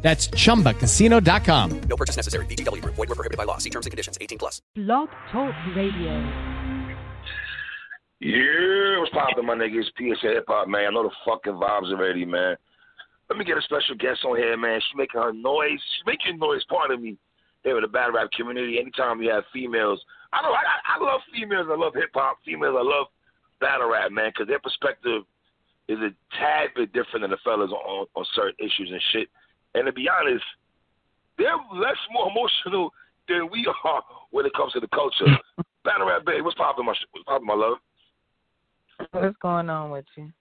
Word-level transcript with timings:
That's 0.00 0.28
chumbacasino.com. 0.28 1.80
No 1.80 1.96
purchase 1.96 2.16
necessary. 2.16 2.46
VGW 2.46 2.82
Group. 2.82 2.94
Void 2.94 3.08
were 3.08 3.14
prohibited 3.14 3.36
by 3.36 3.44
law. 3.44 3.58
See 3.58 3.70
terms 3.70 3.86
and 3.86 3.90
conditions. 3.90 4.16
18 4.20 4.38
plus. 4.38 4.62
Blog 4.74 5.08
Talk 5.32 5.52
Radio. 5.76 6.66
Yeah, 8.20 8.98
what's 8.98 9.12
poppin', 9.12 9.46
my 9.46 9.54
niggas? 9.54 9.86
PSA 9.96 10.28
Hip 10.28 10.44
Hop, 10.48 10.66
man. 10.66 10.86
I 10.88 10.90
know 10.90 11.04
the 11.04 11.14
fucking 11.24 11.52
vibes 11.52 11.92
already, 11.92 12.24
man. 12.24 12.56
Let 13.30 13.38
me 13.38 13.44
get 13.44 13.58
a 13.58 13.62
special 13.62 13.94
guest 13.94 14.24
on 14.24 14.36
here, 14.36 14.56
man. 14.56 14.80
She's 14.80 14.96
making 14.96 15.20
her 15.20 15.32
noise. 15.32 15.78
She's 15.78 16.06
making 16.06 16.38
noise, 16.38 16.64
part 16.68 16.90
of 16.90 17.00
me, 17.00 17.16
here 17.62 17.76
in 17.76 17.82
the 17.82 17.88
battle 17.88 18.14
rap 18.14 18.30
community. 18.32 18.78
Anytime 18.80 19.18
we 19.18 19.26
have 19.26 19.44
females, 19.52 20.02
I 20.32 20.42
know 20.42 20.50
I, 20.50 20.98
I 20.98 21.04
love 21.04 21.20
females. 21.32 21.66
I 21.70 21.76
love 21.76 21.94
hip 21.94 22.10
hop. 22.14 22.38
Females, 22.44 22.74
I 22.76 22.82
love 22.82 23.06
battle 23.60 23.90
rap, 23.90 24.10
man, 24.10 24.30
because 24.34 24.48
their 24.48 24.58
perspective 24.58 25.22
is 25.88 25.98
a 25.98 26.10
tad 26.36 26.70
bit 26.74 26.92
different 26.92 27.22
than 27.22 27.30
the 27.30 27.38
fellas 27.44 27.70
on, 27.70 28.06
on 28.16 28.24
certain 28.34 28.56
issues 28.58 28.90
and 28.90 29.02
shit. 29.12 29.28
And 29.78 29.86
to 29.86 29.92
be 29.92 30.08
honest, 30.08 30.44
they're 31.38 31.54
less 31.72 31.96
more 32.10 32.28
emotional 32.28 32.90
than 33.28 33.48
we 33.52 33.64
are 33.84 34.02
when 34.30 34.44
it 34.44 34.52
comes 34.54 34.72
to 34.72 34.80
the 34.80 34.88
culture. 34.88 35.26
Battle 35.84 36.08
rap, 36.08 36.26
babe, 36.26 36.42
what's 36.42 36.56
poppin', 36.56 36.84
my 36.84 36.94
what's 37.12 37.24
poppin', 37.24 37.46
my 37.46 37.54
love? 37.54 37.78
What's 39.12 39.36
going 39.40 39.70
on 39.70 39.92
with 39.92 40.04
you? 40.16 40.32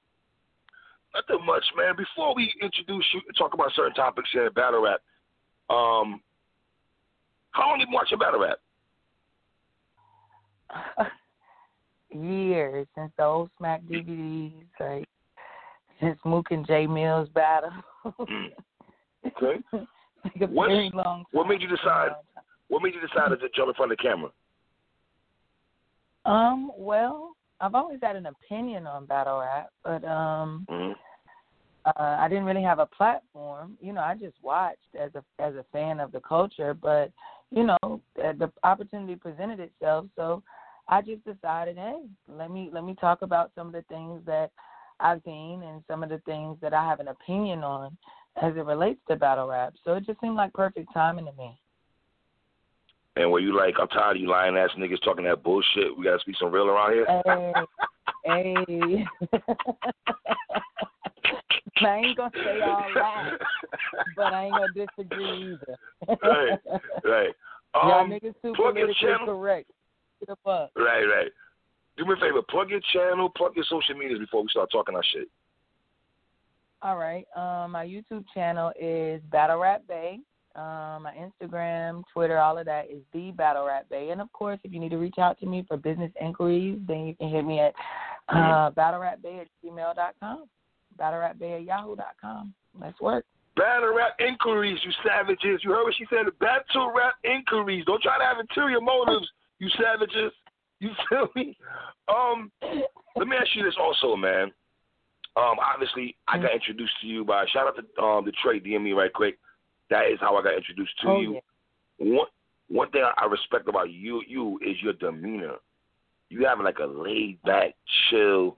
Nothing 1.14 1.46
much, 1.46 1.64
man. 1.78 1.96
Before 1.96 2.34
we 2.36 2.52
introduce 2.62 3.06
you 3.14 3.22
and 3.28 3.38
talk 3.38 3.54
about 3.54 3.72
certain 3.76 3.94
topics 3.94 4.30
here 4.34 4.48
in 4.48 4.54
battle 4.54 4.82
rap, 4.82 5.02
um, 5.70 6.20
how 7.52 7.70
long 7.70 7.80
have 7.80 7.82
you 7.82 7.86
been 7.86 7.94
watching 7.94 8.18
battle 8.18 8.40
rap? 8.40 8.58
Years 12.12 12.88
since 12.96 13.12
the 13.18 13.24
old 13.24 13.52
Smack 13.58 13.84
DVDs, 13.84 14.66
like 14.80 15.08
since 16.02 16.18
Mook 16.26 16.48
and 16.50 16.66
Jae 16.68 16.88
Millz 16.88 17.32
battle. 17.34 17.72
Okay. 19.26 19.62
like 19.74 20.42
a 20.42 20.48
What- 20.48 20.68
very 20.70 20.92
long 20.94 21.04
time. 21.04 21.26
What 21.32 21.48
made 21.48 21.62
you 21.62 21.68
decide? 21.68 22.12
What 22.70 22.84
made 22.84 22.94
you 22.94 23.02
decide 23.02 23.30
to 23.30 23.50
jump 23.56 23.70
in 23.70 23.74
front 23.76 23.92
of 23.92 23.98
the 23.98 24.04
camera? 24.04 24.30
Um, 26.26 26.72
well, 26.78 27.32
I've 27.62 27.76
always 27.76 28.00
had 28.02 28.16
an 28.16 28.26
opinion 28.26 28.86
on 28.86 29.06
battle 29.06 29.40
rap, 29.40 29.70
but 29.84 30.04
um 30.06 30.66
hmm 30.70 30.92
uh, 31.86 32.18
I 32.20 32.28
didn't 32.28 32.44
really 32.44 32.64
have 32.64 32.80
a 32.80 32.86
platform. 32.86 33.78
You 33.80 33.94
know, 33.94 34.02
I 34.02 34.16
just 34.16 34.36
watched 34.42 34.94
as 35.00 35.12
a 35.16 35.24
as 35.42 35.56
a 35.56 35.66
fan 35.72 36.00
of 36.00 36.12
the 36.12 36.20
culture, 36.20 36.74
but 36.74 37.12
you 37.50 37.64
know, 37.64 37.78
uh, 37.84 38.34
the 38.38 38.52
opportunity 38.64 39.16
presented 39.16 39.62
itself, 39.62 40.08
so 40.18 40.44
I 40.90 41.02
just 41.02 41.24
decided, 41.26 41.78
hey, 41.78 42.02
let 42.28 42.52
me 42.52 42.70
let 42.74 42.84
me 42.84 42.94
talk 43.00 43.22
about 43.22 43.52
some 43.56 43.68
of 43.68 43.74
the 43.74 43.84
things 43.84 44.22
that 44.26 44.52
I've 45.00 45.22
seen 45.24 45.64
and 45.64 45.82
some 45.88 46.04
of 46.04 46.10
the 46.10 46.20
things 46.26 46.58
that 46.62 46.74
I 46.74 46.84
have 46.84 47.00
an 47.00 47.08
opinion 47.08 47.64
on 47.64 47.98
as 48.42 48.56
it 48.56 48.66
relates 48.66 49.00
to 49.10 49.16
battle 49.16 49.48
rap. 49.48 49.74
So 49.84 49.94
it 49.94 50.06
just 50.06 50.20
seemed 50.22 50.36
like 50.36 50.54
perfect 50.54 50.94
timing 50.94 51.26
to 51.26 51.32
me. 51.34 51.58
And 53.16 53.32
were 53.32 53.40
you 53.40 53.56
like, 53.58 53.76
I'm 53.82 53.88
tired 53.88 54.18
of 54.18 54.22
you 54.22 54.30
lying 54.30 54.56
ass 54.58 54.70
niggas 54.78 55.02
talking 55.04 55.24
that 55.26 55.44
bullshit. 55.44 55.98
We 55.98 56.04
gotta 56.04 56.20
speak 56.20 56.36
some 56.40 56.52
real 56.52 56.68
around 56.68 56.94
here. 56.94 57.06
Hey, 57.26 57.54
hey. 58.26 59.06
I 61.80 61.96
ain't 61.98 62.18
gonna 62.18 62.32
say 62.34 62.60
all 62.62 62.86
that, 62.96 63.38
but 64.16 64.34
I 64.34 64.46
ain't 64.46 64.54
gonna 64.56 64.74
disagree 64.74 65.54
either. 65.54 65.78
Right, 66.24 66.60
right. 67.04 67.30
Y'all 67.76 68.00
Um, 68.02 68.10
niggas 68.10 68.34
too 68.42 68.54
plug 68.56 68.76
your 68.76 68.88
politically 68.88 68.96
channel. 69.02 69.26
correct. 69.28 69.70
Get 70.20 70.30
the 70.30 70.36
fuck. 70.44 70.72
Right, 70.76 71.04
right. 71.04 71.32
Do 71.98 72.06
me 72.06 72.14
a 72.14 72.16
favor, 72.18 72.42
plug 72.50 72.70
your 72.70 72.80
channel, 72.94 73.30
plug 73.36 73.56
your 73.56 73.66
social 73.70 73.96
medias 73.96 74.20
before 74.20 74.42
we 74.42 74.50
start 74.50 74.70
talking 74.72 74.96
our 74.96 75.04
shit. 75.14 75.28
All 76.82 76.98
right. 76.98 77.26
Um, 77.36 77.72
my 77.72 77.86
YouTube 77.86 78.26
channel 78.34 78.72
is 78.80 79.22
Battle 79.32 79.58
Rap 79.58 79.84
Bay. 79.88 80.20
Um, 80.56 81.04
my 81.04 81.14
Instagram, 81.14 82.04
Twitter, 82.12 82.40
all 82.40 82.58
of 82.58 82.66
that 82.66 82.90
is 82.90 83.02
the 83.14 83.32
Battle 83.32 83.66
Rap 83.66 83.88
Bay. 83.90 84.10
And 84.10 84.20
of 84.20 84.32
course, 84.34 84.60
if 84.64 84.74
you 84.74 84.80
need 84.80 84.90
to 84.90 84.98
reach 84.98 85.20
out 85.20 85.40
to 85.40 85.46
me 85.46 85.64
for 85.68 85.78
business 85.78 86.12
inquiries, 86.20 86.80
then 86.88 87.06
you 87.06 87.16
can 87.16 87.30
hit 87.30 87.46
me 87.46 87.60
at 87.60 87.74
uh, 88.30 88.72
battlerapbay 88.72 89.42
at 89.42 89.48
gmail.com, 89.64 90.46
battlerapbay 91.00 91.58
at 91.58 91.64
yahoo.com. 91.64 92.54
Let's 92.80 93.00
work. 93.00 93.26
Battle 93.56 93.94
rap 93.96 94.16
inquiries, 94.20 94.80
you 94.84 94.92
savages. 95.04 95.62
You 95.64 95.72
heard 95.72 95.84
what 95.84 95.94
she 95.98 96.06
said? 96.10 96.26
Battle 96.40 96.92
rap 96.96 97.16
inquiries. 97.24 97.86
Don't 97.86 98.02
try 98.02 98.18
to 98.18 98.24
have 98.24 98.38
interior 98.40 98.82
motives, 98.82 99.28
you 99.60 99.70
savages. 99.70 100.32
You 100.80 100.92
feel 101.10 101.28
me? 101.36 101.58
Um, 102.08 102.52
let 103.16 103.28
me 103.28 103.36
ask 103.36 103.50
you 103.56 103.64
this 103.64 103.74
also, 103.80 104.16
man. 104.16 104.52
Um, 105.38 105.58
obviously, 105.62 106.16
I 106.28 106.40
got 106.40 106.52
introduced 106.54 106.94
to 107.02 107.08
you 107.08 107.24
by 107.24 107.46
shout 107.54 107.68
out 107.68 107.76
to 107.78 108.02
um 108.04 108.26
Detroit 108.26 108.64
DM 108.64 108.82
me 108.84 108.94
right 108.94 109.14
quick. 109.14 109.38
That 109.90 110.08
is 110.12 110.18
how 110.20 110.36
I 110.36 110.42
got 110.44 110.56
introduced 110.56 111.00
to 111.02 111.08
Oh, 111.10 111.20
you. 111.22 111.34
yeah. 111.34 111.40
One 112.18 112.28
one 112.70 112.90
thing 112.92 113.04
I 113.18 113.26
respect 113.26 113.68
about 113.70 113.92
you 113.92 114.22
you 114.28 114.60
is 114.66 114.76
your 114.82 114.94
demeanor. 114.94 115.56
You 116.30 116.46
have 116.46 116.60
like 116.60 116.80
a 116.80 116.86
laid 116.86 117.42
back, 117.44 117.76
chill 118.10 118.58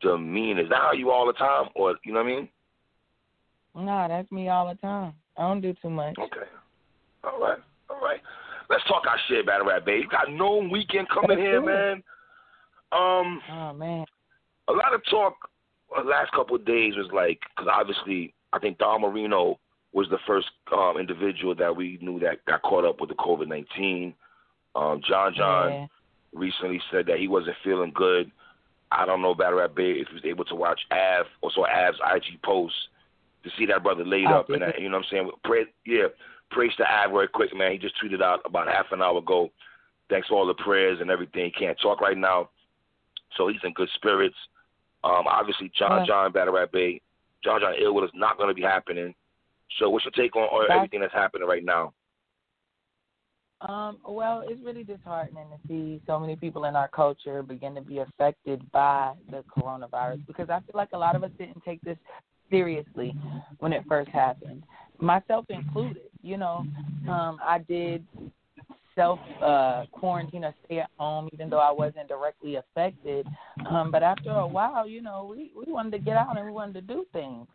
demeanor. 0.00 0.62
Is 0.62 0.68
that 0.70 0.80
how 0.80 0.92
you 0.92 1.10
all 1.10 1.26
the 1.26 1.32
time, 1.34 1.68
or 1.74 1.96
you 2.04 2.12
know 2.12 2.22
what 2.22 2.32
I 2.32 2.36
mean? 2.36 2.48
Nah, 3.74 4.08
that's 4.08 4.30
me 4.30 4.48
all 4.48 4.68
the 4.68 4.74
time. 4.76 5.12
I 5.36 5.42
don't 5.42 5.60
do 5.60 5.74
too 5.82 5.90
much. 5.90 6.16
Okay. 6.18 6.46
All 7.24 7.38
right. 7.40 7.58
All 7.90 8.00
right. 8.00 8.20
Let's 8.70 8.82
talk 8.84 9.02
our 9.06 9.18
shit, 9.28 9.44
Battle 9.46 9.66
Rap 9.66 9.84
Babe. 9.84 10.04
You 10.04 10.08
got 10.08 10.30
no 10.32 10.56
weekend 10.72 11.08
coming 11.10 11.36
here, 11.38 11.60
man. 11.60 12.02
Um, 12.92 13.40
Oh, 13.52 13.72
man. 13.74 14.06
a 14.68 14.72
lot 14.72 14.94
of 14.94 15.02
talk 15.10 15.34
last 16.04 16.32
couple 16.32 16.56
of 16.56 16.64
days 16.64 16.94
was 16.96 17.10
like, 17.12 17.40
because 17.56 17.70
obviously, 17.72 18.34
I 18.52 18.58
think 18.58 18.78
Don 18.78 19.02
Marino 19.02 19.58
was 19.92 20.08
the 20.10 20.18
first 20.26 20.48
um, 20.76 20.96
individual 20.98 21.54
that 21.54 21.74
we 21.74 21.98
knew 22.02 22.18
that 22.20 22.44
got 22.46 22.62
caught 22.62 22.84
up 22.84 23.00
with 23.00 23.08
the 23.08 23.16
COVID 23.16 23.48
19. 23.48 24.14
Um, 24.74 25.00
John 25.06 25.32
John 25.34 25.72
Yeah. 25.72 25.86
recently 26.34 26.80
said 26.90 27.06
that 27.06 27.18
he 27.18 27.28
wasn't 27.28 27.56
feeling 27.64 27.92
good. 27.94 28.30
I 28.92 29.06
don't 29.06 29.22
know 29.22 29.34
Battle 29.34 29.58
Rap 29.58 29.74
Babe 29.74 29.96
if 30.00 30.08
he 30.08 30.14
was 30.14 30.24
able 30.24 30.44
to 30.46 30.54
watch 30.54 30.80
Av 30.92 31.26
or 31.42 31.50
saw 31.50 31.66
Av's 31.66 31.98
IG 32.14 32.40
post 32.42 32.74
to 33.42 33.50
see 33.58 33.66
that 33.66 33.82
brother 33.82 34.04
laid 34.04 34.26
up 34.26 34.50
and 34.50 34.62
that, 34.62 34.80
you 34.80 34.88
know 34.88 34.98
what 34.98 35.06
I'm 35.06 35.10
saying? 35.10 35.30
Pray, 35.44 35.64
yeah, 35.86 36.06
praise 36.50 36.72
to 36.76 36.84
Av 36.84 37.10
right 37.12 37.30
quick, 37.30 37.56
man. 37.56 37.72
He 37.72 37.78
just 37.78 37.94
tweeted 38.02 38.22
out 38.22 38.40
about 38.44 38.68
half 38.68 38.86
an 38.92 39.02
hour 39.02 39.18
ago. 39.18 39.50
Thanks 40.08 40.28
for 40.28 40.34
all 40.34 40.46
the 40.46 40.54
prayers 40.54 40.98
and 41.00 41.10
everything. 41.10 41.46
He 41.46 41.50
can't 41.50 41.78
talk 41.80 42.00
right 42.00 42.16
now, 42.18 42.50
so 43.36 43.48
he's 43.48 43.60
in 43.64 43.72
good 43.72 43.88
spirits. 43.94 44.36
Um, 45.06 45.26
obviously, 45.28 45.70
John 45.78 46.00
Yeah. 46.00 46.06
John 46.06 46.32
Battle 46.32 46.54
Rap 46.54 46.72
Bay, 46.72 47.00
John 47.44 47.60
John 47.60 47.74
Ill 47.78 47.94
Will 47.94 48.04
is 48.04 48.10
not 48.14 48.36
going 48.36 48.48
to 48.48 48.54
be 48.54 48.62
happening. 48.62 49.14
So, 49.78 49.88
what's 49.90 50.04
your 50.04 50.12
take 50.12 50.34
on, 50.36 50.42
on 50.44 50.62
That's- 50.62 50.76
everything 50.76 51.00
that's 51.00 51.14
happening 51.14 51.46
right 51.46 51.64
now? 51.64 51.92
Um, 53.62 53.98
well, 54.06 54.44
it's 54.46 54.60
really 54.62 54.84
disheartening 54.84 55.46
to 55.48 55.68
see 55.68 56.02
so 56.06 56.20
many 56.20 56.36
people 56.36 56.66
in 56.66 56.76
our 56.76 56.88
culture 56.88 57.42
begin 57.42 57.74
to 57.74 57.80
be 57.80 57.98
affected 57.98 58.60
by 58.70 59.14
the 59.30 59.42
coronavirus 59.56 60.26
because 60.26 60.50
I 60.50 60.60
feel 60.60 60.74
like 60.74 60.90
a 60.92 60.98
lot 60.98 61.16
of 61.16 61.24
us 61.24 61.30
didn't 61.38 61.64
take 61.64 61.80
this 61.80 61.96
seriously 62.50 63.14
when 63.60 63.72
it 63.72 63.82
first 63.88 64.10
happened, 64.10 64.62
myself 64.98 65.46
included. 65.48 66.02
You 66.22 66.36
know, 66.36 66.66
um, 67.08 67.38
I 67.42 67.58
did 67.66 68.06
self 68.96 69.20
uh, 69.40 69.84
quarantine 69.92 70.44
or 70.44 70.54
stay 70.64 70.80
at 70.80 70.90
home, 70.98 71.28
even 71.32 71.48
though 71.48 71.60
I 71.60 71.70
wasn't 71.70 72.08
directly 72.08 72.56
affected. 72.56 73.26
Um, 73.70 73.92
but 73.92 74.02
after 74.02 74.30
a 74.30 74.46
while, 74.46 74.88
you 74.88 75.00
know, 75.00 75.28
we 75.30 75.52
we 75.56 75.72
wanted 75.72 75.92
to 75.92 75.98
get 75.98 76.16
out 76.16 76.36
and 76.36 76.44
we 76.44 76.50
wanted 76.50 76.74
to 76.74 76.80
do 76.80 77.06
things. 77.12 77.46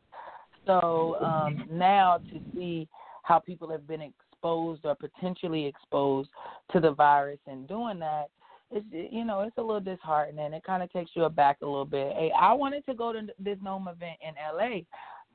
So 0.65 1.17
um, 1.19 1.65
now 1.69 2.19
to 2.31 2.39
see 2.55 2.87
how 3.23 3.39
people 3.39 3.69
have 3.69 3.87
been 3.87 4.01
exposed 4.01 4.85
or 4.85 4.95
potentially 4.95 5.65
exposed 5.65 6.29
to 6.71 6.79
the 6.79 6.91
virus 6.91 7.39
and 7.47 7.67
doing 7.67 7.99
that, 7.99 8.29
it's 8.71 8.85
you 8.91 9.25
know 9.25 9.41
it's 9.41 9.57
a 9.57 9.61
little 9.61 9.81
disheartening. 9.81 10.53
It 10.53 10.63
kind 10.63 10.83
of 10.83 10.91
takes 10.93 11.11
you 11.15 11.23
aback 11.23 11.57
a 11.61 11.65
little 11.65 11.85
bit. 11.85 12.13
Hey, 12.13 12.31
I 12.39 12.53
wanted 12.53 12.85
to 12.85 12.93
go 12.93 13.11
to 13.11 13.21
this 13.39 13.57
NOME 13.61 13.87
event 13.89 14.17
in 14.21 14.33
LA, 14.55 14.81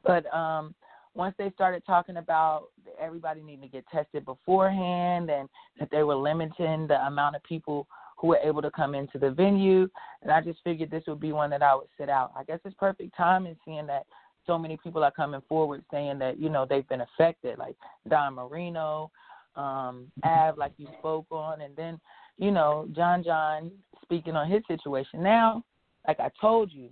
but 0.04 0.32
um, 0.34 0.75
once 1.16 1.34
they 1.38 1.50
started 1.50 1.82
talking 1.86 2.18
about 2.18 2.68
everybody 3.00 3.42
needing 3.42 3.62
to 3.62 3.68
get 3.68 3.86
tested 3.88 4.24
beforehand 4.24 5.30
and 5.30 5.48
that 5.80 5.90
they 5.90 6.02
were 6.02 6.14
limiting 6.14 6.86
the 6.86 7.00
amount 7.06 7.34
of 7.34 7.42
people 7.42 7.86
who 8.18 8.28
were 8.28 8.38
able 8.42 8.62
to 8.62 8.70
come 8.70 8.94
into 8.94 9.18
the 9.18 9.30
venue, 9.30 9.88
and 10.22 10.30
I 10.30 10.40
just 10.40 10.58
figured 10.64 10.90
this 10.90 11.04
would 11.06 11.20
be 11.20 11.32
one 11.32 11.50
that 11.50 11.62
I 11.62 11.74
would 11.74 11.88
sit 11.98 12.08
out. 12.08 12.32
I 12.36 12.44
guess 12.44 12.60
it's 12.64 12.76
perfect 12.78 13.16
timing 13.16 13.56
seeing 13.64 13.86
that 13.86 14.06
so 14.46 14.58
many 14.58 14.78
people 14.82 15.02
are 15.02 15.10
coming 15.10 15.42
forward 15.48 15.84
saying 15.90 16.18
that 16.20 16.38
you 16.38 16.48
know 16.48 16.66
they've 16.68 16.88
been 16.88 17.02
affected, 17.02 17.58
like 17.58 17.76
Don 18.08 18.34
Marino, 18.34 19.10
um, 19.56 20.10
Av, 20.24 20.56
like 20.56 20.72
you 20.76 20.86
spoke 20.98 21.26
on, 21.30 21.60
and 21.60 21.74
then 21.76 21.98
you 22.38 22.50
know 22.50 22.88
John 22.94 23.22
John 23.24 23.70
speaking 24.02 24.36
on 24.36 24.50
his 24.50 24.62
situation. 24.68 25.22
Now, 25.22 25.62
like 26.06 26.20
I 26.20 26.30
told 26.40 26.72
you, 26.72 26.90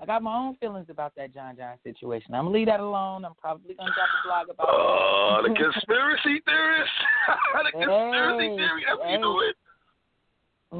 I 0.00 0.06
got 0.06 0.22
my 0.22 0.34
own 0.36 0.54
feelings 0.56 0.86
about 0.90 1.12
that 1.16 1.34
John 1.34 1.56
John 1.56 1.74
situation. 1.82 2.34
I'm 2.34 2.44
gonna 2.44 2.56
leave 2.56 2.66
that 2.68 2.80
alone. 2.80 3.24
I'm 3.24 3.34
probably 3.34 3.74
gonna 3.74 3.90
drop 3.94 4.08
a 4.44 4.46
blog 4.46 4.54
about 4.54 4.68
Oh, 4.70 5.42
it. 5.44 5.48
the 5.48 5.54
conspiracy 5.72 6.40
theorist. 6.44 6.90
the 7.64 7.72
conspiracy 7.72 8.48
Hey, 8.48 8.56
theory. 8.56 8.84
That's 8.88 9.02
hey. 9.02 9.12
you 9.12 9.18
doing. 9.18 9.52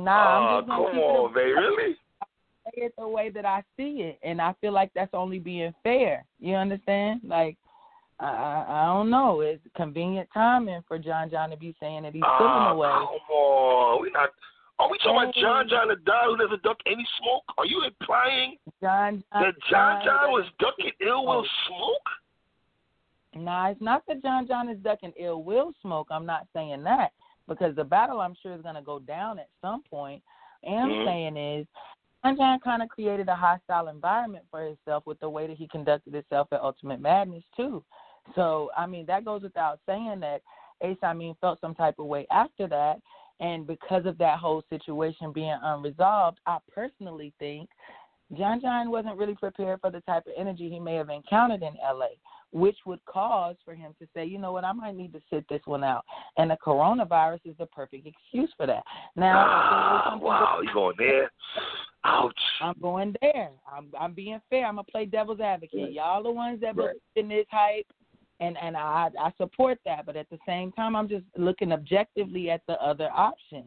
Nah, 0.04 0.10
Oh, 0.12 0.56
I'm 0.58 0.66
just 0.66 0.70
come 0.70 0.96
it 0.98 1.00
on, 1.02 1.34
babe. 1.34 1.56
Really? 1.56 1.96
I 2.20 2.70
say 2.76 2.82
it 2.86 2.94
the 2.98 3.08
way 3.08 3.30
that 3.30 3.44
I 3.46 3.62
see 3.76 4.02
it, 4.02 4.18
and 4.22 4.40
I 4.40 4.54
feel 4.60 4.72
like 4.72 4.90
that's 4.94 5.14
only 5.14 5.38
being 5.38 5.74
fair. 5.82 6.24
You 6.38 6.54
understand? 6.54 7.22
Like, 7.24 7.56
I 8.20 8.26
I, 8.26 8.82
I 8.82 8.84
don't 8.86 9.10
know. 9.10 9.40
It's 9.40 9.62
convenient 9.76 10.28
timing 10.32 10.82
for 10.86 10.98
John 10.98 11.30
John 11.30 11.50
to 11.50 11.56
be 11.56 11.74
saying 11.80 12.02
that 12.02 12.12
he's 12.12 12.22
feeling 12.22 12.52
ah, 12.52 12.70
Oh, 12.70 12.74
away. 12.74 12.88
come 12.88 13.36
on. 13.36 14.00
we're 14.02 14.10
not. 14.10 14.30
Are 14.78 14.88
we 14.90 14.98
talking 14.98 15.16
about 15.22 15.34
John 15.34 15.68
John 15.68 15.88
the 15.88 15.96
guy 16.04 16.24
who 16.26 16.36
doesn't 16.36 16.62
duck 16.62 16.78
any 16.86 17.06
smoke? 17.20 17.42
Are 17.58 17.66
you 17.66 17.82
implying 17.84 18.56
John 18.80 19.24
John. 19.32 19.42
that 19.42 19.54
John 19.68 20.00
John 20.04 20.30
was 20.30 20.46
ducking 20.60 20.92
Ill 21.00 21.26
Will 21.26 21.44
smoke? 21.66 23.42
Nah, 23.44 23.70
it's 23.70 23.80
not 23.80 24.02
that 24.06 24.22
John 24.22 24.46
John 24.46 24.68
is 24.68 24.78
ducking 24.78 25.12
Ill 25.18 25.42
Will 25.42 25.72
smoke. 25.82 26.08
I'm 26.10 26.26
not 26.26 26.46
saying 26.54 26.82
that 26.84 27.10
because 27.48 27.74
the 27.74 27.84
battle 27.84 28.20
I'm 28.20 28.36
sure 28.40 28.54
is 28.54 28.62
going 28.62 28.76
to 28.76 28.82
go 28.82 29.00
down 29.00 29.38
at 29.38 29.48
some 29.60 29.82
point. 29.90 30.22
And 30.62 30.78
I'm 30.78 30.90
Mhm. 30.90 31.04
saying 31.04 31.36
is 31.36 31.66
John 32.24 32.36
John 32.36 32.60
kind 32.60 32.82
of 32.82 32.88
created 32.88 33.28
a 33.28 33.34
hostile 33.34 33.88
environment 33.88 34.44
for 34.50 34.60
himself 34.62 35.06
with 35.06 35.18
the 35.20 35.28
way 35.28 35.46
that 35.46 35.56
he 35.56 35.66
conducted 35.68 36.14
himself 36.14 36.52
at 36.52 36.62
Ultimate 36.62 37.00
Madness 37.00 37.44
too. 37.56 37.84
So 38.34 38.70
I 38.76 38.86
mean 38.86 39.06
that 39.06 39.24
goes 39.24 39.42
without 39.42 39.80
saying 39.86 40.20
that 40.20 40.42
Ace 40.82 40.98
I 41.02 41.12
mean 41.14 41.34
felt 41.40 41.60
some 41.60 41.74
type 41.74 41.98
of 41.98 42.06
way 42.06 42.26
after 42.30 42.66
that. 42.68 43.00
And 43.40 43.66
because 43.66 44.04
of 44.06 44.18
that 44.18 44.38
whole 44.38 44.62
situation 44.68 45.32
being 45.32 45.56
unresolved, 45.62 46.38
I 46.46 46.58
personally 46.72 47.32
think 47.38 47.68
John 48.36 48.60
John 48.60 48.90
wasn't 48.90 49.16
really 49.16 49.34
prepared 49.34 49.80
for 49.80 49.90
the 49.90 50.00
type 50.02 50.26
of 50.26 50.32
energy 50.36 50.68
he 50.68 50.78
may 50.78 50.94
have 50.96 51.08
encountered 51.08 51.62
in 51.62 51.74
LA, 51.82 52.08
which 52.52 52.76
would 52.84 53.02
cause 53.06 53.56
for 53.64 53.74
him 53.74 53.94
to 54.00 54.06
say, 54.14 54.24
you 54.26 54.38
know 54.38 54.52
what, 54.52 54.64
I 54.64 54.72
might 54.72 54.96
need 54.96 55.12
to 55.14 55.20
sit 55.30 55.46
this 55.48 55.62
one 55.64 55.82
out. 55.82 56.04
And 56.36 56.50
the 56.50 56.56
coronavirus 56.64 57.40
is 57.46 57.56
the 57.58 57.66
perfect 57.66 58.06
excuse 58.06 58.52
for 58.56 58.66
that. 58.66 58.82
Now, 59.16 59.40
if 59.40 59.70
there 59.70 59.78
was 59.80 60.02
Ah, 60.04 60.18
wow, 60.20 60.60
you 60.62 60.72
going 60.74 60.96
there? 60.98 61.30
Ouch. 62.04 62.34
I'm 62.60 62.74
going 62.80 63.14
there. 63.20 63.50
I'm 63.70 63.90
I'm 63.98 64.12
being 64.12 64.40
fair. 64.50 64.66
I'm 64.66 64.74
gonna 64.76 64.84
play 64.84 65.04
devil's 65.04 65.40
advocate. 65.40 65.92
Y'all 65.92 66.22
the 66.22 66.30
ones 66.30 66.60
that 66.60 66.76
Right. 66.76 66.94
believe 66.94 67.00
in 67.16 67.28
this 67.28 67.46
hype, 67.50 67.86
and 68.40 68.56
and 68.60 68.76
I 68.76 69.10
I 69.18 69.32
support 69.36 69.78
that. 69.84 70.06
But 70.06 70.16
at 70.16 70.28
the 70.30 70.38
same 70.46 70.72
time, 70.72 70.96
I'm 70.96 71.08
just 71.08 71.24
looking 71.36 71.72
objectively 71.72 72.50
at 72.50 72.62
the 72.66 72.74
other 72.82 73.10
option. 73.14 73.64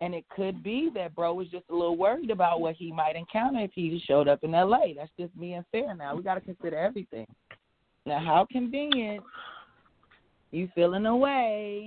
And 0.00 0.12
it 0.14 0.24
could 0.28 0.62
be 0.62 0.90
that 0.94 1.14
bro 1.14 1.34
was 1.34 1.48
just 1.48 1.64
a 1.70 1.72
little 1.72 1.96
worried 1.96 2.30
about 2.30 2.60
what 2.60 2.74
he 2.74 2.92
might 2.92 3.16
encounter 3.16 3.60
if 3.60 3.70
he 3.74 4.02
showed 4.06 4.28
up 4.28 4.42
in 4.42 4.54
L.A. 4.54 4.94
That's 4.96 5.10
just 5.18 5.38
being 5.38 5.64
fair. 5.70 5.94
Now 5.94 6.16
we 6.16 6.22
got 6.22 6.34
to 6.34 6.40
consider 6.40 6.76
everything. 6.76 7.26
Now, 8.06 8.18
how 8.18 8.46
convenient 8.50 9.22
you 10.50 10.68
feeling 10.74 11.06
away? 11.06 11.86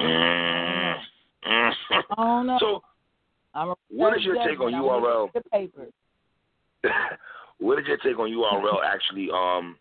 Mm, 0.00 0.94
mm. 1.46 1.72
I 1.90 2.14
don't 2.16 2.46
know. 2.46 2.58
So, 2.58 2.82
I'm 3.54 3.68
a 3.70 3.74
what 3.88 4.16
is 4.16 4.24
your 4.24 4.36
take 4.36 4.60
on 4.60 4.72
judgment. 4.72 4.76
I'm 4.76 4.82
gonna 4.82 5.06
URL? 5.06 5.32
The 5.34 5.40
paper. 5.50 5.86
what 7.58 7.78
is 7.78 7.86
your 7.86 7.98
take 7.98 8.18
on 8.18 8.30
URL 8.30 8.84
actually 8.84 9.28
um, 9.30 9.76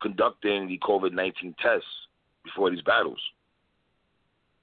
conducting 0.00 0.68
the 0.68 0.78
COVID 0.78 1.12
nineteen 1.12 1.54
tests 1.60 1.86
before 2.44 2.70
these 2.70 2.82
battles? 2.82 3.20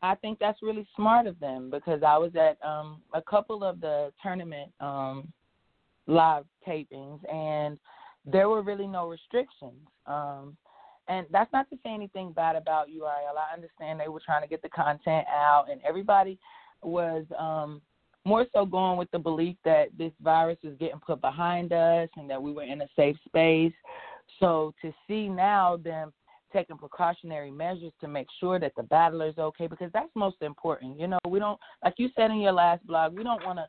I 0.02 0.16
think 0.16 0.40
that's 0.40 0.62
really 0.62 0.88
smart 0.96 1.26
of 1.26 1.40
them 1.40 1.70
because 1.70 2.04
I 2.04 2.18
was 2.18 2.32
at 2.36 2.58
um 2.66 3.02
a 3.14 3.22
couple 3.22 3.64
of 3.64 3.82
the 3.82 4.12
tournament 4.22 4.72
um 4.80 5.32
live 6.08 6.46
tapings 6.68 7.20
and 7.32 7.80
there 8.26 8.50
were 8.50 8.62
really 8.62 8.88
no 8.88 9.08
restrictions. 9.10 9.88
Um 10.06 10.58
and 11.08 11.28
that's 11.32 11.52
not 11.54 11.70
to 11.70 11.76
say 11.84 11.94
anything 11.94 12.32
bad 12.32 12.56
about 12.56 12.88
URL. 12.88 13.38
I 13.38 13.54
understand 13.54 14.00
they 14.00 14.08
were 14.08 14.22
trying 14.26 14.42
to 14.42 14.48
get 14.48 14.64
the 14.64 14.70
content 14.70 15.26
out 15.30 15.66
and 15.72 15.82
everybody 15.88 16.38
was 16.82 17.26
um 17.38 17.82
more 18.26 18.46
so 18.54 18.66
going 18.66 18.98
with 18.98 19.10
the 19.12 19.20
belief 19.20 19.56
that 19.66 19.90
this 19.98 20.12
virus 20.22 20.58
was 20.64 20.74
getting 20.80 21.00
put 21.00 21.22
behind 21.22 21.72
us 21.72 22.10
and 22.18 22.30
that 22.30 22.42
we 22.42 22.52
were 22.52 22.64
in 22.64 22.82
a 22.82 22.88
safe 22.96 23.16
space. 23.26 23.74
So 24.40 24.74
to 24.82 24.94
see 25.08 25.28
now 25.28 25.78
them 25.78 26.14
taking 26.54 26.78
precautionary 26.78 27.52
measures 27.52 27.92
to 28.00 28.08
make 28.08 28.28
sure 28.40 28.60
that 28.60 28.74
the 28.78 28.84
battler's 28.84 29.38
okay 29.38 29.68
because 29.68 29.92
that's 29.94 30.10
most 30.16 30.38
important. 30.42 31.00
You 31.00 31.08
know, 31.08 31.20
we 31.28 31.40
don't 31.40 31.60
like 31.84 31.96
you 31.98 32.10
said 32.16 32.32
in 32.32 32.40
your 32.40 32.54
last 32.54 32.86
blog, 32.88 33.16
we 33.16 33.24
don't 33.24 33.46
want 33.46 33.60
to 33.60 33.68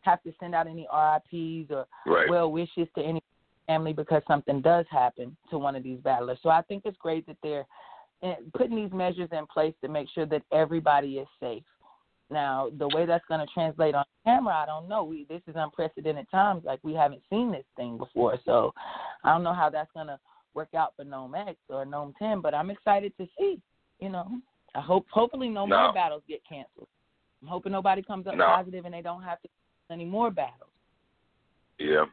have 0.00 0.22
to 0.22 0.32
send 0.40 0.54
out 0.54 0.66
any 0.66 0.86
RIPs 0.92 1.70
or 1.70 1.86
Right. 2.06 2.28
well 2.28 2.50
wishes 2.50 2.88
to 2.96 3.02
any 3.02 3.20
family 3.66 3.92
because 3.92 4.22
something 4.26 4.60
does 4.60 4.84
happen 4.90 5.36
to 5.50 5.58
one 5.58 5.76
of 5.76 5.82
these 5.82 6.00
battlers. 6.00 6.38
So 6.42 6.50
I 6.50 6.62
think 6.62 6.82
it's 6.84 6.98
great 6.98 7.26
that 7.26 7.36
they're 7.42 7.66
eh, 8.22 8.36
putting 8.56 8.76
these 8.76 8.92
measures 8.92 9.28
in 9.32 9.46
place 9.46 9.74
to 9.82 9.88
make 9.88 10.08
sure 10.14 10.26
that 10.26 10.42
everybody 10.52 11.18
is 11.18 11.28
safe. 11.40 11.62
Now, 12.30 12.70
the 12.78 12.88
way 12.88 13.06
that's 13.06 13.24
going 13.28 13.40
to 13.40 13.52
translate 13.52 13.94
on 13.94 14.04
camera, 14.24 14.54
I 14.54 14.66
don't 14.66 14.88
know. 14.88 15.04
We 15.04 15.26
this 15.28 15.42
is 15.46 15.54
unprecedented 15.56 16.30
times. 16.30 16.64
Like 16.64 16.80
we 16.82 16.94
haven't 16.94 17.22
seen 17.28 17.52
this 17.52 17.64
thing 17.76 17.98
before, 17.98 18.38
so 18.44 18.72
I 19.22 19.32
don't 19.32 19.44
know 19.44 19.52
how 19.52 19.68
that's 19.70 19.92
going 19.92 20.06
to 20.06 20.18
work 20.54 20.72
out 20.74 20.94
for 20.96 21.04
NOME 21.04 21.34
X 21.34 21.56
or 21.68 21.84
NOME 21.84 22.14
Ten. 22.18 22.40
But 22.40 22.54
I'm 22.54 22.70
excited 22.70 23.12
to 23.18 23.26
see. 23.38 23.60
You 24.00 24.08
know, 24.08 24.26
I 24.74 24.80
hope 24.80 25.06
hopefully 25.10 25.48
no, 25.48 25.66
No. 25.66 25.82
more 25.82 25.92
battles 25.92 26.22
get 26.28 26.42
canceled. 26.48 26.88
I'm 27.42 27.48
hoping 27.48 27.72
nobody 27.72 28.02
comes 28.02 28.26
up 28.26 28.34
No. 28.36 28.46
positive 28.46 28.86
and 28.86 28.94
they 28.94 29.02
don't 29.02 29.22
have 29.22 29.40
to 29.42 29.48
any 29.90 30.06
more 30.06 30.30
battles. 30.30 30.70
Yeah, 31.78 32.06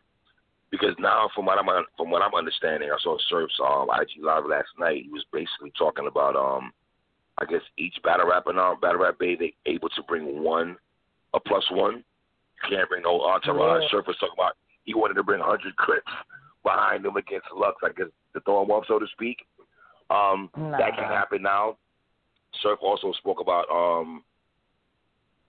because 0.71 0.95
now 0.99 1.29
from 1.33 1.45
what 1.45 1.57
I'm 1.57 1.85
from 1.95 2.09
what 2.09 2.21
I'm 2.21 2.35
understanding, 2.35 2.89
I 2.91 2.97
saw 3.01 3.17
Surf's 3.29 3.57
um, 3.63 3.87
IG 3.99 4.23
live 4.23 4.45
last 4.45 4.69
night. 4.77 5.03
He 5.03 5.09
was 5.09 5.23
basically 5.31 5.71
talking 5.77 6.07
about 6.07 6.35
um, 6.35 6.71
I 7.37 7.45
guess 7.45 7.61
each 7.77 7.95
battle 8.03 8.27
rap 8.27 8.45
rapper 8.45 8.53
now, 8.53 8.75
battle 8.81 9.01
rap 9.01 9.17
bay, 9.19 9.35
they 9.35 9.53
able 9.65 9.89
to 9.89 10.03
bring 10.03 10.43
one, 10.43 10.77
a 11.33 11.39
plus 11.39 11.63
one. 11.71 12.03
You 12.69 12.77
can't 12.77 12.89
bring 12.89 13.03
no 13.03 13.21
entourage. 13.21 13.83
Yeah. 13.83 13.87
Surf 13.91 14.05
was 14.07 14.17
talking 14.17 14.35
about 14.37 14.53
he 14.83 14.93
wanted 14.93 15.15
to 15.15 15.23
bring 15.23 15.39
100 15.39 15.75
clips 15.77 16.11
behind 16.63 17.05
him 17.05 17.15
against 17.15 17.47
Lux, 17.55 17.77
I 17.83 17.89
guess 17.89 18.07
to 18.33 18.39
throw 18.41 18.63
him 18.63 18.71
off, 18.71 18.85
so 18.87 18.99
to 18.99 19.05
speak. 19.13 19.37
Um, 20.09 20.49
That 20.55 20.95
can 20.95 21.05
happen 21.05 21.41
now. 21.41 21.77
Surf 22.61 22.79
also 22.81 23.13
spoke 23.13 23.39
about 23.39 23.65
um, 23.71 24.23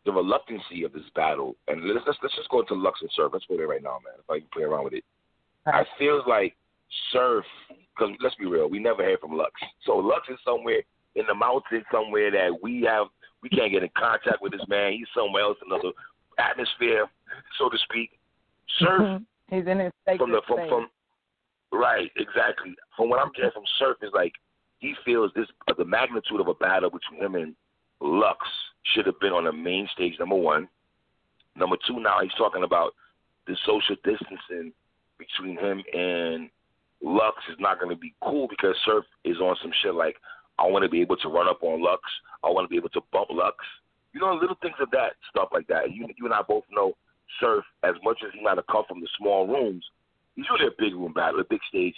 the 0.04 0.12
reluctancy 0.12 0.84
of 0.84 0.92
this 0.92 1.02
battle, 1.14 1.56
and 1.68 1.82
let's 1.84 2.06
let's, 2.06 2.18
let's 2.22 2.36
just 2.36 2.48
go 2.48 2.60
into 2.60 2.74
Lux 2.74 3.00
and 3.00 3.10
Surf. 3.14 3.30
Let's 3.32 3.44
go 3.46 3.56
there 3.56 3.68
right 3.68 3.82
now, 3.82 3.98
man. 4.04 4.14
If 4.18 4.30
I 4.30 4.38
can 4.38 4.48
play 4.52 4.62
around 4.62 4.84
with 4.84 4.94
it, 4.94 5.04
I 5.66 5.84
feel 5.98 6.22
like 6.28 6.54
Surf, 7.12 7.44
because 7.68 8.14
let's 8.22 8.36
be 8.36 8.46
real, 8.46 8.68
we 8.68 8.78
never 8.78 9.02
heard 9.02 9.20
from 9.20 9.36
Lux. 9.36 9.52
So 9.84 9.96
Lux 9.96 10.28
is 10.28 10.38
somewhere 10.44 10.82
in 11.14 11.26
the 11.26 11.34
mountains, 11.34 11.84
somewhere 11.92 12.30
that 12.30 12.50
we 12.62 12.82
have 12.82 13.06
we 13.42 13.48
can't 13.48 13.72
get 13.72 13.82
in 13.82 13.90
contact 13.96 14.40
with 14.40 14.52
this 14.52 14.66
man. 14.68 14.92
He's 14.92 15.06
somewhere 15.14 15.42
else, 15.42 15.58
another 15.66 15.90
atmosphere, 16.38 17.06
so 17.58 17.68
to 17.68 17.78
speak. 17.78 18.10
Surf 18.78 19.00
mm-hmm. 19.00 19.24
He's 19.54 19.66
in 19.66 19.80
his 19.80 19.92
from 20.16 20.32
the 20.32 20.40
from 20.46 20.58
space. 20.58 20.68
from 20.70 20.88
right 21.72 22.10
exactly 22.16 22.74
from 22.96 23.10
what 23.10 23.20
I'm 23.20 23.32
getting 23.34 23.50
from 23.52 23.64
Surf 23.78 23.98
is 24.02 24.10
like 24.14 24.32
he 24.78 24.94
feels 25.04 25.30
this 25.34 25.46
the 25.76 25.84
magnitude 25.84 26.40
of 26.40 26.48
a 26.48 26.54
battle 26.54 26.90
between 26.90 27.20
him 27.20 27.34
and 27.34 27.54
Lux 28.00 28.38
should 28.94 29.06
have 29.06 29.20
been 29.20 29.32
on 29.32 29.44
the 29.44 29.52
main 29.52 29.88
stage. 29.92 30.14
Number 30.18 30.36
one, 30.36 30.68
number 31.54 31.76
two. 31.86 32.00
Now 32.00 32.20
he's 32.22 32.34
talking 32.38 32.64
about 32.64 32.94
the 33.46 33.56
social 33.66 33.96
distancing 34.04 34.72
between 35.18 35.56
him 35.58 35.82
and 35.92 36.48
Lux 37.02 37.36
is 37.50 37.56
not 37.58 37.78
going 37.78 37.90
to 37.90 38.00
be 38.00 38.14
cool 38.22 38.48
because 38.48 38.74
Surf 38.84 39.04
is 39.24 39.38
on 39.38 39.56
some 39.60 39.72
shit 39.82 39.94
like 39.94 40.16
I 40.58 40.66
want 40.66 40.82
to 40.84 40.88
be 40.88 41.00
able 41.00 41.16
to 41.16 41.28
run 41.28 41.48
up 41.48 41.62
on 41.62 41.82
Lux. 41.82 42.02
I 42.44 42.50
want 42.50 42.64
to 42.64 42.68
be 42.68 42.76
able 42.76 42.90
to 42.90 43.00
bump 43.12 43.28
Lux. 43.30 43.56
You 44.12 44.20
know, 44.20 44.34
little 44.34 44.56
things 44.60 44.76
of 44.80 44.90
that 44.90 45.12
stuff 45.30 45.48
like 45.52 45.66
that. 45.68 45.92
You 45.92 46.06
you 46.16 46.24
and 46.26 46.34
I 46.34 46.42
both 46.42 46.64
know 46.70 46.92
Surf 47.40 47.64
as 47.82 47.94
much 48.04 48.18
as 48.24 48.32
he 48.34 48.42
might 48.42 48.56
have 48.58 48.66
come 48.66 48.84
from 48.86 49.00
the 49.00 49.08
small 49.18 49.46
rooms. 49.46 49.84
He's 50.36 50.46
really 50.50 50.66
a 50.66 50.76
big 50.78 50.94
room 50.94 51.12
battle, 51.12 51.40
a 51.40 51.44
big 51.44 51.60
stage 51.68 51.94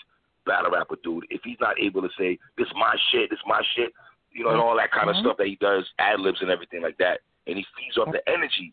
battle 0.46 0.70
rapper 0.70 0.96
dude. 1.02 1.26
If 1.30 1.40
he's 1.42 1.56
not 1.60 1.80
able 1.80 2.02
to 2.02 2.10
say 2.18 2.38
this 2.56 2.68
my 2.76 2.94
shit, 3.10 3.30
this 3.30 3.40
my 3.46 3.62
shit, 3.74 3.92
you 4.32 4.44
know, 4.44 4.50
and 4.50 4.60
all 4.60 4.76
that 4.76 4.92
kind 4.92 5.08
of 5.08 5.16
Mhm. 5.16 5.20
stuff 5.20 5.36
that 5.38 5.46
he 5.46 5.56
does, 5.56 5.90
ad 5.98 6.20
libs 6.20 6.40
and 6.40 6.50
everything 6.50 6.82
like 6.82 6.96
that, 6.98 7.20
and 7.46 7.56
he 7.56 7.64
feeds 7.76 7.98
off 7.98 8.12
the 8.12 8.28
energy, 8.28 8.72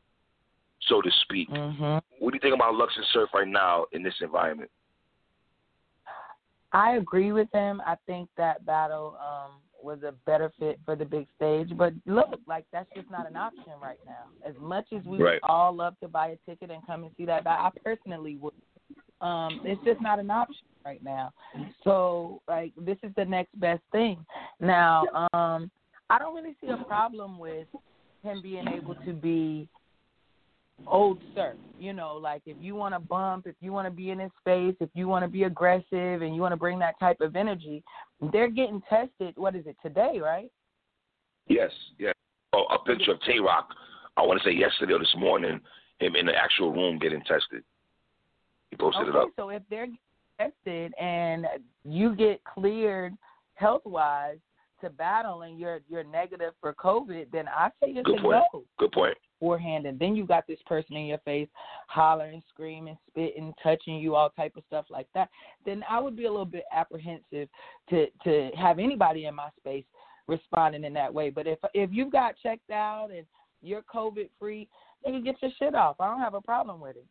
so 0.82 1.02
to 1.02 1.12
speak. 1.24 1.50
hmm 1.50 1.98
What 2.20 2.32
do 2.32 2.36
you 2.36 2.40
think 2.40 2.54
about 2.56 2.76
Lux 2.76 2.96
and 2.98 3.06
Surf 3.08 3.34
right 3.34 3.48
now 3.48 3.86
in 3.92 4.04
this 4.04 4.20
environment? 4.22 4.70
I 6.74 6.94
agree 6.94 7.32
with 7.32 7.52
him. 7.52 7.82
I 7.86 7.96
think 8.06 8.30
that 8.38 8.66
battle 8.66 9.18
um, 9.20 9.62
was 9.84 10.04
a 10.04 10.14
better 10.26 10.52
fit 10.60 10.80
for 10.86 10.96
the 10.96 11.06
big 11.06 11.28
stage. 11.36 11.70
But 11.78 11.94
look, 12.06 12.40
like 12.48 12.66
that's 12.72 12.90
just 12.96 13.10
not 13.10 13.30
an 13.30 13.36
option 13.36 13.74
right 13.82 14.00
now. 14.06 14.30
As 14.48 14.56
much 14.60 14.86
as 14.96 15.04
we 15.06 15.22
Right. 15.22 15.40
all 15.44 15.74
love 15.74 15.96
to 16.02 16.08
buy 16.08 16.30
a 16.30 16.38
ticket 16.50 16.72
and 16.72 16.86
come 16.86 17.04
and 17.04 17.12
see 17.18 17.26
that 17.26 17.44
battle, 17.44 17.66
I 17.66 17.80
personally 17.84 18.38
would. 18.38 18.54
Um, 19.22 19.60
it's 19.64 19.84
just 19.84 20.02
not 20.02 20.20
an 20.20 20.32
option 20.32 20.66
right 20.86 21.04
now. 21.04 21.32
So 21.84 22.42
like 22.48 22.74
this 22.78 22.98
is 23.04 23.12
the 23.16 23.26
next 23.26 23.60
best 23.60 23.84
thing. 23.92 24.26
Now, 24.60 25.08
um, 25.34 25.70
I 26.10 26.20
don't 26.20 26.36
really 26.36 26.56
see 26.62 26.68
a 26.68 26.84
problem 26.86 27.38
with 27.38 27.68
him 28.24 28.42
being 28.42 28.68
able 28.68 28.96
to 29.06 29.14
be 29.14 29.68
old 30.88 31.20
sir. 31.36 31.56
You 31.80 31.94
know, 31.94 32.16
like 32.16 32.44
if 32.46 32.58
you 32.60 32.75
want 32.75 32.94
to 32.94 33.00
bump, 33.00 33.48
if 33.48 33.56
you 33.60 33.72
want 33.72 33.88
to 33.88 33.92
be 33.92 34.12
in 34.12 34.20
his 34.20 34.32
space, 34.40 34.75
if 34.80 34.90
you 34.94 35.08
want 35.08 35.24
to 35.24 35.30
be 35.30 35.44
aggressive 35.44 36.22
and 36.22 36.36
you 36.36 36.42
want 36.42 36.51
to 36.51 36.58
bring 36.58 36.80
that 36.80 37.00
type 37.00 37.22
of 37.22 37.36
energy, 37.36 37.84
they're 38.32 38.50
getting 38.50 38.82
tested. 38.90 39.34
What 39.36 39.56
is 39.56 39.66
it 39.66 39.78
today, 39.82 40.20
right? 40.22 40.51
Yes, 41.48 41.72
yes. 41.98 42.13
Oh, 42.54 42.66
a 42.66 42.84
picture 42.84 43.12
of 43.12 43.22
Tay 43.22 43.40
Roc. 43.40 43.70
I 44.18 44.22
want 44.22 44.42
to 44.42 44.48
say 44.48 44.54
yesterday 44.54 44.94
or 44.94 45.00
this 45.00 45.16
morning, 45.18 45.60
him 46.00 46.16
in 46.16 46.25
the 46.25 46.36
actual 46.36 46.72
room 46.72 47.00
getting 47.00 47.22
tested. 47.22 47.63
He 48.70 48.78
posted 48.78 49.08
okay, 49.08 49.18
it 49.18 49.22
up. 49.22 49.30
so 49.36 49.50
if 49.50 49.63
they're 49.70 49.88
tested 50.40 50.94
and 51.00 51.46
you 51.84 52.16
get 52.16 52.44
cleared 52.44 53.13
health 53.56 53.84
wise 53.86 54.38
to 54.82 54.90
battle 54.90 55.44
and 55.44 55.60
you're 55.60 55.82
you're 55.88 56.04
negative 56.04 56.54
for 56.60 56.74
COVID, 56.74 57.28
then 57.32 57.48
I 57.48 57.70
say 57.82 57.92
it's 57.92 58.06
Good 58.06 58.22
point. 58.22 58.44
go 58.51 58.63
Good 58.80 58.92
point. 58.92 59.18
Beforehand. 59.42 59.86
And 59.86 60.00
then 60.00 60.16
you 60.16 60.26
got 60.26 60.48
this 60.48 60.60
person 60.66 60.96
in 60.96 61.06
your 61.06 61.18
face 61.20 61.48
hollering, 61.88 62.42
screaming, 62.54 62.98
spitting, 63.10 63.54
touching 63.62 63.96
you, 63.96 64.16
all 64.16 64.30
type 64.30 64.56
of 64.56 64.64
stuff 64.68 64.86
like 64.90 65.08
that. 65.14 65.30
Then 65.66 65.84
I 65.90 66.00
would 66.00 66.16
be 66.16 66.26
a 66.26 66.32
little 66.32 66.46
bit 66.46 66.64
apprehensive 66.74 67.50
to 67.90 68.08
to 68.24 68.50
have 68.58 68.80
anybody 68.80 69.26
in 69.26 69.36
my 69.36 69.50
space 69.60 69.86
responding 70.28 70.84
in 70.84 70.94
that 70.94 71.14
way. 71.14 71.30
But 71.30 71.48
if 71.48 71.60
if 71.74 71.90
you've 71.92 72.12
got 72.12 72.36
checked 72.42 72.70
out 72.72 73.10
and 73.16 73.26
you're 73.62 73.84
COVID 73.84 74.30
free, 74.40 74.68
then 75.04 75.14
you 75.16 75.24
get 75.24 75.42
your 75.42 75.52
shit 75.60 75.76
off. 75.76 75.98
I 76.00 76.08
don't 76.08 76.22
have 76.22 76.36
a 76.36 76.42
problem 76.42 76.80
with 76.80 76.96
it. 76.96 77.06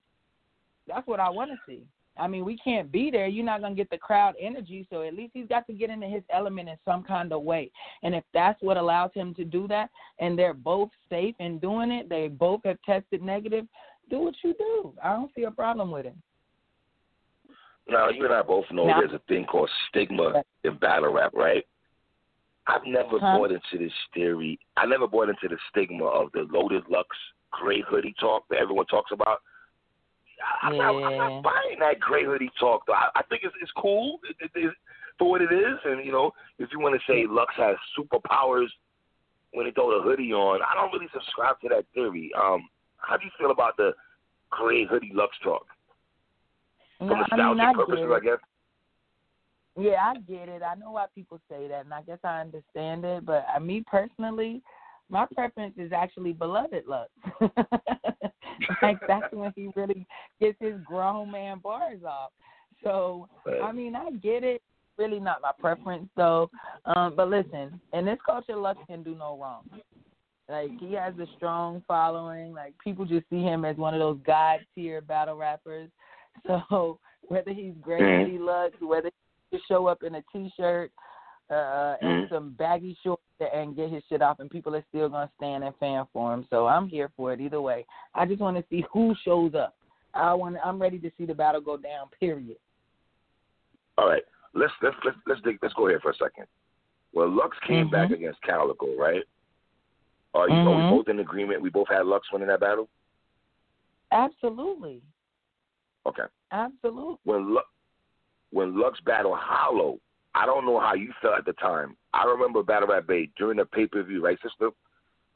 That's 0.86 1.06
what 1.06 1.20
I 1.20 1.28
want 1.30 1.50
to 1.50 1.56
see. 1.66 1.84
I 2.20 2.28
mean, 2.28 2.44
we 2.44 2.56
can't 2.58 2.92
be 2.92 3.10
there. 3.10 3.26
You're 3.26 3.44
not 3.44 3.60
going 3.60 3.74
to 3.74 3.76
get 3.76 3.88
the 3.90 3.96
crowd 3.98 4.34
energy, 4.40 4.86
so 4.90 5.02
at 5.02 5.14
least 5.14 5.32
he's 5.34 5.48
got 5.48 5.66
to 5.68 5.72
get 5.72 5.88
into 5.90 6.06
his 6.06 6.22
element 6.32 6.68
in 6.68 6.76
some 6.84 7.02
kind 7.02 7.32
of 7.32 7.42
way. 7.42 7.70
And 8.02 8.14
if 8.14 8.24
that's 8.34 8.60
what 8.62 8.76
allows 8.76 9.10
him 9.14 9.34
to 9.34 9.44
do 9.44 9.66
that, 9.68 9.88
and 10.18 10.38
they're 10.38 10.54
both 10.54 10.90
safe 11.08 11.34
in 11.40 11.58
doing 11.58 11.90
it, 11.90 12.08
they 12.08 12.28
both 12.28 12.60
have 12.64 12.76
tested 12.84 13.22
negative, 13.22 13.64
do 14.10 14.18
what 14.20 14.34
you 14.44 14.54
do. 14.58 14.92
I 15.02 15.14
don't 15.14 15.30
see 15.34 15.44
a 15.44 15.50
problem 15.50 15.90
with 15.90 16.06
it. 16.06 16.14
Now, 17.88 18.08
you 18.10 18.24
and 18.24 18.34
I 18.34 18.42
both 18.42 18.66
know 18.70 18.86
Now- 18.86 19.00
there's 19.00 19.12
a 19.14 19.18
thing 19.20 19.46
called 19.46 19.70
stigma 19.88 20.44
in 20.62 20.76
battle 20.76 21.12
rap, 21.12 21.32
right? 21.34 21.66
I've 22.66 22.84
never 22.84 23.18
Huh? 23.18 23.38
bought 23.38 23.50
into 23.50 23.78
this 23.78 23.92
theory. 24.12 24.58
I 24.76 24.86
never 24.86 25.08
bought 25.08 25.28
into 25.30 25.48
the 25.48 25.58
stigma 25.70 26.04
of 26.04 26.30
the 26.32 26.42
loaded 26.50 26.86
Lux 26.88 27.08
gray 27.50 27.80
hoodie 27.80 28.14
talk 28.20 28.46
that 28.48 28.58
everyone 28.58 28.86
talks 28.86 29.10
about. 29.10 29.40
I- 30.40 30.66
I'm, 30.66 30.76
not, 30.76 31.04
I'm 31.04 31.18
not 31.18 31.42
buying 31.42 31.78
that 31.80 32.00
gray 32.00 32.24
hoodie 32.24 32.50
talk, 32.58 32.82
though. 32.86 32.94
I, 32.94 33.08
I 33.16 33.22
think 33.24 33.42
it's, 33.44 33.54
it's 33.60 33.72
cool 33.76 34.18
it, 34.28 34.36
it, 34.40 34.50
it, 34.54 34.74
for 35.18 35.30
what 35.30 35.42
it 35.42 35.52
is. 35.52 35.78
And, 35.84 36.04
you 36.04 36.12
know, 36.12 36.32
if 36.58 36.70
you 36.72 36.80
want 36.80 37.00
to 37.00 37.12
say 37.12 37.26
Lux 37.28 37.52
has 37.56 37.76
superpowers 37.98 38.66
when 39.52 39.66
he 39.66 39.72
throw 39.72 39.96
the 39.98 40.02
hoodie 40.02 40.32
on, 40.32 40.60
I 40.62 40.74
don't 40.74 40.92
really 40.92 41.10
subscribe 41.12 41.60
to 41.62 41.68
that 41.70 41.84
theory. 41.94 42.30
Um, 42.40 42.68
how 42.96 43.16
do 43.16 43.24
you 43.24 43.30
feel 43.38 43.50
about 43.50 43.76
the 43.76 43.92
gray 44.50 44.84
hoodie 44.84 45.12
Lux 45.14 45.36
talk? 45.42 45.66
For 46.98 47.06
No, 47.06 47.14
I 47.14 47.36
mean, 47.36 47.60
I 47.60 47.72
purposes, 47.72 48.06
I 48.12 48.20
guess. 48.20 48.38
Yeah, 49.78 50.02
I 50.02 50.14
get 50.30 50.48
it. 50.48 50.62
I 50.62 50.74
know 50.74 50.92
why 50.92 51.06
people 51.14 51.40
say 51.48 51.68
that, 51.68 51.84
and 51.84 51.94
I 51.94 52.02
guess 52.02 52.18
I 52.24 52.40
understand 52.40 53.04
it. 53.04 53.24
But 53.24 53.46
uh, 53.54 53.60
me 53.60 53.82
personally, 53.86 54.62
my 55.08 55.26
preference 55.34 55.74
is 55.78 55.92
actually 55.92 56.32
beloved 56.32 56.84
Lux. 56.86 57.10
like 58.82 58.98
that's 59.06 59.32
when 59.32 59.52
he 59.56 59.70
really 59.76 60.06
gets 60.40 60.56
his 60.60 60.74
grown 60.84 61.30
man 61.30 61.58
bars 61.58 62.00
off. 62.06 62.30
So 62.82 63.28
I 63.62 63.72
mean, 63.72 63.94
I 63.94 64.10
get 64.10 64.44
it. 64.44 64.62
Really 64.98 65.20
not 65.20 65.40
my 65.40 65.52
preference 65.58 66.08
though. 66.16 66.50
Um, 66.84 67.14
but 67.16 67.28
listen, 67.28 67.80
in 67.92 68.04
this 68.04 68.18
culture, 68.24 68.56
Lux 68.56 68.78
can 68.86 69.02
do 69.02 69.14
no 69.14 69.38
wrong. 69.40 69.62
Like 70.48 70.70
he 70.78 70.92
has 70.94 71.14
a 71.18 71.26
strong 71.36 71.82
following. 71.86 72.52
Like 72.52 72.74
people 72.82 73.04
just 73.04 73.24
see 73.30 73.42
him 73.42 73.64
as 73.64 73.76
one 73.76 73.94
of 73.94 74.00
those 74.00 74.18
god 74.26 74.60
tier 74.74 75.00
battle 75.00 75.36
rappers. 75.36 75.90
So 76.46 77.00
whether 77.28 77.52
he's 77.52 77.74
great 77.82 78.02
Mhm. 78.02 78.30
he 78.30 78.38
Lux, 78.38 78.74
whether 78.80 79.10
he 79.50 79.58
show 79.68 79.88
up 79.88 80.04
in 80.04 80.14
a 80.14 80.22
t-shirt 80.32 80.92
uh, 81.50 81.96
and 82.00 82.24
Mhm. 82.24 82.28
some 82.28 82.50
baggy 82.50 82.94
shorts 83.02 83.22
and 83.40 83.74
get 83.74 83.90
his 83.90 84.04
shit 84.04 84.22
off, 84.22 84.38
and 84.38 84.50
people 84.50 84.74
are 84.76 84.84
still 84.88 85.08
gonna 85.08 85.30
stand 85.36 85.64
and 85.64 85.76
fan 85.76 86.06
for 86.12 86.32
him. 86.32 86.44
So 86.50 86.66
I'm 86.66 86.86
here 86.86 87.08
for 87.16 87.32
it 87.32 87.40
either 87.40 87.60
way. 87.60 87.86
I 88.14 88.26
just 88.26 88.40
want 88.40 88.56
to 88.56 88.64
see 88.68 88.82
who 88.92 89.14
shows 89.16 89.54
up. 89.54 89.76
I 90.14 90.34
want. 90.34 90.56
I'm 90.64 90.80
ready 90.80 90.98
to 90.98 91.10
see 91.16 91.24
the 91.24 91.34
battle 91.34 91.60
go 91.60 91.76
down. 91.76 92.08
Period. 92.18 92.58
All 93.98 94.08
right, 94.08 94.24
let's 94.54 94.72
let's 94.82 94.96
let's 95.04 95.16
let's 95.26 95.40
dig, 95.42 95.58
let's 95.62 95.74
go 95.74 95.86
here 95.88 96.00
for 96.00 96.10
a 96.10 96.14
second. 96.16 96.46
Well, 97.12 97.28
Lux 97.28 97.58
came 97.60 97.88
Mhm. 97.88 97.92
back 97.92 98.10
against 98.10 98.40
Calicoe, 98.42 98.96
right? 98.96 99.24
Are 100.34 100.48
you 100.48 100.54
are 100.54 100.64
Mhm. 100.64 100.76
we 100.76 100.96
both 100.96 101.08
in 101.08 101.18
agreement? 101.18 101.62
We 101.62 101.70
both 101.70 101.88
had 101.88 102.06
Lux 102.06 102.30
winning 102.32 102.48
that 102.48 102.60
battle. 102.60 102.88
Absolutely. 104.12 105.02
Okay. 106.06 106.26
Absolutely. 106.52 107.18
When 107.24 107.54
Lux 107.54 107.68
when 108.50 108.76
Lux 108.78 109.00
battled 109.00 109.38
Hollow, 109.38 110.00
I 110.34 110.46
don't 110.46 110.64
know 110.64 110.78
how 110.78 110.94
you 110.94 111.12
felt 111.20 111.38
at 111.38 111.44
the 111.44 111.52
time. 111.54 111.96
I 112.12 112.24
remember 112.24 112.62
Battle 112.62 112.88
Rap 112.88 113.06
Bay 113.06 113.30
during 113.36 113.58
the 113.58 113.64
pay 113.64 113.86
per 113.86 114.02
view, 114.02 114.24
right, 114.24 114.38
sister? 114.42 114.70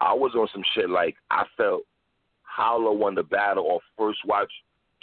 I 0.01 0.13
was 0.13 0.33
on 0.35 0.49
some 0.53 0.65
shit 0.75 0.91
like 0.91 1.17
I 1.31 1.45
felt 1.57 1.83
Hollow 2.43 2.93
won 2.93 3.15
the 3.15 3.23
battle 3.23 3.65
or 3.65 3.81
first 3.99 4.21
watch 4.25 4.51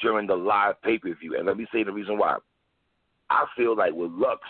during 0.01 0.27
the 0.27 0.35
live 0.35 0.81
pay 0.81 0.97
per 0.97 1.13
view, 1.15 1.35
and 1.37 1.45
let 1.45 1.57
me 1.57 1.67
say 1.73 1.83
the 1.83 1.91
reason 1.91 2.17
why. 2.17 2.37
I 3.29 3.45
feel 3.55 3.75
like 3.75 3.93
with 3.93 4.11
Lux, 4.11 4.41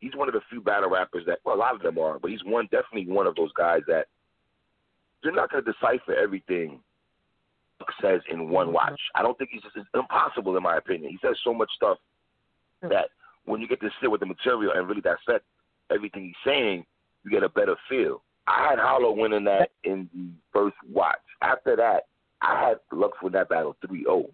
he's 0.00 0.14
one 0.14 0.28
of 0.28 0.34
the 0.34 0.40
few 0.50 0.60
battle 0.60 0.90
rappers 0.90 1.24
that 1.26 1.38
well, 1.44 1.56
a 1.56 1.58
lot 1.58 1.74
of 1.74 1.82
them 1.82 1.98
are, 1.98 2.18
but 2.18 2.30
he's 2.30 2.44
one 2.44 2.68
definitely 2.70 3.12
one 3.12 3.26
of 3.26 3.34
those 3.34 3.52
guys 3.56 3.82
that 3.88 4.06
you're 5.22 5.34
not 5.34 5.50
going 5.50 5.64
to 5.64 5.72
decipher 5.72 6.14
everything 6.14 6.80
Lux 7.80 7.94
says 8.00 8.20
in 8.30 8.50
one 8.50 8.72
watch. 8.72 9.00
I 9.14 9.22
don't 9.22 9.36
think 9.38 9.50
he's 9.52 9.62
it's 9.74 9.86
impossible 9.94 10.56
in 10.56 10.62
my 10.62 10.76
opinion. 10.76 11.10
He 11.10 11.18
says 11.22 11.36
so 11.44 11.54
much 11.54 11.70
stuff 11.76 11.98
that 12.82 13.08
when 13.44 13.60
you 13.60 13.68
get 13.68 13.80
to 13.80 13.90
sit 14.00 14.10
with 14.10 14.20
the 14.20 14.26
material 14.26 14.72
and 14.74 14.88
really 14.88 15.00
dissect 15.00 15.44
everything 15.90 16.24
he's 16.26 16.34
saying, 16.52 16.84
you 17.24 17.30
get 17.30 17.42
a 17.42 17.48
better 17.48 17.76
feel. 17.88 18.22
I 18.46 18.66
had 18.68 18.78
Hollow 18.78 19.12
winning 19.12 19.44
that 19.44 19.70
in 19.84 20.08
the 20.14 20.28
first 20.52 20.76
watch. 20.90 21.18
After 21.42 21.76
that, 21.76 22.06
I 22.40 22.68
had 22.68 22.78
Lux 22.96 23.16
win 23.22 23.32
that 23.34 23.48
battle 23.48 23.76
3-0. 23.86 24.28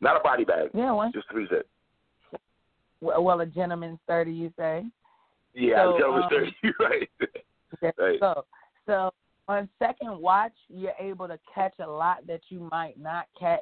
Not 0.00 0.16
a 0.16 0.20
body 0.20 0.44
bag, 0.44 0.70
Yeah. 0.74 0.92
One. 0.92 1.12
just 1.12 1.30
three 1.30 1.46
zip. 1.48 1.66
Well, 3.00 3.22
well, 3.22 3.40
a 3.40 3.46
gentleman's 3.46 3.98
thirty, 4.06 4.32
you 4.32 4.52
say. 4.56 4.84
Yeah, 5.54 5.76
So, 5.84 5.94
I'm 5.94 6.00
telling 6.00 6.22
um, 6.24 6.28
you, 6.32 6.52
you're 6.80 6.88
right. 6.88 7.08
There 7.80 7.92
Right. 7.98 8.20
go. 8.20 8.44
So 8.86 9.12
on 9.48 9.68
second 9.78 10.18
watch, 10.18 10.52
you're 10.68 10.92
able 11.00 11.28
to 11.28 11.38
catch 11.54 11.74
a 11.80 11.86
lot 11.86 12.26
that 12.26 12.40
you 12.48 12.68
might 12.70 12.98
not 12.98 13.26
catch 13.38 13.60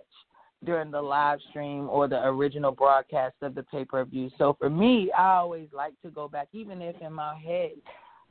during 0.65 0.91
the 0.91 1.01
live 1.01 1.39
stream 1.51 1.89
or 1.89 2.07
the 2.07 2.23
original 2.25 2.73
broadcast 2.73 3.35
of 3.43 3.55
the 3.55 3.63
pay 3.65 3.85
per 3.85 4.05
view. 4.05 4.31
So 4.39 4.57
for 4.59 4.69
me, 4.69 5.11
I 5.17 5.37
always 5.37 5.69
like 5.73 5.95
to 6.03 6.11
go 6.11 6.29
back, 6.29 6.49
even 6.53 6.83
if 6.83 6.97
in 7.01 7.13
my 7.13 7.39
head 7.39 7.73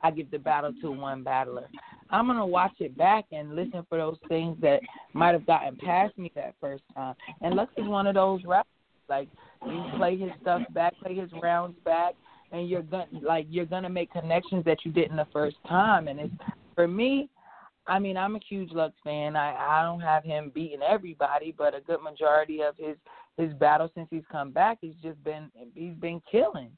I 0.02 0.10
give 0.10 0.30
the 0.30 0.38
battle 0.38 0.72
to 0.82 0.90
one 0.90 1.22
battler. 1.22 1.68
I'm 2.10 2.26
gonna 2.26 2.46
watch 2.46 2.74
it 2.80 2.96
back 2.96 3.26
and 3.32 3.54
listen 3.54 3.84
for 3.88 3.98
those 3.98 4.16
things 4.28 4.56
that 4.62 4.80
might 5.12 5.32
have 5.32 5.46
gotten 5.46 5.76
past 5.76 6.16
me 6.16 6.30
that 6.34 6.54
first 6.60 6.82
time. 6.94 7.14
And 7.40 7.54
Lux 7.54 7.72
is 7.76 7.86
one 7.86 8.06
of 8.06 8.14
those 8.14 8.40
rappers. 8.44 8.70
Like 9.08 9.28
you 9.66 9.84
play 9.96 10.16
his 10.16 10.30
stuff 10.40 10.62
back, 10.72 10.94
play 11.02 11.14
his 11.14 11.30
rounds 11.42 11.76
back, 11.84 12.14
and 12.52 12.68
you're 12.68 12.82
gonna 12.82 13.06
like 13.22 13.46
you're 13.50 13.66
gonna 13.66 13.90
make 13.90 14.12
connections 14.12 14.64
that 14.64 14.84
you 14.84 14.92
didn't 14.92 15.16
the 15.16 15.26
first 15.32 15.56
time. 15.68 16.08
And 16.08 16.20
it's 16.20 16.34
for 16.74 16.86
me. 16.88 17.28
I 17.86 17.98
mean, 17.98 18.16
I'm 18.16 18.36
a 18.36 18.40
huge 18.48 18.70
Lux 18.72 18.94
fan. 19.02 19.36
I 19.36 19.54
I 19.54 19.82
don't 19.82 20.00
have 20.00 20.24
him 20.24 20.52
beating 20.54 20.82
everybody, 20.82 21.54
but 21.56 21.74
a 21.74 21.80
good 21.80 22.02
majority 22.02 22.62
of 22.62 22.76
his 22.76 22.96
his 23.36 23.52
battle 23.54 23.90
since 23.94 24.08
he's 24.10 24.22
come 24.30 24.50
back, 24.50 24.78
he's 24.80 24.94
just 25.02 25.22
been 25.24 25.50
he's 25.74 25.94
been 25.94 26.20
killing. 26.30 26.70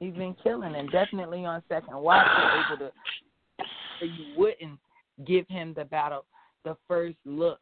He's 0.00 0.14
been 0.14 0.34
killing, 0.42 0.74
and 0.74 0.90
definitely 0.90 1.44
on 1.44 1.62
second 1.68 1.96
watch, 1.96 2.26
you're 2.36 2.64
able 2.66 2.90
to. 2.90 2.92
You 4.04 4.36
wouldn't 4.36 4.78
give 5.26 5.46
him 5.48 5.74
the 5.74 5.84
battle 5.84 6.24
the 6.64 6.76
first 6.86 7.16
look. 7.24 7.60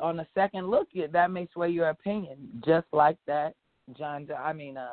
On 0.00 0.16
the 0.16 0.26
second 0.34 0.68
look, 0.68 0.88
that 1.12 1.30
may 1.30 1.48
sway 1.52 1.70
your 1.70 1.90
opinion, 1.90 2.36
just 2.64 2.86
like 2.92 3.18
that 3.26 3.54
John. 3.96 4.26
I 4.38 4.52
mean, 4.52 4.76
uh, 4.76 4.92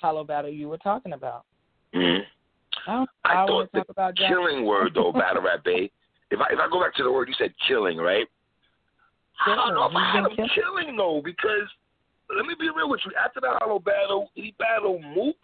hollow 0.00 0.24
battle 0.24 0.50
you 0.50 0.68
were 0.68 0.78
talking 0.78 1.12
about. 1.12 1.44
Mhm. 1.94 2.26
I 2.86 2.92
don't. 2.92 3.10
I 3.24 3.42
I, 3.42 3.46
thought 3.46 3.72
the 3.72 4.12
killing 4.28 4.64
word 4.64 4.94
though, 4.94 5.12
battle 5.12 5.42
rap 5.42 5.64
bay. 5.64 5.90
If 6.30 6.40
I 6.40 6.52
if 6.52 6.58
I 6.58 6.68
go 6.70 6.80
back 6.80 6.94
to 6.96 7.02
the 7.02 7.12
word 7.12 7.28
you 7.28 7.34
said 7.38 7.54
killing, 7.68 7.98
right? 7.98 8.26
I 9.46 9.54
don't 9.54 9.74
know 9.74 9.86
if 9.86 9.94
I 9.94 10.12
had 10.12 10.32
him 10.32 10.48
killing 10.54 10.96
though, 10.96 11.20
because 11.24 11.68
let 12.34 12.46
me 12.46 12.54
be 12.58 12.70
real 12.74 12.88
with 12.88 13.00
you. 13.04 13.12
After 13.22 13.40
the 13.40 13.50
hollow 13.60 13.78
battle, 13.78 14.30
he 14.34 14.54
battled 14.58 15.02
Mook. 15.14 15.36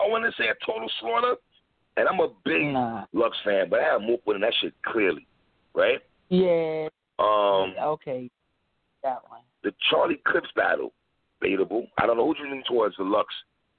I 0.00 0.08
want 0.08 0.24
to 0.24 0.32
say 0.42 0.48
a 0.48 0.54
total 0.66 0.90
slaughter, 1.00 1.36
and 1.96 2.08
I'm 2.08 2.20
a 2.20 2.28
big 2.44 2.62
Nah. 2.72 3.04
Lux 3.12 3.36
fan, 3.44 3.68
but 3.70 3.80
I 3.80 3.84
have 3.84 4.00
Mook 4.02 4.20
winning 4.26 4.42
that 4.42 4.54
shit 4.60 4.74
clearly, 4.84 5.26
right? 5.74 6.00
Yeah. 6.28 6.88
Um, 7.18 7.74
Okay. 7.78 8.30
That 9.02 9.22
one. 9.28 9.42
the 9.62 9.72
Charlie 9.88 10.20
Clips 10.26 10.48
battle, 10.56 10.92
debatable. 11.40 11.86
I 11.98 12.06
don't 12.06 12.16
know 12.16 12.26
who 12.26 12.44
you 12.44 12.50
lean 12.50 12.64
towards 12.68 12.96
the 12.96 13.04
Lux 13.04 13.32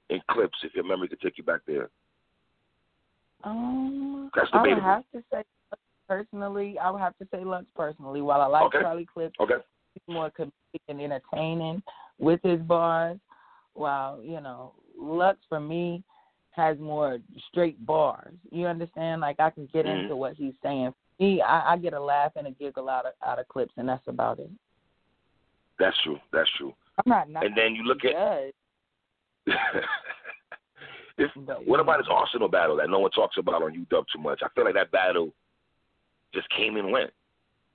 and 0.08 0.26
Clips, 0.28 0.56
if 0.62 0.74
your 0.74 0.84
memory 0.84 1.08
could 1.08 1.20
take 1.20 1.36
you 1.36 1.44
back 1.44 1.60
there. 1.66 1.90
Um, 3.44 4.30
That's 4.34 4.48
I 4.52 4.62
would 4.62 4.78
have 4.78 5.04
to 5.12 5.22
say 5.32 5.42
personally, 6.08 6.78
I 6.78 6.90
would 6.90 7.00
have 7.00 7.16
to 7.18 7.28
say 7.30 7.44
Lux 7.44 7.66
personally. 7.76 8.22
While 8.22 8.40
I 8.40 8.46
like 8.46 8.64
Okay. 8.64 8.80
Charlie 8.80 9.06
Clips, 9.06 9.38
Okay. 9.38 9.62
he's 9.94 10.14
more 10.14 10.30
comedic 10.30 10.52
and 10.88 11.00
entertaining 11.00 11.82
with 12.18 12.42
his 12.42 12.60
bars. 12.62 13.18
While 13.74 14.22
you 14.22 14.40
know, 14.40 14.74
Lux 14.96 15.38
for 15.48 15.60
me 15.60 16.02
has 16.50 16.78
more 16.78 17.18
straight 17.48 17.84
bars. 17.86 18.34
You 18.50 18.66
understand? 18.66 19.20
Like 19.20 19.38
I 19.38 19.50
can 19.50 19.66
get 19.66 19.86
Mhm. 19.86 20.00
into 20.00 20.16
what 20.16 20.34
he's 20.34 20.54
saying. 20.62 20.92
Me, 21.20 21.40
I, 21.42 21.72
I 21.72 21.76
get 21.76 21.92
a 21.94 22.00
laugh 22.00 22.32
and 22.36 22.46
a 22.46 22.50
giggle 22.50 22.88
out 22.88 23.06
of 23.06 23.12
out 23.22 23.38
of 23.38 23.46
clips, 23.48 23.74
and 23.76 23.88
that's 23.88 24.06
about 24.08 24.40
it. 24.40 24.50
That's 25.78 25.96
true. 26.02 26.18
That's 26.32 26.50
true. 26.56 26.74
I'm 26.96 27.04
not 27.06 27.28
not 27.28 27.44
And 27.44 27.56
then 27.56 27.76
you 27.76 27.84
look 27.84 28.04
at 28.04 28.52
if 31.18 31.30
what 31.64 31.80
about 31.80 31.98
his 31.98 32.08
Arsenal 32.10 32.48
battle 32.48 32.76
that 32.76 32.90
no 32.90 32.98
one 32.98 33.10
talks 33.12 33.36
about 33.38 33.62
on 33.62 33.72
UW 33.72 34.04
too 34.12 34.18
much? 34.18 34.42
I 34.42 34.48
feel 34.48 34.64
like 34.64 34.74
that 34.74 34.90
battle 34.90 35.32
just 36.34 36.48
came 36.50 36.76
and 36.76 36.90
went. 36.90 37.10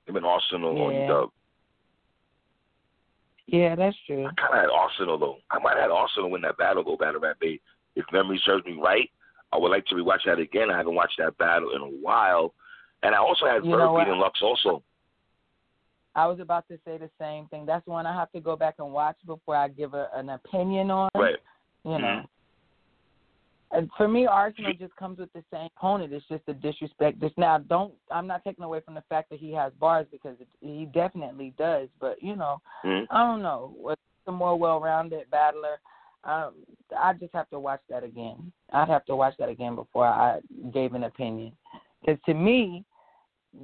Him 0.05 0.15
and 0.17 0.25
Arsenal 0.25 0.81
on 0.81 0.93
Yeah. 0.93 1.07
UW. 1.07 1.31
Yeah, 3.47 3.75
that's 3.75 3.97
true. 4.07 4.25
I 4.25 4.31
kind 4.39 4.53
of 4.53 4.59
had 4.59 4.69
Arsenal 4.69 5.17
though. 5.17 5.37
I 5.51 5.59
might 5.59 5.73
have 5.73 5.89
had 5.89 5.91
Arsenal 5.91 6.31
win 6.31 6.41
that 6.41 6.57
battle 6.57 6.83
go 6.83 6.95
Battle 6.95 7.21
Rap 7.21 7.39
Bay. 7.39 7.59
If 7.95 8.05
memory 8.11 8.41
serves 8.45 8.65
me 8.65 8.73
right, 8.81 9.09
I 9.51 9.57
would 9.57 9.69
like 9.69 9.85
to 9.87 9.95
rewatch 9.95 10.23
that 10.25 10.39
again. 10.39 10.71
I 10.71 10.77
haven't 10.77 10.95
watched 10.95 11.17
that 11.19 11.37
battle 11.37 11.75
in 11.75 11.81
a 11.81 11.85
while, 12.01 12.53
and 13.03 13.13
I 13.13 13.19
also 13.19 13.45
had 13.45 13.63
You 13.65 13.71
know 13.71 13.97
beating 13.97 14.17
Lux 14.17 14.41
also. 14.41 14.81
I 16.15 16.27
was 16.27 16.39
about 16.39 16.67
to 16.67 16.77
say 16.85 16.97
the 16.97 17.09
same 17.19 17.47
thing. 17.47 17.65
That's 17.65 17.85
one 17.87 18.05
I 18.05 18.13
have 18.13 18.31
to 18.31 18.39
go 18.39 18.55
back 18.55 18.75
and 18.79 18.91
watch 18.93 19.17
before 19.25 19.55
I 19.55 19.67
give 19.67 19.93
a, 19.93 20.09
an 20.13 20.29
opinion 20.29 20.91
on. 20.91 21.09
Right. 21.15 21.37
You 21.83 21.97
know. 21.97 21.97
Mhm. 21.97 22.27
And 23.73 23.89
for 23.97 24.07
me, 24.07 24.27
Arsenal 24.27 24.73
just 24.79 24.95
comes 24.95 25.17
with 25.17 25.33
the 25.33 25.43
same 25.51 25.67
opponent. 25.75 26.13
It's 26.13 26.27
just 26.27 26.43
a 26.47 26.53
disrespect. 26.53 27.19
Just 27.19 27.37
now, 27.37 27.57
don't. 27.57 27.93
I'm 28.11 28.27
not 28.27 28.43
taking 28.43 28.63
away 28.63 28.81
from 28.81 28.93
the 28.93 29.03
fact 29.09 29.31
that 29.31 29.39
he 29.39 29.51
has 29.53 29.73
bars 29.79 30.05
because 30.11 30.35
it, 30.39 30.47
he 30.61 30.85
definitely 30.93 31.53
does. 31.57 31.89
But 31.99 32.21
you 32.21 32.35
know, 32.35 32.61
Mhm. 32.85 33.07
I 33.09 33.25
don't 33.25 33.41
know. 33.41 33.73
What's 33.75 34.01
a 34.27 34.31
more 34.31 34.55
well-rounded 34.55 35.29
battler? 35.31 35.79
Um, 36.23 36.53
I 36.97 37.13
just 37.13 37.33
have 37.33 37.49
to 37.49 37.59
watch 37.59 37.81
that 37.89 38.03
again. 38.03 38.53
I'd 38.71 38.87
have 38.87 39.05
to 39.05 39.15
watch 39.15 39.35
that 39.39 39.49
again 39.49 39.75
before 39.75 40.05
I 40.05 40.39
gave 40.71 40.93
an 40.93 41.03
opinion. 41.05 41.57
Because 41.99 42.21
to 42.25 42.33
me, 42.33 42.85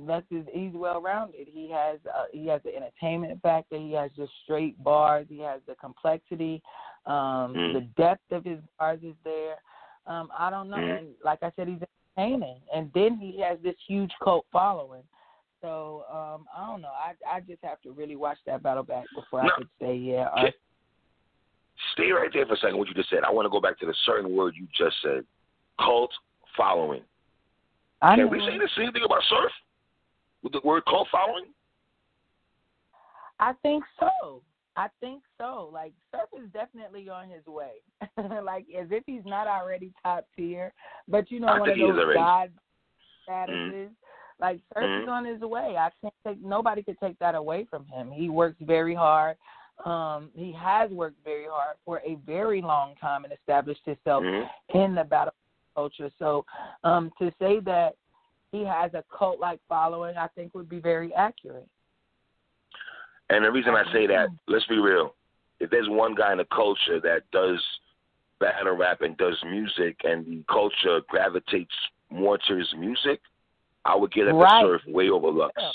that's 0.06 0.26
is 0.32 0.46
he's 0.52 0.74
well-rounded. 0.74 1.48
He 1.48 1.70
has 1.70 2.00
uh, 2.14 2.26
he 2.34 2.48
has 2.48 2.62
the 2.64 2.76
entertainment 2.76 3.42
factor. 3.42 3.78
He 3.78 3.94
has 3.94 4.12
just 4.16 4.32
straight 4.44 4.82
bars. 4.84 5.28
He 5.30 5.40
has 5.40 5.62
the 5.68 5.76
complexity. 5.76 6.62
Um, 7.06 7.54
Mm. 7.56 7.74
The 7.74 7.82
depth 7.96 8.32
of 8.32 8.44
his 8.44 8.60
bars 8.78 9.00
is 9.04 9.16
there. 9.24 9.56
Um, 10.10 10.30
I 10.38 10.50
don't 10.50 10.70
know. 10.70 10.78
Mhm. 10.78 10.98
And 10.98 11.08
like 11.24 11.44
I 11.44 11.52
said, 11.56 11.68
he's 11.68 11.82
entertaining. 12.18 12.60
And 12.74 12.92
then 12.94 13.18
he 13.18 13.40
has 13.42 13.60
this 13.62 13.76
huge 13.88 14.12
cult 14.24 14.46
following. 14.52 15.04
So 15.62 16.06
um, 16.10 16.48
I 16.56 16.66
don't 16.66 16.82
know. 16.82 16.90
I 16.90 17.14
I 17.30 17.40
just 17.42 17.64
have 17.64 17.82
to 17.82 17.92
really 17.92 18.16
watch 18.16 18.38
that 18.46 18.64
battle 18.64 18.84
back 18.84 19.06
before 19.16 19.44
No. 19.44 19.50
I 19.50 19.58
could 19.58 19.70
say 19.80 19.96
yeah. 19.96 20.30
Or, 20.36 20.50
Stay 21.94 22.12
right 22.12 22.30
there 22.34 22.46
for 22.46 22.54
a 22.54 22.58
second. 22.58 22.78
What 22.78 22.90
you 22.90 22.94
just 22.94 23.10
said. 23.10 23.24
I 23.24 23.32
want 23.32 23.46
to 23.46 23.50
go 23.50 23.62
back 23.62 23.80
to 23.80 23.86
the 23.86 23.94
certain 24.06 24.36
word 24.36 24.56
you 24.58 24.68
just 24.78 24.98
said. 25.02 25.26
Cult 25.80 26.12
following. 26.58 27.04
I 28.02 28.16
Can 28.16 28.26
know 28.26 28.32
we 28.32 28.40
say 28.40 28.58
the 28.58 28.70
same 28.76 28.92
thing 28.92 29.04
about 29.06 29.24
surf 29.30 29.52
with 30.44 30.54
the 30.54 30.62
word 30.64 30.84
cult 30.86 31.08
following? 31.12 31.46
I 33.40 33.54
think 33.62 33.84
so. 34.00 34.42
I 34.80 34.88
think 35.02 35.24
so. 35.38 35.70
Like 35.74 35.92
Surf 36.10 36.30
is 36.42 36.50
definitely 36.54 37.10
on 37.10 37.28
his 37.28 37.46
way. 37.46 37.82
like 38.44 38.66
as 38.80 38.88
if 38.92 39.04
he's 39.06 39.26
not 39.26 39.46
already 39.46 39.92
top 40.02 40.26
tier. 40.38 40.72
But 41.10 41.30
you 41.30 41.42
know, 41.42 41.50
I 41.50 41.60
one 41.60 41.70
of 41.70 41.78
those 41.78 42.14
god 42.14 42.52
statuses. 43.30 43.90
Like 44.40 44.62
Surf 44.74 44.86
is 44.86 45.06
Mhm. 45.06 45.10
on 45.10 45.26
his 45.26 45.42
way. 45.42 45.76
I 45.78 45.90
can't 46.00 46.14
take 46.26 46.42
nobody 46.42 46.82
could 46.82 46.98
take 47.02 47.20
that 47.20 47.36
away 47.36 47.66
from 47.66 47.86
him. 47.88 48.10
He 48.10 48.30
works 48.30 48.56
very 48.62 48.96
hard. 48.96 49.36
Um, 49.84 50.32
he 50.34 50.54
has 50.54 50.90
worked 50.92 51.22
very 51.26 51.48
hard 51.50 51.76
for 51.84 52.00
a 52.06 52.16
very 52.26 52.62
long 52.62 52.96
time 52.96 53.26
and 53.26 53.34
established 53.34 53.84
himself 53.84 54.24
Mhm. 54.24 54.50
in 54.76 54.96
the 54.96 55.04
battle 55.04 55.34
culture. 55.76 56.10
So 56.20 56.46
um, 56.86 57.12
to 57.20 57.34
say 57.38 57.60
that 57.62 57.98
he 58.54 58.64
has 58.64 58.94
a 58.94 59.04
cult 59.10 59.42
like 59.42 59.60
following, 59.68 60.16
I 60.16 60.28
think 60.28 60.56
would 60.56 60.70
be 60.70 60.80
very 60.80 61.14
accurate. 61.16 61.68
And 63.30 63.46
the 63.46 63.52
reason 63.52 63.76
I 63.76 63.92
say 63.94 64.08
that, 64.08 64.30
let's 64.48 64.66
be 64.66 64.80
real. 64.80 65.16
If 65.60 65.70
there's 65.70 65.90
one 65.90 66.16
guy 66.16 66.32
in 66.32 66.38
the 66.38 66.46
culture 66.46 67.00
that 67.02 67.24
does 67.32 67.64
battle 68.40 68.76
rap 68.76 69.02
and 69.02 69.18
does 69.18 69.38
music, 69.46 69.98
and 70.04 70.26
the 70.26 70.44
culture 70.52 71.02
gravitates 71.10 71.74
more 72.10 72.38
to 72.48 72.56
his 72.56 72.74
music, 72.78 73.20
I 73.86 73.96
would 73.96 74.12
give 74.12 74.28
it 74.28 74.32
Right. 74.32 74.62
to 74.62 74.68
Surf 74.68 74.82
way 74.88 75.10
over 75.10 75.30
Lux. 75.30 75.54
Yeah. 75.58 75.72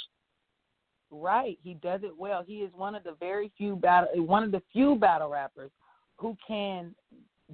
Right, 1.11 1.59
he 1.63 1.75
does 1.75 2.03
it 2.03 2.17
well. 2.17 2.43
He 2.43 2.63
is 2.63 2.73
one 2.75 2.95
of 2.95 3.05
the 3.05 3.13
very 3.21 3.53
few 3.57 3.77
battle, 3.77 4.09
one 4.25 4.43
of 4.43 4.51
the 4.51 4.63
few 4.73 4.97
battle 4.97 5.29
rappers 5.29 5.71
who 6.17 6.37
can 6.47 6.95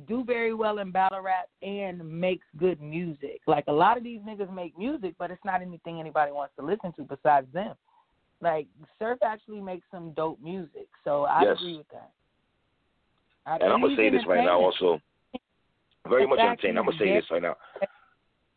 do 0.07 0.25
very 0.25 0.55
well 0.55 0.79
in 0.79 0.91
battle 0.91 1.21
rap 1.21 1.49
and 1.63 2.03
makes 2.21 2.47
good 2.57 2.81
music. 2.81 3.41
Like 3.47 3.65
a 3.67 3.73
lot 3.73 3.99
of 3.99 4.05
these 4.05 4.21
niggas 4.21 4.53
make 4.55 4.79
music, 4.79 5.15
but 5.19 5.31
it's 5.31 5.45
not 5.45 5.61
anything 5.61 6.01
anybody 6.01 6.33
wants 6.33 6.55
to 6.59 6.65
listen 6.65 6.93
to 6.95 7.03
besides 7.03 7.53
them. 7.53 7.75
Like 8.41 8.67
Surf 8.99 9.19
actually 9.23 9.61
makes 9.61 9.87
some 9.91 10.13
dope 10.13 10.41
music, 10.41 10.89
so 11.05 11.25
I 11.25 11.43
Yes. 11.43 11.59
agree 11.59 11.77
with 11.77 11.89
that. 11.91 12.11
I, 13.47 13.57
And 13.57 13.73
I'm 13.73 13.81
gonna 13.81 13.97
say 13.97 14.09
this 14.11 14.27
right 14.27 14.45
now 14.45 14.61
also. 14.61 15.01
Very 16.09 16.27
much 16.27 16.39
entertaining. 16.39 16.79
I'm 16.79 16.87
gonna 16.87 16.99
say 16.99 17.13
this 17.13 17.31
right 17.31 17.43
now. 17.43 17.57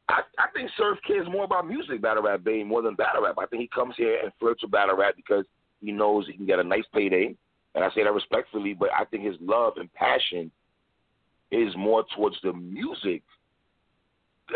I, 0.10 0.22
I 0.38 0.48
think 0.54 0.70
Surf 0.78 1.00
cares 1.06 1.28
more 1.30 1.44
about 1.46 1.68
music 1.68 2.02
battle 2.02 2.24
rap 2.24 2.44
Bay 2.44 2.64
more 2.64 2.82
than 2.82 2.96
battle 2.96 3.24
rap. 3.24 3.36
I 3.38 3.46
think 3.46 3.62
he 3.62 3.68
comes 3.68 3.96
here 3.98 4.20
and 4.22 4.32
flirts 4.40 4.62
with 4.62 4.72
battle 4.72 4.96
rap 4.96 5.16
because 5.16 5.46
he 5.82 5.92
knows 5.92 6.28
he 6.28 6.34
can 6.34 6.46
get 6.46 6.60
a 6.60 6.64
nice 6.64 6.86
payday. 6.94 7.36
And 7.76 7.84
I 7.84 7.90
say 7.92 8.04
that 8.04 8.14
respectfully, 8.14 8.74
but 8.74 8.90
I 8.98 9.06
think 9.06 9.24
his 9.24 9.36
love 9.42 9.74
and 9.78 9.92
passion 9.94 10.52
is 11.52 11.76
more 11.76 12.06
towards 12.16 12.38
the 12.44 12.54
music. 12.54 13.24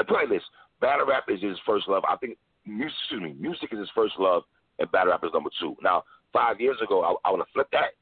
Like 0.09 0.29
this: 0.29 0.43
battle 0.79 1.05
rap 1.05 1.25
is 1.29 1.41
his 1.41 1.57
first 1.65 1.87
love. 1.87 2.03
I 2.07 2.15
think 2.17 2.37
music, 2.65 2.95
excuse 2.99 3.21
me, 3.21 3.35
music 3.39 3.69
is 3.73 3.79
his 3.79 3.89
first 3.95 4.13
love, 4.19 4.43
and 4.79 4.91
battle 4.91 5.11
rap 5.11 5.23
is 5.23 5.31
number 5.33 5.49
two. 5.59 5.75
Now, 5.81 6.03
five 6.33 6.59
years 6.59 6.77
ago, 6.83 7.03
I, 7.03 7.27
I 7.27 7.31
would 7.31 7.39
have 7.39 7.47
flipped 7.53 7.71
that, 7.71 7.95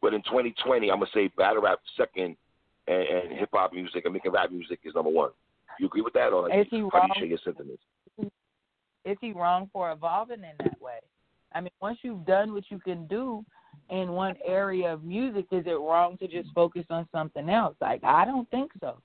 but 0.00 0.14
in 0.14 0.22
2020, 0.22 0.90
I'm 0.90 0.98
gonna 0.98 1.10
say 1.12 1.28
battle 1.36 1.62
rap 1.62 1.80
second, 1.96 2.36
and, 2.86 3.02
and 3.02 3.38
hip 3.38 3.50
hop 3.52 3.72
music 3.72 4.04
and 4.04 4.14
making 4.14 4.32
rap 4.32 4.50
music 4.50 4.80
is 4.84 4.94
number 4.94 5.10
one. 5.10 5.30
You 5.78 5.86
agree 5.86 6.02
with 6.02 6.14
that, 6.14 6.32
or 6.32 6.52
Is 6.52 6.66
he 6.70 6.78
how 6.92 7.00
do 7.00 7.06
you 7.08 7.14
share 7.16 7.26
your 7.26 7.38
sentiments? 7.44 7.82
is 9.04 9.16
he 9.20 9.32
wrong 9.32 9.70
for 9.72 9.92
evolving 9.92 10.40
in 10.40 10.52
that 10.58 10.80
way? 10.80 10.98
I 11.54 11.60
mean, 11.60 11.70
once 11.80 11.98
you've 12.02 12.26
done 12.26 12.52
what 12.52 12.64
you 12.70 12.78
can 12.80 13.06
do 13.06 13.44
in 13.88 14.10
one 14.12 14.34
area 14.44 14.92
of 14.92 15.04
music, 15.04 15.46
is 15.52 15.64
it 15.66 15.78
wrong 15.78 16.18
to 16.18 16.26
just 16.26 16.48
focus 16.54 16.84
on 16.90 17.08
something 17.12 17.48
else? 17.48 17.76
Like, 17.80 18.02
I 18.02 18.24
don't 18.24 18.50
think 18.50 18.72
so. 18.80 18.98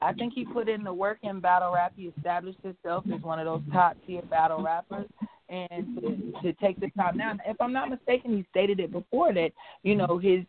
I 0.00 0.12
think 0.14 0.32
he 0.32 0.44
put 0.44 0.68
in 0.68 0.82
the 0.82 0.94
work 0.94 1.18
in 1.22 1.40
battle 1.40 1.72
rap. 1.74 1.92
He 1.96 2.04
established 2.16 2.60
himself 2.62 3.04
as 3.14 3.20
one 3.22 3.38
of 3.38 3.44
those 3.44 3.60
top 3.72 3.96
tier 4.06 4.22
battle 4.22 4.62
rappers. 4.62 5.06
And 5.50 5.98
to, 6.00 6.42
to 6.42 6.52
take 6.54 6.78
the 6.78 6.90
time 6.90 7.16
now, 7.16 7.36
if 7.44 7.60
I'm 7.60 7.72
not 7.72 7.90
mistaken, 7.90 8.36
he 8.36 8.46
stated 8.50 8.78
it 8.78 8.92
before 8.92 9.34
that 9.34 9.50
you 9.82 9.96
know 9.96 10.18
his 10.18 10.44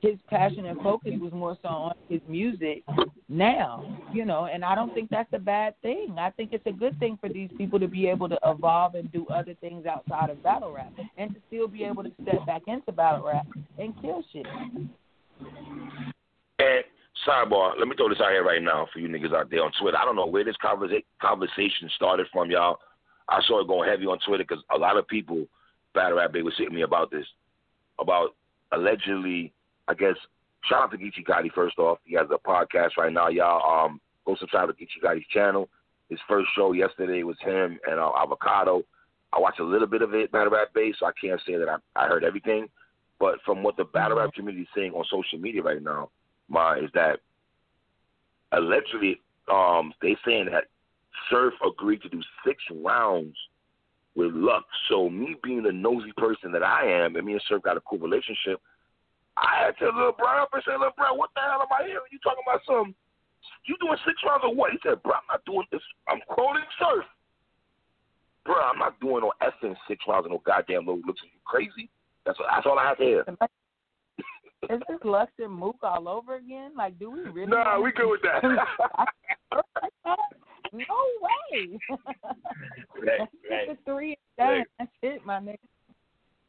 his 0.00 0.16
passion 0.28 0.66
and 0.66 0.80
focus 0.82 1.12
was 1.20 1.32
more 1.32 1.56
so 1.62 1.68
on 1.68 1.94
his 2.08 2.20
music 2.28 2.84
now, 3.28 3.98
you 4.12 4.24
know, 4.24 4.46
and 4.46 4.64
I 4.64 4.74
don't 4.74 4.94
think 4.94 5.10
that's 5.10 5.32
a 5.32 5.38
bad 5.38 5.74
thing. 5.82 6.16
I 6.18 6.30
think 6.30 6.52
it's 6.52 6.66
a 6.66 6.72
good 6.72 6.98
thing 6.98 7.18
for 7.20 7.28
these 7.28 7.50
people 7.56 7.80
to 7.80 7.88
be 7.88 8.06
able 8.06 8.28
to 8.28 8.38
evolve 8.44 8.94
and 8.94 9.10
do 9.10 9.26
other 9.28 9.54
things 9.54 9.86
outside 9.86 10.30
of 10.30 10.42
battle 10.42 10.72
rap 10.72 10.92
and 11.16 11.34
to 11.34 11.40
still 11.48 11.66
be 11.66 11.84
able 11.84 12.04
to 12.04 12.12
step 12.22 12.46
back 12.46 12.62
into 12.66 12.92
battle 12.92 13.26
rap 13.26 13.46
and 13.78 13.94
kill 14.00 14.22
shit. 14.32 14.46
And 16.58 16.84
sidebar, 17.26 17.78
let 17.78 17.88
me 17.88 17.96
throw 17.96 18.08
this 18.08 18.20
out 18.20 18.30
here 18.30 18.44
right 18.44 18.62
now 18.62 18.86
for 18.92 18.98
you 19.00 19.08
niggas 19.08 19.34
out 19.34 19.50
there 19.50 19.64
on 19.64 19.72
Twitter. 19.80 19.96
I 19.96 20.04
don't 20.04 20.16
know 20.16 20.26
where 20.26 20.44
this 20.44 20.56
conversa- 20.62 21.04
conversation 21.20 21.90
started 21.96 22.26
from, 22.32 22.50
y'all. 22.50 22.78
I 23.28 23.40
saw 23.46 23.60
it 23.60 23.68
going 23.68 23.88
heavy 23.88 24.06
on 24.06 24.18
Twitter 24.26 24.44
because 24.46 24.62
a 24.74 24.78
lot 24.78 24.96
of 24.96 25.08
people, 25.08 25.46
battle 25.94 26.18
rap, 26.18 26.32
they 26.32 26.42
was 26.42 26.54
hitting 26.56 26.74
me 26.74 26.82
about 26.82 27.10
this, 27.10 27.26
about 27.98 28.34
allegedly, 28.72 29.52
I 29.88 29.94
guess. 29.94 30.16
Shout 30.64 30.82
out 30.82 30.90
to 30.90 30.98
Geechi 30.98 31.24
Gotti 31.24 31.52
first 31.52 31.78
off. 31.78 31.98
He 32.04 32.14
has 32.16 32.26
a 32.30 32.38
podcast 32.38 32.96
right 32.98 33.12
now, 33.12 33.28
y'all. 33.28 33.86
Um, 33.86 34.00
go 34.24 34.36
subscribe 34.36 34.68
to 34.68 34.74
Geechi 34.74 35.02
Gotti's 35.04 35.26
channel. 35.28 35.68
His 36.08 36.18
first 36.28 36.48
show 36.56 36.72
yesterday 36.72 37.22
was 37.22 37.36
him 37.40 37.78
and 37.88 37.98
uh, 37.98 38.10
Avocado. 38.16 38.82
I 39.32 39.40
watched 39.40 39.60
a 39.60 39.64
little 39.64 39.86
bit 39.86 40.02
of 40.02 40.14
it, 40.14 40.32
battle 40.32 40.52
rap 40.52 40.68
based, 40.74 41.00
so 41.00 41.06
I 41.06 41.12
can't 41.20 41.40
say 41.46 41.56
that 41.56 41.68
I, 41.68 41.76
I 41.94 42.06
heard 42.06 42.24
everything. 42.24 42.68
But 43.18 43.38
from 43.44 43.62
what 43.62 43.76
the 43.76 43.84
battle 43.84 44.18
rap 44.18 44.34
community 44.34 44.62
is 44.62 44.68
saying 44.74 44.92
on 44.92 45.04
social 45.10 45.38
media 45.38 45.62
right 45.62 45.82
now, 45.82 46.10
Ma, 46.48 46.74
is 46.74 46.90
that 46.94 47.20
allegedly 48.52 49.20
um, 49.52 49.92
they 50.00 50.16
saying 50.24 50.46
that 50.52 50.64
Surf 51.30 51.54
agreed 51.66 52.02
to 52.02 52.08
do 52.08 52.20
six 52.44 52.62
rounds 52.82 53.36
with 54.14 54.32
Lux. 54.32 54.64
So 54.88 55.08
me 55.08 55.36
being 55.42 55.62
the 55.62 55.72
nosy 55.72 56.12
person 56.16 56.52
that 56.52 56.62
I 56.62 56.86
am, 56.86 57.16
and 57.16 57.26
me 57.26 57.32
and 57.32 57.42
Surf 57.48 57.62
got 57.62 57.76
a 57.76 57.80
cool 57.80 57.98
relationship, 57.98 58.60
I 59.36 59.66
had 59.66 59.76
to 59.78 59.86
little 59.86 60.12
bro 60.12 60.42
up 60.42 60.48
and 60.54 60.62
say, 60.64 60.72
"Little 60.72 60.92
bro, 60.96 61.14
what 61.14 61.30
the 61.34 61.42
hell 61.42 61.60
am 61.60 61.68
I 61.70 61.86
hearing? 61.86 62.08
You 62.10 62.18
talking 62.24 62.42
about 62.46 62.62
some 62.66 62.94
You 63.66 63.76
doing 63.80 63.98
six 64.06 64.22
rounds 64.24 64.44
of 64.44 64.56
what? 64.56 64.72
He 64.72 64.78
said, 64.82 65.02
bro, 65.02 65.12
I'm 65.14 65.26
not 65.28 65.44
doing 65.44 65.66
this. 65.70 65.82
I'm 66.08 66.20
quoting 66.28 66.62
surf. 66.78 67.04
Bro, 68.44 68.54
I'm 68.54 68.78
not 68.78 68.98
doing 69.00 69.22
no 69.22 69.32
effing 69.42 69.76
six 69.88 70.04
rounds 70.08 70.24
of 70.26 70.32
no 70.32 70.42
goddamn 70.46 70.86
Loaded 70.86 71.04
Lux. 71.06 71.20
Are 71.20 71.26
you 71.26 71.40
crazy? 71.44 71.90
That's 72.24 72.38
what, 72.38 72.48
that's 72.50 72.66
all 72.66 72.78
I 72.78 72.84
have 72.88 72.96
to 72.98 73.04
hear. 73.04 73.24
Is 74.70 74.80
this 74.88 74.98
Lux 75.04 75.30
and 75.38 75.52
Mook 75.52 75.76
all 75.82 76.08
over 76.08 76.36
again? 76.36 76.72
Like, 76.76 76.98
do 76.98 77.10
we 77.10 77.20
really? 77.20 77.50
Nah, 77.50 77.78
we 77.80 77.92
good 77.92 78.10
with 78.10 78.22
that. 78.22 78.42
no 80.76 80.96
way. 81.22 81.78
right, 83.02 83.28
right. 83.50 83.78
Three 83.84 84.16
and 84.38 84.48
Right. 84.48 84.66
That's 84.78 84.90
it, 85.02 85.24
my 85.24 85.38
nigga. 85.40 85.56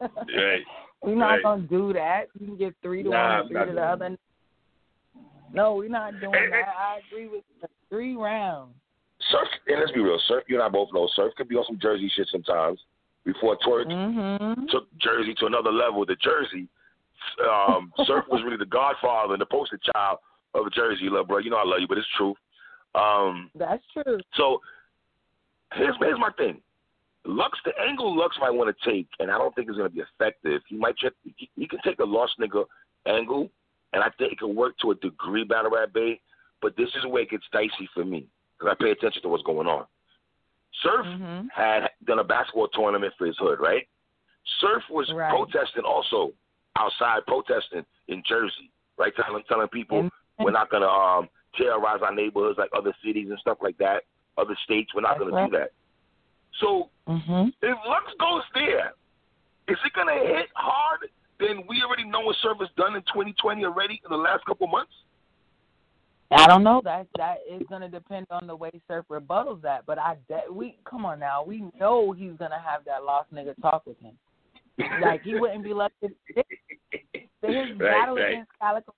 Right. 0.01 0.61
We're 1.01 1.15
not 1.15 1.25
Right. 1.25 1.43
gonna 1.43 1.61
do 1.63 1.93
that. 1.93 2.25
You 2.39 2.47
can 2.47 2.57
get 2.57 2.75
three 2.81 3.03
to 3.03 3.09
Nah, 3.09 3.39
one, 3.39 3.47
three 3.47 3.65
to 3.65 3.73
the 3.73 3.81
other. 3.83 4.17
No, 5.53 5.75
we're 5.75 5.89
not 5.89 6.19
doing 6.19 6.33
that. 6.51 6.67
I 6.77 6.99
agree 7.07 7.27
with 7.27 7.43
you. 7.61 7.67
three 7.89 8.15
rounds. 8.15 8.73
Surf, 9.31 9.47
and 9.67 9.79
let's 9.79 9.91
be 9.91 9.99
real, 9.99 10.19
Surf, 10.27 10.43
you 10.47 10.55
and 10.55 10.63
I 10.63 10.69
both 10.69 10.89
know, 10.93 11.07
Surf 11.15 11.33
could 11.37 11.47
be 11.47 11.55
on 11.55 11.65
some 11.65 11.79
Jersey 11.81 12.11
shit 12.15 12.27
sometimes. 12.31 12.79
Before 13.25 13.57
Twork 13.65 13.87
Mm-hmm. 13.87 14.65
took 14.69 14.87
Jersey 14.99 15.33
to 15.39 15.45
another 15.47 15.71
level, 15.71 16.05
the 16.05 16.15
Jersey, 16.15 16.67
um, 17.49 17.91
Surf 18.05 18.25
was 18.29 18.41
really 18.43 18.57
the 18.57 18.65
godfather 18.65 19.33
and 19.33 19.41
the 19.41 19.45
poster 19.45 19.79
child 19.93 20.19
of 20.53 20.71
Jersey, 20.73 21.09
love, 21.09 21.27
bro. 21.27 21.39
You 21.39 21.49
know 21.49 21.57
I 21.57 21.65
love 21.65 21.79
you, 21.79 21.87
but 21.87 21.97
it's 21.97 22.07
true. 22.17 22.35
Um, 22.97 23.51
That's 23.55 23.83
true. 23.93 24.19
so 24.35 24.59
here's 25.73 25.95
here's 25.99 26.19
my 26.19 26.31
thing. 26.37 26.61
Lux, 27.25 27.57
the 27.65 27.73
angle 27.79 28.15
Lux 28.17 28.37
might 28.39 28.51
want 28.51 28.75
to 28.75 28.89
take, 28.89 29.07
and 29.19 29.29
I 29.29 29.37
don't 29.37 29.53
think 29.53 29.67
it's 29.67 29.77
going 29.77 29.89
to 29.89 29.95
be 29.95 30.01
effective. 30.01 30.61
He 30.67 30.77
might 30.77 30.97
check. 30.97 31.11
He, 31.35 31.49
he 31.55 31.67
can 31.67 31.79
take 31.83 31.97
the 31.97 32.05
lost 32.05 32.33
nigga 32.39 32.65
angle, 33.05 33.49
and 33.93 34.01
I 34.03 34.09
think 34.17 34.31
it 34.33 34.39
can 34.39 34.55
work 34.55 34.77
to 34.81 34.91
a 34.91 34.95
degree, 34.95 35.43
Battle 35.43 35.71
Rap 35.71 35.93
Bay. 35.93 36.21
But 36.61 36.75
this 36.77 36.89
is 36.95 37.05
where 37.05 37.23
it 37.23 37.29
gets 37.29 37.43
dicey 37.51 37.87
for 37.93 38.03
me 38.05 38.25
because 38.57 38.75
I 38.79 38.81
pay 38.83 38.91
attention 38.91 39.21
to 39.23 39.29
what's 39.29 39.43
going 39.43 39.67
on. 39.67 39.85
Surf 40.81 41.05
Mhm. 41.05 41.49
had 41.53 41.89
done 42.05 42.19
a 42.19 42.23
basketball 42.23 42.67
tournament 42.69 43.13
for 43.17 43.25
his 43.27 43.37
hood, 43.37 43.59
right? 43.59 43.87
Surf 44.59 44.83
was 44.89 45.11
Right. 45.13 45.29
protesting 45.29 45.83
also 45.83 46.33
outside 46.77 47.25
protesting 47.27 47.85
in 48.07 48.23
Jersey, 48.23 48.71
right? 48.97 49.13
Telling 49.15 49.43
telling 49.43 49.67
people 49.67 49.99
And- 49.99 50.11
we're 50.39 50.51
not 50.51 50.69
gonna 50.69 50.87
um 50.87 51.29
terrorize 51.57 52.01
our 52.01 52.13
neighborhoods 52.13 52.57
like 52.57 52.69
other 52.75 52.93
cities 53.03 53.27
and 53.29 53.39
stuff 53.39 53.57
like 53.61 53.77
that, 53.77 54.03
other 54.37 54.55
states. 54.63 54.93
We're 54.93 55.01
not 55.01 55.17
That's 55.19 55.29
gonna 55.29 55.47
do 55.49 55.57
that. 55.57 55.71
So 56.59 56.89
Mhm. 57.07 57.53
if 57.61 57.77
Lux 57.85 58.13
goes 58.19 58.43
there, 58.53 58.93
is 59.67 59.77
it 59.83 59.93
gonna 59.93 60.13
hit 60.13 60.49
hard? 60.55 61.09
Then 61.39 61.65
we 61.67 61.83
already 61.83 62.03
know 62.05 62.21
what 62.21 62.35
Surf 62.37 62.57
has 62.59 62.69
done 62.77 62.95
in 62.95 63.01
2020 63.03 63.63
already 63.65 64.01
in 64.03 64.09
the 64.09 64.17
last 64.17 64.43
couple 64.45 64.67
months. 64.67 64.93
I 66.31 66.45
don't 66.47 66.63
know. 66.63 66.81
That 66.83 67.07
that 67.15 67.37
is 67.49 67.61
going 67.69 67.81
to 67.81 67.87
depend 67.87 68.27
on 68.31 68.47
the 68.47 68.55
way 68.55 68.71
Surf 68.87 69.05
rebuttals 69.09 69.61
that. 69.61 69.85
But 69.85 69.97
I 69.97 70.17
de- 70.27 70.51
we 70.51 70.77
come 70.83 71.05
on 71.05 71.19
now. 71.19 71.43
We 71.43 71.71
know 71.79 72.11
he's 72.11 72.33
going 72.33 72.51
to 72.51 72.59
have 72.59 72.83
that 72.85 73.05
lost 73.05 73.33
nigga 73.33 73.55
talk 73.61 73.85
with 73.85 73.97
him. 74.01 74.17
Like 75.01 75.21
he 75.21 75.35
wouldn't 75.35 75.63
be 75.63 75.73
left. 75.73 75.93
His, 76.01 76.11
his 76.35 76.43
Right, 77.41 77.77
battle 77.79 78.15
right. 78.15 78.31
against 78.33 78.51
Calicoe 78.59 78.93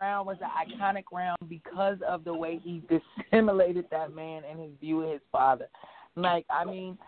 round 0.00 0.26
was 0.26 0.36
an 0.40 0.50
iconic 0.50 1.04
round 1.12 1.38
because 1.48 1.98
of 2.06 2.24
the 2.24 2.34
way 2.34 2.60
he 2.62 2.82
dissimulated 3.30 3.86
that 3.90 4.14
man 4.14 4.42
and 4.48 4.60
his 4.60 4.70
view 4.80 5.02
of 5.02 5.12
his 5.12 5.20
father. 5.30 5.68
Like 6.16 6.46
I 6.50 6.64
mean, 6.64 6.98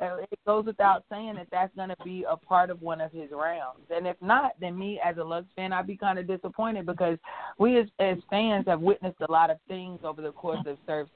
uh, 0.00 0.18
it 0.30 0.38
goes 0.46 0.66
without 0.66 1.04
saying 1.10 1.36
that 1.36 1.46
that's 1.50 1.74
going 1.74 1.88
to 1.88 1.96
be 2.04 2.24
a 2.28 2.36
part 2.36 2.70
of 2.70 2.82
one 2.82 3.00
of 3.00 3.12
his 3.12 3.30
rounds. 3.30 3.80
And 3.90 4.06
if 4.06 4.16
not, 4.20 4.52
then 4.60 4.78
me 4.78 5.00
as 5.04 5.16
a 5.16 5.24
Lux 5.24 5.46
fan, 5.56 5.72
I'd 5.72 5.86
be 5.86 5.96
kind 5.96 6.18
of 6.18 6.26
disappointed 6.26 6.86
because 6.86 7.18
we 7.58 7.78
as, 7.78 7.86
as 7.98 8.18
fans 8.28 8.66
have 8.66 8.80
witnessed 8.80 9.20
a 9.26 9.30
lot 9.30 9.50
of 9.50 9.58
things 9.68 10.00
over 10.04 10.20
the 10.20 10.32
course 10.32 10.60
of 10.66 10.76
Surf's 10.86 11.10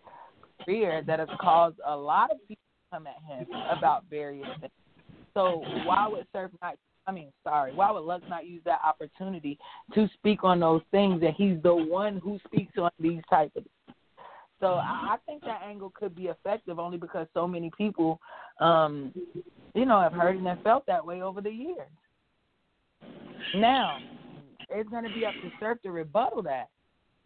career 0.64 1.02
that 1.06 1.18
has 1.18 1.28
caused 1.40 1.76
a 1.87 1.96
lot 1.96 2.30
of 2.30 2.38
people 2.48 2.62
to 2.90 2.96
come 2.96 3.06
at 3.06 3.22
him 3.26 3.46
about 3.76 4.04
various 4.09 4.48
things. 4.61 4.72
So 5.35 5.62
why 5.85 6.09
would 6.09 6.26
Surf 6.33 6.50
not? 6.62 6.76
I 7.11 7.12
mean, 7.12 7.33
sorry, 7.42 7.73
why 7.75 7.90
would 7.90 8.05
Lux 8.05 8.23
not 8.29 8.46
use 8.46 8.62
that 8.64 8.79
opportunity 8.85 9.59
to 9.94 10.09
speak 10.14 10.44
on 10.44 10.61
those 10.61 10.83
things? 10.92 11.20
And 11.25 11.35
he's 11.37 11.61
the 11.61 11.75
one 11.75 12.18
who 12.18 12.38
speaks 12.46 12.79
on 12.79 12.92
these 13.01 13.20
type 13.29 13.51
of. 13.57 13.64
So 14.61 14.75
I, 14.75 15.14
I 15.14 15.16
think 15.27 15.42
that 15.42 15.62
angle 15.66 15.90
could 15.92 16.14
be 16.14 16.27
effective 16.27 16.79
only 16.79 16.99
because 16.99 17.27
so 17.35 17.49
many 17.49 17.73
people, 17.77 18.20
um, 18.61 19.12
you 19.75 19.87
know, 19.87 20.01
have 20.01 20.12
heard 20.12 20.37
and 20.37 20.46
have 20.46 20.62
felt 20.62 20.87
that 20.87 21.05
way 21.05 21.20
over 21.20 21.40
the 21.40 21.51
years. 21.51 21.88
Now, 23.57 23.99
it's 24.68 24.88
going 24.88 25.03
to 25.03 25.11
be 25.11 25.27
up 25.27 25.35
to 25.42 25.51
Surf 25.59 25.79
to 25.83 25.90
rebuttal 25.90 26.42
that, 26.44 26.68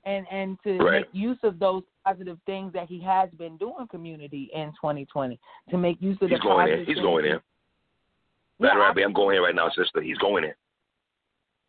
and 0.06 0.24
and 0.30 0.56
to 0.62 0.78
Right. 0.78 1.00
make 1.00 1.08
use 1.12 1.38
of 1.42 1.58
those 1.58 1.82
positive 2.06 2.38
things 2.46 2.72
that 2.72 2.88
he 2.88 3.00
has 3.00 3.28
been 3.32 3.58
doing 3.58 3.86
community 3.90 4.48
in 4.54 4.68
2020 4.80 5.38
to 5.68 5.76
make 5.76 6.00
use 6.00 6.16
of 6.22 6.30
He's 6.30 6.38
the 6.38 6.42
going 6.42 6.72
in. 6.72 6.86
He's 6.86 6.96
going 6.96 7.26
in. 7.26 7.40
Battle 8.60 8.82
I 8.82 8.86
Rap 8.86 8.96
Bay, 8.96 9.02
I'm 9.02 9.12
going 9.12 9.36
in 9.36 9.42
right 9.42 9.54
now, 9.54 9.68
sister. 9.70 10.00
He's 10.00 10.18
going 10.18 10.44
in. 10.44 10.52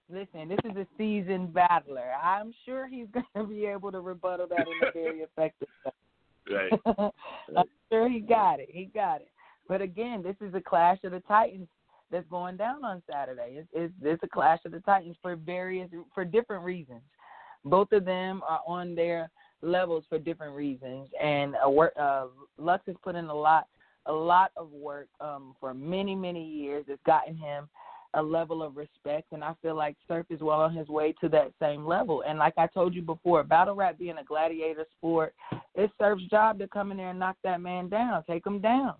Listen, 0.09 0.49
this 0.49 0.59
is 0.63 0.77
a 0.77 0.87
seasoned 0.97 1.53
battler. 1.53 2.11
I'm 2.21 2.53
sure 2.65 2.87
he's 2.87 3.07
going 3.13 3.25
to 3.35 3.43
be 3.43 3.65
able 3.65 3.91
to 3.91 4.01
rebuttal 4.01 4.47
that 4.47 4.59
in 4.59 4.87
a 4.87 4.91
very 4.91 5.19
effective 5.37 5.67
way. 5.85 5.91
Right. 6.71 6.79
I'm 7.57 7.65
sure 7.91 8.07
he 8.07 8.19
got 8.19 8.59
it. 8.59 8.69
He 8.71 8.85
got 8.85 9.21
it. 9.21 9.29
But 9.67 9.81
again, 9.81 10.21
this 10.21 10.35
is 10.47 10.53
a 10.53 10.61
clash 10.61 10.99
of 11.03 11.11
the 11.11 11.21
Titans 11.21 11.67
that's 12.11 12.27
going 12.29 12.55
down 12.55 12.85
on 12.85 13.01
Saturday. 13.11 13.57
It's, 13.57 13.67
it's, 13.73 13.93
it's 14.03 14.23
a 14.23 14.27
clash 14.27 14.59
of 14.65 14.71
the 14.71 14.79
Titans 14.81 15.15
for 15.23 15.35
various, 15.35 15.89
for 16.13 16.23
different 16.23 16.63
reasons. 16.63 17.01
Both 17.63 17.91
of 17.93 18.05
them 18.05 18.43
are 18.47 18.61
on 18.67 18.93
their 18.93 19.31
levels 19.63 20.03
for 20.07 20.19
different 20.19 20.55
reasons, 20.55 21.09
and 21.19 21.55
uh, 21.65 21.69
work, 21.69 21.93
uh, 21.99 22.27
Lux 22.59 22.83
has 22.85 22.95
put 23.03 23.15
in 23.15 23.25
a 23.25 23.33
lot, 23.33 23.65
a 24.05 24.13
lot 24.13 24.51
of 24.55 24.71
work 24.71 25.07
um, 25.19 25.55
for 25.59 25.73
many, 25.73 26.15
many 26.15 26.45
years. 26.45 26.85
It's 26.87 27.01
gotten 27.05 27.35
him 27.35 27.67
a 28.13 28.21
level 28.21 28.63
of 28.63 28.77
respect, 28.77 29.27
and 29.33 29.43
I 29.43 29.53
feel 29.61 29.75
like 29.75 29.97
Surf 30.07 30.25
is 30.29 30.39
well 30.39 30.61
on 30.61 30.73
his 30.73 30.87
way 30.87 31.13
to 31.19 31.29
that 31.29 31.51
same 31.59 31.85
level. 31.85 32.23
And 32.25 32.39
like 32.39 32.53
I 32.57 32.67
told 32.67 32.95
you 32.95 33.01
before, 33.01 33.43
battle 33.43 33.75
rap 33.75 33.99
being 33.99 34.17
a 34.17 34.23
gladiator 34.23 34.85
sport, 34.97 35.33
it's 35.75 35.93
Surf's 35.99 36.23
job 36.29 36.57
to 36.59 36.67
come 36.67 36.91
in 36.91 36.97
there 36.97 37.09
and 37.09 37.19
knock 37.19 37.35
that 37.43 37.61
man 37.61 37.89
down, 37.89 38.23
take 38.23 38.45
him 38.45 38.61
down, 38.61 38.93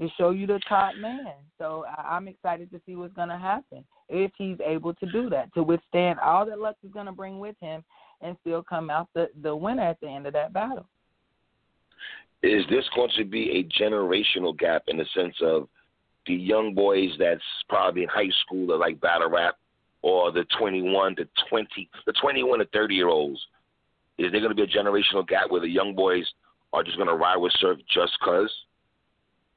to 0.00 0.08
show 0.16 0.30
you 0.30 0.46
the 0.46 0.60
top 0.68 0.94
man. 0.96 1.32
So 1.58 1.84
I'm 1.98 2.28
excited 2.28 2.70
to 2.70 2.80
see 2.86 2.94
what's 2.94 3.14
going 3.14 3.30
to 3.30 3.38
happen 3.38 3.84
if 4.08 4.30
he's 4.38 4.58
able 4.64 4.94
to 4.94 5.06
do 5.06 5.28
that, 5.30 5.52
to 5.54 5.64
withstand 5.64 6.20
all 6.20 6.46
that 6.46 6.60
Lux 6.60 6.78
is 6.84 6.92
going 6.92 7.06
to 7.06 7.12
bring 7.12 7.40
with 7.40 7.56
him 7.60 7.82
and 8.20 8.36
still 8.42 8.62
come 8.62 8.90
out 8.90 9.08
the, 9.14 9.28
the 9.42 9.54
winner 9.54 9.82
at 9.82 10.00
the 10.00 10.08
end 10.08 10.26
of 10.26 10.32
that 10.34 10.52
battle. 10.52 10.86
Is 12.46 12.64
this 12.70 12.84
going 12.94 13.10
to 13.16 13.24
be 13.24 13.50
a 13.58 13.82
generational 13.82 14.56
gap 14.56 14.84
in 14.88 14.96
the 14.96 15.06
sense 15.14 15.34
of 15.42 15.68
the 16.26 16.34
young 16.34 16.74
boys 16.74 17.10
that's 17.18 17.42
probably 17.68 18.02
in 18.02 18.08
high 18.08 18.30
school 18.44 18.66
that 18.68 18.76
like 18.76 19.00
battle 19.00 19.30
rap, 19.30 19.56
or 20.02 20.30
the 20.32 20.44
21 20.58 21.16
to 21.16 21.28
20, 21.48 21.90
the 22.06 22.12
21 22.20 22.60
to 22.60 22.64
30 22.66 22.94
year 22.94 23.08
olds? 23.08 23.40
Is 24.18 24.32
there 24.32 24.40
going 24.40 24.54
to 24.54 24.56
be 24.56 24.62
a 24.62 24.66
generational 24.66 25.26
gap 25.26 25.50
where 25.50 25.60
the 25.60 25.68
young 25.68 25.94
boys 25.94 26.24
are 26.72 26.82
just 26.82 26.96
going 26.96 27.08
to 27.08 27.14
ride 27.14 27.36
with 27.36 27.52
Surf 27.60 27.78
just 27.92 28.18
cause? 28.20 28.52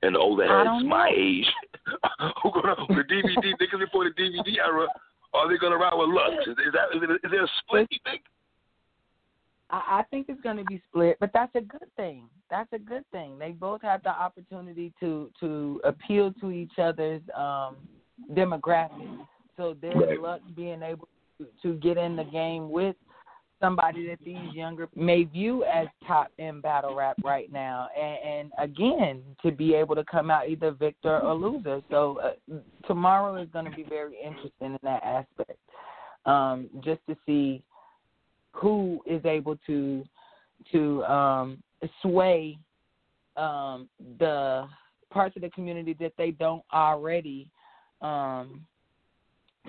And 0.01 0.15
the 0.15 0.19
older 0.19 0.47
heads, 0.47 0.85
my 0.85 1.11
age, 1.13 1.45
who 2.41 2.51
gonna 2.51 2.75
the 2.87 3.03
DVD 3.03 3.51
niggas 3.59 3.79
before 3.79 4.05
the 4.05 4.11
DVD 4.11 4.57
era, 4.63 4.87
are 5.33 5.49
they 5.49 5.57
gonna 5.57 5.75
ride 5.75 5.93
with 5.93 6.07
Lux? 6.07 6.47
Is, 6.47 6.55
is 6.65 6.73
that 6.73 6.95
is 6.95 7.31
there 7.31 7.43
a 7.43 7.47
split? 7.59 7.87
You 7.91 7.99
think? 8.05 8.21
I, 9.69 9.99
I 9.99 10.03
think 10.09 10.27
it's 10.29 10.41
going 10.41 10.57
to 10.57 10.63
be 10.65 10.81
split, 10.89 11.17
but 11.19 11.31
that's 11.33 11.53
a 11.55 11.61
good 11.61 11.89
thing. 11.95 12.29
That's 12.49 12.71
a 12.73 12.79
good 12.79 13.03
thing. 13.11 13.37
They 13.37 13.51
both 13.51 13.81
have 13.83 14.01
the 14.03 14.09
opportunity 14.09 14.93
to 14.99 15.29
to 15.39 15.81
appeal 15.83 16.33
to 16.41 16.51
each 16.51 16.79
other's 16.79 17.21
um, 17.35 17.77
demographic. 18.33 19.25
So 19.57 19.75
there's 19.81 19.95
Right. 19.95 20.19
Lux 20.19 20.43
being 20.55 20.81
able 20.81 21.07
to, 21.39 21.47
to 21.63 21.73
get 21.79 21.97
in 21.97 22.15
the 22.15 22.23
game 22.23 22.69
with 22.71 22.95
somebody 23.61 24.07
that 24.07 24.19
these 24.23 24.53
younger 24.53 24.87
may 24.95 25.25
view 25.25 25.65
as 25.65 25.87
top 26.07 26.31
in 26.37 26.61
battle 26.61 26.95
rap 26.95 27.17
right 27.25 27.51
now, 27.51 27.89
and, 27.99 28.17
and 28.25 28.51
again 28.57 29.21
to 29.43 29.51
be 29.51 29.73
able 29.73 29.95
to 29.95 30.05
come 30.05 30.31
out 30.31 30.47
either 30.47 30.71
victor 30.71 31.19
or 31.19 31.33
loser. 31.33 31.81
So 31.91 32.19
uh, 32.23 32.55
tomorrow 32.87 33.35
is 33.35 33.49
going 33.51 33.65
to 33.65 33.71
be 33.71 33.83
very 33.83 34.15
interesting 34.25 34.73
in 34.75 34.79
that 34.83 35.03
aspect, 35.03 35.59
um, 36.25 36.69
just 36.83 37.01
to 37.09 37.17
see 37.25 37.61
who 38.51 39.01
is 39.05 39.23
able 39.25 39.57
to 39.67 40.03
to 40.71 41.03
um, 41.05 41.63
sway 42.01 42.57
um, 43.37 43.87
the 44.19 44.67
parts 45.09 45.35
of 45.35 45.41
the 45.41 45.49
community 45.51 45.95
that 45.99 46.13
they 46.17 46.31
don't 46.31 46.63
already 46.73 47.47
um, 48.01 48.65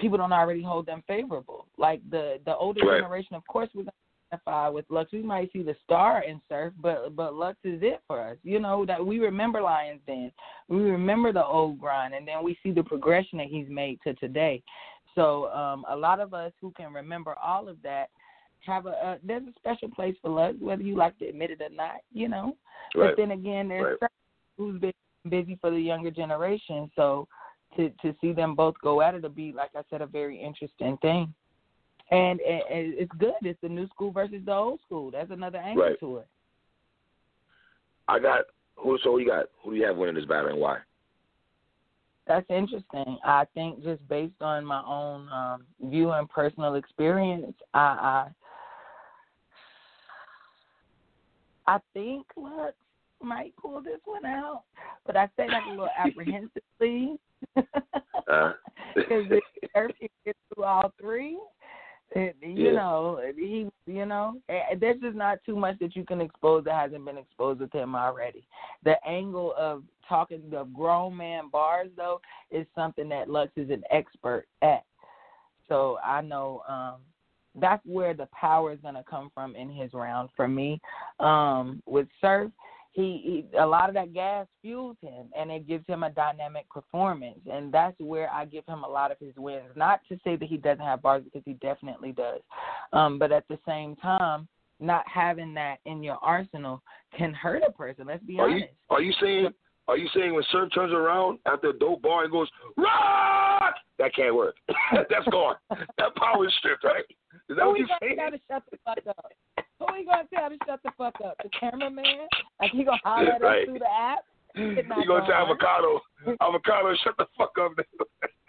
people 0.00 0.18
don't 0.18 0.32
already 0.32 0.62
hold 0.62 0.86
them 0.86 1.02
favorable. 1.06 1.66
Like 1.76 2.00
the 2.10 2.40
the 2.44 2.56
older 2.56 2.84
Right. 2.84 3.00
generation, 3.00 3.36
of 3.36 3.46
course, 3.46 3.68
we're 3.74 3.82
gonna 3.82 3.92
identify 4.32 4.68
with 4.68 4.84
Lux. 4.90 5.12
We 5.12 5.22
might 5.22 5.52
see 5.52 5.62
the 5.62 5.76
star 5.84 6.22
in 6.22 6.40
Surf, 6.48 6.72
but 6.80 7.14
but 7.16 7.34
Lux 7.34 7.58
is 7.64 7.82
it 7.82 8.00
for 8.06 8.20
us. 8.20 8.36
You 8.42 8.58
know 8.58 8.84
that 8.86 9.04
we 9.04 9.18
remember 9.18 9.60
Lions 9.60 10.00
Den, 10.06 10.32
we 10.68 10.82
remember 10.82 11.32
the 11.32 11.44
old 11.44 11.78
grind, 11.78 12.14
and 12.14 12.26
then 12.26 12.42
we 12.42 12.58
see 12.62 12.70
the 12.70 12.82
progression 12.82 13.38
that 13.38 13.48
he's 13.48 13.68
made 13.68 14.00
to 14.04 14.14
today. 14.14 14.62
So 15.14 15.50
um, 15.52 15.84
a 15.88 15.96
lot 15.96 16.20
of 16.20 16.34
us 16.34 16.52
who 16.60 16.70
can 16.76 16.92
remember 16.92 17.34
all 17.42 17.68
of 17.68 17.82
that 17.82 18.10
have 18.66 18.86
a, 18.86 18.90
a 18.90 19.18
there's 19.22 19.42
a 19.46 19.52
special 19.58 19.88
place 19.90 20.16
for 20.20 20.30
Lux, 20.30 20.56
whether 20.60 20.82
you 20.82 20.96
like 20.96 21.18
to 21.18 21.28
admit 21.28 21.50
it 21.50 21.60
or 21.60 21.70
not, 21.70 21.96
you 22.12 22.28
know. 22.28 22.56
Right. 22.94 23.14
But 23.14 23.16
then 23.16 23.32
again, 23.32 23.68
there's 23.68 23.98
Right. 24.00 24.10
who's 24.56 24.80
been 24.80 24.92
busy 25.28 25.58
for 25.60 25.70
the 25.70 25.80
younger 25.80 26.10
generation, 26.10 26.90
so 26.96 27.28
to 27.76 27.90
to 28.02 28.14
see 28.20 28.32
them 28.32 28.54
both 28.54 28.74
go 28.82 29.00
at 29.00 29.14
it 29.14 29.22
will 29.22 29.28
be, 29.30 29.52
like 29.52 29.70
I 29.76 29.82
said, 29.90 30.02
a 30.02 30.06
very 30.06 30.40
interesting 30.40 30.96
thing. 30.98 31.32
And, 32.10 32.40
and, 32.40 32.62
and 32.70 32.94
it's 32.94 33.12
good. 33.18 33.34
It's 33.42 33.60
the 33.62 33.68
new 33.68 33.86
school 33.88 34.10
versus 34.10 34.42
the 34.44 34.52
old 34.52 34.80
school. 34.80 35.12
That's 35.12 35.30
another 35.30 35.58
angle 35.58 35.84
Right. 35.84 36.00
to 36.00 36.16
it. 36.18 36.26
I 38.08 38.18
got 38.18 38.46
who? 38.76 38.98
So 39.04 39.16
you 39.18 39.26
got 39.26 39.46
who 39.62 39.70
do 39.70 39.76
you 39.76 39.86
have 39.86 39.96
winning 39.96 40.16
this 40.16 40.24
battle 40.24 40.50
and 40.50 40.58
why? 40.58 40.78
That's 42.26 42.46
interesting. 42.50 43.18
I 43.24 43.44
think 43.54 43.82
just 43.82 44.06
based 44.08 44.40
on 44.40 44.64
my 44.64 44.82
own 44.86 45.28
um, 45.32 45.64
view 45.90 46.10
and 46.10 46.28
personal 46.28 46.74
experience, 46.74 47.54
I 47.74 47.78
I, 47.78 48.28
I 51.70 51.78
think 51.94 52.26
Lux 52.36 52.74
might 53.22 53.54
pull 53.56 53.80
this 53.80 54.00
one 54.04 54.24
out, 54.24 54.64
but 55.06 55.16
I 55.16 55.26
say 55.36 55.46
that 55.46 55.66
a 55.66 55.70
little 55.70 55.88
apprehensively 55.98 57.16
Uh, 57.56 58.52
because 58.96 59.26
if 59.30 59.44
Irv 59.76 59.92
can 59.98 60.08
get 60.26 60.36
through 60.52 60.64
all 60.64 60.92
three, 61.00 61.38
it, 62.10 62.34
you 62.42 62.64
Yeah. 62.66 62.72
know 62.72 63.20
he, 63.36 63.68
you 63.86 64.04
know, 64.04 64.40
there's 64.48 65.00
just 65.00 65.16
not 65.16 65.38
too 65.46 65.54
much 65.54 65.78
that 65.78 65.94
you 65.94 66.04
can 66.04 66.20
expose 66.20 66.64
that 66.64 66.74
hasn't 66.74 67.04
been 67.04 67.18
exposed 67.18 67.60
to 67.60 67.78
him 67.78 67.94
already. 67.94 68.44
The 68.82 68.96
angle 69.06 69.54
of 69.56 69.84
talking 70.08 70.42
the 70.50 70.64
grown 70.64 71.16
man 71.16 71.50
bars 71.50 71.90
though 71.96 72.20
is 72.50 72.66
something 72.74 73.08
that 73.10 73.30
Lux 73.30 73.52
is 73.56 73.70
an 73.70 73.84
expert 73.90 74.46
at. 74.62 74.84
So 75.68 75.98
I 76.04 76.20
know 76.20 76.62
um 76.68 76.96
that's 77.54 77.84
where 77.84 78.14
the 78.14 78.28
power 78.38 78.72
is 78.72 78.78
gonna 78.82 79.04
come 79.08 79.30
from 79.34 79.56
in 79.56 79.70
his 79.70 79.92
round 79.92 80.30
for 80.36 80.48
me. 80.48 80.80
Um 81.18 81.82
with 81.86 82.08
Surf, 82.20 82.50
he, 82.92 83.46
he 83.50 83.56
a 83.56 83.66
lot 83.66 83.88
of 83.88 83.94
that 83.94 84.12
gas 84.12 84.46
fuels 84.62 84.96
him 85.00 85.30
and 85.36 85.50
it 85.50 85.66
gives 85.66 85.84
him 85.86 86.02
a 86.02 86.10
dynamic 86.10 86.68
performance 86.68 87.40
and 87.50 87.72
that's 87.72 87.98
where 87.98 88.30
I 88.30 88.44
give 88.44 88.66
him 88.66 88.82
a 88.84 88.88
lot 88.88 89.10
of 89.10 89.18
his 89.18 89.34
wins. 89.36 89.70
Not 89.76 90.00
to 90.08 90.18
say 90.24 90.36
that 90.36 90.48
he 90.48 90.56
doesn't 90.56 90.84
have 90.84 91.02
bars 91.02 91.24
because 91.24 91.42
he 91.44 91.54
definitely 91.54 92.12
does. 92.12 92.40
Um 92.92 93.18
but 93.18 93.32
at 93.32 93.46
the 93.48 93.58
same 93.66 93.96
time 93.96 94.48
not 94.82 95.04
having 95.06 95.52
that 95.54 95.76
in 95.84 96.02
your 96.02 96.18
arsenal 96.22 96.82
can 97.16 97.34
hurt 97.34 97.62
a 97.66 97.72
person. 97.72 98.06
Let's 98.06 98.24
be 98.24 98.38
are 98.38 98.48
honest. 98.48 98.64
you 98.64 98.96
are 98.96 99.02
you 99.02 99.12
saying 99.20 99.48
are 99.90 99.98
you 99.98 100.08
saying 100.14 100.32
when 100.32 100.44
Surf 100.52 100.70
turns 100.72 100.92
around 100.92 101.40
after 101.46 101.70
a 101.70 101.78
dope 101.78 102.00
bar 102.02 102.22
and 102.22 102.30
goes 102.30 102.48
rock? 102.76 103.74
That 103.98 104.14
can't 104.14 104.34
work. 104.34 104.54
That's 104.92 105.26
gone. 105.32 105.56
That 105.68 106.14
power 106.16 106.46
is 106.46 106.54
stripped, 106.58 106.84
right? 106.84 107.04
Is 107.48 107.56
that 107.56 107.64
Who 107.64 107.70
what 107.70 107.78
gonna 107.78 107.98
saying? 108.02 108.16
tell 108.16 108.30
to 108.30 108.40
shut 108.48 108.62
the 108.70 108.78
fuck 108.84 109.06
up? 109.06 109.32
Who 109.78 109.86
we 109.92 110.04
gonna 110.04 110.28
tell 110.34 110.50
to 110.50 110.58
shut 110.66 110.80
the 110.82 110.90
fuck 110.98 111.14
up? 111.24 111.36
The 111.42 111.50
cameraman? 111.58 112.28
Like 112.60 112.70
he 112.72 112.84
gonna 112.84 113.00
holler 113.02 113.32
at 113.32 113.42
Right. 113.42 113.62
us 113.62 113.64
through 113.66 113.78
the 113.78 113.90
app? 113.90 114.24
You 114.54 114.74
gonna 114.74 115.06
going 115.06 115.22
on. 115.22 115.32
avocado? 115.32 116.00
Avocado, 116.40 116.94
shut 117.04 117.16
the 117.16 117.26
fuck 117.38 117.56
up. 117.58 117.72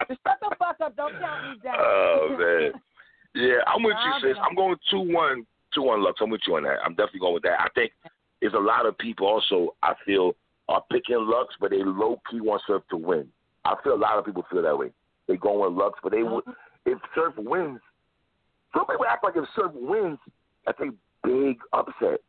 Shut 0.08 0.38
the 0.40 0.56
fuck 0.58 0.80
up. 0.80 0.96
Don't 0.96 1.18
count 1.20 1.50
me 1.50 1.60
down. 1.62 1.76
oh 1.78 2.36
man. 2.38 2.72
Yeah, 3.34 3.64
I'm 3.66 3.82
with 3.82 3.96
you, 3.96 4.28
sis. 4.28 4.36
I'm 4.42 4.54
going 4.54 4.76
two 4.90 5.00
one, 5.00 5.46
two 5.72 5.82
one 5.82 6.02
Lux. 6.02 6.20
I'm 6.20 6.30
with 6.30 6.42
you 6.46 6.56
on 6.56 6.64
that. 6.64 6.78
I'm 6.84 6.92
definitely 6.92 7.20
going 7.20 7.34
with 7.34 7.44
that. 7.44 7.60
I 7.60 7.68
think 7.74 7.92
there's 8.40 8.52
a 8.54 8.58
lot 8.58 8.84
of 8.84 8.98
people 8.98 9.26
also. 9.26 9.74
I 9.82 9.94
feel 10.04 10.34
are 10.68 10.82
picking 10.90 11.16
Lux, 11.18 11.54
but 11.60 11.70
they 11.70 11.82
low 11.82 12.20
key 12.30 12.40
want 12.40 12.62
Surf 12.66 12.82
to 12.90 12.96
win. 12.96 13.28
I 13.64 13.74
feel 13.82 13.94
a 13.94 13.96
lot 13.96 14.18
of 14.18 14.24
people 14.24 14.44
feel 14.50 14.62
that 14.62 14.76
way. 14.76 14.90
They 15.28 15.36
going 15.36 15.60
with 15.60 15.82
Lux, 15.82 15.98
but 16.02 16.12
they 16.12 16.22
uh-huh. 16.22 16.40
would 16.46 16.54
if 16.84 16.98
Surf 17.14 17.34
wins. 17.38 17.80
Some 18.74 18.86
people 18.86 19.06
act 19.08 19.24
like 19.24 19.34
if 19.36 19.44
Surf 19.54 19.72
wins, 19.74 20.18
that's 20.66 20.78
a 20.80 20.90
big 21.26 21.58
upset. 21.72 22.20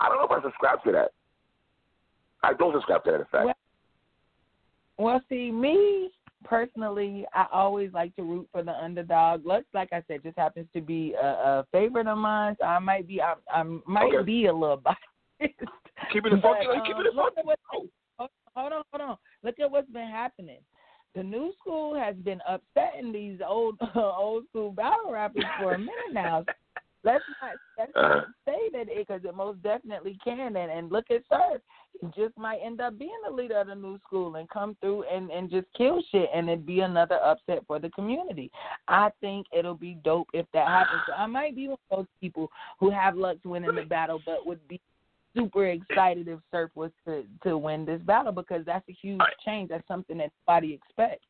I 0.00 0.08
don't 0.08 0.18
know 0.18 0.24
if 0.24 0.30
I 0.30 0.42
subscribe 0.42 0.82
to 0.84 0.92
that. 0.92 1.10
I 2.42 2.52
don't 2.54 2.74
subscribe 2.74 3.04
to 3.04 3.10
that. 3.12 3.20
In 3.20 3.26
fact, 3.26 3.44
Well- 3.46 3.54
Well, 4.98 5.20
see, 5.28 5.50
me 5.50 6.10
personally, 6.44 7.24
I 7.32 7.46
always 7.52 7.92
like 7.92 8.14
to 8.16 8.22
root 8.24 8.48
for 8.52 8.62
the 8.62 8.72
underdog. 8.72 9.46
Lux, 9.46 9.64
like 9.74 9.92
I 9.92 10.02
said, 10.08 10.22
just 10.24 10.36
happens 10.38 10.66
to 10.74 10.80
be 10.80 11.14
a, 11.14 11.24
a 11.26 11.66
favorite 11.72 12.08
of 12.08 12.18
mine. 12.18 12.56
So 12.60 12.66
I 12.66 12.78
might 12.80 13.06
be, 13.06 13.22
I, 13.22 13.34
I 13.52 13.62
might 13.62 14.12
Okay. 14.14 14.24
be 14.24 14.46
a 14.46 14.52
little 14.52 14.76
biased. 14.84 14.98
keeping 16.12 16.32
it 16.32 16.42
funky, 16.42 16.66
But, 16.66 16.76
um, 16.76 17.06
it 17.06 17.14
look 17.14 17.34
funky. 17.34 17.40
at 17.40 17.46
what- 17.46 17.58
hold 17.68 17.88
hold 18.54 18.72
on, 18.72 18.82
hold 18.92 19.10
on. 19.10 19.16
Look 19.42 19.58
at 19.60 19.70
what's 19.70 19.88
been 19.90 20.08
happening. 20.08 20.58
The 21.14 21.22
new 21.22 21.52
school 21.60 21.94
has 21.94 22.16
been 22.16 22.40
upsetting 22.48 23.12
these 23.12 23.40
old 23.46 23.76
uh, 23.80 23.88
old 24.16 24.44
school 24.48 24.72
battle 24.72 25.12
rappers 25.12 25.44
for 25.58 25.74
a 25.74 25.78
minute 25.78 26.12
now. 26.12 26.44
Let's 27.04 27.24
not 27.42 27.52
let's 27.78 27.92
Uh-huh. 27.96 28.14
not 28.14 28.26
say 28.46 28.70
that 28.72 28.88
it 28.88 29.06
because 29.06 29.24
it 29.24 29.34
most 29.34 29.62
definitely 29.62 30.16
can. 30.24 30.56
And 30.56 30.70
and 30.70 30.90
look 30.92 31.10
at 31.10 31.22
Sir, 31.28 31.60
he 32.00 32.06
just 32.16 32.36
might 32.38 32.60
end 32.64 32.80
up 32.80 32.96
being 32.98 33.10
the 33.24 33.34
leader 33.34 33.58
of 33.58 33.66
the 33.66 33.74
new 33.74 33.98
school 34.06 34.36
and 34.36 34.48
come 34.48 34.76
through 34.80 35.02
and 35.04 35.30
and 35.30 35.50
just 35.50 35.66
kill 35.76 36.00
shit, 36.10 36.30
and 36.32 36.48
it'd 36.48 36.64
be 36.64 36.80
another 36.80 37.16
upset 37.16 37.64
for 37.66 37.78
the 37.78 37.90
community. 37.90 38.50
I 38.88 39.10
think 39.20 39.46
it'll 39.52 39.74
be 39.74 39.98
dope 40.04 40.28
if 40.32 40.46
that 40.54 40.68
happens. 40.68 41.02
So 41.06 41.12
I 41.14 41.26
might 41.26 41.56
be 41.56 41.68
one 41.68 41.78
of 41.90 41.98
those 41.98 42.06
people 42.20 42.48
who 42.78 42.90
have 42.90 43.16
Lux 43.16 43.38
winning 43.44 43.74
the 43.74 43.82
battle, 43.82 44.20
but 44.24 44.46
would 44.46 44.66
be 44.68 44.80
super 45.36 45.66
excited 45.66 46.28
if 46.28 46.38
Surf 46.50 46.70
was 46.74 46.90
to 47.06 47.24
to 47.42 47.56
win 47.58 47.84
this 47.84 48.00
battle 48.02 48.32
because 48.32 48.64
that's 48.64 48.88
a 48.88 48.92
huge 48.92 49.20
Right. 49.20 49.34
change. 49.44 49.68
That's 49.70 49.86
something 49.88 50.18
that 50.18 50.30
nobody 50.46 50.74
expects. 50.74 51.26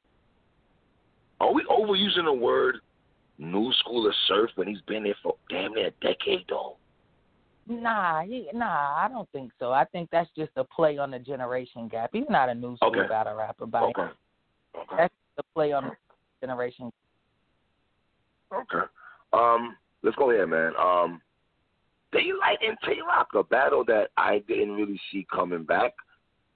Are 1.41 1.53
we 1.53 1.65
overusing 1.65 2.25
the 2.25 2.33
word 2.33 2.77
new 3.39 3.73
school 3.75 4.07
of 4.07 4.15
surf 4.29 4.51
when 4.55 4.69
he's 4.69 4.81
been 4.83 5.03
there 5.03 5.17
for 5.23 5.35
damn 5.49 5.75
near 5.75 5.89
a 5.89 5.91
decade 6.01 6.45
though? 6.49 6.77
Nah, 7.67 8.23
he 8.23 8.49
nah, 8.53 8.97
I 8.97 9.09
don't 9.09 9.29
think 9.31 9.53
so. 9.59 9.73
I 9.73 9.85
think 9.87 10.11
that's 10.11 10.31
just 10.37 10.51
a 10.57 10.65
play 10.65 10.99
on 10.99 11.11
the 11.13 11.19
generation 11.19 11.89
gap. 11.89 12.11
He's 12.13 12.29
not 12.29 12.49
a 12.49 12.55
new 12.55 12.77
school 12.77 12.91
Okay. 12.91 13.09
battle 13.09 13.35
rapper 13.37 13.67
by 13.67 13.83
Okay. 13.83 14.09
Okay. 14.77 14.97
that's 14.97 15.15
the 15.37 15.43
play 15.55 15.73
on 15.73 15.85
the 15.85 15.97
generation. 16.41 16.93
Okay. 18.53 18.87
Um, 19.33 19.77
let's 20.03 20.17
go 20.17 20.31
ahead, 20.31 20.49
man. 20.49 20.73
Um, 20.77 21.21
Daylyt 22.15 22.67
and 22.67 22.77
Tay 22.85 23.01
Roc, 23.07 23.29
a 23.35 23.43
battle 23.43 23.85
that 23.87 24.11
I 24.17 24.43
didn't 24.47 24.73
really 24.73 25.01
see 25.11 25.27
coming 25.33 25.65
back. 25.65 25.93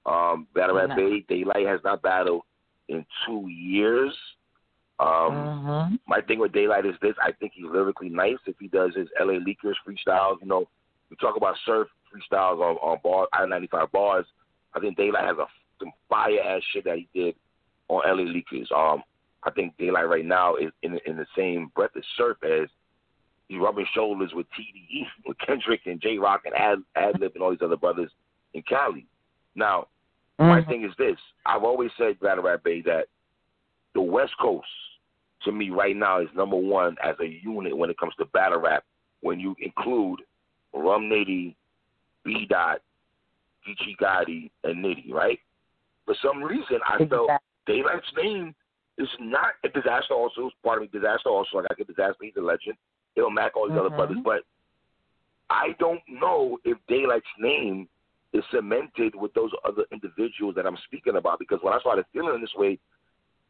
Um, 0.05 0.47
battle 0.55 0.79
at 0.79 0.90
No. 0.90 0.97
Bay, 0.97 1.25
Daylyt 1.29 1.66
has 1.66 1.81
not 1.83 2.03
battled 2.03 2.42
in 2.88 3.05
two 3.27 3.49
years. 3.49 4.14
Um, 4.99 5.09
mm-hmm. 5.09 5.95
my 6.07 6.21
thing 6.23 6.38
with 6.38 6.53
Daylyt 6.53 6.88
is 6.88 6.97
this: 7.03 7.14
I 7.23 7.33
think 7.33 7.53
he's 7.55 7.66
lyrically 7.66 8.09
nice. 8.09 8.38
If 8.47 8.57
he 8.59 8.69
does 8.69 8.95
his 8.95 9.09
LA 9.21 9.35
Leakers 9.35 9.75
freestyles, 9.87 10.40
you 10.40 10.49
know, 10.49 10.69
we 11.11 11.16
talk 11.16 11.37
about 11.37 11.57
surf 11.66 11.88
freestyles 12.14 12.61
on 12.61 12.77
on 12.77 12.99
bar 13.03 13.29
I 13.33 13.45
ninety 13.47 13.66
five 13.66 13.90
bars. 13.92 14.27
I 14.75 14.81
think 14.81 14.97
Daylyt 14.97 15.27
has 15.27 15.37
a 15.38 15.47
some 15.79 15.92
fire 16.09 16.40
ass 16.42 16.62
shit 16.73 16.85
that 16.85 16.97
he 16.97 17.09
did 17.14 17.35
on 17.88 18.03
LA 18.07 18.25
Leakers. 18.25 18.73
Um, 18.73 19.03
I 19.42 19.51
think 19.51 19.77
Daylyt 19.77 20.09
right 20.09 20.25
now 20.25 20.57
is 20.57 20.71
in 20.83 20.99
in 21.07 21.16
the 21.16 21.27
same 21.37 21.71
breath 21.75 21.90
as 21.97 22.05
Surf 22.16 22.38
as 22.42 22.69
he's 23.48 23.61
rubbing 23.61 23.87
shoulders 23.94 24.32
with 24.35 24.46
TDE, 24.59 25.06
with 25.26 25.38
Kendrick 25.38 25.82
and 25.87 26.00
Jay 26.00 26.18
Rock 26.18 26.42
and 26.44 26.54
Ad 26.54 26.78
Adlib 26.96 27.35
and 27.35 27.42
all 27.42 27.50
these 27.50 27.62
other 27.62 27.76
brothers 27.76 28.11
in 28.54 28.62
Cali. 28.62 29.06
Now, 29.54 29.88
my 30.38 30.61
Mm-hmm. 30.61 30.70
thing 30.70 30.85
is 30.85 30.92
this: 30.98 31.16
I've 31.46 31.64
always 31.64 31.90
said, 31.96 32.20
Battle 32.20 32.44
Rap 32.44 32.62
Bay, 32.62 32.82
that 32.82 33.06
the 33.94 34.02
West 34.02 34.32
Coast, 34.40 34.66
to 35.44 35.52
me 35.52 35.70
right 35.70 35.96
now, 35.96 36.20
is 36.20 36.28
number 36.37 36.56
one 36.56 36.96
as 37.02 37.14
a 37.20 37.40
unit 37.42 37.76
when 37.76 37.88
it 37.88 37.98
comes 37.98 38.14
to 38.18 38.26
battle 38.26 38.61
rap. 38.61 38.85
When 39.22 39.40
you 39.40 39.56
include 39.61 40.20
Rum 40.74 41.04
Nitty, 41.04 41.54
B 42.24 42.46
Dot, 42.48 42.82
Geechi 43.66 43.96
Gotti, 44.00 44.50
and 44.64 44.85
Nitty, 44.85 45.11
right? 45.11 45.38
For 46.04 46.14
some 46.22 46.42
reason, 46.42 46.78
I 46.87 46.98
felt 47.06 47.30
Daylyt's 47.66 48.12
name 48.16 48.54
is 48.98 49.09
not 49.18 49.54
a 49.64 49.68
disaster. 49.68 50.14
Also, 50.14 50.50
part 50.62 50.82
of 50.82 50.92
me, 50.92 51.00
Dizaster. 51.00 51.26
Also, 51.26 51.56
like 51.56 51.66
I 51.70 51.74
get 51.74 51.88
Dizaster. 51.88 52.14
He's 52.20 52.37
a 52.37 52.40
legend. 52.40 52.76
He'll 53.16 53.31
Mac 53.31 53.57
all 53.57 53.68
these 53.68 53.79
other 53.79 53.90
Mhm. 53.90 53.96
brothers, 53.96 54.18
but 54.22 54.44
I 55.50 55.72
don't 55.79 56.07
know 56.09 56.59
if 56.64 56.79
Daylyt's 56.87 57.26
name 57.38 57.88
is 58.33 58.44
cemented 58.50 59.14
with 59.14 59.33
those 59.35 59.52
other 59.64 59.85
individuals 59.90 60.55
that 60.55 60.66
I'm 60.66 60.76
speaking 60.79 61.16
about. 61.16 61.38
Because 61.38 61.62
when 61.62 61.72
I 61.72 61.81
started 61.81 62.07
feeling 62.12 62.40
this 62.40 62.55
way 62.55 62.79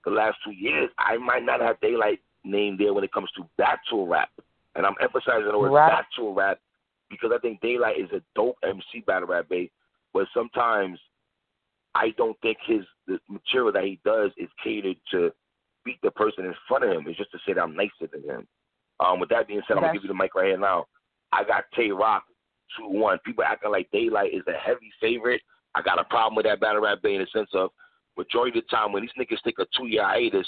the 0.05 0.11
last 0.11 0.39
two 0.45 0.53
years, 0.53 0.91
I 0.99 1.17
might 1.17 1.43
not 1.43 1.61
have 1.61 1.81
Daylyt 1.81 2.21
name 2.45 2.77
there 2.77 2.95
when 2.95 3.03
it 3.03 3.13
comes 3.13 3.31
to 3.33 3.49
battle 3.57 4.07
rap, 4.07 4.31
and 4.77 4.87
I'm 4.87 4.97
emphasizing 5.01 5.51
the 5.51 5.59
word 5.59 5.73
Right. 5.73 5.91
battle 5.91 6.33
rap 6.33 6.61
because 7.09 7.33
I 7.33 7.39
think 7.39 7.61
Daylyt 7.61 7.97
is 7.97 8.13
a 8.13 8.23
dope 8.35 8.59
MC 8.63 9.01
battle 9.01 9.29
rap 9.29 9.49
babe, 9.49 9.71
but 10.13 10.29
sometimes 10.33 11.01
I 11.95 12.11
don't 12.11 12.39
think 12.41 12.59
his 12.61 12.87
the 13.07 13.19
material 13.29 13.73
that 13.73 13.85
he 13.85 13.97
does 14.05 14.33
is 14.37 14.53
catered 14.63 14.99
to 15.11 15.33
beat 15.85 16.01
the 16.03 16.11
person 16.11 16.45
in 16.45 16.55
front 16.69 16.85
of 16.85 16.91
him. 16.91 17.07
It's 17.09 17.17
just 17.17 17.31
to 17.33 17.39
say 17.47 17.55
that 17.55 17.63
I'm 17.63 17.75
nicer 17.75 18.07
than 18.07 18.23
him. 18.23 18.49
Um, 19.01 19.21
with 19.21 19.29
that 19.29 19.49
being 19.49 19.63
said, 19.67 19.77
I'm 19.77 19.83
gonna 19.83 19.93
give 19.93 20.03
you 20.03 20.09
the 20.09 20.15
mic 20.15 20.35
right 20.35 20.47
here 20.47 20.59
now. 20.59 20.87
I 21.33 21.45
got 21.45 21.65
Tay 21.75 21.91
Roc 21.91 22.25
two 22.77 22.89
one. 22.89 23.19
People 23.25 23.45
acting 23.45 23.71
like 23.71 23.91
Daylyt 23.93 24.35
is 24.35 24.43
a 24.47 24.59
heavy 24.59 24.91
favorite. 25.01 25.43
I 25.75 25.83
got 25.83 26.01
a 26.01 26.05
problem 26.05 26.37
with 26.37 26.47
that 26.47 26.61
battle 26.61 26.83
rap 26.83 27.03
bay 27.03 27.15
in 27.15 27.21
the 27.21 27.27
sense 27.33 27.51
of 27.53 27.71
majority 28.17 28.59
of 28.59 28.65
the 28.65 28.75
time 28.75 28.93
when 28.93 29.03
these 29.03 29.11
niggas 29.19 29.43
take 29.45 29.59
a 29.59 29.67
two 29.77 29.87
year 29.87 30.05
hiatus, 30.05 30.47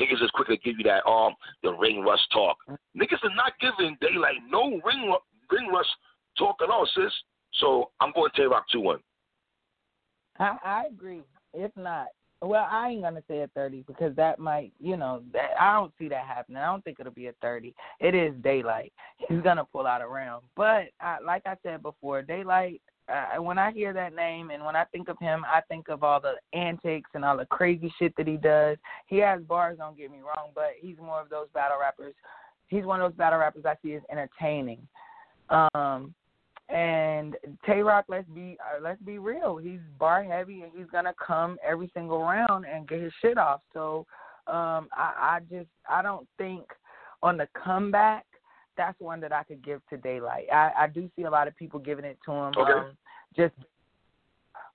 Niggas 0.00 0.22
is 0.22 0.30
quick 0.32 0.48
to 0.48 0.56
give 0.56 0.78
you 0.78 0.84
that 0.84 1.06
um 1.08 1.34
the 1.62 1.72
ring 1.72 2.00
rush 2.00 2.20
talk. 2.32 2.56
Niggas 2.96 3.22
are 3.22 3.34
not 3.34 3.52
giving 3.60 3.96
Daylyt 4.02 4.48
no 4.48 4.80
ring 4.84 5.14
ring 5.50 5.68
rush 5.72 5.86
talk 6.38 6.56
at 6.62 6.70
all, 6.70 6.88
sis. 6.94 7.12
So 7.54 7.90
I'm 8.00 8.12
going 8.14 8.30
Tay 8.34 8.44
Roc 8.44 8.64
two 8.72 8.80
one. 8.80 9.00
I, 10.38 10.56
I 10.64 10.84
agree. 10.86 11.22
If 11.52 11.70
not, 11.76 12.06
well, 12.42 12.66
I 12.70 12.88
ain't 12.90 13.02
gonna 13.02 13.22
say 13.28 13.40
a 13.40 13.48
thirty 13.48 13.84
because 13.86 14.16
that 14.16 14.38
might, 14.38 14.72
you 14.80 14.96
know, 14.96 15.22
that 15.32 15.50
I 15.60 15.74
don't 15.74 15.92
see 15.98 16.08
that 16.08 16.26
happening. 16.26 16.58
I 16.58 16.66
don't 16.66 16.82
think 16.84 16.98
it'll 16.98 17.12
be 17.12 17.26
a 17.26 17.32
thirty. 17.42 17.74
It 18.00 18.14
is 18.14 18.32
Daylyt. 18.36 18.92
He's 19.18 19.42
gonna 19.42 19.64
pull 19.64 19.86
out 19.86 20.02
a 20.02 20.06
round, 20.06 20.44
but 20.56 20.84
I, 21.00 21.18
like 21.24 21.42
I 21.46 21.56
said 21.62 21.82
before, 21.82 22.22
Daylyt. 22.22 22.80
Uh, 23.08 23.42
when 23.42 23.58
I 23.58 23.72
hear 23.72 23.92
that 23.92 24.14
name 24.14 24.50
and 24.50 24.64
when 24.64 24.76
I 24.76 24.84
think 24.84 25.08
of 25.08 25.18
him, 25.18 25.44
I 25.44 25.62
think 25.62 25.88
of 25.88 26.04
all 26.04 26.20
the 26.20 26.34
antics 26.56 27.10
and 27.14 27.24
all 27.24 27.36
the 27.36 27.46
crazy 27.46 27.92
shit 27.98 28.14
that 28.16 28.28
he 28.28 28.36
does. 28.36 28.76
He 29.08 29.16
has 29.16 29.42
bars, 29.42 29.78
don't 29.78 29.98
get 29.98 30.12
me 30.12 30.18
wrong, 30.18 30.50
but 30.54 30.74
he's 30.80 30.96
more 30.98 31.20
of 31.20 31.28
those 31.28 31.48
battle 31.52 31.78
rappers. 31.80 32.14
He's 32.68 32.84
one 32.84 33.00
of 33.00 33.10
those 33.10 33.18
battle 33.18 33.40
rappers 33.40 33.64
I 33.66 33.74
see 33.82 33.94
as 33.94 34.02
entertaining. 34.12 34.86
Um, 35.48 36.14
and 36.72 37.36
Tay 37.66 37.80
Roc, 37.80 38.04
let's 38.08 38.28
be 38.28 38.56
uh, 38.60 38.80
let's 38.82 39.02
be 39.02 39.18
real. 39.18 39.56
He's 39.56 39.80
bar 39.98 40.22
heavy, 40.22 40.62
and 40.62 40.70
he's 40.74 40.86
gonna 40.90 41.14
come 41.24 41.58
every 41.66 41.90
single 41.94 42.22
round 42.22 42.64
and 42.64 42.88
get 42.88 43.00
his 43.00 43.12
shit 43.20 43.38
off. 43.38 43.60
So 43.72 44.06
um, 44.46 44.88
I, 44.92 45.38
I 45.38 45.40
just 45.50 45.68
I 45.88 46.02
don't 46.02 46.26
think 46.38 46.64
on 47.22 47.36
the 47.36 47.48
comeback 47.64 48.24
that's 48.76 48.98
one 49.00 49.20
that 49.20 49.32
I 49.32 49.42
could 49.42 49.62
give 49.62 49.82
to 49.90 49.98
Daylyt. 49.98 50.50
I, 50.52 50.72
I 50.78 50.86
do 50.86 51.10
see 51.14 51.24
a 51.24 51.30
lot 51.30 51.48
of 51.48 51.56
people 51.56 51.78
giving 51.78 52.04
it 52.04 52.18
to 52.24 52.32
him 52.32 52.54
Okay. 52.56 52.72
um, 52.72 52.96
just 53.36 53.54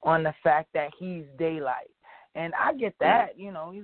on 0.04 0.22
the 0.22 0.34
fact 0.44 0.70
that 0.74 0.92
he's 1.00 1.24
Daylyt, 1.40 1.90
and 2.36 2.54
I 2.62 2.74
get 2.74 2.94
that. 3.00 3.40
You 3.40 3.52
know, 3.52 3.72
he's 3.74 3.84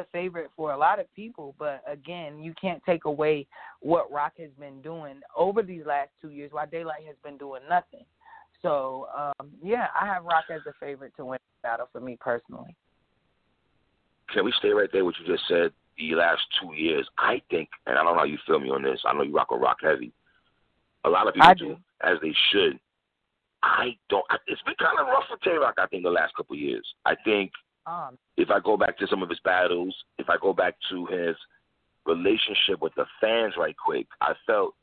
the 0.00 0.06
favorite 0.12 0.50
for 0.56 0.72
a 0.72 0.76
lot 0.76 0.98
of 0.98 1.12
people, 1.14 1.54
but 1.58 1.82
again, 1.86 2.42
you 2.42 2.54
can't 2.60 2.82
take 2.84 3.04
away 3.04 3.46
what 3.80 4.10
Roc 4.10 4.32
has 4.38 4.50
been 4.58 4.80
doing 4.80 5.20
over 5.36 5.62
these 5.62 5.84
last 5.86 6.10
two 6.22 6.30
years 6.30 6.52
while 6.52 6.66
Daylyt 6.66 7.06
has 7.06 7.16
been 7.22 7.36
doing 7.36 7.62
nothing. 7.68 8.04
So, 8.62 9.08
um, 9.16 9.50
yeah, 9.62 9.86
I 9.98 10.06
have 10.06 10.24
Roc 10.24 10.44
as 10.50 10.62
a 10.66 10.72
favorite 10.80 11.12
to 11.16 11.24
win 11.24 11.38
the 11.38 11.68
battle 11.68 11.88
for 11.92 12.00
me 12.00 12.16
personally. 12.18 12.74
Can 14.32 14.44
we 14.44 14.52
stay 14.58 14.70
right 14.70 14.88
there? 14.92 15.04
What 15.04 15.14
you 15.20 15.26
just 15.26 15.46
said. 15.48 15.72
The 15.98 16.14
last 16.14 16.40
two 16.60 16.72
years, 16.74 17.06
I 17.18 17.42
think, 17.50 17.68
and 17.86 17.98
I 17.98 18.02
don't 18.02 18.14
know 18.14 18.18
how 18.18 18.24
you 18.24 18.38
feel 18.46 18.58
me 18.58 18.70
on 18.70 18.82
this. 18.82 19.00
I 19.04 19.12
know 19.12 19.22
you 19.22 19.34
rock 19.34 19.50
with 19.50 19.60
Roc 19.60 19.78
heavy. 19.82 20.12
A 21.04 21.10
lot 21.10 21.28
of 21.28 21.34
people 21.34 21.54
do, 21.54 21.68
do. 21.74 21.76
as 22.02 22.16
they 22.22 22.34
should. 22.50 22.78
I 23.62 23.96
don't. 24.08 24.24
It's 24.46 24.62
been 24.62 24.76
kind 24.78 24.98
of 24.98 25.08
rough 25.08 25.24
for 25.28 25.36
Tay 25.44 25.58
Roc. 25.58 25.74
I 25.76 25.86
think 25.88 26.04
the 26.04 26.10
last 26.10 26.34
couple 26.36 26.54
of 26.54 26.60
years. 26.60 26.86
I 27.04 27.16
think 27.24 27.50
Um, 27.90 28.18
if 28.36 28.50
I 28.50 28.60
go 28.60 28.76
back 28.76 28.96
to 28.98 29.06
some 29.08 29.22
of 29.22 29.28
his 29.28 29.40
battles, 29.44 29.94
if 30.18 30.28
I 30.28 30.36
go 30.40 30.52
back 30.52 30.76
to 30.90 31.06
his 31.06 31.36
relationship 32.06 32.80
with 32.80 32.94
the 32.94 33.04
fans 33.20 33.54
right 33.58 33.74
quick, 33.76 34.06
I 34.20 34.34
felt 34.46 34.74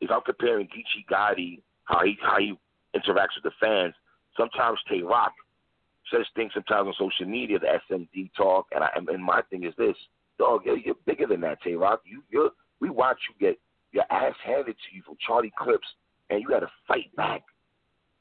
if 0.00 0.10
I'm 0.10 0.22
comparing 0.22 0.66
Geechi 0.66 1.06
Gotti, 1.10 1.60
how 1.84 2.04
he 2.04 2.18
how 2.20 2.38
he 2.38 2.54
interacts 2.96 3.36
with 3.36 3.44
the 3.44 3.52
fans, 3.60 3.94
sometimes 4.36 4.78
Tay 4.88 5.02
Roc 5.02 5.32
says 6.12 6.26
things 6.34 6.52
sometimes 6.54 6.88
on 6.88 6.94
social 6.98 7.30
media, 7.30 7.58
the 7.58 7.78
SMD 7.90 8.30
talk, 8.36 8.66
and 8.72 8.82
I 8.82 8.88
and 8.96 9.24
my 9.24 9.42
thing 9.50 9.64
is 9.64 9.74
this, 9.78 9.96
dog, 10.38 10.62
you're, 10.64 10.78
you're 10.78 10.94
bigger 11.06 11.26
than 11.26 11.40
that, 11.42 11.62
Tay 11.62 11.74
Roc. 11.74 12.00
You 12.04 12.22
you 12.30 12.50
we 12.80 12.90
watch 12.90 13.18
you 13.28 13.46
get 13.46 13.58
your 13.92 14.04
ass 14.10 14.34
handed 14.44 14.74
to 14.74 14.96
you 14.96 15.02
from 15.06 15.16
Charlie 15.24 15.52
Clips, 15.56 15.86
and 16.30 16.42
you 16.42 16.48
had 16.52 16.60
to 16.60 16.70
fight 16.88 17.14
back 17.16 17.42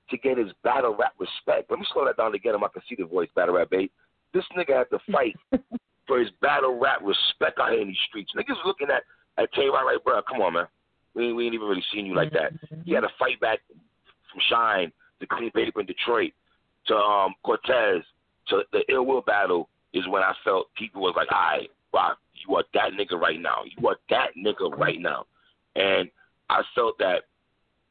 to 0.10 0.18
get 0.18 0.38
his 0.38 0.52
battle 0.64 0.96
rap 0.98 1.14
respect. 1.20 1.70
Let 1.70 1.80
me 1.80 1.86
slow 1.94 2.06
that 2.06 2.18
down 2.18 2.32
to 2.32 2.40
get 2.40 2.56
him. 2.56 2.64
I 2.64 2.68
can 2.68 2.82
see 2.88 2.96
the 2.96 3.06
voice 3.06 3.30
battle 3.36 3.56
rap, 3.56 3.70
babe. 3.70 3.90
This 4.34 4.44
nigga 4.58 4.78
had 4.78 4.90
to 4.92 5.00
fight 5.12 5.36
for 6.08 6.20
his 6.20 6.30
battle 6.42 6.80
rap 6.80 7.00
respect 7.04 7.60
out 7.60 7.72
here 7.72 7.82
in 7.82 7.88
these 7.88 8.06
streets. 8.08 8.32
Niggas 8.36 8.64
looking 8.66 8.88
at 8.90 9.04
at 9.38 9.52
Tay 9.54 9.68
Roc 9.68 9.86
like, 9.86 10.04
bro, 10.04 10.22
come 10.22 10.42
on, 10.42 10.54
man. 10.54 10.68
We 11.14 11.28
ain't, 11.28 11.36
we 11.36 11.46
ain't 11.46 11.56
even 11.56 11.68
really 11.68 11.84
seen 11.94 12.06
you 12.06 12.16
like 12.16 12.32
that. 12.34 12.54
He 12.84 12.94
had 12.94 13.02
to 13.02 13.10
fight 13.20 13.40
back 13.40 13.60
from 14.32 14.42
Shine 14.50 14.92
to 15.20 15.28
Clean 15.28 15.52
Paper 15.52 15.82
in 15.82 15.86
Detroit 15.86 16.32
to 16.88 16.96
um 16.96 17.34
Cortez 17.44 18.04
to 18.48 18.64
the 18.72 18.84
Ill 18.90 19.06
Will 19.06 19.22
battle 19.22 19.70
is 19.94 20.08
when 20.08 20.22
I 20.22 20.34
felt 20.44 20.68
people 20.76 21.02
was 21.02 21.14
like, 21.16 21.32
all 21.32 21.40
right, 21.40 21.70
Roc, 21.94 22.18
you 22.48 22.56
are 22.56 22.64
that 22.74 22.92
nigga 23.00 23.20
right 23.20 23.40
now. 23.40 23.64
You 23.78 23.88
are 23.88 23.96
that 24.10 24.32
nigga 24.38 24.78
right 24.78 25.00
now. 25.00 25.26
And 25.76 26.10
I 26.50 26.62
felt 26.76 26.98
that 27.00 27.24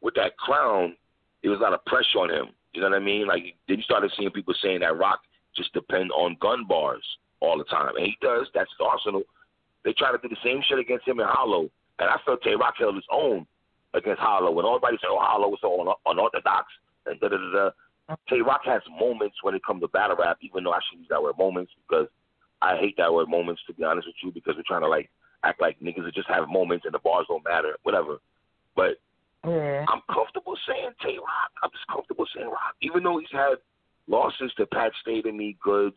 with 0.00 0.14
that 0.14 0.36
crown, 0.36 0.96
it 1.44 1.48
was 1.50 1.60
a 1.60 1.62
lot 1.62 1.74
of 1.74 1.84
pressure 1.84 2.18
on 2.18 2.30
him. 2.30 2.46
You 2.72 2.80
know 2.80 2.88
what 2.88 2.96
I 2.96 3.04
mean? 3.04 3.28
Like 3.28 3.54
then 3.68 3.76
you 3.76 3.82
started 3.84 4.10
seeing 4.16 4.30
people 4.30 4.54
saying 4.60 4.80
that 4.80 4.96
Roc 4.96 5.20
just 5.54 5.72
depend 5.74 6.10
on 6.10 6.36
gun 6.40 6.64
bars 6.66 7.04
all 7.40 7.58
the 7.58 7.64
time, 7.64 7.94
and 7.96 8.06
he 8.06 8.16
does. 8.20 8.48
That's 8.54 8.70
his 8.70 8.84
arsenal. 8.84 9.22
They 9.84 9.92
try 9.92 10.10
to 10.10 10.18
do 10.18 10.28
the 10.28 10.40
same 10.42 10.62
shit 10.66 10.78
against 10.78 11.06
him 11.06 11.20
in 11.20 11.26
Hollow, 11.28 11.70
and 12.00 12.08
I 12.08 12.16
felt 12.24 12.42
Tay 12.42 12.56
Roc 12.56 12.74
held 12.78 12.96
his 12.96 13.04
own 13.12 13.46
against 13.92 14.20
Hollow. 14.20 14.50
When 14.50 14.64
everybody 14.66 14.96
say, 14.96 15.08
"Oh, 15.08 15.20
Hollow 15.20 15.52
is 15.52 15.60
so 15.60 15.80
un- 15.80 15.94
unorthodox," 16.06 16.66
and 17.06 17.20
da 17.20 17.28
da 17.28 17.36
da 17.36 17.52
da. 17.52 18.16
Tay 18.28 18.40
Roc 18.40 18.64
has 18.64 18.82
moments 18.98 19.36
when 19.42 19.54
it 19.54 19.64
comes 19.64 19.82
to 19.82 19.88
battle 19.88 20.16
rap, 20.16 20.38
even 20.40 20.64
though 20.64 20.72
I 20.72 20.80
shouldn't 20.88 21.02
use 21.02 21.08
that 21.10 21.22
word 21.22 21.38
moments 21.38 21.72
because 21.86 22.08
I 22.60 22.76
hate 22.76 22.96
that 22.96 23.12
word 23.12 23.28
moments 23.28 23.62
to 23.66 23.74
be 23.74 23.84
honest 23.84 24.08
with 24.08 24.16
you 24.22 24.32
because 24.32 24.56
we're 24.56 24.66
trying 24.66 24.82
to 24.82 24.88
like 24.88 25.10
act 25.44 25.60
like 25.60 25.78
niggas 25.80 26.04
that 26.04 26.14
just 26.14 26.28
have 26.28 26.48
moments 26.48 26.84
and 26.86 26.94
the 26.94 26.98
bars 26.98 27.26
don't 27.28 27.44
matter, 27.44 27.76
whatever. 27.82 28.18
But 28.74 28.96
yeah. 29.46 29.84
I'm 29.88 30.00
comfortable 30.12 30.56
saying 30.66 30.90
Tay 31.02 31.16
Roc. 31.18 31.50
I'm 31.62 31.70
just 31.70 31.86
comfortable 31.88 32.26
saying 32.34 32.46
Roc, 32.48 32.74
even 32.82 33.02
though 33.02 33.18
he's 33.18 33.28
had 33.32 33.54
losses 34.06 34.52
to 34.56 34.66
Pat 34.66 34.92
Stay 35.02 35.22
to 35.22 35.32
me, 35.32 35.56
Goodz, 35.62 35.96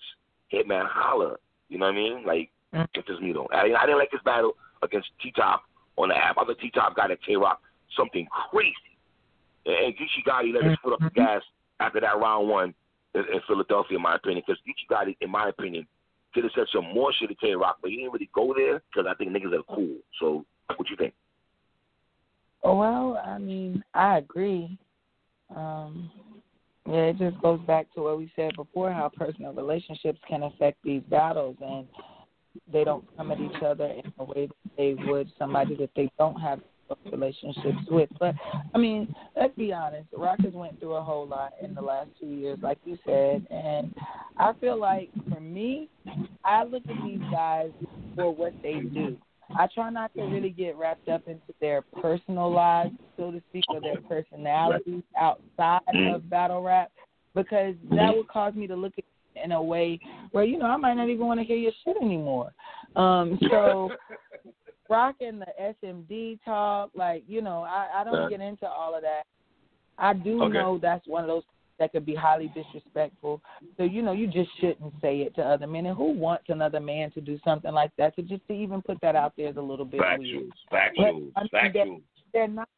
Hitman 0.54 0.88
Holla. 0.90 1.36
You 1.70 1.78
know 1.78 1.86
what 1.88 1.96
I 1.96 1.98
mean? 1.98 2.24
Like 2.26 2.50
Mm. 2.74 2.86
it's 2.96 3.08
just 3.08 3.22
me 3.22 3.32
though. 3.32 3.48
I, 3.54 3.72
I 3.80 3.86
didn't 3.86 3.98
like 3.98 4.12
his 4.12 4.20
battle 4.26 4.52
against 4.84 5.08
T 5.24 5.32
Top 5.32 5.64
on 5.96 6.10
the 6.10 6.16
app. 6.18 6.38
I 6.38 6.44
thought 6.44 6.60
T 6.60 6.70
Top 6.70 6.98
got 6.98 7.12
at 7.12 7.22
Tay 7.24 7.38
Roc 7.38 7.62
something 7.96 8.28
crazy, 8.52 8.76
and, 9.66 9.76
and 9.76 9.94
Geechi 9.96 10.22
Gotti 10.28 10.54
let 10.54 10.66
his 10.66 10.78
foot 10.84 10.92
up 10.94 11.00
the 11.00 11.10
gas 11.10 11.42
after 11.80 12.02
that 12.02 12.20
round 12.20 12.50
one 12.50 12.74
in, 13.16 13.22
in 13.22 13.40
Philadelphia, 13.48 13.96
in 13.96 14.04
my 14.04 14.16
opinion. 14.16 14.44
Because 14.46 14.62
Geechi 14.68 14.92
Gotti, 14.92 15.16
in 15.22 15.32
my 15.32 15.48
opinion, 15.48 15.88
could 16.34 16.44
have 16.44 16.52
said 16.54 16.66
some 16.74 16.94
more 16.94 17.14
shit 17.14 17.30
to 17.30 17.36
Tay 17.36 17.54
Roc, 17.56 17.78
but 17.82 17.90
he 17.90 17.98
didn't 17.98 18.12
really 18.12 18.30
go 18.36 18.54
there 18.54 18.82
because 18.92 19.08
I 19.10 19.16
think 19.16 19.32
niggas 19.32 19.58
are 19.58 19.64
cool. 19.74 19.96
So 20.20 20.46
what 20.76 20.90
you 20.90 20.98
think? 20.98 21.14
Oh, 22.64 22.76
well, 22.76 23.22
I 23.24 23.38
mean, 23.38 23.84
I 23.94 24.18
agree. 24.18 24.78
Um, 25.56 26.12
yeah, 26.88 27.08
it 27.08 27.18
just 27.18 27.42
goes 27.42 27.60
back 27.68 27.94
to 27.94 28.02
what 28.02 28.18
we 28.18 28.32
said 28.36 28.56
before, 28.56 28.92
how 28.92 29.10
personal 29.10 29.54
relationships 29.54 30.20
can 30.28 30.44
affect 30.44 30.78
these 30.84 31.02
battles, 31.10 31.58
and 31.62 31.86
they 32.72 32.84
don't 32.84 33.06
come 33.16 33.32
at 33.32 33.40
each 33.40 33.62
other 33.64 33.86
in 33.86 34.12
a 34.20 34.24
way 34.24 34.48
that 34.48 34.72
they 34.78 34.96
would 35.08 35.30
somebody 35.38 35.76
that 35.76 35.92
they 35.96 36.10
don't 36.18 36.40
have 36.40 36.60
relationships 37.12 37.78
with. 37.90 38.10
But 38.20 38.36
I 38.74 38.78
mean, 38.78 39.14
let's 39.36 39.56
be 39.56 39.74
honest, 39.74 40.08
Roc 40.16 40.40
has 40.42 40.54
went 40.54 40.80
through 40.80 40.94
a 40.94 41.04
whole 41.04 41.28
lot 41.28 41.54
in 41.62 41.74
the 41.74 41.82
last 41.82 42.10
two 42.20 42.28
years, 42.28 42.60
like 42.62 42.80
you 42.86 42.98
said, 43.06 43.46
and 43.52 43.94
I 44.38 44.54
feel 44.60 44.80
like 44.80 45.10
for 45.32 45.42
me, 45.42 45.90
I 46.44 46.64
look 46.64 46.84
at 46.88 47.04
these 47.04 47.22
guys 47.32 47.72
for 48.16 48.34
what 48.34 48.54
they 48.64 48.80
do. 48.94 49.18
I 49.56 49.68
try 49.74 49.90
not 49.90 50.14
to 50.16 50.24
really 50.24 50.50
get 50.50 50.78
wrapped 50.78 51.08
up 51.08 51.28
into 51.28 51.54
their 51.62 51.84
personal 52.02 52.52
lives, 52.52 52.94
so 53.18 53.32
to 53.32 53.42
speak, 53.50 53.66
or 53.70 53.82
their 53.82 54.02
personalities 54.02 55.04
outside 55.18 55.82
of 56.08 56.30
battle 56.30 56.62
rap, 56.62 56.92
because 57.34 57.76
that 57.96 58.16
would 58.16 58.28
cause 58.28 58.54
me 58.54 58.68
to 58.68 58.76
look 58.76 58.94
at 58.98 59.04
it 59.36 59.44
in 59.44 59.52
a 59.52 59.62
way 59.62 60.00
where 60.32 60.44
you 60.44 60.58
know 60.58 60.66
I 60.66 60.78
might 60.78 60.96
not 60.96 61.10
even 61.10 61.28
want 61.28 61.40
to 61.40 61.46
hear 61.46 61.58
your 61.58 61.72
shit 61.84 61.98
anymore. 62.02 62.52
Um, 62.96 63.40
so 63.50 63.92
rocking 64.90 65.40
the 65.40 65.76
SMD 65.84 66.40
talk, 66.44 66.92
like 66.96 67.24
you 67.28 67.42
know, 67.42 67.62
I, 67.64 68.02
I 68.02 68.04
don't 68.04 68.30
get 68.30 68.42
into 68.42 68.68
all 68.68 68.96
of 68.96 69.02
that. 69.02 69.24
I 69.98 70.14
do 70.14 70.44
Okay. 70.44 70.54
know 70.54 70.80
that's 70.82 71.08
one 71.08 71.24
of 71.24 71.28
those 71.28 71.44
that 71.80 71.92
could 71.92 72.06
be 72.06 72.16
highly 72.16 72.52
disrespectful. 72.56 73.42
So 73.78 73.84
you 73.84 74.02
know, 74.02 74.14
you 74.14 74.28
just 74.28 74.50
shouldn't 74.60 74.94
say 75.02 75.20
it 75.20 75.36
to 75.36 75.42
other 75.42 75.68
men. 75.68 75.86
And 75.86 75.96
who 75.98 76.12
wants 76.12 76.46
another 76.50 76.80
man 76.80 77.12
to 77.12 77.22
do 77.22 77.40
something 77.44 77.72
like 77.72 77.92
that? 77.98 78.14
So 78.16 78.22
just 78.22 78.48
to 78.48 78.54
even 78.54 78.82
put 78.82 79.00
that 79.02 79.16
out 79.16 79.34
there 79.38 79.50
is 79.50 79.58
a 79.58 79.62
little 79.62 79.86
bit 79.86 80.02
weird. 80.18 80.46
Factuals, 80.72 80.92
factuals, 80.98 81.32
But, 81.34 81.58
I 81.58 81.64
mean, 81.64 81.74
factuals. 81.74 82.02
They're 82.34 82.48
not. 82.48 82.70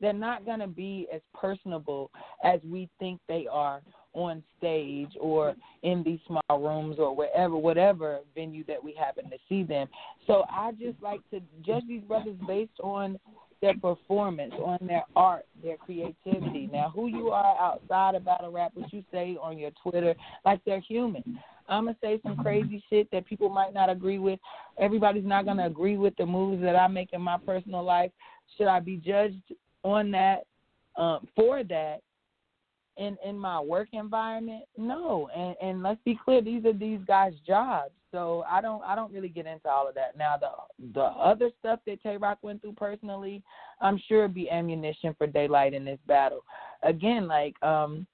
They're 0.00 0.12
not 0.12 0.44
going 0.44 0.58
to 0.58 0.66
be 0.66 1.06
as 1.14 1.20
personable 1.32 2.10
as 2.42 2.58
we 2.68 2.88
think 2.98 3.20
they 3.28 3.46
are 3.48 3.80
on 4.14 4.42
stage 4.58 5.10
or 5.20 5.54
in 5.84 6.02
these 6.02 6.18
small 6.26 6.42
rooms 6.60 6.96
or 6.98 7.14
wherever, 7.14 7.56
whatever 7.56 8.18
venue 8.34 8.64
that 8.64 8.82
we 8.82 8.92
happen 8.94 9.30
to 9.30 9.36
see 9.48 9.62
them. 9.62 9.86
So 10.26 10.44
I 10.50 10.72
just 10.72 11.00
like 11.00 11.20
to 11.30 11.40
judge 11.64 11.84
these 11.86 12.02
brothers 12.02 12.36
based 12.48 12.80
on 12.82 13.16
their 13.62 13.78
performance, 13.78 14.52
on 14.62 14.78
their 14.82 15.04
art, 15.16 15.46
their 15.62 15.78
creativity. 15.78 16.68
Now, 16.70 16.92
who 16.94 17.06
you 17.06 17.30
are 17.30 17.56
outside 17.58 18.16
of 18.16 18.24
battle 18.24 18.50
rap, 18.50 18.72
what 18.74 18.92
you 18.92 19.02
say 19.10 19.38
on 19.40 19.56
your 19.56 19.70
Twitter, 19.82 20.14
like 20.44 20.60
they're 20.66 20.80
human. 20.80 21.38
I'm 21.68 21.84
gonna 21.84 21.96
say 22.02 22.20
some 22.24 22.36
crazy 22.36 22.82
shit 22.90 23.08
that 23.12 23.24
people 23.24 23.48
might 23.48 23.72
not 23.72 23.88
agree 23.88 24.18
with. 24.18 24.40
Everybody's 24.78 25.24
not 25.24 25.46
gonna 25.46 25.66
agree 25.66 25.96
with 25.96 26.14
the 26.16 26.26
moves 26.26 26.60
that 26.62 26.76
I 26.76 26.88
make 26.88 27.10
in 27.12 27.22
my 27.22 27.38
personal 27.38 27.84
life. 27.84 28.10
Should 28.58 28.66
I 28.66 28.80
be 28.80 28.96
judged 28.96 29.54
on 29.84 30.10
that, 30.10 30.44
um, 30.96 31.28
for 31.36 31.62
that? 31.62 32.00
In 32.98 33.16
in 33.24 33.38
my 33.38 33.58
work 33.58 33.88
environment? 33.92 34.64
No. 34.76 35.28
And 35.34 35.56
and 35.62 35.82
let's 35.82 36.00
be 36.04 36.18
clear 36.22 36.42
these 36.42 36.64
are 36.66 36.74
these 36.74 37.00
guys 37.06 37.32
jobs. 37.46 37.92
So 38.10 38.44
i 38.48 38.60
don't 38.60 38.82
i 38.84 38.94
don't 38.94 39.12
really 39.12 39.30
get 39.30 39.46
into 39.46 39.68
all 39.68 39.88
of 39.88 39.94
that. 39.94 40.16
Now 40.16 40.36
the 40.38 40.50
the 40.92 41.00
other 41.00 41.50
stuff 41.58 41.80
that 41.86 42.02
Tay 42.02 42.18
Roc 42.18 42.38
went 42.42 42.60
through 42.60 42.74
personally 42.74 43.42
i'm 43.80 44.00
sure 44.08 44.28
be 44.28 44.50
ammunition 44.50 45.14
for 45.16 45.26
Daylyt 45.26 45.72
in 45.72 45.84
this 45.84 45.98
battle. 46.06 46.44
Again 46.82 47.26
like 47.26 47.60
um 47.62 48.06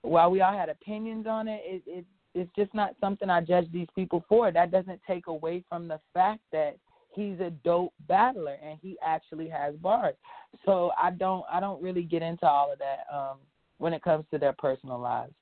while 0.00 0.30
we 0.30 0.40
all 0.40 0.56
had 0.56 0.70
opinions 0.70 1.26
on 1.26 1.46
it 1.46 1.60
it, 1.64 1.82
it 1.86 2.04
it's 2.34 2.50
just 2.56 2.72
not 2.74 2.94
something 3.00 3.28
i 3.28 3.42
judge 3.42 3.70
these 3.70 3.88
people 3.94 4.24
for. 4.28 4.50
That 4.50 4.70
doesn't 4.70 5.00
take 5.06 5.26
away 5.26 5.62
from 5.68 5.88
the 5.88 6.00
fact 6.14 6.40
that 6.52 6.78
he's 7.14 7.40
a 7.40 7.50
dope 7.64 7.92
battler 8.08 8.56
and 8.62 8.78
he 8.80 8.96
actually 9.04 9.48
has 9.50 9.74
bars. 9.74 10.14
So 10.64 10.92
i 10.98 11.10
don't 11.10 11.44
i 11.52 11.60
don't 11.60 11.82
really 11.82 12.02
get 12.02 12.22
into 12.22 12.46
all 12.46 12.72
of 12.72 12.78
that 12.78 13.00
um 13.14 13.36
when 13.78 13.92
it 13.92 14.02
comes 14.02 14.24
to 14.30 14.38
their 14.38 14.54
personal 14.54 14.98
lives. 14.98 15.34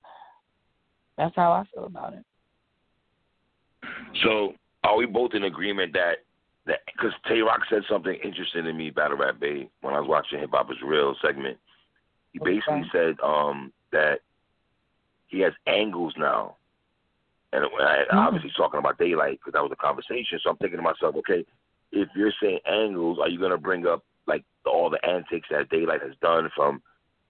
That's 1.16 1.34
how 1.36 1.52
I 1.52 1.64
feel 1.72 1.84
about 1.86 2.14
it. 2.14 2.24
So, 4.22 4.54
are 4.82 4.96
we 4.96 5.06
both 5.06 5.34
in 5.34 5.44
agreement 5.44 5.92
that 5.94 6.16
that 6.66 6.80
because 6.86 7.12
Tay 7.28 7.40
Roc 7.40 7.60
said 7.68 7.82
something 7.88 8.14
interesting 8.24 8.64
to 8.64 8.72
me, 8.72 8.90
Battle 8.90 9.18
Rap 9.18 9.38
Bay, 9.38 9.68
when 9.82 9.94
I 9.94 10.00
was 10.00 10.08
watching 10.08 10.38
Hip 10.40 10.50
Hop 10.52 10.70
is 10.70 10.78
Real 10.82 11.14
segment. 11.22 11.58
He 12.32 12.38
basically 12.38 12.80
Okay. 12.80 12.90
said 12.90 13.20
um, 13.20 13.72
that 13.92 14.20
he 15.26 15.40
has 15.40 15.52
angles 15.66 16.14
now, 16.16 16.56
and 17.52 17.64
I, 17.64 18.04
Mm. 18.10 18.26
obviously 18.26 18.50
talking 18.56 18.78
about 18.78 18.98
Daylyt 18.98 19.32
because 19.32 19.52
that 19.52 19.62
was 19.62 19.72
a 19.72 19.76
conversation. 19.76 20.38
So 20.40 20.50
I'm 20.50 20.56
thinking 20.56 20.78
to 20.78 20.82
myself, 20.82 21.16
okay, 21.16 21.44
if 21.92 22.08
you're 22.16 22.32
saying 22.40 22.60
angles, 22.64 23.18
are 23.18 23.28
you 23.28 23.38
gonna 23.38 23.58
bring 23.58 23.86
up 23.86 24.02
like 24.26 24.44
all 24.64 24.90
the 24.90 25.04
antics 25.04 25.48
that 25.50 25.68
Daylyt 25.68 26.02
has 26.02 26.16
done 26.20 26.50
from 26.56 26.82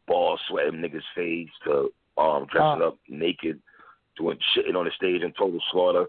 ball 0.07 0.39
sweating 0.49 0.81
niggas' 0.81 1.03
face 1.15 1.51
to 1.65 1.93
um 2.17 2.47
dressing 2.47 2.83
Oh. 2.83 2.89
up 2.89 2.99
naked, 3.09 3.61
doing 4.17 4.39
shitting 4.55 4.77
on 4.77 4.85
the 4.85 4.91
stage 4.93 5.23
in 5.23 5.33
total 5.33 5.61
slaughter. 5.71 6.07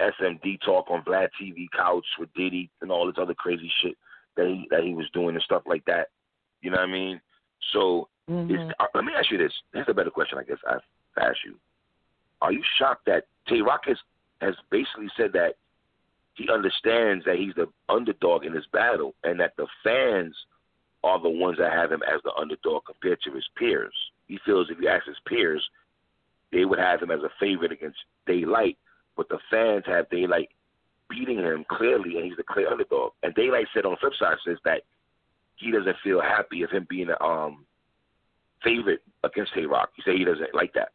SMD 0.00 0.60
talk 0.60 0.90
on 0.90 1.02
Vlad 1.02 1.28
TV 1.40 1.68
couch 1.70 2.04
with 2.18 2.32
Diddy 2.34 2.68
and 2.80 2.90
all 2.90 3.06
this 3.06 3.16
other 3.18 3.34
crazy 3.34 3.70
shit 3.80 3.96
that 4.36 4.46
he 4.46 4.66
that 4.70 4.82
he 4.82 4.94
was 4.94 5.08
doing 5.12 5.34
and 5.34 5.42
stuff 5.44 5.62
like 5.66 5.84
that. 5.86 6.08
You 6.62 6.70
know 6.70 6.78
what 6.78 6.88
I 6.88 6.92
mean? 6.92 7.20
So 7.72 8.08
Mhm. 8.28 8.50
is, 8.50 8.74
uh, 8.80 8.86
let 8.94 9.04
me 9.04 9.12
ask 9.14 9.30
you 9.30 9.38
this. 9.38 9.52
Here's 9.72 9.88
a 9.88 9.94
better 9.94 10.10
question, 10.10 10.38
I 10.38 10.42
guess. 10.42 10.58
I 10.66 10.78
ask 11.16 11.44
you: 11.44 11.58
Are 12.42 12.52
you 12.52 12.62
shocked 12.76 13.06
that 13.06 13.26
Tay 13.46 13.62
Roc 13.62 13.86
has, 13.86 13.98
has 14.40 14.54
basically 14.70 15.08
said 15.16 15.32
that 15.32 15.56
he 16.34 16.48
understands 16.50 17.24
that 17.24 17.36
he's 17.36 17.54
the 17.54 17.68
underdog 17.88 18.44
in 18.44 18.52
this 18.52 18.66
battle, 18.66 19.14
and 19.24 19.40
that 19.40 19.56
the 19.56 19.66
fans 19.82 20.36
are 21.04 21.20
the 21.20 21.28
ones 21.28 21.58
that 21.58 21.72
have 21.72 21.92
him 21.92 22.02
as 22.02 22.20
the 22.24 22.32
underdog 22.34 22.84
compared 22.86 23.20
to 23.22 23.32
his 23.32 23.46
peers? 23.56 23.94
He 24.26 24.38
feels 24.44 24.68
if 24.70 24.78
you 24.80 24.88
ask 24.88 25.06
his 25.06 25.16
peers, 25.26 25.66
they 26.52 26.64
would 26.64 26.78
have 26.78 27.02
him 27.02 27.10
as 27.10 27.20
a 27.20 27.30
favorite 27.38 27.72
against 27.72 27.98
Daylyt, 28.28 28.76
but 29.16 29.28
the 29.28 29.38
fans 29.50 29.84
have 29.86 30.08
Daylyt 30.08 30.48
beating 31.08 31.38
him 31.38 31.64
clearly, 31.68 32.16
and 32.16 32.24
he's 32.24 32.36
the 32.36 32.42
clear 32.42 32.68
underdog. 32.68 33.12
And 33.22 33.34
Daylyt 33.34 33.66
said 33.74 33.84
on 33.84 33.92
the 33.92 33.96
flip 33.98 34.12
side 34.18 34.36
says 34.46 34.58
that 34.64 34.82
he 35.56 35.70
doesn't 35.70 35.96
feel 36.02 36.20
happy 36.20 36.62
of 36.62 36.70
him 36.70 36.86
being 36.88 37.08
a 37.08 37.24
um, 37.24 37.64
favorite 38.62 39.02
against 39.24 39.54
Tay 39.54 39.66
Roc. 39.66 39.90
He 39.96 40.02
said 40.04 40.14
he 40.14 40.24
doesn't 40.24 40.54
like 40.54 40.72
that. 40.74 40.90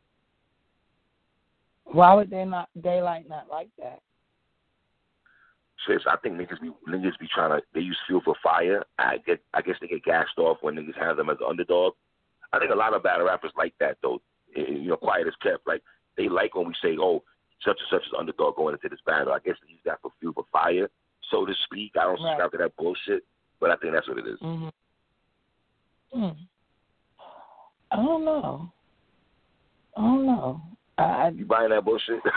Why 1.85 2.13
would 2.13 2.29
they 2.29 2.45
not 2.45 2.69
Daylyt 2.79 3.27
not 3.27 3.49
like 3.49 3.69
that? 3.77 4.01
Says 5.87 6.01
I 6.09 6.15
think 6.17 6.35
niggas 6.35 6.61
be 6.61 6.71
niggas 6.87 7.17
be 7.19 7.27
trying 7.33 7.49
to 7.59 7.61
they 7.73 7.81
use 7.81 7.97
fuel 8.07 8.21
for 8.23 8.35
fire. 8.41 8.83
I 8.99 9.17
get 9.25 9.41
I 9.53 9.61
guess 9.61 9.75
they 9.81 9.87
get 9.87 10.03
gassed 10.03 10.37
off 10.37 10.57
when 10.61 10.75
niggas 10.75 10.97
have 10.97 11.17
them 11.17 11.29
as 11.29 11.37
an 11.41 11.47
underdog. 11.49 11.93
I 12.53 12.59
think 12.59 12.71
a 12.71 12.75
lot 12.75 12.93
of 12.93 13.03
battle 13.03 13.25
rappers 13.25 13.51
like 13.57 13.73
that 13.79 13.97
though. 14.01 14.21
Eh, 14.55 14.61
You 14.69 14.89
know, 14.89 14.95
quiet 14.97 15.27
as 15.27 15.33
kept. 15.41 15.67
Like 15.67 15.81
they 16.15 16.29
like 16.29 16.55
when 16.55 16.67
we 16.67 16.73
say, 16.81 16.95
"Oh, 16.99 17.23
such 17.65 17.77
and 17.79 17.87
such 17.89 18.05
is 18.07 18.13
underdog 18.17 18.55
going 18.55 18.75
into 18.75 18.87
this 18.87 19.01
battle." 19.05 19.33
I 19.33 19.39
guess 19.39 19.55
they 19.65 19.71
use 19.73 19.81
that 19.85 19.99
for 20.01 20.11
fuel 20.19 20.33
for 20.33 20.45
fire, 20.53 20.89
so 21.31 21.45
to 21.45 21.53
speak. 21.65 21.91
I 21.99 22.03
don't 22.03 22.13
Right. 22.21 22.37
subscribe 22.37 22.51
to 22.51 22.57
that 22.59 22.75
bullshit, 22.77 23.23
but 23.59 23.71
I 23.71 23.75
think 23.77 23.93
that's 23.93 24.07
what 24.07 24.19
it 24.19 24.27
is. 24.27 24.39
hmm 24.39 24.69
Hmm. 26.13 26.29
I 27.91 27.95
don't 27.97 28.23
know. 28.23 28.71
I 29.97 30.01
don't 30.01 30.25
know. 30.27 30.61
I, 30.97 31.29
You 31.29 31.45
buying 31.45 31.69
that 31.71 31.83
bullshit? 31.83 32.21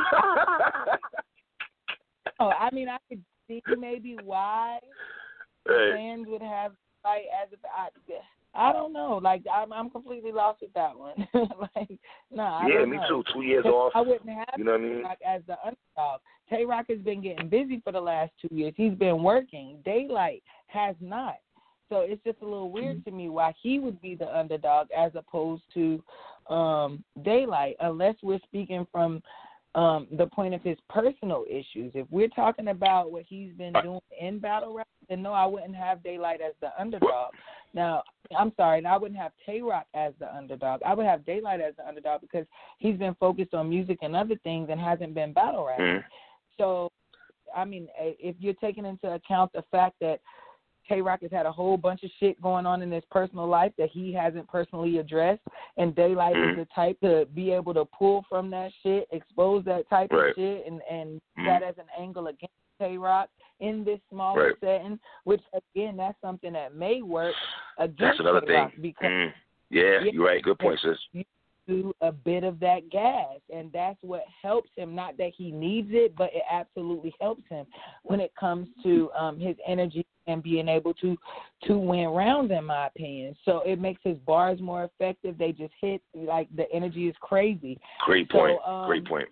oh, 2.40 2.49
I 2.49 2.70
mean, 2.72 2.88
I 2.88 2.97
could 3.09 3.22
see 3.49 3.62
maybe 3.78 4.16
why 4.22 4.78
Hey, 5.66 5.90
fans 5.92 6.26
would 6.28 6.42
have 6.42 6.72
fight 7.03 7.24
as 7.42 7.53
if 7.53 7.59
I, 7.64 7.88
I 8.57 8.72
don't 8.72 8.92
know. 8.92 9.20
Like 9.22 9.42
I'm, 9.53 9.72
I'm 9.72 9.90
completely 9.90 10.32
lost 10.32 10.62
with 10.62 10.72
that 10.74 10.97
one. 10.97 11.28
like, 11.34 11.99
no, 12.30 12.42
I 12.42 12.68
yeah, 12.68 12.84
me 12.84 12.97
know. 12.97 13.09
too. 13.09 13.24
Two 13.32 13.42
years 13.42 13.64
off. 13.66 13.92
I 13.94 14.01
wouldn't 14.01 14.28
have 14.28 14.49
You 14.57 14.64
know 14.64 14.72
what 14.72 14.80
I 14.80 14.84
mean? 14.84 15.03
Roc 15.03 15.18
as 15.26 15.42
the 15.47 15.57
underdog. 15.61 16.20
Tay 16.49 16.64
Roc 16.64 16.86
has 16.88 16.99
been 17.01 17.22
getting 17.22 17.49
busy 17.49 17.80
for 17.82 17.92
the 17.92 18.01
last 18.01 18.32
two 18.40 18.55
years. 18.55 18.72
He's 18.76 18.94
been 18.94 19.22
working. 19.22 19.78
Daylyt 19.86 20.42
has 20.68 20.97
not. 21.01 21.36
So 21.88 22.01
it's 22.01 22.22
just 22.24 22.38
a 22.42 22.44
little 22.44 22.70
weird 22.70 23.05
to 23.05 23.11
me 23.11 23.28
why 23.28 23.55
he 23.62 23.78
would 23.78 24.01
be 24.01 24.14
the 24.16 24.36
underdog 24.36 24.88
as 24.97 25.12
opposed 25.14 25.62
to 25.74 26.03
um 26.49 27.05
Daylyt, 27.20 27.74
unless 27.80 28.14
we're 28.22 28.40
speaking 28.44 28.86
from 28.90 29.22
um 29.77 30.09
the 30.12 30.27
point 30.27 30.55
of 30.55 30.62
his 30.62 30.79
personal 30.89 31.45
issues. 31.49 31.93
If 31.95 32.07
we're 32.11 32.29
talking 32.29 32.68
about 32.68 33.12
what 33.12 33.24
he's 33.29 33.53
been 33.53 33.74
doing 33.83 34.01
in 34.18 34.39
battle 34.39 34.74
rap, 34.74 34.89
then 35.09 35.22
no, 35.22 35.33
I 35.33 35.47
wouldn't 35.47 35.77
have 35.77 35.99
Daylyt 35.99 36.41
as 36.41 36.55
the 36.61 36.70
underdog. 36.81 37.33
Now, 37.74 38.03
I'm 38.37 38.53
sorry, 38.57 38.79
and 38.79 38.89
I 38.89 38.97
wouldn't 38.97 39.20
have 39.20 39.33
Tay 39.45 39.61
Roc 39.61 39.85
as 39.93 40.14
the 40.18 40.35
underdog. 40.35 40.81
I 40.83 40.95
would 40.95 41.05
have 41.05 41.20
Daylyt 41.20 41.61
as 41.61 41.77
the 41.77 41.87
underdog 41.87 42.22
because 42.22 42.47
he's 42.79 42.97
been 42.97 43.14
focused 43.20 43.53
on 43.53 43.68
music 43.68 43.99
and 44.01 44.16
other 44.16 44.37
things 44.43 44.68
and 44.70 44.81
hasn't 44.81 45.14
been 45.14 45.35
battle 45.35 45.66
rap. 45.66 45.79
Mhm. 45.79 46.05
So, 46.57 46.91
I 47.55 47.66
mean, 47.66 47.89
eh, 47.99 48.14
if 48.18 48.37
you're 48.41 48.55
taking 48.55 48.87
into 48.87 49.12
account 49.12 49.53
the 49.53 49.62
fact 49.70 49.97
that 50.01 50.20
Tay 50.89 51.01
Roc 51.03 51.22
has 51.22 51.30
had 51.30 51.47
a 51.47 51.53
whole 51.53 51.76
bunch 51.76 52.03
of 52.05 52.11
shit 52.20 52.41
going 52.41 52.66
on 52.66 52.82
in 52.82 52.91
his 52.91 53.05
personal 53.11 53.47
life 53.47 53.72
that 53.78 53.91
he 53.91 54.12
hasn't 54.12 54.49
personally 54.49 54.99
addressed, 54.99 55.43
and 55.76 55.95
Daylyt 55.95 56.34
Mhm. 56.37 56.51
is 56.51 56.57
the 56.57 56.64
type 56.66 56.99
to 57.01 57.26
be 57.34 57.51
able 57.51 57.74
to 57.74 57.84
pull 57.87 58.22
from 58.28 58.51
that 58.51 58.72
shit, 58.82 59.09
expose 59.11 59.64
that 59.64 59.89
type 59.89 60.12
Right. 60.12 60.30
of 60.30 60.34
shit, 60.37 60.66
and 60.66 60.82
and 60.89 61.20
Mhm. 61.39 61.45
that 61.47 61.62
as 61.62 61.76
an 61.78 61.89
angle 61.97 62.28
against 62.28 62.55
Tay 62.78 62.99
Roc 62.99 63.28
in 63.61 63.84
this 63.84 64.01
smaller 64.11 64.49
Right. 64.49 64.61
setting, 64.61 65.01
which 65.24 65.43
again, 65.53 65.97
that's 65.97 66.20
something 66.20 66.53
that 66.53 66.74
may 66.74 67.03
work 67.03 67.34
against 67.78 67.99
That's 68.01 68.20
another 68.20 68.41
Tay-Roc 68.43 68.72
thing. 68.72 68.82
because 68.82 69.11
Mm. 69.11 69.34
Yeah, 69.70 69.82
Yeah. 70.05 70.12
you're 70.12 70.26
right. 70.26 70.43
Good 70.43 70.59
point, 70.59 70.78
sis. 70.80 71.09
do 71.66 71.93
a 72.01 72.12
bit 72.12 72.45
of 72.45 72.61
that 72.61 72.89
gas 72.91 73.41
and 73.53 73.72
that's 73.72 74.01
what 74.05 74.24
helps 74.41 74.70
him 74.76 74.95
not 74.95 75.16
that 75.16 75.30
he 75.34 75.51
needs 75.51 75.91
it 75.91 76.14
but 76.14 76.32
it 76.32 76.45
absolutely 76.49 77.12
helps 77.20 77.45
him 77.49 77.66
when 78.05 78.20
it 78.20 78.32
comes 78.37 78.68
to 78.84 79.11
um 79.16 79.37
his 79.41 79.57
energy 79.66 80.07
and 80.27 80.43
being 80.43 80.68
able 80.68 80.95
to 80.95 81.16
to 81.64 81.79
win 81.79 82.09
rounds 82.09 82.51
in 82.51 82.64
my 82.64 82.87
opinion 82.87 83.35
so 83.45 83.61
it 83.64 83.81
makes 83.81 84.01
his 84.05 84.18
bars 84.18 84.61
more 84.61 84.85
effective 84.85 85.37
they 85.39 85.53
just 85.53 85.72
hit 85.81 86.01
like 86.14 86.49
the 86.57 86.70
energy 86.72 87.09
is 87.09 87.14
crazy 87.20 87.79
Great 88.05 88.29
So, 88.31 88.39
point. 88.39 88.59
um, 88.66 88.87
Great 88.87 89.05
point. 89.07 89.29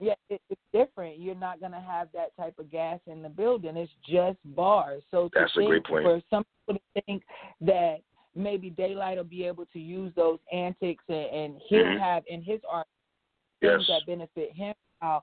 yeah, 0.00 0.14
it, 0.28 0.40
it's 0.50 0.60
different. 0.72 1.18
You're 1.18 1.34
not 1.34 1.60
going 1.60 1.72
to 1.72 1.80
have 1.80 2.08
that 2.14 2.36
type 2.36 2.58
of 2.58 2.70
gas 2.70 2.98
in 3.06 3.22
the 3.22 3.28
building. 3.28 3.76
It's 3.76 3.92
just 4.06 4.38
bars. 4.56 5.02
So 5.10 5.30
That's 5.34 5.56
a 5.56 5.62
great 5.64 5.84
point. 5.84 6.02
for 6.04 6.20
some 6.30 6.44
people 6.66 6.80
to 6.94 7.02
think 7.02 7.22
that 7.60 7.98
maybe 8.34 8.70
Daylyt 8.70 9.16
will 9.16 9.24
be 9.24 9.44
able 9.44 9.66
to 9.66 9.78
use 9.78 10.12
those 10.16 10.38
antics 10.52 11.04
and, 11.08 11.16
and 11.26 11.60
he'll 11.68 11.84
Mhm. 11.84 11.98
have 12.00 12.24
in 12.26 12.42
his 12.42 12.60
art 12.68 12.86
Yes. 13.60 13.76
things 13.76 13.86
that 13.88 14.06
benefit 14.06 14.52
him, 14.52 14.74
how 15.00 15.22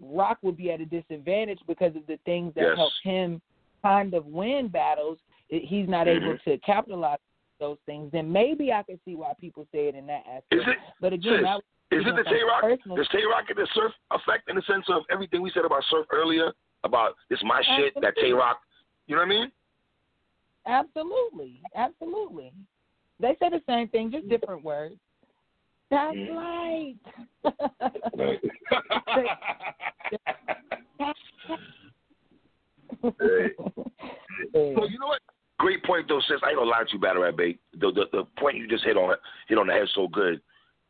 Roc 0.00 0.38
will 0.42 0.52
be 0.52 0.70
at 0.70 0.80
a 0.80 0.86
disadvantage 0.86 1.60
because 1.66 1.94
of 1.96 2.06
the 2.06 2.18
things 2.24 2.54
that 2.54 2.64
Yes. 2.64 2.76
help 2.76 2.92
him 3.02 3.40
kind 3.82 4.14
of 4.14 4.26
win 4.26 4.68
battles. 4.68 5.18
He's 5.48 5.88
not 5.88 6.06
able 6.08 6.34
Mhm. 6.34 6.42
to 6.44 6.58
capitalize 6.58 7.18
those 7.58 7.78
things. 7.86 8.12
Then 8.12 8.30
maybe 8.30 8.72
I 8.72 8.82
can 8.82 9.00
see 9.04 9.16
why 9.16 9.32
people 9.40 9.66
say 9.72 9.88
it 9.88 9.94
in 9.94 10.06
that 10.06 10.26
aspect. 10.26 10.54
Is 10.54 10.66
it? 10.68 10.78
but 11.00 11.12
again, 11.12 11.44
sis, 11.44 11.62
Is 12.00 12.06
it 12.06 12.14
the 12.16 12.24
Tay 12.24 12.42
Roc? 12.42 12.62
Does 12.96 13.08
Tay 13.08 13.24
Roc 13.24 13.46
get 13.48 13.56
the 13.56 13.66
surf 13.74 13.92
effect 14.10 14.48
in 14.48 14.56
the 14.56 14.62
sense 14.62 14.88
of 14.88 15.04
everything 15.10 15.42
we 15.42 15.50
said 15.50 15.64
about 15.64 15.82
surf 15.84 16.06
earlier? 16.10 16.52
About 16.84 17.16
this 17.28 17.42
my 17.42 17.60
shit, 17.62 17.94
that 18.00 18.14
Tay 18.16 18.32
Roc. 18.32 18.60
You 19.06 19.16
know 19.16 19.22
what 19.22 19.26
I 19.26 19.30
mean? 19.30 19.52
Absolutely, 20.66 21.60
absolutely. 21.74 22.52
They 23.18 23.34
say 23.40 23.48
the 23.48 23.60
same 23.66 23.88
thing, 23.88 24.10
just 24.12 24.28
different 24.28 24.62
words. 24.62 24.96
That's 25.90 26.14
Mm. 26.14 26.36
right. 26.36 26.96
Hey. 34.52 34.74
So 34.76 34.84
you 34.84 34.98
know 35.00 35.08
what? 35.08 35.20
Great 35.58 35.82
point 35.82 36.06
though, 36.08 36.20
sis. 36.20 36.38
I 36.44 36.50
ain't 36.50 36.58
gonna 36.58 36.70
lie 36.70 36.84
to 36.84 36.92
you, 36.92 37.00
Battle 37.00 37.22
Rat 37.22 37.36
Bait. 37.36 37.58
The, 37.72 37.90
the 37.90 38.04
the 38.12 38.24
point 38.38 38.56
you 38.56 38.68
just 38.68 38.84
hit 38.84 38.96
on 38.96 39.14
hit 39.48 39.58
on 39.58 39.66
the 39.66 39.72
head 39.72 39.88
so 39.94 40.06
good 40.06 40.40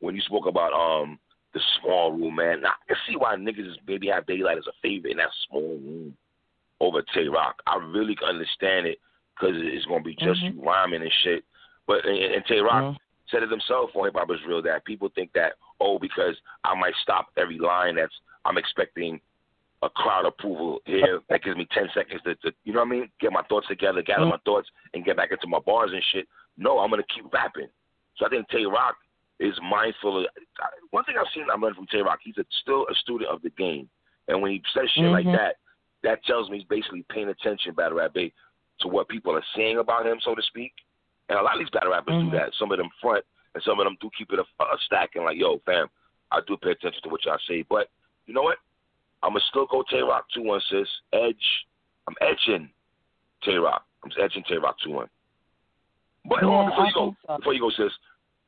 when 0.00 0.14
you 0.14 0.20
spoke 0.20 0.46
about 0.46 0.72
um 0.74 1.18
the 1.54 1.60
small 1.80 2.12
room, 2.12 2.36
man. 2.36 2.60
Now, 2.60 2.70
I 2.70 2.86
can 2.88 2.96
see 3.08 3.16
why 3.16 3.34
niggas 3.36 3.70
is 3.70 3.78
maybe 3.86 4.08
have 4.08 4.26
Daylyt 4.26 4.58
as 4.58 4.66
a 4.66 4.76
favorite 4.82 5.12
in 5.12 5.16
that 5.16 5.30
small 5.48 5.62
room 5.78 6.14
over 6.80 7.02
Tay 7.14 7.28
Roc. 7.28 7.62
I 7.66 7.76
really 7.76 8.16
understand 8.22 8.86
it 8.86 8.98
because 9.34 9.56
it's 9.56 9.86
gonna 9.86 10.02
be 10.04 10.14
just 10.16 10.40
Mhm. 10.42 10.56
you 10.56 10.62
rhyming 10.62 11.00
and 11.00 11.12
shit. 11.24 11.44
But 11.86 12.04
and, 12.04 12.18
and 12.18 12.44
Tay 12.44 12.60
Roc, 12.60 12.84
Mhm. 12.84 12.96
said 13.30 13.42
it 13.42 13.50
himself 13.50 13.96
on 13.96 14.04
Hip 14.04 14.16
Hop 14.16 14.30
is 14.30 14.44
Real 14.44 14.60
that 14.62 14.84
people 14.84 15.08
think 15.14 15.32
that 15.32 15.54
oh 15.80 15.98
because 15.98 16.36
I 16.64 16.74
might 16.74 16.94
stop 16.96 17.28
every 17.38 17.58
line 17.58 17.94
that's 17.96 18.14
I'm 18.44 18.58
expecting 18.58 19.20
a 19.82 19.88
crowd 19.90 20.26
approval 20.26 20.80
here 20.86 21.20
that 21.28 21.42
gives 21.42 21.56
me 21.56 21.66
ten 21.72 21.88
seconds 21.94 22.20
to, 22.24 22.34
to 22.36 22.52
you 22.64 22.72
know 22.72 22.80
what 22.80 22.88
I 22.88 22.90
mean 22.90 23.10
get 23.20 23.32
my 23.32 23.42
thoughts 23.48 23.68
together, 23.68 24.02
gather 24.02 24.26
my 24.26 24.38
thoughts, 24.44 24.68
and 24.94 25.04
get 25.04 25.16
back 25.16 25.30
into 25.30 25.46
my 25.46 25.60
bars 25.60 25.90
and 25.92 26.02
shit. 26.12 26.26
No, 26.56 26.78
I'm 26.78 26.90
gonna 26.90 27.04
keep 27.14 27.32
rapping. 27.32 27.68
So 28.16 28.26
I 28.26 28.28
think 28.28 28.48
Tay 28.48 28.64
Roc 28.66 28.96
is 29.38 29.54
mindful 29.62 30.24
of 30.24 30.26
one 30.90 31.04
thing 31.04 31.14
I've 31.18 31.26
seen 31.32 31.46
I'm 31.52 31.60
learned 31.60 31.76
from 31.76 31.86
Tay 31.86 32.02
Roc. 32.02 32.18
He's 32.22 32.38
a, 32.38 32.44
still 32.62 32.86
a 32.90 32.94
student 32.96 33.30
of 33.30 33.40
the 33.42 33.50
game, 33.50 33.88
and 34.26 34.42
when 34.42 34.50
he 34.50 34.62
says 34.74 34.90
shit 34.94 35.10
like 35.10 35.26
Mhm. 35.26 35.36
that, 35.36 35.56
that 36.02 36.24
tells 36.24 36.50
me 36.50 36.58
he's 36.58 36.66
basically 36.66 37.04
paying 37.08 37.28
attention, 37.28 37.74
Battle 37.74 37.98
Rap 37.98 38.14
to 38.14 38.88
what 38.88 39.08
people 39.08 39.34
are 39.36 39.44
saying 39.56 39.78
about 39.78 40.06
him, 40.06 40.18
so 40.22 40.34
to 40.34 40.42
speak. 40.42 40.72
And 41.28 41.38
a 41.38 41.42
lot 41.42 41.54
of 41.54 41.58
these 41.60 41.70
battle 41.70 41.90
rappers 41.92 42.14
Mhm. 42.14 42.30
do 42.30 42.30
that. 42.38 42.54
Some 42.54 42.72
of 42.72 42.78
them 42.78 42.90
front, 43.00 43.24
and 43.54 43.62
some 43.62 43.78
of 43.78 43.84
them 43.84 43.96
do 44.00 44.10
keep 44.16 44.32
it 44.32 44.38
a, 44.38 44.64
a 44.64 44.78
stack 44.86 45.14
and 45.14 45.24
like, 45.24 45.36
yo, 45.36 45.58
fam, 45.60 45.88
I 46.30 46.40
do 46.46 46.56
pay 46.56 46.70
attention 46.70 47.02
to 47.02 47.08
what 47.08 47.24
y'all 47.24 47.38
say. 47.46 47.62
But 47.62 47.90
you 48.26 48.34
know 48.34 48.42
what? 48.42 48.58
I'm 49.22 49.30
gonna 49.30 49.40
still 49.50 49.66
go 49.66 49.82
Tay 49.90 50.00
Roc 50.00 50.26
two 50.34 50.42
one 50.42 50.60
sis. 50.70 50.88
Edge. 51.12 51.36
I'm 52.06 52.14
edging 52.20 52.70
Tay 53.44 53.56
Roc. 53.56 53.82
I'm 54.04 54.10
edging 54.22 54.44
Tay 54.48 54.56
Roc 54.58 54.76
two 54.84 54.90
one. 54.92 55.08
But 56.24 56.44
on, 56.44 56.64
Yeah, 56.64 56.70
before 56.70 56.84
I 56.84 56.88
you 56.88 56.94
go, 56.94 57.16
so. 57.26 57.36
before 57.38 57.54
you 57.54 57.60
go, 57.60 57.70
sis, 57.70 57.92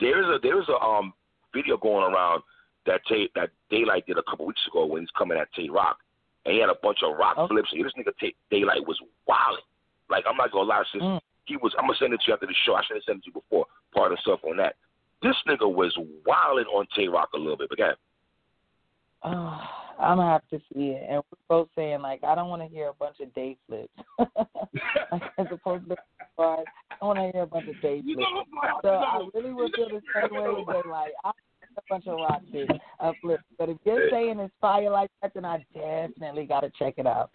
there 0.01 0.21
is 0.21 0.27
a 0.27 0.39
there 0.43 0.61
is 0.61 0.69
a 0.69 0.79
um 0.81 1.13
video 1.55 1.77
going 1.77 2.05
around 2.13 2.43
that 2.87 3.01
Tay 3.09 3.29
that 3.35 3.51
Daylyt 3.71 4.07
did 4.07 4.19
a 4.19 4.23
couple 4.23 4.47
weeks 4.47 4.61
ago 4.69 4.87
when 4.87 5.03
he's 5.03 5.11
coming 5.19 5.39
at 5.39 5.53
Tay 5.55 5.69
Roc, 5.69 5.99
and 6.47 6.55
he 6.55 6.61
had 6.61 6.71
a 6.71 6.77
bunch 6.83 6.99
of 7.05 7.17
Roc 7.17 7.37
Okay. 7.39 7.53
flips. 7.55 7.73
And 7.73 7.85
this 7.85 7.93
nigga 7.99 8.13
Tay, 8.21 8.35
Daylyt 8.53 8.87
was 8.87 8.99
wilding. 9.27 9.65
Like 10.09 10.25
I'm 10.29 10.37
not 10.37 10.53
gonna 10.53 10.69
lie, 10.69 10.85
sis. 10.93 11.03
Mm. 11.03 11.21
He 11.47 11.57
was. 11.57 11.75
I'm 11.79 11.87
gonna 11.87 11.99
send 11.99 12.13
it 12.15 12.19
to 12.19 12.29
you 12.29 12.35
after 12.35 12.47
the 12.47 12.55
show. 12.65 12.75
I 12.75 12.83
should 12.85 12.97
have 12.97 13.05
sent 13.05 13.19
it 13.19 13.25
to 13.25 13.27
you 13.29 13.33
before. 13.33 13.67
Part 13.95 14.13
of 14.13 14.19
stuff 14.21 14.41
on 14.45 14.57
that. 14.59 14.77
This 15.23 15.37
nigga 15.49 15.71
was 15.73 15.93
wilding 16.25 16.67
on 16.67 16.87
Tay 16.97 17.09
Roc 17.09 17.31
a 17.35 17.39
little 17.39 17.57
bit. 17.57 17.69
But 17.69 17.81
ahead. 17.81 17.97
Oh, 19.23 19.61
I'm 20.01 20.19
gonna 20.19 20.31
have 20.31 20.49
to 20.49 20.59
see 20.73 20.91
it. 20.91 21.07
And 21.09 21.23
we're 21.31 21.47
both 21.49 21.69
saying 21.77 22.01
like 22.03 22.25
I 22.25 22.35
don't 22.35 22.49
want 22.49 22.63
to 22.63 22.69
hear 22.69 22.89
a 22.89 22.95
bunch 22.95 23.21
of 23.21 23.33
day 23.35 23.57
flips. 23.67 23.93
like, 24.19 25.23
as 25.39 25.47
opposed 25.53 25.89
to 25.89 25.97
I 26.39 26.65
want 27.03 27.19
to 27.19 27.31
hear 27.33 27.43
a 27.43 27.47
bunch 27.47 27.69
of 27.69 27.81
day 27.83 28.03
flips. 28.03 28.23
So 28.83 28.89
I 28.89 29.29
really 29.35 29.53
would 29.53 29.73
feel 29.75 29.89
the 29.89 30.01
same 30.15 30.41
way 30.41 30.49
with 30.49 30.67
Daylyt. 30.67 31.09
I 31.25 31.31
a 31.77 31.83
bunch 31.89 32.07
of 32.07 32.17
Roc 32.17 32.43
uh, 33.01 33.13
flips. 33.23 33.45
But 33.59 33.69
if 33.69 33.77
you're 33.85 34.11
saying 34.11 34.39
it's 34.41 34.53
fire 34.61 34.91
like 34.91 35.11
that, 35.23 35.33
then 35.35 35.45
I 35.45 35.65
definitely 35.75 36.47
got 36.47 36.61
to 36.61 36.71
check 36.79 36.95
it 36.99 37.07
out. 37.07 37.31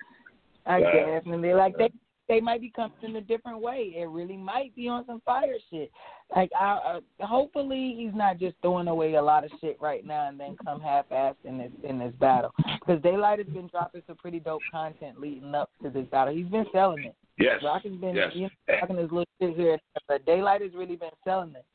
I 0.66 0.82
definitely 0.82 1.54
like 1.54 1.78
they. 1.78 1.92
They 2.28 2.42
might 2.42 2.60
be 2.60 2.72
coming 2.76 2.92
in 3.04 3.16
a 3.18 3.22
different 3.22 3.62
way. 3.62 3.94
It 3.96 4.10
really 4.10 4.38
might 4.38 4.76
be 4.76 4.88
on 4.88 5.06
some 5.06 5.22
fire 5.26 5.54
shit. 5.70 5.92
Like, 6.36 6.50
I, 6.60 7.00
uh, 7.22 7.26
hopefully, 7.26 7.96
he's 7.98 8.16
not 8.16 8.40
just 8.40 8.56
throwing 8.64 8.88
away 8.88 9.14
a 9.14 9.22
lot 9.22 9.44
of 9.44 9.52
shit 9.62 9.78
right 9.80 10.04
now 10.04 10.28
and 10.28 10.40
then 10.40 10.58
come 10.66 10.82
half-assed 10.82 11.36
in 11.44 11.60
this 11.60 11.72
in 11.84 12.00
this 12.00 12.14
battle. 12.20 12.52
Because 12.58 13.00
Daylyt 13.04 13.38
has 13.38 13.48
been 13.48 13.68
dropping 13.68 14.02
some 14.08 14.16
pretty 14.16 14.40
dope 14.40 14.64
content 14.72 15.20
leading 15.20 15.54
up 15.54 15.70
to 15.84 15.90
this 15.92 16.08
battle. 16.08 16.34
He's 16.34 16.48
been 16.48 16.66
selling 16.74 17.04
it. 17.04 17.16
Yes. 17.38 17.62
Roc 17.64 17.84
has 17.84 17.92
been 17.94 18.16
Yes. 18.16 18.32
you 18.34 18.44
know, 18.44 18.80
talking 18.80 18.98
his 18.98 19.12
little 19.12 19.26
shit 19.40 19.56
here, 19.56 19.78
but 20.08 20.26
Daylyt 20.26 20.62
has 20.62 20.74
really 20.74 20.96
been 20.96 21.12
selling 21.24 21.54
it. 21.56 21.66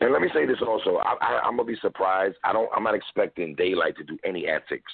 And 0.00 0.12
let 0.12 0.22
me 0.22 0.28
say 0.32 0.46
this 0.46 0.58
also. 0.64 0.98
I, 0.98 1.16
I, 1.20 1.40
I'm 1.44 1.56
gonna 1.56 1.64
be 1.64 1.76
surprised. 1.80 2.36
I 2.44 2.52
don't. 2.52 2.70
I'm 2.76 2.84
not 2.84 2.94
expecting 2.94 3.56
Daylyt 3.56 3.96
to 3.96 4.04
do 4.04 4.16
any 4.24 4.46
antics. 4.46 4.92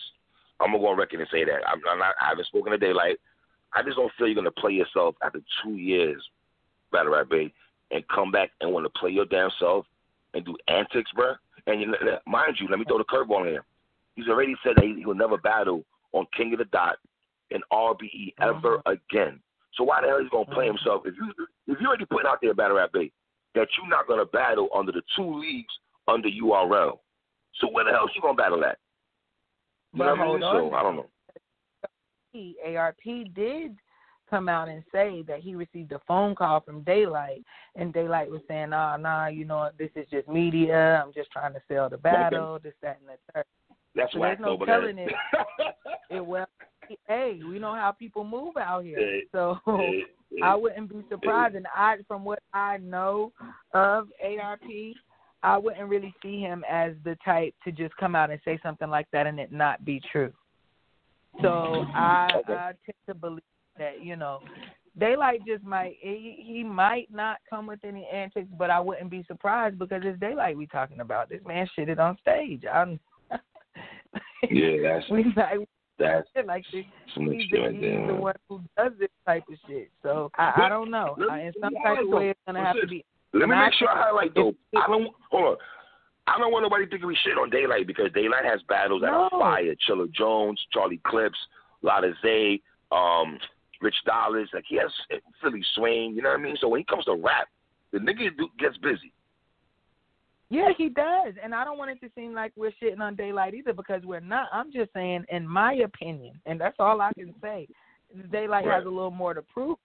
I'm 0.61 0.69
gonna 0.69 0.79
go 0.79 0.87
on 0.89 0.97
record 0.97 1.21
and 1.21 1.29
say 1.31 1.45
that. 1.45 1.69
I'm, 1.69 1.81
I'm 1.91 1.99
not. 1.99 2.15
I 2.23 2.31
haven't 2.31 2.47
spoken 2.47 2.73
to 2.73 2.79
Daylyt. 2.79 3.17
I 3.75 3.83
just 3.83 3.97
don't 3.97 4.13
feel 4.17 4.29
you're 4.29 4.37
gonna 4.37 4.51
play 4.51 4.73
yourself 4.73 5.17
after 5.23 5.41
two 5.63 5.77
years, 5.77 6.23
Battle 6.93 7.13
Rap 7.13 7.29
Bay, 7.29 7.53
and 7.91 8.07
come 8.09 8.31
back 8.31 8.51
and 8.61 8.73
want 8.73 8.85
to 8.87 8.99
play 8.99 9.11
your 9.11 9.27
damn 9.27 9.51
self 9.59 9.87
and 10.35 10.45
do 10.45 10.57
antics, 10.69 11.11
bruh. 11.17 11.37
And 11.67 11.81
you, 11.81 11.95
mind 12.27 12.57
you, 12.61 12.69
let 12.69 12.79
me 12.79 12.85
throw 12.85 12.99
the 12.99 13.05
curveball 13.05 13.43
in 13.43 13.53
here. 13.53 13.65
He's 14.17 14.29
already 14.29 14.55
said 14.63 14.75
that 14.77 14.85
he, 14.85 15.05
will 15.05 15.15
never 15.15 15.39
battle 15.39 15.85
on 16.13 16.27
King 16.37 16.53
of 16.53 16.59
the 16.59 16.67
Dot 16.67 16.97
and 17.51 17.63
RBE 17.73 18.35
ever 18.41 18.79
mm-hmm. 18.79 18.91
again. 18.91 19.41
So 19.75 19.85
why 19.85 20.01
the 20.01 20.09
hell 20.09 20.19
is 20.19 20.25
he 20.25 20.31
gonna 20.31 20.45
play 20.47 20.67
mm-hmm. 20.67 20.77
himself 20.77 21.03
if 21.05 21.15
you 21.17 21.33
if 21.67 21.81
you 21.81 21.87
already 21.87 22.05
putting 22.05 22.29
out 22.29 22.39
there 22.41 22.55
Battle 22.55 22.77
Rap 22.77 22.93
Bay 22.93 23.11
that 23.55 23.69
you're 23.77 23.89
not 23.89 24.07
gonna 24.07 24.27
battle 24.27 24.69
under 24.75 24.93
the 24.93 25.03
two 25.17 25.41
leagues 25.41 25.73
under 26.07 26.29
URL? 26.29 26.99
So 27.61 27.69
where 27.71 27.85
the 27.85 27.91
hell 27.91 28.05
is 28.05 28.13
you 28.15 28.23
gonna 28.23 28.35
battle 28.35 28.65
at? 28.65 28.79
You 29.93 29.99
But 29.99 30.15
know 30.15 30.27
what 30.27 30.29
I 30.29 30.33
mean? 30.33 30.71
So 30.71 30.75
I 30.75 30.83
don't 30.83 30.97
know. 30.97 31.07
ARP 32.35 33.01
did 33.35 33.77
come 34.31 34.49
out 34.49 34.69
and 34.69 34.83
say 34.91 35.23
that 35.29 35.41
he 35.41 35.55
received 35.55 35.93
a 35.93 36.01
phone 36.09 36.35
call 36.35 36.61
from 36.61 36.83
Daylyt, 36.83 37.45
and 37.77 37.93
Daylyt 37.93 38.29
was 38.31 38.41
saying, 38.49 38.71
"Nah, 38.71 38.97
nah, 38.97 39.27
you 39.27 39.45
know, 39.45 39.71
this 39.79 39.91
is 39.97 40.09
just 40.11 40.29
media. 40.29 41.03
I'm 41.05 41.13
just 41.13 41.31
trying 41.31 41.53
to 41.55 41.61
sell 41.69 41.89
the 41.91 41.99
battle, 41.99 42.59
this, 42.63 42.73
that, 42.83 42.99
and 43.01 43.09
the 43.09 43.33
third. 43.33 43.45
That's 43.95 44.13
So 44.13 44.19
whack 44.19 44.41
no 44.41 44.57
but 44.57 44.67
telling 44.67 44.97
that- 44.97 45.09
it. 45.09 45.15
It 46.11 46.25
well, 46.25 46.47
hey, 47.09 47.41
we 47.49 47.59
know 47.59 47.75
how 47.75 47.91
people 47.91 48.25
move 48.25 48.57
out 48.59 48.85
here, 48.85 48.99
Yeah. 49.01 49.21
so 49.33 49.59
Yeah, 50.31 50.45
I 50.51 50.55
wouldn't 50.55 50.91
be 50.91 51.03
surprised. 51.09 51.55
And 51.55 51.67
I, 51.75 51.97
from 52.07 52.25
what 52.25 52.41
I 52.53 52.77
know 52.79 53.33
of 53.73 54.09
ARP, 54.23 54.61
I 55.43 55.57
wouldn't 55.57 55.89
really 55.89 56.15
see 56.23 56.41
him 56.41 56.63
as 56.69 56.93
the 57.05 57.17
type 57.25 57.55
to 57.65 57.73
just 57.73 57.97
come 57.97 58.15
out 58.15 58.31
and 58.31 58.41
say 58.45 58.59
something 58.63 58.91
like 58.91 59.07
that 59.13 59.27
and 59.27 59.41
it 59.41 59.51
not 59.51 59.85
be 59.85 60.01
true. 60.13 60.33
So 61.43 61.85
I, 61.95 62.37
Okay. 62.39 62.53
I 62.53 62.73
tend 62.85 62.97
to 63.09 63.15
believe 63.15 63.43
that 63.79 64.03
you 64.03 64.17
know, 64.17 64.41
Daylyt 64.99 65.45
just 65.47 65.65
might 65.65 65.97
he, 66.01 66.43
he 66.45 66.63
might 66.63 67.09
not 67.11 67.39
come 67.49 67.67
with 67.67 67.81
any 67.85 68.07
antics, 68.13 68.49
but 68.59 68.71
I 68.71 68.81
wouldn't 68.81 69.11
be 69.11 69.25
surprised 69.25 69.79
because 69.79 70.03
it's 70.05 70.19
Daylyt 70.21 70.57
we 70.57 70.67
talking 70.67 71.01
about. 71.01 71.29
This 71.29 71.41
man 71.47 71.69
shitted 71.77 71.99
on 71.99 72.17
stage. 72.21 72.63
I'm 72.73 73.01
Yeah, 74.51 74.77
that's 74.83 75.11
we 75.11 75.25
like 75.37 75.69
that's 75.99 76.29
like 76.47 76.65
He's 76.71 76.87
the, 77.51 77.71
he's 77.71 78.09
the 78.09 78.15
one 78.15 78.35
who 78.49 78.61
does 78.77 78.93
this 78.99 79.09
type 79.27 79.45
of 79.49 79.57
shit. 79.69 79.91
So 80.03 80.31
I, 80.37 80.65
I 80.67 80.69
don't 80.69 80.91
know. 80.91 81.17
Uh, 81.31 81.35
in 81.35 81.53
some 81.61 81.75
type 81.85 81.99
of 82.03 82.09
way, 82.09 82.31
it's 82.31 82.41
gonna 82.47 82.65
have 82.65 82.81
to 82.81 82.87
be. 82.87 83.05
Let 83.33 83.49
me 83.49 83.55
I 83.55 83.67
make 83.67 83.75
sure 83.75 83.89
I 83.89 84.05
highlight 84.05 84.35
though. 84.35 84.55
I 84.77 84.87
don't 84.87 85.09
hold 85.31 85.45
on. 85.45 85.57
I 86.27 86.39
don't 86.39 86.53
want 86.53 86.63
nobody 86.63 86.87
thinking 86.87 87.07
we 87.07 87.17
shit 87.23 87.37
on 87.37 87.51
Daylyt 87.51 87.87
because 87.87 88.11
Daylyt 88.13 88.45
has 88.45 88.61
battles 88.69 89.03
that 89.03 89.11
are 89.13 89.29
fire. 89.31 89.75
Chilla 89.89 90.11
Jones, 90.13 90.61
Charlie 90.73 91.01
Clips, 91.07 91.39
Lotta 91.83 92.13
Zay, 92.23 92.61
um, 92.93 93.39
Rich 93.83 93.97
Dolarz. 94.09 94.47
Like 94.55 94.65
he 94.67 94.77
has 94.77 94.91
Philly 95.43 95.63
Swain. 95.75 96.15
You 96.15 96.23
know 96.23 96.31
what 96.31 96.41
I 96.41 96.43
mean? 96.43 96.57
So 96.61 96.69
when 96.69 96.81
he 96.81 96.85
comes 96.85 97.05
to 97.05 97.15
rap, 97.15 97.49
the 97.93 97.99
nigga 97.99 98.37
do, 98.39 98.49
gets 98.59 98.77
busy. 98.79 99.13
Yeah, 100.51 100.69
he 100.77 100.89
does, 100.89 101.35
and 101.43 101.55
I 101.55 101.65
don't 101.65 101.79
want 101.79 101.91
it 101.91 102.01
to 102.07 102.13
seem 102.15 102.33
like 102.35 102.53
we're 102.55 102.71
shitting 102.83 103.01
on 103.01 103.17
Daylyt 103.17 103.55
either 103.55 103.73
because 103.73 104.03
we're 104.05 104.21
not. 104.21 104.49
I'm 104.53 104.73
just 104.73 104.93
saying, 104.93 105.25
in 105.31 105.49
my 105.49 105.75
opinion, 105.75 106.41
and 106.47 106.61
that's 106.61 106.77
all 106.79 107.01
I 107.01 107.13
can 107.15 107.35
say. 107.43 107.67
Daylyt 108.31 108.49
Right. 108.49 108.65
has 108.67 108.85
a 108.85 108.89
little 108.89 109.11
more 109.11 109.35
to 109.35 109.43
prove. 109.43 109.79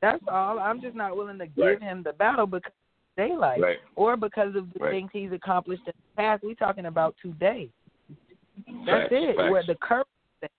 That's 0.00 0.22
all. 0.26 0.58
I'm 0.58 0.80
just 0.80 0.96
not 0.96 1.16
willing 1.16 1.38
to 1.38 1.46
give 1.46 1.64
Right. 1.64 1.82
him 1.82 2.02
the 2.02 2.12
battle 2.14 2.46
because 2.46 2.72
Daylyt 3.18 3.58
Right. 3.60 3.78
or 3.96 4.16
because 4.16 4.54
of 4.54 4.72
the 4.72 4.78
Right. 4.80 4.90
things 4.92 5.10
he's 5.12 5.32
accomplished 5.32 5.82
in 5.86 5.92
the 5.96 6.22
past. 6.22 6.42
We're 6.42 6.54
talking 6.54 6.86
about 6.86 7.14
today. 7.22 7.70
That's 8.86 9.08
Facts, 9.08 9.12
it. 9.12 9.36
facts. 9.36 9.50
Where 9.50 9.62
the 9.62 9.74
current 9.76 10.06
state, 10.38 10.50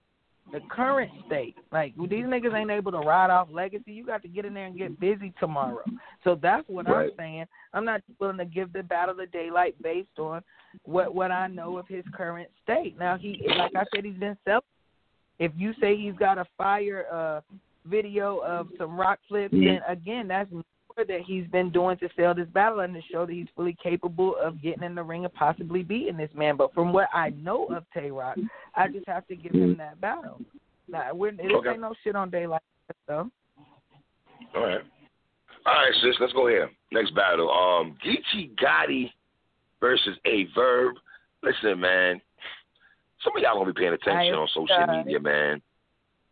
the 0.51 0.61
current 0.61 1.11
state, 1.25 1.55
like 1.71 1.95
these 1.95 2.25
niggas 2.25 2.53
ain't 2.53 2.71
able 2.71 2.91
to 2.91 2.99
ride 2.99 3.29
off 3.29 3.49
legacy. 3.51 3.93
You 3.93 4.05
got 4.05 4.21
to 4.23 4.27
get 4.27 4.45
in 4.45 4.53
there 4.53 4.65
and 4.65 4.77
get 4.77 4.99
busy 4.99 5.31
tomorrow. 5.39 5.83
So 6.23 6.35
that's 6.35 6.67
what 6.69 6.87
Right. 6.87 7.09
I'm 7.11 7.17
saying. 7.17 7.45
I'm 7.73 7.85
not 7.85 8.01
willing 8.19 8.37
to 8.37 8.45
give 8.45 8.71
the 8.73 8.83
battle 8.83 9.15
the 9.15 9.27
Daylyt 9.27 9.73
based 9.81 10.19
on 10.19 10.43
what 10.83 11.13
what 11.13 11.31
I 11.31 11.47
know 11.47 11.77
of 11.77 11.87
his 11.87 12.05
current 12.13 12.49
state. 12.63 12.97
Now 12.97 13.17
he, 13.17 13.41
like 13.57 13.75
I 13.75 13.85
said, 13.93 14.05
he's 14.05 14.17
been 14.17 14.37
self. 14.45 14.63
If 15.39 15.51
you 15.55 15.73
say 15.79 15.95
he's 15.95 16.15
got 16.15 16.37
a 16.37 16.45
fire 16.57 17.05
uh 17.11 17.41
video 17.85 18.37
of 18.39 18.69
some 18.77 18.97
Roc 18.99 19.19
flips, 19.27 19.53
Mhm. 19.53 19.65
then 19.65 19.81
again, 19.87 20.27
that's 20.27 20.49
that 20.97 21.21
he's 21.25 21.47
been 21.47 21.71
doing 21.71 21.97
to 21.97 22.09
sell 22.15 22.33
this 22.33 22.47
battle 22.49 22.81
and 22.81 22.93
to 22.93 23.01
show 23.11 23.25
that 23.25 23.33
he's 23.33 23.47
fully 23.55 23.75
capable 23.81 24.35
of 24.41 24.61
getting 24.61 24.83
in 24.83 24.95
the 24.95 25.03
ring 25.03 25.25
and 25.25 25.33
possibly 25.33 25.83
beating 25.83 26.17
this 26.17 26.29
man. 26.35 26.55
But 26.57 26.73
from 26.73 26.93
what 26.93 27.09
I 27.13 27.29
know 27.31 27.65
of 27.67 27.85
Tay 27.93 28.11
Roc, 28.11 28.37
I 28.75 28.87
just 28.87 29.07
have 29.07 29.27
to 29.27 29.35
give 29.35 29.53
him 29.53 29.75
that 29.77 29.99
battle. 29.99 30.39
Now, 30.87 31.13
we're, 31.13 31.29
it 31.29 31.39
Okay. 31.41 31.69
ain't 31.71 31.81
no 31.81 31.93
shit 32.03 32.15
on 32.15 32.29
Daylyt 32.29 32.59
though. 33.07 33.29
All 34.55 34.61
right. 34.65 34.81
All 35.65 35.73
right, 35.73 35.93
sis. 36.01 36.15
Let's 36.19 36.33
go 36.33 36.47
here. 36.47 36.69
Next 36.91 37.15
battle. 37.15 37.49
Um, 37.49 37.95
Geechi 38.05 38.51
Gotti 38.55 39.11
versus 39.79 40.17
Aye 40.25 40.47
Verb. 40.53 40.95
Listen, 41.41 41.79
man. 41.79 42.21
Some 43.23 43.35
of 43.37 43.41
y'all 43.41 43.57
gonna 43.57 43.71
be 43.71 43.79
paying 43.79 43.93
attention 43.93 44.33
on 44.35 44.47
social 44.53 44.85
media, 44.87 45.19
man. 45.19 45.61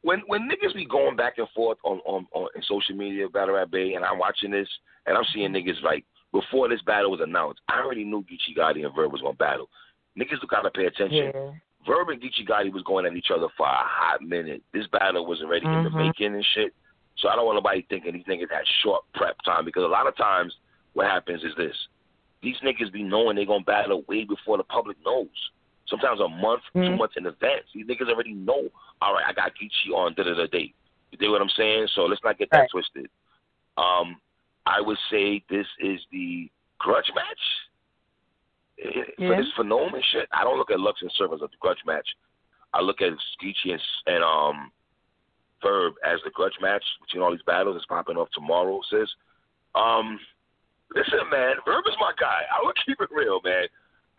When 0.04 0.22
when 0.28 0.50
niggas 0.50 0.74
be 0.74 0.86
going 0.86 1.16
back 1.16 1.38
and 1.38 1.48
forth 1.56 1.78
on 1.84 2.00
on, 2.06 2.26
on 2.34 2.48
in 2.56 2.62
social 2.64 2.96
media, 2.96 3.30
Battle 3.30 3.56
Rap 3.56 3.70
Bay, 3.72 3.94
and 3.94 4.04
I'm 4.04 4.18
watching 4.18 4.52
this, 4.52 4.68
and 5.06 5.18
I'm 5.18 5.26
seeing 5.34 5.52
niggas 5.52 5.82
like 5.84 6.06
before 6.32 6.70
this 6.70 6.82
battle 6.82 7.12
was 7.12 7.20
announced, 7.22 7.62
I 7.70 7.82
already 7.82 8.04
knew 8.04 8.24
Geechi 8.24 8.58
Gotti 8.58 8.86
and 8.86 8.96
Verb 8.96 9.12
was 9.12 9.22
gonna 9.22 9.36
battle. 9.36 9.70
Niggas 10.18 10.42
do 10.42 10.48
gotta 10.50 10.72
pay 10.72 10.86
attention. 10.86 11.32
Yeah. 11.34 11.52
Verb 11.86 12.10
and 12.10 12.22
Geechi 12.22 12.48
Gotti 12.48 12.72
was 12.72 12.84
going 12.84 13.06
at 13.06 13.16
each 13.16 13.32
other 13.34 13.48
for 13.58 13.66
a 13.66 13.84
hot 13.84 14.22
minute. 14.22 14.62
This 14.74 14.88
battle 14.88 15.26
was 15.26 15.42
already 15.42 15.66
in 15.66 15.84
the 15.84 15.90
Mhm. 15.90 15.98
making 15.98 16.34
and 16.34 16.46
shit. 16.46 16.74
So 17.18 17.30
I 17.30 17.36
don't 17.36 17.46
want 17.46 17.58
nobody 17.58 17.82
thinking 17.84 18.14
these 18.14 18.26
niggas 18.26 18.52
had 18.52 18.68
short 18.82 19.04
prep 19.14 19.42
time 19.44 19.66
because 19.66 19.84
a 19.84 19.88
lot 19.88 20.08
of 20.08 20.16
times 20.16 20.58
what 20.94 21.08
happens 21.08 21.44
is 21.44 21.54
this: 21.56 21.76
these 22.42 22.58
niggas 22.60 22.92
be 22.92 23.04
knowing 23.04 23.36
they 23.36 23.46
gonna 23.46 23.64
battle 23.64 24.04
way 24.08 24.24
before 24.24 24.58
the 24.58 24.64
public 24.64 24.98
knows. 25.06 25.52
Sometimes 25.92 26.20
a 26.22 26.28
month, 26.28 26.64
mm-hmm. 26.74 26.88
two 26.88 26.98
months 26.98 27.16
in 27.18 27.28
advance. 27.28 27.68
These 27.76 27.86
niggas 27.86 28.10
already 28.10 28.34
know. 28.34 28.70
All 29.02 29.14
right, 29.14 29.26
I 29.28 29.34
got 29.34 29.52
Geechi 29.52 29.94
on 29.94 30.16
da 30.16 30.24
da 30.24 30.34
da 30.34 30.48
date. 30.48 30.74
You 31.12 31.18
dig 31.18 31.30
what 31.30 31.42
I'm 31.42 31.52
saying? 31.56 31.88
So 31.94 32.04
let's 32.06 32.24
not 32.24 32.40
get 32.40 32.50
that 32.52 32.60
right. 32.60 32.70
twisted. 32.72 33.08
Um, 33.78 34.18
I 34.66 34.80
would 34.80 34.98
say 35.12 35.44
this 35.50 35.68
is 35.80 36.00
the 36.12 36.50
grudge 36.80 37.12
match 37.14 37.44
yeah. 39.20 39.28
for 39.28 39.38
this 39.38 39.52
phenomenon 39.56 40.02
shit. 40.12 40.28
I 40.32 40.44
don't 40.44 40.58
look 40.58 40.72
at 40.72 40.80
Lux 40.80 41.02
and 41.02 41.12
Surf 41.18 41.32
as 41.34 41.42
a 41.42 41.50
grudge 41.60 41.84
match. 41.86 42.08
I 42.74 42.82
look 42.82 43.02
at 43.02 43.12
Geechi 43.44 43.72
and, 43.74 43.82
and 44.08 44.24
um 44.24 44.72
Verb 45.62 45.94
as 46.06 46.20
the 46.24 46.32
grudge 46.32 46.58
match 46.62 46.84
between 47.06 47.22
all 47.22 47.32
these 47.32 47.46
battles 47.46 47.76
that's 47.76 47.86
popping 47.86 48.18
off 48.18 48.30
tomorrow. 48.34 48.82
Says, 48.90 49.08
um, 49.76 50.20
listen, 50.96 51.20
man, 51.30 51.56
Verb 51.66 51.84
is 51.88 51.96
my 52.00 52.14
guy. 52.20 52.42
I 52.50 52.66
will 52.66 52.74
keep 52.86 53.00
it 53.00 53.10
real, 53.12 53.42
man. 53.44 53.66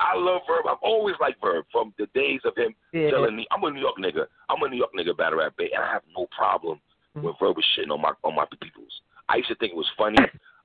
I 0.02 0.18
love 0.18 0.42
Verb. 0.46 0.66
I've 0.68 0.82
always 0.82 1.14
liked 1.20 1.40
Verb 1.40 1.64
from 1.70 1.94
the 1.98 2.06
days 2.14 2.40
of 2.44 2.56
him 2.56 2.74
yeah. 2.92 3.10
telling 3.10 3.36
me, 3.36 3.46
"I'm 3.50 3.62
a 3.62 3.70
New 3.70 3.80
York 3.80 3.96
nigga. 3.98 4.26
I'm 4.50 4.62
a 4.62 4.68
New 4.68 4.76
York 4.76 4.90
nigga, 4.98 5.16
battle 5.16 5.38
rap 5.38 5.56
bay," 5.56 5.70
and 5.72 5.82
I 5.82 5.92
have 5.92 6.02
no 6.16 6.26
problem 6.36 6.80
mm-hmm. 7.16 7.26
with 7.26 7.36
Verb 7.38 7.56
was 7.56 7.66
shitting 7.78 7.92
on 7.92 8.00
my 8.00 8.12
on 8.24 8.34
my 8.34 8.46
peoples. 8.60 8.92
I 9.28 9.36
used 9.36 9.48
to 9.48 9.54
think 9.56 9.72
it 9.72 9.76
was 9.76 9.90
funny. 9.96 10.18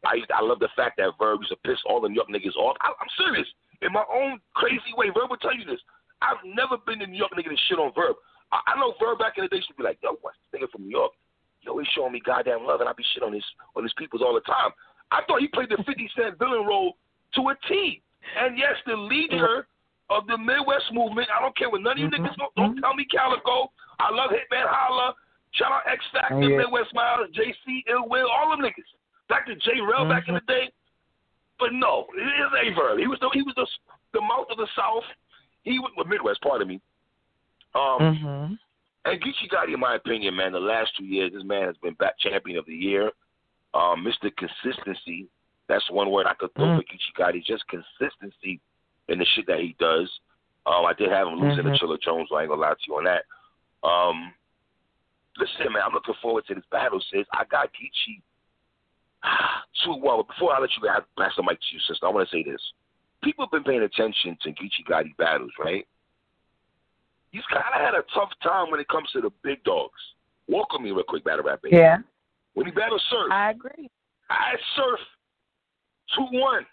I 0.05 0.15
used 0.15 0.29
to, 0.29 0.35
I 0.35 0.41
love 0.41 0.59
the 0.59 0.69
fact 0.75 0.97
that 0.97 1.13
Verb 1.19 1.41
used 1.41 1.53
to 1.53 1.61
piss 1.61 1.77
all 1.85 2.01
the 2.01 2.09
New 2.09 2.15
York 2.15 2.29
niggas 2.29 2.55
off. 2.57 2.77
I, 2.81 2.89
I'm 2.89 3.11
serious. 3.17 3.47
In 3.81 3.93
my 3.93 4.05
own 4.09 4.39
crazy 4.53 4.93
way, 4.97 5.07
Verb 5.13 5.29
will 5.29 5.41
tell 5.41 5.55
you 5.55 5.65
this. 5.65 5.81
I've 6.21 6.41
never 6.45 6.77
been 6.81 7.01
a 7.01 7.07
New 7.07 7.17
York 7.17 7.31
nigga 7.37 7.53
to 7.53 7.59
shit 7.69 7.77
on 7.77 7.93
Verb. 7.93 8.15
I, 8.51 8.73
I 8.73 8.79
know 8.79 8.93
Verb 8.97 9.19
back 9.19 9.37
in 9.37 9.45
the 9.45 9.53
day 9.53 9.61
should 9.61 9.77
be 9.77 9.83
like, 9.85 10.01
"Yo, 10.01 10.17
what's 10.21 10.37
this 10.41 10.57
nigga 10.57 10.71
from 10.71 10.89
New 10.89 10.97
York? 10.97 11.13
Yo, 11.61 11.77
he's 11.77 11.87
showing 11.93 12.13
me 12.13 12.21
goddamn 12.23 12.65
love, 12.65 12.81
and 12.81 12.89
I 12.89 12.93
be 12.93 13.05
shit 13.13 13.23
on 13.23 13.33
his 13.33 13.45
on 13.75 13.83
his 13.83 13.93
peoples 13.97 14.21
all 14.25 14.33
the 14.33 14.45
time." 14.45 14.71
I 15.11 15.21
thought 15.25 15.39
he 15.39 15.47
played 15.47 15.69
the 15.69 15.77
50 15.77 16.11
Cent 16.15 16.39
villain 16.39 16.65
role 16.65 16.97
to 17.35 17.49
a 17.49 17.55
T. 17.69 18.01
And 18.35 18.57
yes, 18.57 18.75
the 18.85 18.95
leader 18.95 19.67
of 20.09 20.27
the 20.27 20.37
Midwest 20.37 20.91
movement. 20.93 21.27
I 21.31 21.41
don't 21.41 21.55
care 21.57 21.69
what 21.69 21.81
none 21.81 21.93
of 21.93 21.97
you 21.97 22.07
mm-hmm. 22.07 22.25
niggas 22.25 22.35
don't, 22.37 22.55
don't 22.55 22.77
tell 22.81 22.95
me 22.95 23.05
Calicoe. 23.05 23.71
I 23.99 24.11
love 24.11 24.31
Hitman 24.31 24.67
Holla. 24.67 25.13
Shout 25.53 25.71
out 25.71 25.87
X 25.91 26.03
Factor, 26.11 26.35
oh, 26.35 26.47
yeah. 26.47 26.57
Midwest 26.57 26.93
Miles, 26.93 27.29
JC, 27.31 27.83
Ill 27.89 28.07
Will, 28.09 28.27
all 28.29 28.51
them 28.51 28.63
niggas. 28.63 28.87
Back 29.29 29.47
to 29.47 29.55
J 29.55 29.81
Rel 29.81 30.01
mm-hmm. 30.01 30.09
back 30.09 30.27
in 30.27 30.35
the 30.35 30.45
day. 30.47 30.71
But 31.59 31.73
no, 31.73 32.05
it 32.15 32.21
is 32.21 32.51
Aye 32.53 32.75
Verb. 32.75 32.99
He 32.99 33.07
was 33.07 33.17
the 33.19 33.29
he 33.33 33.41
was 33.41 33.55
the 33.55 33.67
the 34.13 34.21
mouth 34.21 34.47
of 34.51 34.57
the 34.57 34.67
South. 34.75 35.03
He 35.63 35.79
was 35.79 35.91
the 35.97 36.05
Midwest, 36.05 36.41
part 36.41 36.61
of 36.61 36.67
me. 36.67 36.79
Um, 37.75 37.99
mm-hmm. 37.99 38.53
and 39.05 39.21
Geechi 39.21 39.51
Gotti, 39.51 39.73
in 39.73 39.79
my 39.79 39.95
opinion, 39.95 40.35
man, 40.35 40.53
the 40.53 40.59
last 40.59 40.91
two 40.97 41.03
years, 41.03 41.33
this 41.33 41.43
man 41.43 41.63
has 41.63 41.75
been 41.81 41.95
back 41.95 42.17
champion 42.19 42.57
of 42.57 42.65
the 42.65 42.73
year. 42.73 43.11
Um, 43.73 44.05
Mr. 44.05 44.31
Consistency, 44.37 45.27
that's 45.67 45.89
one 45.91 46.11
word 46.11 46.27
I 46.27 46.33
could 46.33 46.53
throw 46.55 46.65
mm-hmm. 46.65 46.79
for 46.79 46.83
Geechi 46.83 47.13
Gotti. 47.17 47.43
Just 47.43 47.63
consistency 47.67 48.59
and 49.09 49.19
the 49.19 49.25
shit 49.35 49.47
that 49.47 49.59
he 49.59 49.75
does. 49.79 50.09
Um, 50.65 50.85
I 50.85 50.93
did 50.97 51.09
have 51.09 51.27
him 51.27 51.39
losing 51.39 51.63
mm-hmm. 51.63 51.73
to 51.73 51.79
Chilla 51.79 52.01
Jones. 52.01 52.27
So 52.29 52.35
I 52.35 52.41
ain't 52.41 52.49
gonna 52.49 52.61
lie 52.61 52.71
to 52.71 52.87
you 52.87 52.95
on 52.95 53.05
that. 53.05 53.23
Um, 53.87 54.33
listen, 55.37 55.71
man, 55.71 55.83
I'm 55.85 55.93
looking 55.93 56.15
forward 56.21 56.45
to 56.47 56.55
this 56.55 56.63
battle. 56.71 57.01
Sis, 57.11 57.27
I 57.33 57.43
got 57.49 57.69
Geechi. 57.71 58.21
Two 59.85 59.99
well, 60.01 60.23
before 60.23 60.53
I 60.53 60.59
let 60.59 60.69
you 60.75 60.87
pass 61.17 61.31
the 61.35 61.43
mic 61.43 61.59
to 61.59 61.71
you, 61.71 61.79
sister, 61.87 62.05
I 62.05 62.09
want 62.09 62.27
to 62.29 62.35
say 62.35 62.43
this. 62.43 62.61
People 63.23 63.45
have 63.45 63.51
been 63.51 63.63
paying 63.63 63.83
attention 63.83 64.37
to 64.43 64.49
Geechi 64.49 64.85
Gotti 64.89 65.15
battles, 65.17 65.51
right? 65.59 65.87
He's 67.31 67.43
kind 67.51 67.65
of 67.75 67.81
had 67.81 67.93
a 67.93 68.03
tough 68.13 68.29
time 68.41 68.71
when 68.71 68.79
it 68.79 68.87
comes 68.87 69.09
to 69.13 69.21
the 69.21 69.31
big 69.43 69.63
dogs. 69.63 69.99
Walk 70.47 70.71
with 70.71 70.81
me 70.81 70.91
real 70.91 71.03
quick, 71.03 71.23
battle 71.23 71.43
rap. 71.43 71.61
Baby. 71.61 71.75
Yeah. 71.75 71.97
When 72.53 72.65
he 72.65 72.71
battled 72.71 73.01
Surf. 73.09 73.31
I 73.31 73.51
agree. 73.51 73.89
I 74.29 74.55
Surf 74.75 74.99
2 76.15 76.27
1. 76.31 76.65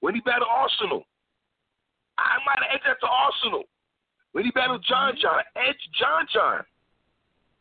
When 0.00 0.14
he 0.14 0.20
battled 0.20 0.50
Arsenal. 0.50 1.04
I 2.18 2.38
might 2.46 2.58
have 2.66 2.74
edged 2.74 2.86
that 2.86 2.98
to 3.00 3.06
Arsenal. 3.06 3.64
When 4.32 4.44
he 4.44 4.50
battled 4.50 4.84
John 4.88 5.14
mm-hmm. 5.14 5.22
John, 5.22 5.40
edge 5.56 5.82
John 5.98 6.26
John. 6.32 6.60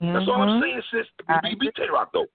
Mm-hmm. 0.01 0.13
That's 0.13 0.27
all 0.27 0.41
I'm 0.41 0.61
saying, 0.61 0.81
sis. 0.91 1.07
He 1.49 1.55
beat 1.55 1.73
Tay 1.75 1.89
Rock 1.91 2.09
though. 2.13 2.27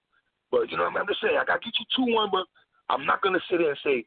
But 0.51 0.69
you 0.71 0.77
know 0.77 0.83
what? 0.85 0.99
I'm 0.99 1.07
just 1.07 1.21
saying 1.21 1.37
I 1.39 1.45
gotta 1.45 1.63
get 1.63 1.73
you 1.79 1.85
two 1.95 2.13
one, 2.13 2.29
but 2.31 2.45
I'm 2.89 3.05
not 3.05 3.21
gonna 3.21 3.39
sit 3.49 3.57
there 3.59 3.69
and 3.69 3.79
say 3.83 4.05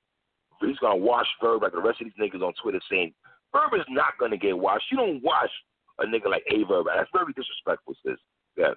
he's 0.61 0.79
gonna 0.79 0.97
wash 0.97 1.27
Verb 1.43 1.62
like 1.62 1.73
the 1.73 1.81
rest 1.81 2.01
of 2.01 2.07
these 2.07 2.21
niggas 2.21 2.45
on 2.45 2.53
Twitter 2.62 2.81
saying 2.91 3.12
Verb 3.53 3.73
is 3.75 3.87
not 3.89 4.19
gonna 4.21 4.37
get 4.37 4.57
washed. 4.57 4.85
You 4.91 4.99
don't 4.99 5.23
wash 5.23 5.51
a 5.99 6.05
nigga 6.05 6.31
like 6.31 6.45
Aye 6.51 6.64
Verb. 6.69 6.87
That's 6.87 7.11
very 7.12 7.33
disrespectful, 7.33 7.95
sis. 8.05 8.19
Yeah. 8.57 8.75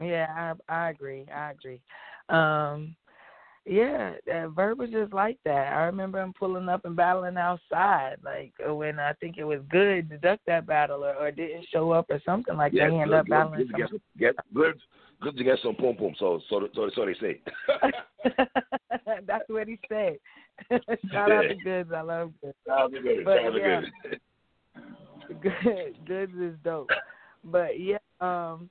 Yeah, 0.00 0.54
I 0.68 0.74
I 0.74 0.90
agree. 0.90 1.26
I 1.34 1.50
agree. 1.52 1.80
Um 2.28 2.96
yeah, 3.66 4.14
uh, 4.32 4.48
Verb 4.48 4.78
was 4.78 4.90
just 4.90 5.12
like 5.12 5.38
that. 5.44 5.72
I 5.72 5.82
remember 5.82 6.20
him 6.20 6.32
pulling 6.38 6.68
up 6.68 6.84
and 6.84 6.96
battling 6.96 7.36
outside, 7.36 8.16
like 8.24 8.52
uh, 8.66 8.74
when 8.74 8.98
I 8.98 9.12
think 9.14 9.36
it 9.36 9.44
was 9.44 9.60
good 9.70 10.08
to 10.10 10.18
duck 10.18 10.40
that 10.46 10.66
battle 10.66 11.04
or, 11.04 11.14
or 11.14 11.30
didn't 11.30 11.66
show 11.70 11.92
up 11.92 12.06
or 12.08 12.20
something 12.24 12.56
like 12.56 12.72
yeah, 12.72 12.86
that. 12.86 12.92
He 12.92 13.00
ended 13.00 13.18
up 13.18 13.26
battling. 13.28 13.66
Good, 13.66 13.90
good, 13.90 14.00
get, 14.18 14.34
good, 14.54 14.80
good 15.20 15.36
to 15.36 15.44
get 15.44 15.58
some 15.62 15.74
pum 15.74 15.96
pum. 15.96 16.14
So, 16.18 16.40
so, 16.48 16.68
so, 16.74 16.90
so 16.94 17.06
they 17.06 17.14
say. 17.20 17.40
That's 19.26 19.48
what 19.48 19.68
he 19.68 19.78
said. 19.88 20.16
Shout 21.12 21.30
out 21.30 21.42
to 21.42 21.54
Goodz. 21.62 21.90
I 21.94 22.00
love 22.00 22.32
Goodz. 22.42 22.54
Shout 22.66 22.80
out 22.80 22.92
to 22.92 23.00
Goodz. 23.00 23.24
But, 23.24 23.38
yeah, 23.56 23.80
good. 25.42 26.06
Goodz 26.06 26.34
is 26.34 26.54
dope. 26.64 26.90
But 27.44 27.78
yeah, 27.78 27.98
um, 28.20 28.70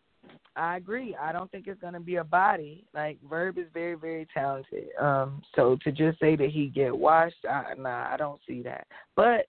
I 0.56 0.78
agree. 0.78 1.16
I 1.20 1.32
don't 1.32 1.50
think 1.52 1.68
it's 1.68 1.80
going 1.80 1.94
to 1.94 2.00
be 2.00 2.16
a 2.18 2.24
body. 2.24 2.86
Like 2.94 3.18
Verb 3.30 3.58
is 3.58 3.68
very, 3.74 3.96
very 3.96 4.28
talented. 4.34 4.88
Um, 5.00 5.42
so 5.56 5.78
to 5.84 5.92
just 5.92 6.20
say 6.20 6.36
that 6.36 6.50
he 6.50 6.68
get 6.68 6.96
washed, 6.96 7.46
I, 7.50 7.74
nah, 7.78 8.08
I 8.12 8.18
don't 8.18 8.42
see 8.48 8.62
that. 8.64 8.88
But 9.16 9.46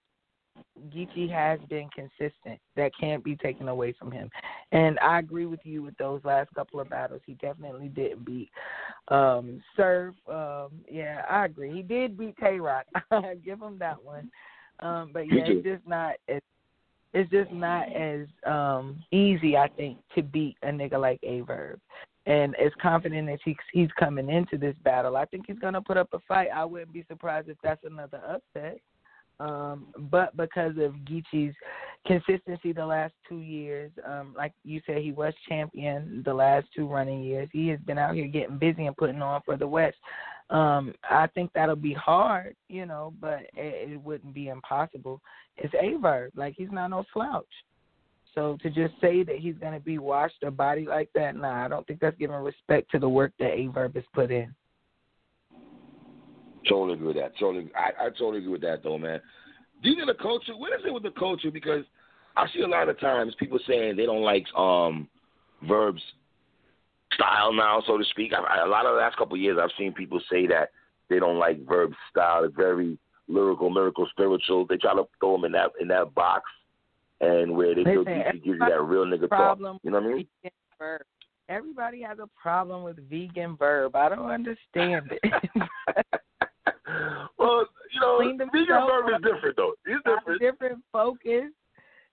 Geechi 0.88 1.30
has 1.30 1.58
been 1.68 1.88
consistent. 1.94 2.60
That 2.76 2.92
can't 2.98 3.24
be 3.24 3.36
taken 3.36 3.68
away 3.68 3.94
from 3.98 4.10
him. 4.10 4.30
And 4.72 4.98
I 5.00 5.18
agree 5.18 5.46
with 5.46 5.60
you 5.64 5.82
with 5.82 5.96
those 5.96 6.20
last 6.24 6.50
couple 6.54 6.80
of 6.80 6.90
battles. 6.90 7.22
He 7.26 7.34
definitely 7.34 7.88
didn't 7.88 8.24
beat 8.24 8.50
um 9.08 9.62
Surf. 9.76 10.14
Um, 10.28 10.70
yeah, 10.90 11.22
I 11.28 11.46
agree. 11.46 11.72
He 11.72 11.82
did 11.82 12.18
beat 12.18 12.36
Tay 12.38 12.60
Roc. 12.60 12.86
Give 13.44 13.60
him 13.60 13.78
that 13.78 14.02
one. 14.02 14.30
Um, 14.80 15.10
but 15.12 15.28
yeah, 15.28 15.44
it's 15.46 15.64
just 15.64 15.86
not 15.86 16.14
as 16.28 16.40
it's 17.12 17.30
just 17.30 17.50
not 17.52 17.90
as 17.92 18.26
um 18.46 19.02
easy, 19.10 19.56
I 19.56 19.68
think, 19.68 19.98
to 20.14 20.22
beat 20.22 20.56
a 20.62 20.68
nigga 20.68 21.00
like 21.00 21.20
Aye 21.24 21.42
Verb. 21.46 21.80
And 22.26 22.54
as 22.56 22.70
confident 22.80 23.28
as 23.28 23.40
he, 23.44 23.56
he's 23.72 23.88
coming 23.98 24.28
into 24.28 24.58
this 24.58 24.76
battle, 24.84 25.16
I 25.16 25.24
think 25.24 25.46
he's 25.46 25.58
gonna 25.58 25.82
put 25.82 25.96
up 25.96 26.08
a 26.12 26.18
fight. 26.28 26.48
I 26.54 26.64
wouldn't 26.64 26.92
be 26.92 27.04
surprised 27.08 27.48
if 27.48 27.56
that's 27.62 27.84
another 27.84 28.20
upset. 28.28 28.78
Um, 29.40 29.86
but 30.10 30.36
because 30.36 30.76
of 30.76 30.92
Geechi's 31.06 31.54
consistency 32.06 32.72
the 32.72 32.84
last 32.84 33.14
two 33.26 33.38
years, 33.38 33.90
um, 34.06 34.34
like 34.36 34.52
you 34.64 34.82
said, 34.86 34.98
he 34.98 35.12
was 35.12 35.32
champion 35.48 36.22
the 36.26 36.34
last 36.34 36.66
two 36.76 36.86
running 36.86 37.22
years. 37.22 37.48
He 37.50 37.68
has 37.68 37.80
been 37.80 37.96
out 37.96 38.14
here 38.14 38.26
getting 38.26 38.58
busy 38.58 38.86
and 38.86 38.96
putting 38.96 39.22
on 39.22 39.40
for 39.46 39.56
the 39.56 39.66
West. 39.66 39.96
Um, 40.50 40.94
I 41.08 41.28
think 41.28 41.52
that'll 41.54 41.76
be 41.76 41.94
hard, 41.94 42.56
you 42.68 42.84
know, 42.84 43.14
but 43.20 43.42
it, 43.54 43.92
it 43.92 44.02
wouldn't 44.02 44.34
be 44.34 44.48
impossible. 44.48 45.20
It's 45.56 45.72
Aye 45.74 46.00
Verb, 46.00 46.32
like 46.34 46.54
he's 46.56 46.72
not 46.72 46.88
no 46.88 47.04
slouch. 47.12 47.46
So 48.34 48.58
to 48.62 48.70
just 48.70 48.94
say 49.00 49.22
that 49.22 49.36
he's 49.36 49.56
going 49.56 49.74
to 49.74 49.80
be 49.80 49.98
washed 49.98 50.42
a 50.42 50.50
body 50.50 50.86
like 50.86 51.08
that, 51.14 51.36
nah, 51.36 51.64
I 51.64 51.68
don't 51.68 51.86
think 51.86 52.00
that's 52.00 52.18
giving 52.18 52.36
respect 52.36 52.90
to 52.90 52.98
the 52.98 53.08
work 53.08 53.32
that 53.38 53.52
Aye 53.52 53.68
Verb 53.72 53.94
has 53.94 54.04
put 54.12 54.32
in. 54.32 54.52
Totally 56.68 56.94
agree 56.94 57.08
with 57.08 57.16
that. 57.16 57.32
Totally, 57.38 57.70
I, 57.76 58.06
I 58.06 58.08
totally 58.10 58.38
agree 58.38 58.52
with 58.52 58.62
that 58.62 58.82
though, 58.82 58.98
man. 58.98 59.20
Do 59.82 59.88
you 59.88 59.96
know 59.96 60.06
the 60.06 60.20
culture? 60.20 60.56
What 60.56 60.72
is 60.72 60.84
it 60.84 60.92
with 60.92 61.04
the 61.04 61.12
culture? 61.12 61.50
Because 61.50 61.84
I 62.36 62.46
see 62.52 62.60
a 62.60 62.68
lot 62.68 62.88
of 62.88 62.98
times 63.00 63.34
people 63.38 63.58
saying 63.66 63.96
they 63.96 64.06
don't 64.06 64.22
like 64.22 64.46
um 64.56 65.08
verbs 65.68 66.02
style 67.14 67.52
now, 67.52 67.82
so 67.86 67.98
to 67.98 68.04
speak. 68.04 68.32
I, 68.32 68.64
a 68.64 68.68
lot 68.68 68.86
of 68.86 68.94
the 68.94 69.00
last 69.00 69.16
couple 69.16 69.34
of 69.34 69.40
years, 69.40 69.58
I've 69.60 69.70
seen 69.78 69.92
people 69.92 70.20
say 70.30 70.46
that 70.46 70.70
they 71.08 71.18
don't 71.18 71.38
like 71.38 71.66
verb 71.66 71.92
style. 72.10 72.44
It's 72.44 72.56
very 72.56 72.98
lyrical, 73.28 73.72
lyrical, 73.72 74.06
spiritual. 74.10 74.66
They 74.66 74.76
try 74.76 74.94
to 74.94 75.04
throw 75.18 75.36
them 75.36 75.44
in 75.44 75.52
that 75.52 75.70
in 75.80 75.88
that 75.88 76.14
box, 76.14 76.44
and 77.20 77.56
where 77.56 77.74
they 77.74 77.84
feel 77.84 78.04
they 78.04 78.24
gives 78.32 78.44
you 78.44 78.58
that 78.58 78.82
real 78.82 79.04
nigga 79.04 79.28
talk. 79.28 79.58
You 79.58 79.90
know 79.90 80.00
what 80.00 80.10
I 80.10 80.14
mean? 80.14 80.26
Verb. 80.78 81.02
Everybody 81.48 82.00
has 82.02 82.18
a 82.20 82.28
problem 82.40 82.84
with 82.84 82.96
vegan 83.10 83.56
verb. 83.56 83.96
I 83.96 84.08
don't 84.08 84.30
understand 84.30 85.10
it. 85.10 85.20
well, 87.38 87.66
you 87.92 88.00
know, 88.00 88.18
vegan 88.20 88.48
verb 88.52 89.06
is 89.08 89.22
different 89.22 89.56
though. 89.56 89.74
It's 89.84 90.04
different. 90.04 90.40
Different 90.40 90.84
focus, 90.92 91.50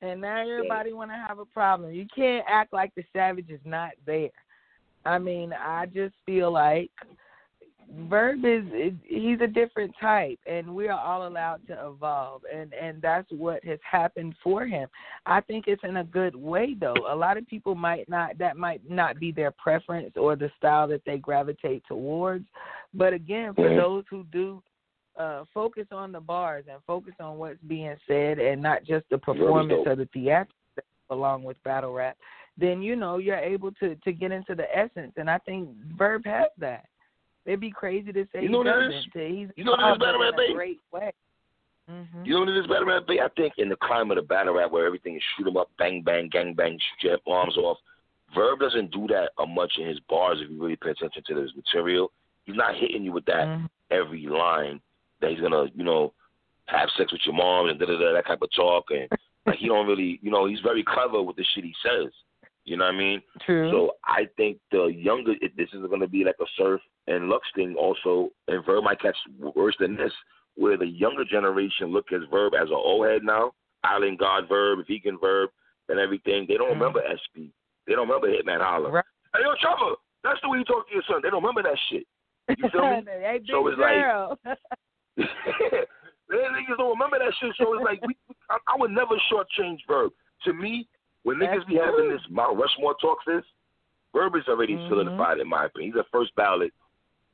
and 0.01 0.21
now 0.21 0.41
everybody 0.41 0.91
want 0.91 1.11
to 1.11 1.23
have 1.27 1.37
a 1.37 1.45
problem. 1.45 1.91
You 1.91 2.07
can't 2.13 2.45
act 2.49 2.73
like 2.73 2.93
the 2.95 3.03
savage 3.13 3.49
is 3.49 3.61
not 3.63 3.91
there. 4.05 4.29
I 5.07 5.17
mean, 5.17 5.53
I 5.53 5.85
just 5.85 6.13
feel 6.25 6.51
like 6.51 6.91
Verb 8.09 8.43
is 8.43 8.63
he's 9.05 9.39
a 9.39 9.47
different 9.47 9.93
type, 9.99 10.39
and 10.45 10.75
we 10.75 10.89
are 10.89 10.99
all 10.99 11.25
allowed 11.25 11.65
to 11.67 11.87
evolve, 11.87 12.41
and 12.53 12.73
and 12.73 13.01
that's 13.01 13.31
what 13.31 13.63
has 13.63 13.79
happened 13.89 14.35
for 14.43 14.67
him. 14.67 14.89
I 15.25 15.39
think 15.39 15.65
it's 15.67 15.83
in 15.85 15.97
a 15.97 16.03
good 16.03 16.35
way, 16.35 16.75
though. 16.77 16.97
A 17.09 17.15
lot 17.15 17.37
of 17.37 17.47
people 17.47 17.75
might 17.75 18.09
not 18.09 18.37
that 18.39 18.57
might 18.57 18.81
not 18.89 19.21
be 19.21 19.31
their 19.31 19.51
preference 19.51 20.11
or 20.17 20.35
the 20.35 20.51
style 20.57 20.85
that 20.89 21.03
they 21.05 21.17
gravitate 21.17 21.83
towards, 21.87 22.45
but 22.93 23.13
again, 23.13 23.53
for 23.53 23.73
those 23.73 24.03
who 24.09 24.25
do 24.33 24.61
uh 25.17 25.45
focus 25.53 25.87
on 25.91 26.11
the 26.11 26.19
bars 26.19 26.65
and 26.69 26.81
focus 26.85 27.13
on 27.21 27.37
what's 27.37 27.61
being 27.67 27.95
said 28.05 28.37
and 28.37 28.61
not 28.61 28.83
just 28.83 29.05
the 29.09 29.17
performance 29.17 29.83
or 29.85 29.95
the 29.95 30.09
theatrics 30.13 30.47
along 31.09 31.43
with 31.43 31.61
battle 31.63 31.93
rap, 31.93 32.17
then 32.57 32.81
you 32.81 32.95
know 32.95 33.17
you're 33.17 33.37
able 33.37 33.71
to 33.73 33.95
to 33.95 34.11
get 34.11 34.31
into 34.31 34.55
the 34.55 34.65
essence. 34.75 35.13
And 35.17 35.29
I 35.29 35.37
think 35.39 35.69
Verb 35.97 36.25
has 36.25 36.47
that. 36.57 36.85
It'd 37.45 37.59
be 37.61 37.71
crazy 37.71 38.11
to 38.11 38.25
say 38.33 38.41
You 38.43 38.49
know 38.49 38.63
he 38.63 38.69
doesn't. 38.69 38.91
is? 38.93 39.05
He's 39.13 39.47
You 39.55 39.63
know 39.63 39.71
what 39.71 39.93
is, 39.93 39.97
battle 39.99 40.19
rap, 40.21 40.33
a 40.37 40.53
great 40.53 40.79
way. 40.91 41.11
hmm 41.87 42.03
You 42.25 42.33
know 42.33 42.39
what 42.41 42.49
it 42.49 42.57
is, 42.57 42.67
battle 42.67 42.85
rap? 42.85 43.03
I 43.09 43.27
think 43.37 43.53
in 43.57 43.69
the 43.69 43.77
climate 43.77 44.17
of 44.17 44.27
battle 44.27 44.55
rap 44.55 44.71
where 44.71 44.85
everything 44.85 45.15
is 45.15 45.23
shoot 45.37 45.47
'em 45.47 45.55
up, 45.57 45.69
bang 45.77 46.01
bang, 46.01 46.27
gang 46.29 46.53
bang, 46.53 46.77
shoot 46.99 47.09
your 47.09 47.19
arms 47.33 47.55
off. 47.57 47.77
Verb 48.35 48.59
doesn't 48.59 48.91
do 48.91 49.07
that 49.07 49.31
uh, 49.37 49.45
much 49.45 49.77
in 49.77 49.87
his 49.87 49.99
bars 50.01 50.39
if 50.41 50.49
you 50.49 50.61
really 50.61 50.75
pay 50.75 50.89
attention 50.89 51.23
to 51.27 51.35
his 51.37 51.55
material. 51.55 52.11
He's 52.45 52.57
not 52.57 52.75
hitting 52.75 53.03
you 53.03 53.13
with 53.13 53.25
that 53.25 53.47
Mhm. 53.47 53.69
every 53.91 54.25
line 54.27 54.81
that 55.21 55.31
he's 55.31 55.39
gonna, 55.39 55.65
you 55.73 55.83
know, 55.85 56.13
have 56.65 56.89
sex 56.97 57.13
with 57.13 57.25
your 57.25 57.33
mom 57.35 57.69
and 57.69 57.79
da 57.79 57.85
da 57.85 57.97
da 57.97 58.11
that 58.11 58.25
type 58.25 58.41
of 58.41 58.51
talk 58.51 58.91
and 58.91 59.07
like 59.45 59.57
he 59.57 59.67
don't 59.67 59.87
really, 59.87 60.19
you 60.21 60.29
know, 60.29 60.45
he's 60.45 60.59
very 60.59 60.83
clever 60.83 61.21
with 61.23 61.37
the 61.37 61.43
shit 61.45 61.63
he 61.63 61.73
says. 61.81 62.11
You 62.67 62.75
know 62.75 62.83
what 62.85 62.95
I 62.95 62.97
mean? 62.97 63.21
True. 63.45 63.71
So 63.71 63.91
I 64.03 64.27
think 64.35 64.57
the 64.71 64.87
younger, 64.87 65.31
it, 65.39 65.55
this 65.55 65.69
is 65.73 65.79
going 65.87 66.01
to 66.01 66.07
be 66.07 66.25
like 66.25 66.35
a 66.41 66.45
surf 66.57 66.81
and 67.07 67.29
Lux 67.29 67.47
thing 67.55 67.75
also, 67.79 68.29
and 68.49 68.63
Verb 68.65 68.83
might 68.83 68.99
catch 68.99 69.15
worse 69.55 69.75
than 69.79 69.95
this, 69.95 70.11
where 70.55 70.75
the 70.77 70.85
younger 70.85 71.23
generation 71.23 71.87
look 71.93 72.07
at 72.11 72.29
Verb 72.29 72.53
as 72.53 72.67
an 72.67 72.75
old 72.75 73.07
head 73.07 73.21
now, 73.23 73.53
Island 73.85 74.19
God 74.19 74.49
Verb, 74.49 74.79
Vegan 74.85 75.17
Verb, 75.17 75.49
and 75.87 75.97
everything. 75.97 76.45
They 76.45 76.55
don't 76.57 76.67
Mhm. 76.71 76.79
remember 76.81 77.01
SP. 77.07 77.53
They 77.87 77.93
don't 77.95 78.09
remember 78.09 78.27
Hitman 78.27 78.59
Holla. 78.61 78.89
Right. 78.91 79.05
Hey, 79.33 79.43
yo, 79.43 79.55
Trevor, 79.61 79.95
that's 80.25 80.41
the 80.41 80.49
way 80.49 80.57
you 80.57 80.65
talk 80.65 80.89
to 80.89 80.93
your 80.93 81.03
son. 81.03 81.21
They 81.23 81.29
don't 81.29 81.41
remember 81.41 81.63
that 81.63 81.79
shit. 81.89 82.05
You 82.57 82.67
feel 82.69 82.81
me? 82.89 83.01
hey, 83.07 83.39
So 83.47 83.65
it's 83.67 83.79
like- 83.79 84.57
They 86.29 86.35
niggas 86.35 86.77
don't 86.77 86.89
remember 86.99 87.19
that 87.19 87.31
shit. 87.39 87.55
So 87.57 87.73
it's 87.75 87.83
like 87.85 88.05
we, 88.05 88.17
I, 88.49 88.57
I 88.67 88.75
would 88.77 88.91
never 88.91 89.15
shortchange 89.31 89.79
Verb. 89.87 90.11
To 90.43 90.51
me, 90.53 90.87
when 91.27 91.39
niggas 91.39 91.57
That's 91.57 91.65
be 91.65 91.75
having 91.75 92.07
this 92.07 92.21
Mount 92.29 92.57
Rushmore 92.57 92.95
talks, 93.01 93.25
this 93.25 93.43
is 93.43 94.47
already 94.47 94.75
Mhm. 94.75 94.87
solidified 94.87 95.39
in 95.39 95.47
my 95.49 95.65
opinion. 95.65 95.91
He's 95.91 95.99
a 95.99 96.05
first 96.05 96.33
ballot 96.35 96.73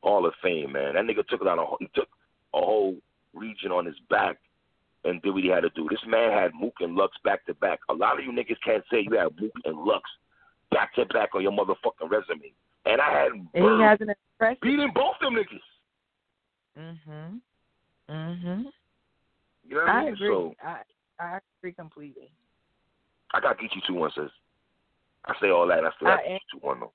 Hall 0.02 0.26
of 0.26 0.34
Fame 0.42 0.72
man. 0.72 0.96
That 0.96 1.06
nigga 1.06 1.26
took 1.28 1.42
it 1.42 1.48
on 1.48 1.60
a 1.60 1.64
whole- 1.66 1.78
he 1.78 1.88
took 1.94 2.10
a 2.56 2.60
whole 2.60 3.00
region 3.34 3.72
on 3.72 3.86
his 3.86 4.00
back 4.10 4.40
and 5.04 5.22
did 5.22 5.30
what 5.30 5.44
he 5.44 5.50
had 5.50 5.62
to 5.62 5.70
do. 5.70 5.88
This 5.90 6.04
man 6.08 6.32
had 6.32 6.56
Mook 6.56 6.82
and 6.82 6.96
Lux 6.96 7.16
back 7.20 7.46
to 7.46 7.54
back. 7.54 7.82
A 7.88 7.94
lot 7.94 8.18
of 8.18 8.26
you 8.26 8.32
niggas 8.32 8.60
can't 8.62 8.84
say 8.90 9.02
you 9.02 9.12
had 9.12 9.40
Mook 9.40 9.54
and 9.64 9.78
Lux 9.78 10.10
back 10.72 10.96
to 10.96 11.06
back 11.06 11.36
on 11.36 11.44
your 11.44 11.52
motherfucking 11.52 12.10
resume. 12.10 12.52
And 12.86 13.00
I 13.00 13.12
had 13.12 13.32
And 13.32 13.48
he 13.54 13.82
has 13.82 14.02
an 14.02 14.16
beating 14.60 14.92
both 14.92 15.20
them 15.20 15.36
niggas. 15.36 15.62
Mhm. 16.76 17.42
Mhm. 18.10 18.74
You 19.64 19.76
know 19.76 19.82
what 19.82 19.90
I 19.90 20.00
I 20.00 20.06
mean? 20.06 20.14
agree. 20.14 20.28
So 20.28 20.56
I 20.64 20.84
I 21.20 21.40
agree 21.60 21.74
completely. 21.74 22.32
I 23.34 23.40
got 23.40 23.58
Geechi 23.58 23.82
two 23.88 23.96
one 23.96 24.12
sis. 24.16 24.30
I 25.26 25.34
say 25.42 25.50
all 25.50 25.68
that 25.68 25.80
and 25.80 25.88
I 25.88 25.92
still 25.96 26.08
am- 26.10 26.20
Geechi 26.20 26.40
two 26.52 26.60
one 26.62 26.80
though. 26.80 26.92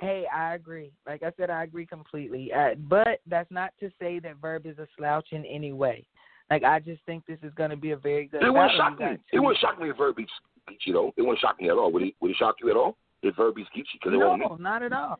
Hey, 0.00 0.26
I 0.32 0.54
agree. 0.54 0.92
Like 1.06 1.22
I 1.22 1.32
said, 1.38 1.48
I 1.48 1.62
agree 1.64 1.86
completely. 1.86 2.52
Uh, 2.52 2.74
but 2.88 3.20
that's 3.26 3.50
not 3.50 3.72
to 3.80 3.90
say 3.98 4.18
that 4.18 4.36
Verb 4.36 4.66
is 4.66 4.78
a 4.78 4.86
slouch 4.98 5.28
in 5.32 5.46
any 5.46 5.72
way. 5.72 6.06
Like 6.50 6.62
I 6.62 6.78
just 6.78 7.02
think 7.06 7.24
this 7.26 7.38
is 7.42 7.52
going 7.54 7.70
to 7.70 7.76
be 7.76 7.92
a 7.92 7.96
very 7.96 8.26
good. 8.26 8.42
It 8.42 8.50
wouldn't 8.50 8.72
shock 8.76 8.98
me. 8.98 9.16
It 9.32 9.38
wouldn't 9.38 9.58
shock 9.60 9.80
me 9.80 9.90
if 9.90 9.96
Verb 9.96 10.16
beats 10.16 10.32
Geechi 10.68 10.92
though. 10.92 11.12
It 11.16 11.22
wouldn't 11.22 11.40
shock 11.40 11.60
me 11.60 11.68
at 11.68 11.76
all. 11.76 11.90
Would 11.92 12.02
it? 12.02 12.14
Would 12.20 12.30
it 12.30 12.36
shock 12.38 12.56
you 12.62 12.70
at 12.70 12.76
all 12.76 12.96
if 13.22 13.34
Verb 13.36 13.54
beats 13.54 13.68
Geechi? 13.76 13.94
Because 13.94 14.12
it 14.12 14.18
won't. 14.18 14.40
No, 14.40 14.56
not 14.56 14.82
at 14.82 14.92
all. 14.92 15.18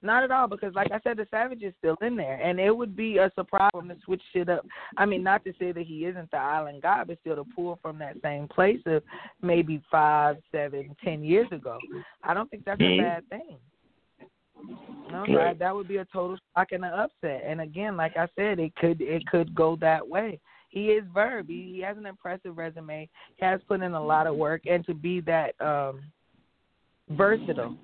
Not 0.00 0.22
at 0.22 0.30
all, 0.30 0.46
because 0.46 0.74
like 0.74 0.92
I 0.92 1.00
said, 1.02 1.16
the 1.16 1.26
Savage 1.28 1.62
is 1.62 1.74
still 1.78 1.96
in 2.02 2.16
there, 2.16 2.40
and 2.40 2.60
it 2.60 2.74
would 2.74 2.94
be 2.94 3.18
a 3.18 3.32
surprise 3.34 3.70
for 3.72 3.80
him 3.80 3.88
to 3.88 3.96
switch 4.04 4.22
shit 4.32 4.48
up. 4.48 4.64
I 4.96 5.04
mean, 5.06 5.24
not 5.24 5.44
to 5.44 5.52
say 5.58 5.72
that 5.72 5.86
he 5.86 6.06
isn't 6.06 6.30
the 6.30 6.36
island 6.36 6.82
guy, 6.82 7.02
but 7.02 7.18
still 7.20 7.34
to 7.34 7.44
pull 7.44 7.80
from 7.82 7.98
that 7.98 8.16
same 8.22 8.46
place 8.46 8.80
of 8.86 9.02
maybe 9.42 9.82
five, 9.90 10.36
seven, 10.52 10.94
ten 11.02 11.24
years 11.24 11.48
ago. 11.50 11.78
I 12.22 12.32
don't 12.32 12.48
think 12.48 12.64
that's 12.64 12.80
a 12.80 12.96
bad 12.96 13.28
thing. 13.28 13.58
No, 15.10 15.20
Right. 15.20 15.34
that, 15.34 15.58
that 15.58 15.74
would 15.74 15.88
be 15.88 15.96
a 15.96 16.04
total 16.06 16.36
shock 16.54 16.68
and 16.72 16.84
an 16.84 16.92
upset. 16.92 17.42
And 17.44 17.60
again, 17.60 17.96
like 17.96 18.16
I 18.16 18.28
said, 18.36 18.58
it 18.58 18.74
could 18.76 19.00
it 19.00 19.26
could 19.26 19.54
go 19.54 19.76
that 19.76 20.06
way. 20.06 20.38
He 20.68 20.88
is 20.88 21.04
Verb. 21.14 21.48
He, 21.48 21.72
he 21.74 21.80
has 21.80 21.96
an 21.96 22.06
impressive 22.06 22.58
resume. 22.58 23.08
He 23.36 23.44
has 23.44 23.60
put 23.66 23.80
in 23.80 23.94
a 23.94 24.04
lot 24.04 24.26
of 24.26 24.36
work, 24.36 24.62
and 24.66 24.84
to 24.86 24.94
be 24.94 25.20
that 25.22 25.58
um 25.60 26.02
versatile, 27.10 27.74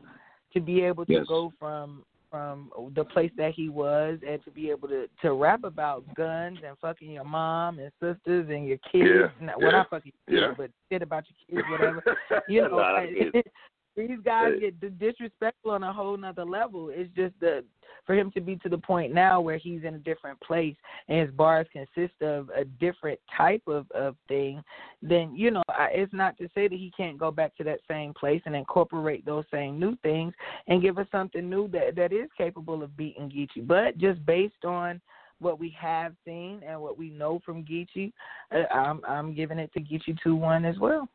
to 0.55 0.61
be 0.61 0.82
able 0.82 1.05
to 1.07 1.12
Yes. 1.12 1.26
go 1.28 1.52
from 1.59 2.05
from 2.30 2.68
the 2.96 3.05
place 3.05 3.30
that 3.36 3.52
he 3.55 3.68
was, 3.68 4.18
and 4.26 4.42
to 4.44 4.50
be 4.50 4.68
able 4.70 4.88
to 4.88 5.07
to 5.22 5.34
rap 5.34 5.62
about 5.62 6.02
guns 6.16 6.59
and 6.66 6.76
fucking 6.80 7.12
your 7.12 7.24
mom 7.24 7.78
and 7.78 7.92
sisters 8.00 8.48
and 8.50 8.66
your 8.66 8.78
kids. 8.90 9.09
Yeah, 9.40 9.46
Not, 9.46 9.59
well, 9.59 9.70
yeah, 9.70 9.76
not 9.78 9.90
fucking 9.90 10.12
kids, 10.28 10.40
yeah. 10.42 10.55
but 10.57 10.70
shit 10.90 11.02
about 11.02 11.24
your 11.48 11.62
kids, 11.62 11.70
whatever 11.70 12.02
you 12.48 12.62
know, 12.62 12.76
like. 12.76 13.46
these 13.97 14.18
guys 14.24 14.53
get 14.61 14.99
disrespectful 14.99 15.70
on 15.70 15.82
a 15.82 15.92
whole 15.92 16.16
nother 16.16 16.45
level. 16.45 16.90
It's 16.92 17.14
just 17.14 17.34
the 17.40 17.64
for 18.07 18.14
him 18.14 18.30
to 18.32 18.40
be 18.40 18.57
to 18.57 18.68
the 18.68 18.78
point 18.78 19.14
now 19.14 19.40
where 19.40 19.57
he's 19.57 19.84
in 19.84 19.95
a 19.95 19.99
different 19.99 20.38
place 20.40 20.76
and 21.09 21.20
his 21.20 21.30
bars 21.30 21.66
consist 21.72 22.20
of 22.20 22.51
a 22.51 22.64
different 22.64 23.18
type 23.36 23.62
of 23.66 23.90
of 23.92 24.16
thing. 24.28 24.62
Then 25.03 25.34
you 25.34 25.51
know, 25.51 25.62
I, 25.68 25.88
it's 25.92 26.12
not 26.12 26.36
to 26.38 26.49
say 26.55 26.68
that 26.68 26.74
he 26.74 26.92
can't 26.97 27.18
go 27.18 27.30
back 27.30 27.57
to 27.57 27.64
that 27.64 27.80
same 27.88 28.12
place 28.14 28.42
and 28.47 28.57
incorporate 28.57 29.24
those 29.24 29.45
same 29.53 29.78
new 29.78 29.97
things 30.03 30.34
and 30.66 30.82
give 30.82 30.99
us 30.99 31.07
something 31.12 31.49
new 31.49 31.68
that 31.68 31.97
that 31.97 32.12
is 32.12 32.28
capable 32.36 32.82
of 32.82 32.97
beating 32.97 33.30
Geechi. 33.30 33.66
But 33.66 33.99
just 33.99 34.24
based 34.26 34.64
on 34.64 35.01
what 35.40 35.59
we 35.59 35.74
have 35.78 36.14
seen 36.24 36.62
and 36.66 36.80
what 36.80 36.99
we 36.99 37.11
know 37.11 37.40
from 37.45 37.64
Geechi, 37.64 38.12
uh, 38.53 38.72
I'm 38.74 39.01
I'm 39.07 39.34
giving 39.34 39.59
it 39.59 39.72
to 39.74 39.80
Geechi 39.80 40.18
two 40.22 40.36
one 40.36 40.64
as 40.64 40.78
well. 40.78 41.09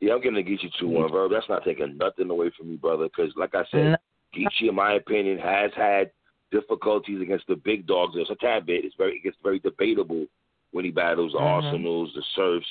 Yeah, 0.00 0.14
I'm 0.14 0.20
giving 0.20 0.42
the 0.42 0.48
Geechi 0.48 0.70
two 0.78 0.88
one 0.88 1.10
Verb. 1.10 1.32
That's 1.32 1.48
not 1.48 1.64
taking 1.64 1.96
nothing 1.98 2.30
away 2.30 2.50
from 2.56 2.70
you, 2.70 2.76
brother. 2.76 3.04
Because 3.04 3.32
like 3.36 3.54
I 3.54 3.64
said, 3.70 3.84
No. 3.92 3.96
Geechi, 4.34 4.68
in 4.68 4.74
my 4.74 4.94
opinion, 4.94 5.38
has 5.38 5.70
had 5.74 6.10
difficulties 6.50 7.20
against 7.20 7.46
the 7.46 7.56
big 7.56 7.86
dogs. 7.86 8.14
There's 8.14 8.30
a 8.30 8.36
tad 8.36 8.66
bit. 8.66 8.84
It's 8.84 8.94
very 8.96 9.16
it 9.16 9.22
gets 9.24 9.36
very 9.42 9.58
debatable 9.58 10.26
when 10.70 10.84
he 10.84 10.90
battles 10.90 11.32
the 11.32 11.38
Mhm. 11.38 11.64
Arsenals, 11.64 12.12
the 12.14 12.22
Surfs, 12.34 12.66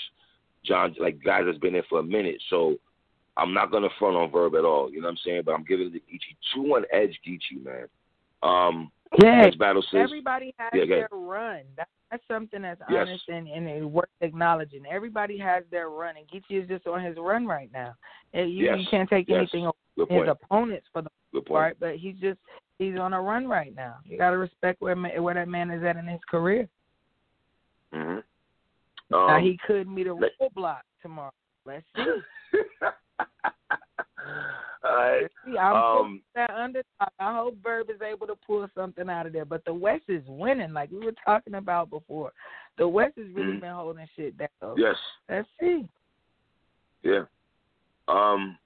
John, 0.64 0.96
like 1.00 1.22
guys 1.24 1.46
that's 1.46 1.58
been 1.58 1.74
there 1.74 1.84
for 1.84 2.00
a 2.00 2.04
minute. 2.04 2.42
So 2.50 2.78
I'm 3.36 3.54
not 3.54 3.72
gonna 3.72 3.90
front 4.00 4.16
on 4.16 4.32
Verb 4.32 4.56
at 4.56 4.66
all. 4.66 4.90
You 4.92 5.02
know 5.02 5.08
what 5.08 5.12
I'm 5.12 5.18
saying? 5.18 5.44
But 5.44 5.54
I'm 5.54 5.64
giving 5.64 5.92
the 5.92 6.00
Geechi 6.00 6.36
two 6.54 6.62
one 6.62 6.86
edge 6.92 7.20
Geechi, 7.26 7.64
man. 7.64 7.88
Um, 8.42 8.92
Yeah, 9.22 9.50
battle 9.58 9.82
says 9.82 10.02
everybody 10.04 10.54
has 10.58 10.72
Yeah, 10.74 10.86
their 10.86 11.08
run. 11.12 11.62
That, 11.78 11.88
that's 12.12 12.24
something 12.28 12.62
that's 12.62 12.82
Yes. 12.90 13.08
honest 13.08 13.24
and, 13.30 13.48
and 13.48 13.68
it 13.68 13.84
worth 13.84 14.10
acknowledging. 14.22 14.86
Everybody 14.86 15.38
has 15.38 15.64
their 15.72 15.90
run, 15.90 16.16
and 16.18 16.28
Geechi 16.28 16.62
is 16.64 16.68
just 16.68 16.88
on 16.88 17.04
his 17.04 17.18
run 17.18 17.46
right 17.48 17.72
now. 17.72 17.94
And 18.34 18.52
you, 18.52 18.66
Yes. 18.66 18.78
you 18.80 18.86
can't 18.90 19.10
take 19.10 19.28
Yes. 19.28 19.38
anything 19.38 19.66
away 19.66 19.74
from 19.96 20.08
his 20.10 20.18
point. 20.18 20.30
opponents 20.30 20.88
for 20.94 21.02
the 21.02 21.10
Good 21.34 21.46
part, 21.46 21.80
point. 21.80 21.80
but 21.80 22.00
he's 22.00 22.16
just 22.18 22.40
he's 22.80 22.98
on 22.98 23.14
a 23.14 23.22
run 23.22 23.48
right 23.48 23.74
now. 23.76 23.96
You 24.06 24.18
got 24.18 24.32
to 24.32 24.38
respect 24.38 24.82
where 24.82 24.96
ma- 24.96 25.20
where 25.22 25.34
that 25.34 25.48
man 25.48 25.72
is 25.72 25.84
at 25.84 25.98
in 25.98 26.08
his 26.08 26.22
career. 26.30 26.68
hmm 27.94 28.20
now 29.10 29.38
Um, 29.38 29.44
he 29.44 29.58
could 29.66 29.88
meet 29.88 30.08
a 30.08 30.16
roadblock 30.16 30.82
tomorrow. 31.02 31.32
Let's 31.66 31.86
see. 31.96 32.04
right. 34.96 35.28
See. 35.46 35.58
I'm 35.58 35.76
Um, 35.76 36.22
that 36.36 36.52
underdog. 36.52 36.86
I 37.20 37.34
hope 37.34 37.56
Verb 37.64 37.90
is 37.90 38.02
able 38.02 38.28
to 38.28 38.36
pull 38.36 38.68
something 38.76 39.10
out 39.10 39.26
of 39.26 39.34
there. 39.34 39.46
But 39.46 39.66
the 39.66 39.74
West 39.74 40.04
is 40.08 40.24
winning, 40.28 40.74
like 40.74 40.92
we 40.92 41.00
were 41.00 41.16
talking 41.26 41.56
about 41.56 41.90
before. 41.90 42.32
The 42.78 42.88
West 42.88 43.18
has 43.18 43.28
really 43.34 43.54
Mhm. 43.54 43.62
been 43.62 43.74
holding 43.74 44.08
shit 44.16 44.38
down. 44.38 44.76
Yes. 44.78 44.96
Let's 45.28 45.50
see. 45.60 45.88
Yeah. 47.02 47.26
Um. 48.08 48.58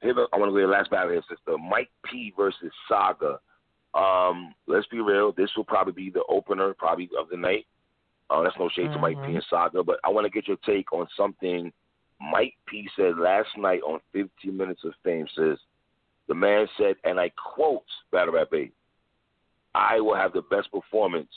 Here, 0.00 0.12
I 0.32 0.36
want 0.36 0.50
to 0.50 0.52
go 0.52 0.60
to 0.60 0.66
the 0.66 0.72
last 0.72 0.90
battle 0.90 1.12
here, 1.12 1.22
sister. 1.22 1.56
Mike 1.58 1.90
P 2.04 2.32
versus 2.36 2.72
Saga. 2.88 3.40
Um. 3.94 4.54
Let's 4.66 4.86
be 4.88 5.00
real. 5.00 5.32
This 5.32 5.54
will 5.56 5.64
probably 5.64 5.92
be 5.92 6.10
the 6.10 6.24
opener, 6.28 6.74
probably 6.74 7.08
of 7.18 7.28
the 7.28 7.36
night. 7.36 7.66
Uh, 8.30 8.42
that's 8.42 8.58
no 8.58 8.68
shade 8.70 8.90
to 8.92 8.98
Mike 8.98 9.16
P 9.18 9.32
Mhm. 9.32 9.34
and 9.36 9.44
Saga, 9.44 9.82
but 9.84 10.00
I 10.02 10.08
want 10.08 10.24
to 10.24 10.30
get 10.30 10.48
your 10.48 10.56
take 10.58 10.92
on 10.92 11.06
something 11.16 11.72
Mike 12.30 12.54
P 12.66 12.88
said 12.96 13.18
last 13.18 13.48
night 13.56 13.80
on 13.82 14.00
15 14.12 14.56
Minutes 14.56 14.82
of 14.84 14.92
Fame. 15.02 15.26
Says 15.36 15.58
the 16.28 16.34
man 16.34 16.66
said, 16.78 16.96
and 17.04 17.18
I 17.18 17.30
quote 17.30 17.84
Battle 18.12 18.34
Rap 18.34 18.48
8, 18.52 18.72
"I 19.74 20.00
will 20.00 20.14
have 20.14 20.32
the 20.32 20.42
best 20.42 20.70
performance 20.72 21.30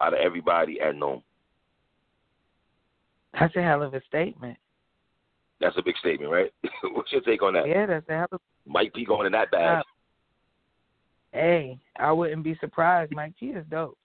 out 0.00 0.14
of 0.14 0.20
everybody 0.20 0.80
at 0.80 0.96
NOME." 0.96 1.22
That's 3.38 3.54
a 3.56 3.62
hell 3.62 3.82
of 3.82 3.94
a 3.94 4.02
statement. 4.08 4.58
That's 5.60 5.76
a 5.76 5.82
big 5.82 5.96
statement, 5.98 6.32
right? 6.32 6.52
What's 6.92 7.12
your 7.12 7.20
take 7.20 7.42
on 7.42 7.52
that? 7.52 7.68
Yeah, 7.68 7.86
that's 7.86 8.08
a 8.08 8.12
hell 8.12 8.28
of 8.32 8.40
Mike 8.66 8.92
P 8.94 9.04
going 9.04 9.26
in 9.26 9.32
that 9.32 9.50
bag. 9.50 9.78
Uh, 9.78 9.82
Hey, 11.32 11.78
I 11.96 12.10
wouldn't 12.10 12.42
be 12.42 12.56
surprised. 12.56 13.12
Mike 13.14 13.34
P 13.38 13.46
is 13.46 13.64
dope. 13.70 13.96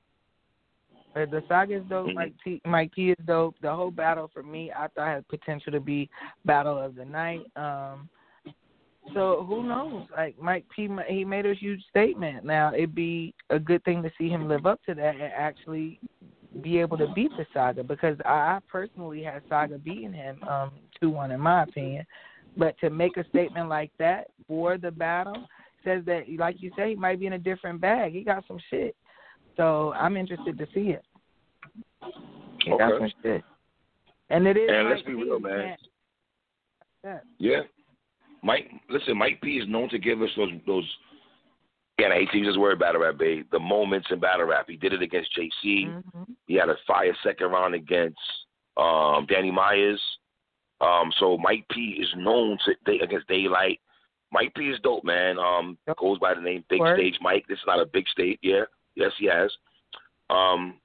Uh, 1.15 1.25
The 1.25 1.43
saga 1.47 1.75
is 1.75 1.83
dope. 1.85 2.07
Mhm. 2.07 2.15
Mike 2.15 2.33
P, 2.43 2.61
Mike 2.65 2.91
P 2.91 3.11
is 3.11 3.25
dope. 3.25 3.55
The 3.61 3.73
whole 3.73 3.91
battle 3.91 4.27
for 4.27 4.43
me, 4.43 4.71
I 4.71 4.87
thought 4.89 5.07
had 5.07 5.27
potential 5.27 5.71
to 5.71 5.79
be 5.79 6.09
battle 6.43 6.77
of 6.77 6.95
the 6.95 7.05
night. 7.05 7.45
Um, 7.55 8.09
So 9.13 9.43
who 9.43 9.61
knows? 9.61 10.07
Like 10.17 10.35
Mike 10.41 10.65
P, 10.69 10.89
he 11.07 11.23
made 11.23 11.45
a 11.45 11.53
huge 11.53 11.85
statement. 11.89 12.43
Now 12.43 12.73
it'd 12.73 12.95
be 12.95 13.35
a 13.51 13.59
good 13.59 13.83
thing 13.83 14.01
to 14.01 14.11
see 14.17 14.29
him 14.29 14.47
live 14.47 14.65
up 14.65 14.81
to 14.85 14.95
that 14.95 15.13
and 15.13 15.31
actually 15.31 15.99
be 16.61 16.79
able 16.79 16.97
to 16.97 17.07
beat 17.13 17.29
the 17.37 17.45
Saga 17.53 17.83
because 17.83 18.17
I 18.25 18.59
personally 18.67 19.21
had 19.21 19.43
Saga 19.47 19.77
beating 19.77 20.11
him 20.13 20.41
um 20.43 20.71
two 20.99 21.11
one 21.11 21.29
in 21.31 21.39
my 21.39 21.63
opinion. 21.63 22.05
But 22.57 22.79
to 22.79 22.89
make 22.89 23.17
a 23.17 23.27
statement 23.29 23.69
like 23.69 23.91
that 23.99 24.31
for 24.47 24.77
the 24.77 24.89
battle 24.89 25.47
says 25.83 26.03
that, 26.05 26.23
like 26.37 26.61
you 26.61 26.71
say, 26.75 26.89
he 26.89 26.95
might 26.95 27.19
be 27.19 27.27
in 27.27 27.33
a 27.33 27.37
different 27.37 27.79
bag. 27.79 28.11
He 28.11 28.23
got 28.23 28.43
some 28.47 28.59
shit. 28.71 28.95
So 29.57 29.93
I'm 29.93 30.17
interested 30.17 30.57
to 30.57 30.67
see 30.73 30.91
it. 30.91 31.03
He 32.63 32.71
got 32.71 32.93
Okay. 32.93 33.13
some. 33.23 33.43
And 34.29 34.47
it 34.47 34.57
is. 34.57 34.69
And 34.71 34.89
let's 34.89 35.01
be 35.03 35.13
real, 35.13 35.39
man. 35.39 35.77
Yeah. 37.03 37.19
Yeah. 37.37 37.61
Mike, 38.41 38.71
listen, 38.89 39.17
Mike 39.17 39.39
P 39.41 39.57
is 39.57 39.67
known 39.67 39.89
to 39.89 39.99
give 39.99 40.21
us 40.21 40.29
those 40.35 40.51
those. 40.65 40.97
Again, 41.97 42.11
I 42.11 42.15
hate 42.15 42.31
to 42.31 42.37
use 42.37 42.47
this 42.47 42.57
word, 42.57 42.79
battle 42.79 43.01
rap, 43.01 43.17
babe. 43.17 43.45
The 43.51 43.59
moments 43.59 44.07
in 44.11 44.19
battle 44.19 44.45
rap. 44.45 44.65
He 44.67 44.75
did 44.75 44.91
it 44.93 45.01
against 45.01 45.31
JC. 45.37 45.93
hmm 46.11 46.23
He 46.47 46.55
had 46.55 46.69
a 46.69 46.75
fire 46.85 47.15
second 47.23 47.51
round 47.51 47.73
against 47.73 48.19
um, 48.75 49.25
Danny 49.27 49.51
Myers. 49.51 50.01
Um, 50.81 51.11
so 51.19 51.37
Mike 51.37 51.65
P 51.71 51.97
is 52.01 52.09
known 52.17 52.57
to 52.65 52.75
they, 52.85 52.99
against 52.99 53.29
Daylyt. 53.29 53.79
Mike 54.31 54.53
P 54.55 54.69
is 54.69 54.79
dope, 54.81 55.05
man. 55.05 55.39
Um, 55.39 55.77
Yep. 55.87 55.97
goes 55.97 56.19
by 56.19 56.33
the 56.33 56.41
name 56.41 56.65
Big 56.69 56.81
Word. 56.81 56.97
Stage 56.99 57.17
Mike. 57.21 57.45
This 57.47 57.59
is 57.59 57.63
not 57.67 57.79
a 57.79 57.85
big 57.85 58.07
stage. 58.09 58.39
Yeah, 58.41 58.63
yes, 58.95 59.11
he 59.17 59.27
has. 59.27 59.51
Um, 60.29 60.75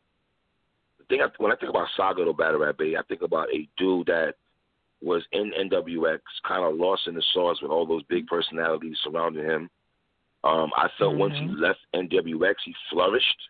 the 0.98 1.04
thing 1.04 1.22
I, 1.22 1.28
when 1.38 1.52
I 1.52 1.56
think 1.56 1.70
about 1.70 1.88
Saga 1.96 2.24
though, 2.24 2.32
battle 2.32 2.60
rap, 2.60 2.76
I 2.80 3.02
think 3.08 3.22
about 3.22 3.48
a 3.52 3.68
dude 3.76 4.06
that 4.06 4.34
was 5.02 5.22
in 5.32 5.52
NWX, 5.58 6.20
kind 6.46 6.64
of 6.64 6.78
lost 6.78 7.06
in 7.06 7.14
the 7.14 7.22
sauce 7.32 7.62
with 7.62 7.70
all 7.70 7.86
those 7.86 8.02
big 8.04 8.26
personalities 8.26 8.98
surrounding 9.02 9.44
him. 9.44 9.70
Um, 10.44 10.70
I 10.76 10.88
felt 10.98 11.16
once 11.16 11.34
he 11.38 11.46
Mhm. 11.46 11.58
left 11.58 11.80
NWX, 11.94 12.56
he 12.64 12.74
flourished 12.90 13.48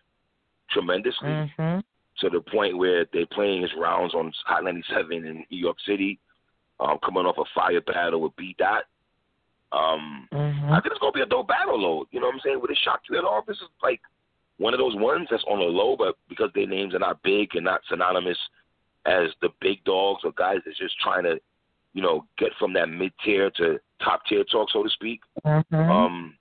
tremendously 0.69 1.33
hmm 1.57 1.79
to 2.17 2.29
the 2.29 2.41
point 2.41 2.77
where 2.77 3.05
they're 3.05 3.25
playing 3.25 3.61
his 3.61 3.73
rounds 3.73 4.13
on 4.13 4.31
Hot 4.45 4.63
97 4.63 5.25
in 5.25 5.45
New 5.49 5.57
York 5.57 5.79
City, 5.81 6.19
um, 6.79 6.99
coming 6.99 7.25
off 7.25 7.37
a 7.37 7.45
fire 7.45 7.81
battle 7.81 8.21
with 8.21 8.35
B 8.35 8.53
Dot. 8.59 8.85
Um, 9.71 10.27
hmm 10.31 10.71
I 10.71 10.81
think 10.81 10.91
it's 10.91 10.99
gonna 10.99 11.13
be 11.13 11.21
a 11.21 11.25
dope 11.25 11.47
battle, 11.47 11.79
though. 11.79 12.07
You 12.11 12.19
know 12.19 12.27
what 12.27 12.35
I'm 12.35 12.41
saying? 12.41 12.59
Would 12.61 12.71
it 12.71 12.77
shock 12.77 13.01
you 13.09 13.17
at 13.17 13.23
all? 13.23 13.41
This 13.41 13.57
is 13.61 13.69
like 13.81 14.01
one 14.61 14.75
of 14.75 14.79
those 14.79 14.95
ones 14.95 15.27
that's 15.31 15.43
on 15.49 15.57
the 15.57 15.65
low, 15.65 15.95
but 15.97 16.15
because 16.29 16.51
their 16.53 16.67
names 16.67 16.93
are 16.93 16.99
not 16.99 17.21
big 17.23 17.55
and 17.55 17.65
not 17.65 17.81
synonymous 17.89 18.37
as 19.07 19.29
the 19.41 19.49
big 19.59 19.83
dogs 19.85 20.21
or 20.23 20.31
guys 20.33 20.59
that's 20.63 20.77
just 20.77 20.93
trying 20.99 21.23
to, 21.23 21.41
you 21.95 22.01
know, 22.03 22.25
get 22.37 22.51
from 22.59 22.71
that 22.73 22.87
mid 22.87 23.11
tier 23.25 23.49
to 23.57 23.79
top 24.03 24.21
tier 24.29 24.43
talk, 24.43 24.69
so 24.71 24.83
to 24.83 24.89
speak. 24.91 25.21
hmm 25.43 25.75
Um, 25.75 26.35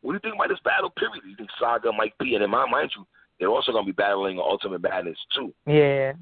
what 0.00 0.12
do 0.12 0.16
you 0.16 0.20
think 0.20 0.34
about 0.34 0.48
this 0.48 0.58
battle? 0.64 0.90
Period. 0.90 1.22
You 1.24 1.36
think 1.36 1.50
Saga, 1.60 1.92
Mike 1.92 2.14
P, 2.20 2.34
and 2.34 2.42
in 2.42 2.50
my 2.50 2.68
mind, 2.68 2.90
you 2.96 3.06
they're 3.38 3.48
also 3.48 3.70
gonna 3.70 3.86
be 3.86 3.92
battling 3.92 4.40
Ultimate 4.40 4.82
Madness 4.82 5.16
too. 5.34 5.54
Yeah. 5.66 6.12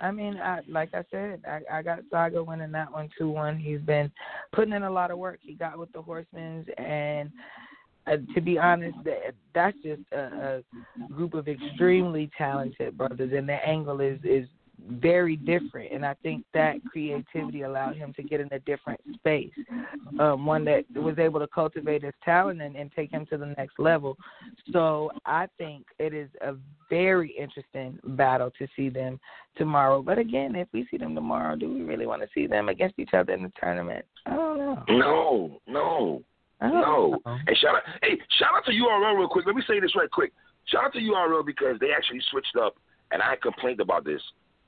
I 0.00 0.10
mean, 0.10 0.36
I 0.36 0.60
like 0.68 0.90
I 0.92 1.04
said, 1.10 1.40
I, 1.48 1.78
I 1.78 1.82
got 1.82 2.00
Saga 2.10 2.44
winning 2.44 2.72
that 2.72 2.92
one 2.92 3.08
two 3.16 3.30
one. 3.30 3.56
He's 3.56 3.80
been 3.80 4.12
putting 4.52 4.74
in 4.74 4.82
a 4.82 4.90
lot 4.90 5.10
of 5.10 5.18
work. 5.18 5.38
He 5.40 5.54
got 5.54 5.78
with 5.78 5.90
the 5.92 6.02
Horsemen's, 6.02 6.66
and 6.76 7.30
uh, 8.10 8.16
to 8.34 8.40
be 8.40 8.58
honest, 8.58 8.96
that 9.04 9.34
that's 9.54 9.76
just 9.82 10.02
a, 10.12 10.62
a 11.08 11.12
group 11.12 11.34
of 11.34 11.48
extremely 11.48 12.30
talented 12.36 12.96
brothers, 12.96 13.32
and 13.34 13.48
their 13.48 13.66
angle 13.66 14.00
is 14.00 14.18
is 14.24 14.46
very 14.90 15.36
different. 15.36 15.92
And 15.92 16.04
I 16.04 16.14
think 16.22 16.44
that 16.54 16.76
creativity 16.90 17.62
allowed 17.62 17.96
him 17.96 18.12
to 18.14 18.22
get 18.22 18.40
in 18.40 18.48
a 18.52 18.58
different 18.60 19.00
space, 19.14 19.52
um, 20.20 20.46
one 20.46 20.64
that 20.66 20.84
was 20.94 21.18
able 21.18 21.40
to 21.40 21.48
cultivate 21.48 22.02
his 22.02 22.14
talent 22.24 22.62
and, 22.62 22.76
and 22.76 22.90
take 22.92 23.10
him 23.10 23.26
to 23.26 23.36
the 23.36 23.54
next 23.58 23.78
level. 23.78 24.16
So 24.72 25.10
I 25.26 25.48
think 25.58 25.86
it 25.98 26.14
is 26.14 26.28
a 26.40 26.54
very 26.88 27.30
interesting 27.38 27.98
battle 28.16 28.50
to 28.58 28.66
see 28.76 28.88
them 28.88 29.18
tomorrow. 29.56 30.02
But 30.02 30.18
again, 30.18 30.54
if 30.54 30.68
we 30.72 30.86
see 30.90 30.96
them 30.96 31.14
tomorrow, 31.14 31.56
do 31.56 31.72
we 31.72 31.82
really 31.82 32.06
want 32.06 32.22
to 32.22 32.28
see 32.34 32.46
them 32.46 32.68
against 32.68 32.98
each 32.98 33.14
other 33.14 33.32
in 33.32 33.42
the 33.42 33.52
tournament? 33.60 34.04
I 34.26 34.36
don't 34.36 34.58
know. 34.58 34.84
No, 34.88 35.60
no, 35.66 36.22
I 36.60 36.68
don't 36.70 36.80
no. 36.80 37.20
And 37.24 37.56
shout 37.56 37.76
out, 37.76 37.82
hey, 38.02 38.18
shout 38.38 38.50
out 38.56 38.64
to 38.66 38.72
URL 38.72 39.16
real 39.16 39.28
quick. 39.28 39.46
Let 39.46 39.54
me 39.56 39.62
say 39.66 39.80
this 39.80 39.94
right 39.96 40.10
quick. 40.10 40.32
Shout 40.66 40.84
out 40.84 40.92
to 40.94 40.98
URL 40.98 41.46
because 41.46 41.76
they 41.80 41.92
actually 41.96 42.20
switched 42.30 42.56
up, 42.60 42.76
and 43.12 43.22
I 43.22 43.36
complained 43.40 43.80
about 43.80 44.04
this 44.04 44.20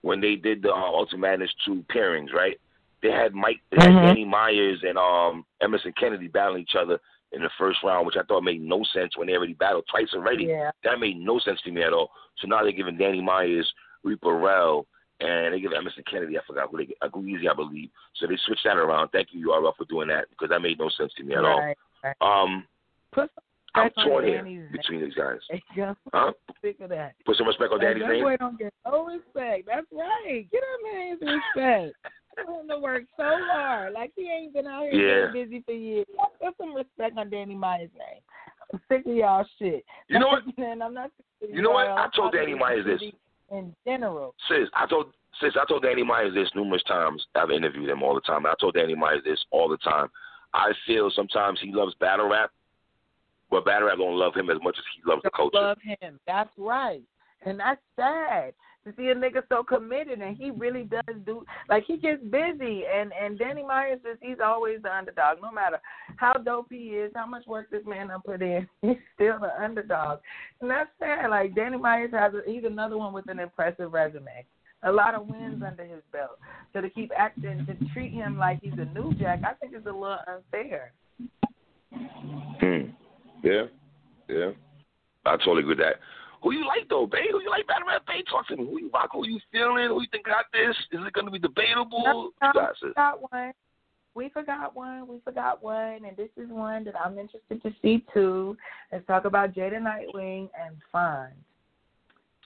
when 0.03 0.21
they 0.21 0.37
did 0.37 0.63
the 0.63 0.71
uh, 0.71 0.75
Ultimate 0.77 1.21
Madness 1.29 1.51
two 1.67 1.85
pairings. 1.95 2.33
Right? 2.33 2.59
They 3.03 3.11
had 3.11 3.35
Mike, 3.35 3.61
they 3.71 3.83
had 3.83 3.93
Mhm. 3.93 4.07
Danny 4.07 4.25
Myers 4.25 4.83
and 4.83 4.99
um 4.99 5.45
Emerson 5.61 5.93
Kennedy 5.99 6.29
battling 6.29 6.63
each 6.63 6.77
other 6.79 7.01
in 7.33 7.43
the 7.43 7.51
first 7.59 7.79
round, 7.85 8.07
which 8.07 8.17
I 8.17 8.23
thought 8.25 8.43
made 8.43 8.61
no 8.61 8.83
sense 8.93 9.17
when 9.17 9.27
they 9.27 9.35
already 9.35 9.55
battled 9.55 9.85
twice 9.91 10.13
already. 10.15 10.45
Yeah. 10.47 10.71
That 10.85 10.99
made 11.01 11.17
no 11.17 11.39
sense 11.39 11.61
to 11.63 11.71
me 11.71 11.83
at 11.83 11.93
all. 11.93 12.11
So 12.39 12.49
now 12.49 12.63
they're 12.63 12.73
giving 12.73 12.97
Danny 12.97 13.21
Myers, 13.21 13.73
Reaper 14.03 14.37
Rel, 14.37 14.87
and 15.21 15.55
they 15.55 15.61
give 15.61 15.73
Emerson 15.73 16.05
Kennedy. 16.11 16.39
I 16.39 16.41
forgot 16.47 16.71
who 16.71 16.79
they 16.79 16.87
get. 16.87 16.97
Easy, 17.27 17.49
I 17.49 17.55
believe. 17.55 17.91
So 18.17 18.27
they 18.27 18.37
switched 18.47 18.65
that 18.65 18.77
around. 18.77 19.09
Thank 19.09 19.29
you, 19.33 19.49
URL, 19.49 19.77
for 19.77 19.85
doing 19.85 20.09
that 20.09 20.31
because 20.31 20.49
that 20.49 20.61
made 20.61 20.79
no 20.79 20.89
sense 20.97 21.13
to 21.17 21.23
me 21.25 21.35
at 21.35 21.39
right. 21.41 21.77
right. 22.03 22.17
all. 22.21 22.45
Um, 22.45 22.67
Put 23.13 23.31
some 23.35 23.45
I'm 23.75 23.91
torn 24.05 24.25
here 24.25 24.39
Danny's 24.39 24.73
between 24.73 25.03
these 25.03 25.15
guys. 25.15 25.39
There 25.49 25.61
you. 25.77 25.97
Huh? 26.13 26.33
Sick 26.63 26.81
of 26.81 26.91
that. 26.91 27.15
Put 27.25 27.37
some 27.37 27.47
respect 27.47 27.73
on 27.73 27.81
that 27.81 27.97
name. 27.97 28.23
boy 28.23 28.37
don't 28.37 28.59
get 28.59 28.73
no 28.85 29.07
respect. 29.07 29.67
That's 29.67 29.87
right. 29.93 30.47
Get 30.51 30.61
that 30.61 30.93
man 30.93 31.11
his 31.11 31.21
respect. 31.21 31.97
Him 32.39 32.69
to 32.69 32.79
work 32.79 33.03
so 33.17 33.25
hard. 33.53 33.93
Like 33.93 34.13
he 34.17 34.31
ain't 34.31 34.55
been 34.55 34.67
out 34.67 34.89
here 34.91 35.27
Yeah. 35.27 35.33
busy 35.33 35.63
for 35.65 35.73
years. 35.73 36.07
Put 36.43 36.57
some 36.59 36.75
respect 36.75 37.19
on 37.19 37.31
Danny 37.31 37.55
Myers' 37.55 37.91
name. 37.95 38.23
I'm 38.73 38.81
sick 38.89 39.07
of 39.07 39.15
y'all 39.15 39.47
shit. 39.59 39.85
You 40.09 40.19
know 40.19 40.29
what? 40.29 40.43
And 40.59 40.83
I'm 40.83 40.95
not. 40.95 41.11
You 41.41 41.63
know 41.63 41.71
what? 41.71 41.87
I 41.87 42.09
told 42.15 42.33
Danny 42.33 42.55
Myers 42.55 42.87
this. 42.87 43.01
In 43.51 43.75
general. 43.87 44.35
Sis, 44.49 44.69
I 44.75 44.87
told 44.87 45.13
sis, 45.41 45.55
I 45.61 45.65
told 45.67 45.83
Danny 45.83 46.03
Myers 46.05 46.35
this 46.35 46.51
numerous 46.55 46.83
times. 46.85 47.27
I've 47.35 47.51
interviewed 47.51 47.89
him 47.89 48.03
all 48.03 48.15
the 48.15 48.21
time. 48.21 48.47
I 48.47 48.55
told 48.61 48.75
Danny 48.75 48.95
Myers 48.95 49.23
this 49.25 49.45
all 49.51 49.69
the 49.69 49.79
time. 49.79 50.09
I 50.55 50.73
feel 50.87 51.11
sometimes 51.15 51.59
he 51.63 51.73
loves 51.73 51.95
battle 52.01 52.29
rap, 52.29 52.51
but 53.51 53.65
battle 53.65 53.89
rap 53.89 53.99
don't 53.99 54.19
love 54.19 54.35
him 54.35 54.51
as 54.51 54.59
much 54.63 54.77
as 54.79 54.85
he 54.95 55.09
loves 55.09 55.23
the 55.23 55.31
culture. 55.31 55.59
love 55.59 55.79
him. 55.83 56.19
That's 56.27 56.51
right. 56.57 57.03
And 57.45 57.59
that's 57.59 57.81
sad 57.97 58.53
to 58.85 58.95
see 58.97 59.09
a 59.09 59.15
nigga 59.15 59.43
so 59.49 59.63
committed 59.63 60.21
and 60.21 60.37
he 60.37 60.51
really 60.51 60.85
does 60.85 61.17
do 61.27 61.45
like 61.69 61.85
he 61.87 61.97
gets 61.97 62.23
busy 62.25 62.85
and 62.87 63.13
and 63.13 63.39
Danny 63.39 63.63
Myers 63.63 64.01
is 64.11 64.19
he's 64.23 64.39
always 64.45 64.81
the 64.83 64.95
underdog 64.95 65.39
no 65.43 65.53
matter 65.53 65.79
how 66.17 66.33
dope 66.33 66.69
he 66.71 66.97
is 66.97 67.13
how 67.15 67.27
much 67.27 67.47
work 67.47 67.71
this 67.71 67.85
man 67.87 68.09
done 68.09 68.21
put 68.25 68.43
in 68.43 68.67
he's 68.83 68.97
still 69.15 69.39
the 69.39 69.63
underdog 69.63 70.21
and 70.61 70.71
that's 70.71 70.91
sad 70.99 71.29
like 71.29 71.55
Danny 71.55 71.77
Myers 71.77 72.11
has 72.13 72.33
a, 72.35 72.41
he's 72.51 72.65
another 72.65 72.97
one 72.97 73.13
with 73.13 73.29
an 73.29 73.39
impressive 73.39 73.93
resume 73.93 74.47
a 74.85 74.91
lot 74.91 75.15
of 75.15 75.27
wins 75.27 75.63
under 75.67 75.85
his 75.85 76.03
belt 76.13 76.39
so 76.73 76.81
to 76.81 76.89
keep 76.89 77.11
acting 77.17 77.67
to 77.67 77.93
treat 77.93 78.13
him 78.13 78.39
like 78.39 78.61
he's 78.63 78.73
a 78.79 78.99
new 78.99 79.13
jack 79.15 79.43
I 79.45 79.53
think 79.55 79.75
it's 79.75 79.87
a 79.87 79.93
little 79.93 80.19
unfair 80.27 80.93
Hmm. 82.61 82.91
Yeah. 83.43 83.65
Yeah. 84.29 84.51
I 85.27 85.37
totally 85.37 85.61
agree 85.61 85.77
with 85.77 85.79
that. 85.79 85.97
Who 86.43 86.53
you 86.53 86.67
like 86.67 86.89
though, 86.89 87.07
babe? 87.07 87.31
Who 87.33 87.43
you 87.43 87.51
like 87.51 87.67
battle 87.67 87.89
rap, 87.89 88.07
babe? 88.07 88.25
Talk 88.31 88.49
to 88.49 88.57
me. 88.57 88.65
Who 88.65 88.81
you 88.81 88.91
rock? 88.93 89.11
Who 89.13 89.27
you 89.27 89.39
feeling? 89.53 89.89
Who 89.89 90.01
you 90.01 90.09
think 90.11 90.27
got 90.27 90.47
this? 90.53 90.77
Is 90.93 91.01
it 91.07 91.13
gonna 91.13 91.31
be 91.31 91.39
debatable? 91.39 92.03
No, 92.05 92.31
no, 92.43 92.53
we 92.83 92.89
forgot 92.89 93.21
one. 93.31 93.53
We 94.15 94.29
forgot 94.31 94.75
one. 94.75 95.07
We 95.07 95.21
forgot 95.25 95.63
one, 95.63 96.05
and 96.05 96.17
this 96.17 96.31
is 96.37 96.49
one 96.51 96.85
that 96.85 96.95
I'm 96.99 97.19
interested 97.19 97.63
to 97.63 97.71
see 97.83 98.05
too. 98.13 98.57
Let's 98.91 99.07
talk 99.07 99.25
about 99.25 99.55
Jada 99.55 99.79
Nightwing 99.79 100.49
and 100.59 100.77
Fun. 100.91 101.29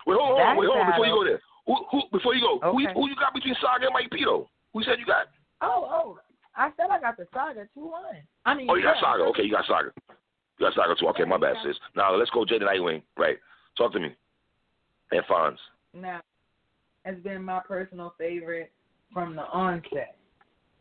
Wait, 0.07 0.19
hold 0.21 0.39
on, 0.39 0.57
wait, 0.57 0.67
hold 0.67 0.81
on, 0.81 0.91
before 0.91 1.07
you 1.07 1.15
go 1.15 1.25
there. 1.25 1.41
Who, 1.67 1.77
who, 1.91 2.03
before 2.13 2.35
you 2.35 2.43
go, 2.43 2.61
who, 2.71 2.85
Okay. 2.85 2.93
who 2.93 3.09
you 3.09 3.17
got 3.17 3.33
between 3.33 3.55
Saga 3.61 3.87
and 3.87 3.95
Mike 3.95 4.11
P 4.11 4.25
though? 4.25 4.51
Who 4.75 4.83
said 4.83 4.99
you 4.99 5.07
got? 5.07 5.29
Oh, 5.63 5.89
oh, 5.89 6.19
I 6.57 6.71
said 6.77 6.91
I 6.91 7.01
got 7.01 7.17
the 7.17 7.27
Saga 7.33 7.67
two 7.73 7.87
one. 7.87 8.21
I 8.45 8.55
mean, 8.55 8.67
Oh, 8.69 8.75
you 8.75 8.83
got 8.83 9.01
Saga. 9.01 9.23
Okay, 9.33 9.45
you 9.45 9.53
got 9.53 9.65
Saga. 9.67 9.91
You 10.59 10.67
got 10.67 10.75
Saga 10.75 10.95
two. 11.01 11.09
Okay, 11.09 11.25
my 11.25 11.39
bad, 11.39 11.57
sis. 11.65 11.77
Now 11.97 12.15
let's 12.15 12.31
go, 12.31 12.45
Jada 12.45 12.65
Nightwing. 12.69 13.03
Right. 13.17 13.39
Talk 13.77 13.93
to 13.93 14.01
me. 14.01 14.15
And 15.13 15.23
Fonz. 15.27 15.57
Now, 15.93 16.21
has 17.05 17.17
been 17.23 17.43
my 17.43 17.61
personal 17.61 18.15
favorite 18.19 18.73
from 19.13 19.37
the 19.37 19.43
onset. 19.43 20.17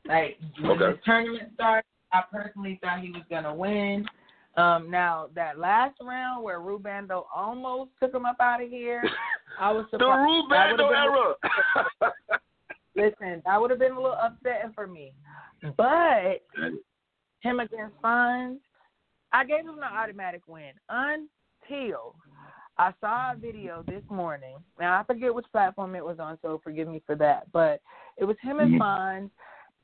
Like 0.05 0.37
when 0.61 0.71
Okay. 0.71 0.93
the 0.93 0.99
tournament 1.05 1.53
started, 1.53 1.85
I 2.11 2.23
personally 2.31 2.79
thought 2.81 2.99
he 2.99 3.11
was 3.11 3.23
gonna 3.29 3.53
win. 3.53 4.07
Um, 4.55 4.89
now 4.91 5.29
that 5.33 5.57
last 5.57 5.95
round 6.01 6.43
where 6.43 6.59
Rubando 6.59 7.25
almost 7.33 7.91
took 7.99 8.13
him 8.13 8.25
up 8.25 8.37
out 8.39 8.61
of 8.61 8.69
here, 8.69 9.03
I 9.59 9.71
was 9.71 9.85
the 9.91 9.97
surprised. 9.97 10.51
That 10.51 10.75
Rubando 10.77 11.35
era. 12.01 12.11
Listen, 12.95 13.41
that 13.45 13.59
would 13.59 13.71
have 13.71 13.79
been 13.79 13.93
a 13.93 13.99
little 13.99 14.17
upsetting 14.21 14.71
for 14.73 14.85
me. 14.85 15.13
But 15.77 16.45
him 17.39 17.59
against 17.59 17.99
Fonz, 18.01 18.59
I 19.31 19.43
gave 19.45 19.65
him 19.65 19.77
the 19.77 19.85
automatic 19.85 20.41
win 20.47 20.73
until 20.89 22.15
I 22.77 22.91
saw 22.99 23.33
a 23.33 23.35
video 23.35 23.83
this 23.87 24.03
morning. 24.09 24.55
Now 24.79 24.99
I 24.99 25.03
forget 25.03 25.33
which 25.33 25.45
platform 25.51 25.95
it 25.95 26.03
was 26.03 26.19
on, 26.19 26.37
so 26.41 26.59
forgive 26.63 26.87
me 26.87 27.01
for 27.05 27.15
that. 27.15 27.51
But 27.51 27.81
it 28.17 28.25
was 28.25 28.37
him 28.41 28.59
and 28.59 28.79
Fonz. 28.81 29.29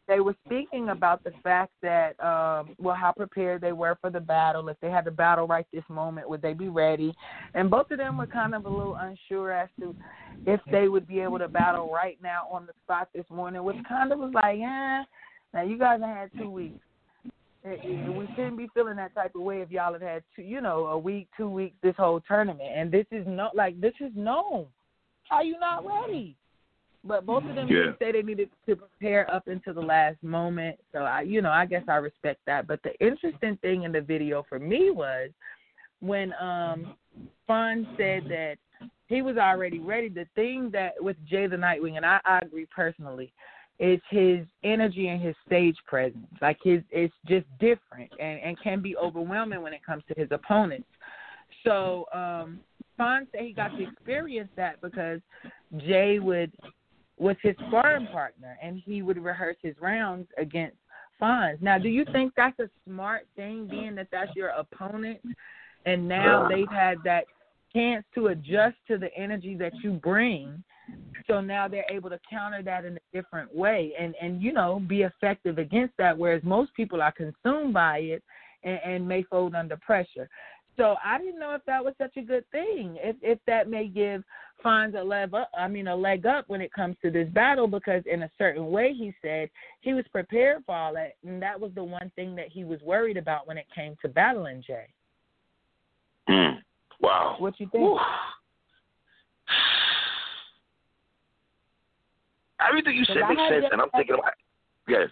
they 0.08 0.20
were 0.20 0.36
speaking 0.46 0.90
about 0.90 1.24
the 1.24 1.32
fact 1.44 1.72
that 1.82 2.20
um 2.20 2.76
well 2.80 2.96
how 2.96 3.12
prepared 3.12 3.62
they 3.62 3.72
were 3.72 3.98
for 4.02 4.10
the 4.10 4.20
battle 4.20 4.68
if 4.70 4.78
they 4.82 4.90
had 4.90 5.06
the 5.06 5.12
battle 5.12 5.48
right 5.48 5.68
this 5.72 5.84
moment 5.88 6.28
would 6.28 6.42
they 6.42 6.54
be 6.54 6.68
ready 6.68 7.14
and 7.54 7.70
both 7.70 7.90
of 7.92 8.00
them 8.00 8.18
were 8.18 8.28
kind 8.28 8.56
of 8.56 8.66
a 8.66 8.70
little 8.70 8.96
unsure 8.96 9.52
as 9.52 9.70
to 9.80 9.96
if 10.48 10.60
they 10.72 10.88
would 10.88 11.08
be 11.08 11.20
able 11.20 11.38
to 11.38 11.48
battle 11.48 11.92
right 11.92 12.18
now 12.24 12.48
on 12.52 12.66
the 12.66 12.74
spot 12.84 13.08
this 13.14 13.26
morning 13.30 13.64
which 13.64 13.78
kind 13.88 14.12
of 14.12 14.20
was 14.20 14.32
like 14.34 14.58
eh 14.60 15.04
now 15.54 15.62
you 15.64 15.78
guys 15.78 16.02
have 16.02 16.18
had 16.18 16.32
two 16.38 16.50
weeks 16.50 16.84
Eh, 17.66 17.76
we 18.10 18.26
shouldn't 18.36 18.58
be 18.58 18.70
feeling 18.74 18.96
that 18.96 19.14
type 19.14 19.36
of 19.36 19.42
way 19.42 19.62
if 19.62 19.70
y'all 19.70 19.92
had 19.92 20.02
had 20.02 20.24
two 20.34 20.44
you 20.44 20.62
know 20.62 20.86
a 20.88 20.98
week 20.98 21.28
two 21.36 21.50
weeks 21.50 21.76
this 21.84 21.96
whole 21.98 22.22
tournament 22.22 22.70
and 22.74 22.90
this 22.90 23.06
is 23.12 23.26
not 23.28 23.54
like 23.54 23.80
this 23.82 23.94
is 24.00 24.12
known 24.16 24.66
how 25.24 25.42
you 25.42 25.60
not 25.60 25.84
ready 25.86 26.38
but 27.04 27.26
both 27.26 27.44
of 27.46 27.56
them 27.56 27.68
Yeah. 27.68 27.94
say 28.00 28.12
they 28.12 28.22
needed 28.22 28.50
to 28.68 28.76
prepare 28.76 29.30
up 29.34 29.48
until 29.48 29.74
the 29.74 29.82
last 29.82 30.22
moment. 30.22 30.78
So 30.92 31.00
I, 31.00 31.22
you 31.22 31.42
know, 31.42 31.52
I 31.52 31.66
guess 31.66 31.84
I 31.88 31.96
respect 31.96 32.42
that. 32.46 32.68
But 32.68 32.82
the 32.84 32.94
interesting 33.00 33.58
thing 33.58 33.84
in 33.84 33.92
the 33.92 34.02
video 34.02 34.44
for 34.48 34.60
me 34.60 34.92
was 34.92 35.30
when 36.02 36.34
um 36.40 36.94
Fun 37.48 37.88
said 37.98 38.24
that 38.30 38.58
he 39.08 39.22
was 39.22 39.38
already 39.38 39.80
ready. 39.80 40.08
The 40.08 40.28
thing 40.36 40.70
that 40.72 40.94
with 41.02 41.18
Jay 41.26 41.48
the 41.48 41.56
Nightwing, 41.56 41.98
and 41.98 42.06
I, 42.06 42.20
I 42.26 42.40
agree 42.40 42.68
personally, 42.68 43.34
is 43.80 44.00
his 44.10 44.46
energy 44.64 45.08
and 45.08 45.22
his 45.22 45.36
stage 45.46 45.78
presence. 45.88 46.28
Like 46.42 46.58
his, 46.64 46.82
it's 46.92 47.14
just 47.28 47.46
different 47.60 48.12
and 48.20 48.40
and 48.42 48.62
can 48.62 48.82
be 48.82 48.96
overwhelming 48.98 49.62
when 49.62 49.74
it 49.74 49.86
comes 49.86 50.04
to 50.10 50.20
his 50.20 50.30
opponents. 50.32 50.88
So 51.64 52.06
um 52.14 52.60
Fonz 53.00 53.28
said 53.32 53.42
he 53.42 53.54
got 53.54 53.70
to 53.78 53.84
experience 53.84 54.50
that 54.58 54.82
because 54.82 55.22
Jay 55.78 56.20
would 56.20 56.52
was 57.18 57.36
his 57.44 57.56
sparring 57.68 58.08
partner, 58.08 58.58
and 58.62 58.82
he 58.86 59.02
would 59.02 59.22
rehearse 59.22 59.58
his 59.62 59.76
rounds 59.82 60.28
against 60.38 60.78
Fonz. 61.22 61.62
Now, 61.62 61.78
do 61.78 61.90
you 61.90 62.06
think 62.14 62.34
that's 62.36 62.58
a 62.60 62.70
smart 62.88 63.28
thing, 63.36 63.68
being 63.68 63.94
that 63.96 64.08
that's 64.12 64.34
your 64.36 64.50
opponent, 64.50 65.20
and 65.86 66.08
now 66.08 66.48
they've 66.48 66.70
had 66.72 66.98
that 67.04 67.26
chance 67.74 68.06
to 68.16 68.28
adjust 68.28 68.78
to 68.88 68.98
the 68.98 69.14
energy 69.16 69.56
that 69.58 69.74
you 69.84 69.92
bring, 69.92 70.64
so 71.30 71.42
now 71.42 71.68
they're 71.68 71.86
able 71.90 72.10
to 72.10 72.20
counter 72.30 72.64
that 72.64 72.86
in 72.86 72.98
a 72.98 73.00
different 73.14 73.56
way, 73.56 73.94
and 73.98 74.16
and 74.22 74.42
you 74.42 74.52
know 74.52 74.82
be 74.88 75.04
effective 75.04 75.60
against 75.60 75.94
that, 75.98 76.18
whereas 76.18 76.42
most 76.44 76.74
people 76.74 77.02
are 77.02 77.12
consumed 77.12 77.74
by 77.74 78.00
it 78.00 78.24
and, 78.64 78.80
and 78.84 79.08
may 79.08 79.24
fold 79.24 79.54
under 79.56 79.78
pressure. 79.78 80.28
So 80.76 80.96
I 81.04 81.18
didn't 81.18 81.40
know 81.40 81.54
if 81.54 81.64
that 81.66 81.84
was 81.84 81.94
such 81.98 82.18
a 82.18 82.22
good 82.22 82.50
thing. 82.52 82.98
If 83.02 83.16
if 83.22 83.38
that 83.46 83.70
may 83.70 83.88
give 83.88 84.24
Fonz 84.66 85.00
a 85.00 85.04
leg 85.04 85.34
up, 85.34 85.52
I 85.58 85.68
mean 85.68 85.88
a 85.88 85.96
leg 85.96 86.26
up 86.26 86.46
when 86.48 86.62
it 86.62 86.74
comes 86.74 86.96
to 87.04 87.12
this 87.12 87.30
battle, 87.30 87.68
because 87.68 88.02
in 88.12 88.24
a 88.24 88.32
certain 88.38 88.72
way 88.72 88.94
he 88.94 89.14
said 89.22 89.50
he 89.82 89.94
was 89.94 90.06
prepared 90.12 90.64
for 90.66 90.76
all 90.76 90.94
that, 90.96 91.14
and 91.24 91.42
that 91.42 91.60
was 91.60 91.72
the 91.76 91.84
one 91.84 92.12
thing 92.16 92.36
that 92.38 92.48
he 92.50 92.64
was 92.64 92.82
worried 92.82 93.18
about 93.18 93.48
when 93.48 93.58
it 93.58 93.68
came 93.76 93.96
to 94.02 94.10
battling 94.10 94.64
Jay. 94.66 94.88
Mm. 96.28 96.58
Wow. 97.02 97.36
What 97.38 97.60
you 97.60 97.68
think? 97.72 98.00
Everything 102.68 102.96
you 102.96 103.06
said 103.06 103.18
makes 103.28 103.42
sense, 103.50 103.66
and 103.72 103.82
I'm 103.82 103.90
thinking 103.92 104.16
about. 104.16 104.34
Yeah. 104.88 105.06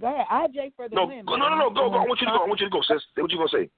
Go 0.00 0.12
ahead. 0.12 0.26
I 0.30 0.42
had 0.42 0.52
Jay 0.52 0.72
for 0.76 0.88
the 0.88 0.94
No, 0.94 1.06
win. 1.06 1.24
go, 1.24 1.36
no, 1.36 1.48
no, 1.48 1.56
no, 1.56 1.70
go, 1.70 1.88
go. 1.88 1.96
I 1.96 2.04
want 2.06 2.20
you 2.20 2.26
to 2.26 2.32
go. 2.32 2.44
I 2.44 2.48
want 2.48 2.60
you 2.60 2.66
to 2.66 2.70
go, 2.70 2.80
sis. 2.82 3.02
What 3.16 3.30
you 3.30 3.38
gonna 3.38 3.48
say. 3.48 3.70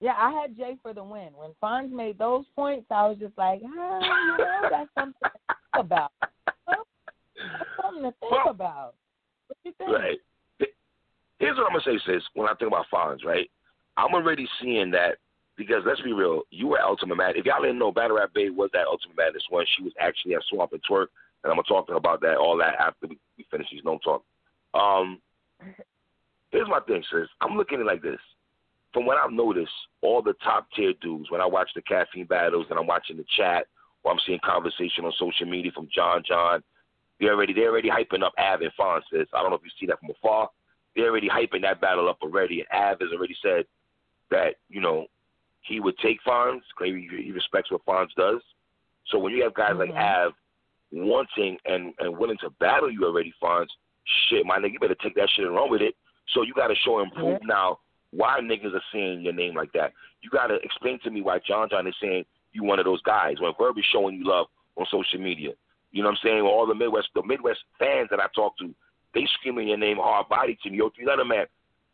Yeah, 0.00 0.14
I 0.18 0.30
had 0.30 0.56
Jay 0.56 0.76
for 0.82 0.92
the 0.92 1.04
win. 1.04 1.28
When 1.36 1.50
Fonz 1.62 1.90
made 1.90 2.18
those 2.18 2.44
points, 2.54 2.86
I 2.90 3.06
was 3.06 3.18
just 3.18 3.36
like, 3.38 3.60
ah, 3.64 3.68
you 3.68 4.36
know, 4.38 4.68
that's 4.70 4.90
something 4.94 5.14
to 5.22 5.30
think 5.30 5.84
about. 5.86 6.12
That's 6.20 6.80
something 7.82 8.02
to 8.02 8.12
think 8.20 8.32
Well, 8.32 8.48
about. 8.50 8.94
What 9.48 9.58
you 9.64 9.72
think? 9.78 9.90
Right. 9.90 10.18
Here's 11.38 11.56
what 11.56 11.66
I'm 11.66 11.78
gonna 11.78 11.98
say, 11.98 11.98
sis. 12.06 12.22
When 12.34 12.48
I 12.48 12.54
think 12.54 12.68
about 12.68 12.86
Fonz, 12.92 13.24
right? 13.24 13.50
I'm 13.96 14.14
already 14.14 14.48
seeing 14.60 14.90
that 14.92 15.16
because 15.56 15.82
let's 15.86 16.00
be 16.02 16.12
real, 16.12 16.42
you 16.50 16.68
were 16.68 16.80
Ultimate 16.80 17.16
Mad. 17.16 17.36
If 17.36 17.46
y'all 17.46 17.62
didn't 17.62 17.78
know, 17.78 17.92
Battle 17.92 18.18
Rap 18.18 18.30
Babe 18.34 18.56
was 18.56 18.70
that 18.72 18.86
Ultimate 18.86 19.16
Madness 19.16 19.42
one. 19.48 19.64
She 19.76 19.82
was 19.82 19.92
actually 19.98 20.34
at 20.34 20.42
Swamp 20.50 20.72
and 20.72 20.82
Twork, 20.88 21.08
and 21.42 21.50
I'm 21.50 21.56
gonna 21.56 21.62
talk 21.62 21.86
to 21.88 21.94
about 21.94 22.20
that, 22.20 22.36
all 22.36 22.56
that 22.58 22.74
after 22.78 23.06
we, 23.06 23.18
we 23.38 23.46
finish 23.50 23.66
these 23.70 23.84
no 23.84 23.98
talk. 24.04 24.22
Um, 24.74 25.20
here's 26.50 26.68
my 26.68 26.80
thing, 26.80 27.02
sis. 27.10 27.28
I'm 27.40 27.56
looking 27.56 27.78
at 27.78 27.82
it 27.82 27.86
like 27.86 28.02
this. 28.02 28.20
From 28.92 29.06
what 29.06 29.18
I've 29.18 29.32
noticed, 29.32 29.72
all 30.02 30.22
the 30.22 30.34
top 30.44 30.68
tier 30.74 30.92
dudes, 31.00 31.30
when 31.30 31.40
I 31.40 31.46
watch 31.46 31.68
the 31.74 31.82
caffeine 31.82 32.26
battles 32.26 32.66
and 32.70 32.78
I'm 32.78 32.86
watching 32.86 33.16
the 33.16 33.24
chat 33.36 33.66
or 34.02 34.12
I'm 34.12 34.18
seeing 34.26 34.38
conversation 34.44 35.04
on 35.04 35.12
social 35.18 35.46
media 35.46 35.72
from 35.74 35.88
John 35.94 36.22
John, 36.26 36.62
they're 37.20 37.34
already 37.34 37.52
they're 37.52 37.70
already 37.70 37.90
hyping 37.90 38.22
up 38.22 38.34
Av 38.38 38.60
and 38.60 38.72
Fonz. 38.78 39.02
Sis. 39.10 39.26
I 39.34 39.40
don't 39.40 39.50
know 39.50 39.56
if 39.56 39.64
you 39.64 39.70
see 39.80 39.86
that 39.86 40.00
from 40.00 40.10
afar. 40.10 40.50
They're 40.94 41.10
already 41.10 41.28
hyping 41.28 41.62
that 41.62 41.80
battle 41.80 42.08
up 42.08 42.18
already, 42.22 42.60
and 42.60 42.68
Av 42.72 43.00
has 43.00 43.10
already 43.12 43.36
said 43.42 43.64
that 44.30 44.56
you 44.68 44.80
know 44.80 45.06
he 45.66 45.80
would 45.80 45.96
take 45.98 46.18
Fonz. 46.26 46.60
He, 46.82 47.30
respects 47.32 47.70
what 47.70 47.84
Fonz 47.84 48.08
does. 48.16 48.40
So 49.10 49.18
when 49.18 49.32
you 49.32 49.42
have 49.44 49.54
guys 49.54 49.76
like 49.76 49.90
Mhm. 49.90 50.26
Av 50.26 50.34
wanting 50.92 51.58
and 51.64 51.94
and 51.98 52.16
willing 52.16 52.38
to 52.38 52.50
battle 52.50 52.90
you 52.90 53.04
already, 53.04 53.32
Fonz, 53.42 53.68
shit, 54.28 54.46
my 54.46 54.58
nigga, 54.58 54.74
you 54.74 54.78
better 54.78 54.94
take 54.94 55.14
that 55.16 55.28
shit 55.30 55.44
and 55.44 55.54
run 55.54 55.70
with 55.70 55.82
it. 55.82 55.96
So 56.28 56.42
you 56.42 56.54
got 56.54 56.68
to 56.68 56.74
show 56.76 57.00
and 57.00 57.12
prove 57.12 57.42
now 57.42 57.78
why 58.10 58.40
niggas 58.40 58.74
are 58.74 58.82
saying 58.92 59.20
your 59.22 59.32
name 59.32 59.54
like 59.54 59.72
that. 59.72 59.92
You 60.22 60.30
got 60.30 60.48
to 60.48 60.56
explain 60.56 60.98
to 61.00 61.10
me 61.10 61.22
why 61.22 61.38
John 61.40 61.68
John 61.68 61.86
is 61.86 61.94
saying 62.00 62.24
you 62.52 62.64
one 62.64 62.78
of 62.78 62.84
those 62.84 63.02
guys 63.02 63.40
when 63.40 63.52
Verb 63.58 63.78
is 63.78 63.84
showing 63.92 64.16
you 64.16 64.24
love 64.24 64.46
on 64.76 64.86
social 64.90 65.20
media. 65.20 65.52
You 65.92 66.02
know 66.02 66.10
what 66.10 66.18
I'm 66.22 66.28
saying? 66.28 66.40
All 66.42 66.66
the 66.66 66.74
Midwest, 66.74 67.08
the 67.14 67.22
Midwest 67.22 67.60
fans 67.78 68.08
that 68.10 68.20
I 68.20 68.26
talk 68.34 68.56
to, 68.58 68.74
they 69.14 69.26
screaming 69.34 69.68
your 69.68 69.76
name 69.76 69.96
hard 69.98 70.28
body 70.28 70.58
to 70.62 70.70
me. 70.70 70.78
Yo, 70.78 70.90
three 70.90 71.06
letter 71.06 71.24
man, 71.24 71.46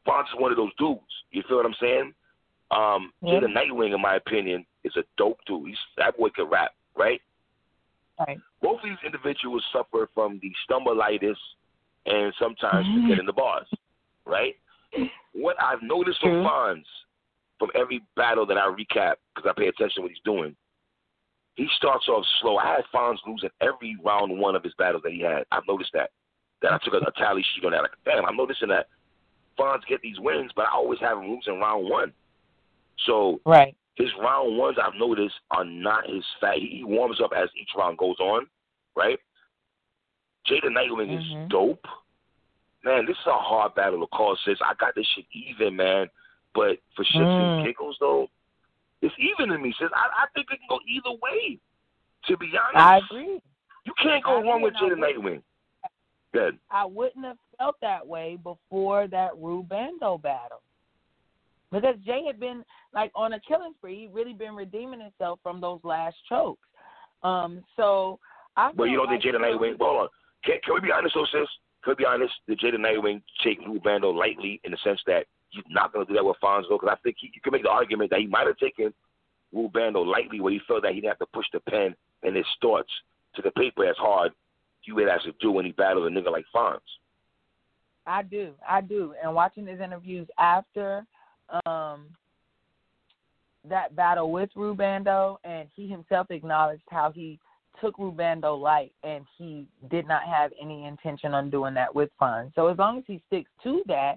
Fonz 0.07 0.25
is 0.25 0.41
one 0.41 0.51
of 0.51 0.57
those 0.57 0.75
dudes. 0.79 1.01
You 1.31 1.43
feel 1.47 1.59
what 1.59 1.67
I'm 1.67 1.75
saying? 1.81 2.15
Um, 2.73 3.13
Yeah. 3.21 3.41
Jada 3.41 3.53
Nightwing, 3.53 3.95
in 3.95 4.01
my 4.01 4.17
opinion, 4.17 4.65
is 4.83 4.97
a 4.97 5.05
dope 5.17 5.39
dude. 5.45 5.69
He's 5.69 5.79
that 5.99 6.17
boy 6.17 6.31
can 6.31 6.47
rap, 6.47 6.75
right? 6.97 7.21
Right. 8.19 8.41
Both 8.61 8.79
of 8.79 8.85
these 8.85 8.99
individuals 9.05 9.65
suffer 9.73 10.09
from 10.15 10.39
the 10.41 10.53
stumbleitis 10.67 11.37
and 12.07 12.35
sometimes 12.39 12.87
Mhm. 12.87 13.03
forgetting 13.03 13.27
the 13.27 13.33
bars, 13.33 13.69
right? 14.25 14.57
What 15.33 15.61
I've 15.63 15.83
noticed 15.83 16.21
True. 16.21 16.43
from 16.43 16.45
Fonz, 16.45 16.87
from 17.59 17.71
every 17.75 18.01
battle 18.17 18.47
that 18.47 18.59
I 18.59 18.67
recap, 18.69 19.17
because 19.35 19.49
I 19.49 19.53
pay 19.53 19.69
attention 19.69 19.97
to 19.97 20.03
what 20.03 20.11
he's 20.11 20.21
doing, 20.21 20.57
he 21.57 21.69
starts 21.69 22.09
off 22.09 22.27
slow. 22.41 22.57
I 22.57 22.67
had 22.67 22.85
Fonz 22.87 23.25
losing 23.27 23.51
every 23.61 23.97
round 23.97 24.39
one 24.39 24.57
of 24.57 24.65
his 24.65 24.75
battles 24.75 25.03
that 25.03 25.13
he 25.13 25.21
had. 25.21 25.47
I've 25.53 25.67
noticed 25.67 25.93
that. 25.93 26.11
That 26.61 26.73
I 26.73 26.79
took 26.79 26.95
a, 26.95 26.99
a 26.99 27.13
tally 27.13 27.43
sheet 27.43 27.65
on 27.65 27.73
that. 27.73 27.83
Like, 27.83 27.97
damn, 28.05 28.25
I'm 28.25 28.37
noticing 28.37 28.69
that 28.69 28.89
Fonz 29.59 29.85
get 29.87 30.01
these 30.01 30.19
wins, 30.21 30.53
but 30.55 30.67
I 30.67 30.71
always 30.73 31.01
have 31.01 31.19
him 31.19 31.29
losing 31.31 31.61
round 31.61 31.89
one. 31.89 32.13
So 32.99 33.41
Right. 33.45 33.77
his 33.97 34.15
round 34.17 34.57
ones 34.57 34.79
I've 34.79 34.95
noticed 34.95 35.39
are 35.51 35.65
not 35.65 36.07
his 36.07 36.25
fat. 36.41 36.59
He 36.59 36.85
warms 36.85 37.21
up 37.21 37.33
as 37.33 37.49
each 37.57 37.75
round 37.77 37.99
goes 37.99 38.19
on, 38.21 38.49
right? 38.97 39.19
Jada 40.47 40.67
Nightwing 40.67 41.09
Mhm. 41.11 41.19
is 41.19 41.49
dope. 41.49 41.87
Man, 42.85 43.07
this 43.07 43.19
is 43.19 43.27
a 43.27 43.39
hard 43.39 43.75
battle 43.75 44.01
to 44.01 44.07
call, 44.09 44.35
sis. 44.37 44.61
I 44.61 44.75
got 44.75 44.95
this 44.95 45.07
shit 45.07 45.27
even, 45.33 45.77
man. 45.77 46.11
But 46.53 46.81
for 46.95 47.05
shits 47.05 47.39
and 47.39 47.59
Mm. 47.59 47.63
giggles, 47.63 47.97
though, 47.99 48.29
it's 49.01 49.15
even 49.19 49.51
to 49.51 49.59
me, 49.59 49.73
sis. 49.73 49.91
I, 49.95 50.25
I 50.25 50.27
think 50.35 50.51
it 50.51 50.59
can 50.59 50.67
go 50.69 50.81
either 50.87 51.13
way. 51.13 51.59
To 52.25 52.37
be 52.37 52.57
honest, 52.57 52.77
I 52.77 52.99
agree. 52.99 53.41
you 53.85 53.95
can't 53.95 54.23
go 54.25 54.39
I 54.39 54.43
wrong 54.43 54.63
with 54.63 54.75
Jada 54.75 54.93
and 54.93 55.03
Nightwing. 55.03 55.43
Good. 56.33 56.59
I 56.71 56.85
wouldn't 56.85 57.25
have 57.25 57.39
felt 57.59 57.79
that 57.81 58.07
way 58.07 58.37
before 58.37 59.07
that 59.09 59.33
Rubando 59.33 60.21
battle. 60.21 60.63
Because 61.73 61.97
Jay 62.05 62.23
had 62.27 62.39
been 62.39 62.63
like 62.95 63.11
on 63.15 63.33
a 63.33 63.41
killing 63.41 63.73
spree, 63.79 64.03
he 64.03 64.09
really 64.13 64.35
been 64.35 64.55
redeeming 64.55 65.01
himself 65.01 65.41
from 65.43 65.61
those 65.61 65.81
last 65.83 66.17
chokes. 66.29 66.69
Um, 67.23 67.65
so 67.77 68.19
I 68.57 68.73
But 68.77 68.85
you 68.85 69.05
think 69.09 69.25
like, 69.25 69.35
Jada 69.35 69.41
Nightwing? 69.41 69.79
Hold 69.81 70.03
on. 70.03 70.09
Can, 70.45 70.57
can 70.65 70.75
we 70.75 70.81
be 70.81 70.93
honest, 70.93 71.15
though, 71.15 71.25
sis? 71.25 71.49
Can 71.83 71.93
we 71.93 71.95
be 71.95 72.05
honest? 72.05 72.35
Did 72.47 72.61
Jada 72.61 72.77
Nightwing 72.77 73.23
take 73.43 73.59
Lou 73.67 73.81
Bando 73.81 74.11
lightly 74.11 74.61
in 74.65 74.73
the 74.73 74.79
sense 74.85 75.01
that 75.07 75.25
he's 75.51 75.65
not 75.71 75.93
going 75.93 76.07
to 76.07 76.13
do 76.13 76.17
that 76.17 76.25
with 76.25 76.37
Fonz, 76.43 76.65
though? 76.69 76.79
Because 76.79 76.97
I 76.99 77.01
think 77.03 77.17
he, 77.19 77.31
you 77.35 77.41
can 77.43 77.53
make 77.53 77.63
the 77.63 77.71
argument 77.71 78.11
that 78.11 78.21
he 78.21 78.27
might 78.27 78.47
have 78.47 78.59
taken 78.59 78.93
Lou 79.53 79.69
Bando 79.69 80.03
lightly 80.03 80.41
where 80.41 80.53
he 80.53 80.61
felt 80.69 80.83
that 80.83 80.93
he 80.93 81.01
didn't 81.01 81.11
have 81.11 81.19
to 81.21 81.33
push 81.33 81.47
the 81.53 81.61
pen 81.61 81.95
and 82.23 82.37
his 82.37 82.47
thoughts 82.61 82.91
to 83.35 83.43
the 83.43 83.51
paper 83.53 83.87
as 83.87 83.97
hard 83.97 84.33
you 84.85 84.95
would 84.97 85.09
have 85.09 85.23
to 85.23 85.33
do 85.41 85.51
when 85.53 85.65
he 85.65 85.73
battled 85.73 86.11
a 86.11 86.11
nigga 86.11 86.31
like 86.31 86.45
Fonz. 86.55 86.81
I 88.07 88.23
do, 88.23 88.53
I 88.69 88.81
do. 88.81 89.15
And 89.23 89.35
watching 89.35 89.67
his 89.67 89.81
interviews 89.81 90.27
after 90.39 91.07
um 91.67 92.07
that 93.69 93.95
battle 93.95 94.33
with 94.33 94.51
Rubando, 94.57 95.37
and 95.45 95.69
he 95.75 95.87
himself 95.87 96.31
acknowledged 96.31 96.83
how 96.91 97.13
he 97.13 97.39
took 97.81 97.97
Rubando 97.97 98.61
light, 98.61 98.93
and 99.05 99.25
he 99.39 99.67
did 99.91 100.07
not 100.07 100.23
have 100.25 100.51
any 100.61 100.85
intention 100.87 101.33
on 101.35 101.51
doing 101.51 101.75
that 101.75 101.95
with 101.95 102.11
Fonz. 102.21 102.53
So 102.55 102.69
as 102.69 102.79
long 102.79 102.99
as 102.99 103.05
he 103.07 103.23
sticks 103.29 103.51
to 103.63 103.83
that, 103.87 104.15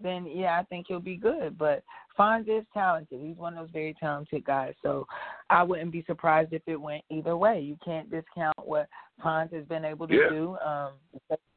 then 0.00 0.26
yeah, 0.26 0.58
I 0.58 0.64
think 0.64 0.86
he'll 0.88 1.00
be 1.00 1.16
good. 1.16 1.58
But 1.58 1.82
Fonz 2.18 2.48
is 2.48 2.64
talented. 2.72 3.20
He's 3.20 3.36
one 3.36 3.54
of 3.56 3.66
those 3.66 3.72
very 3.72 3.94
talented 3.98 4.44
guys. 4.44 4.74
So 4.82 5.06
I 5.50 5.62
wouldn't 5.62 5.92
be 5.92 6.04
surprised 6.06 6.52
if 6.52 6.62
it 6.66 6.76
went 6.76 7.04
either 7.10 7.36
way. 7.36 7.60
You 7.60 7.76
can't 7.84 8.10
discount 8.10 8.56
what 8.62 8.88
Fonz 9.24 9.52
has 9.52 9.64
been 9.66 9.84
able 9.84 10.06
to 10.08 10.14
Yeah. 10.14 10.28
do, 10.28 10.58
um, 10.64 10.92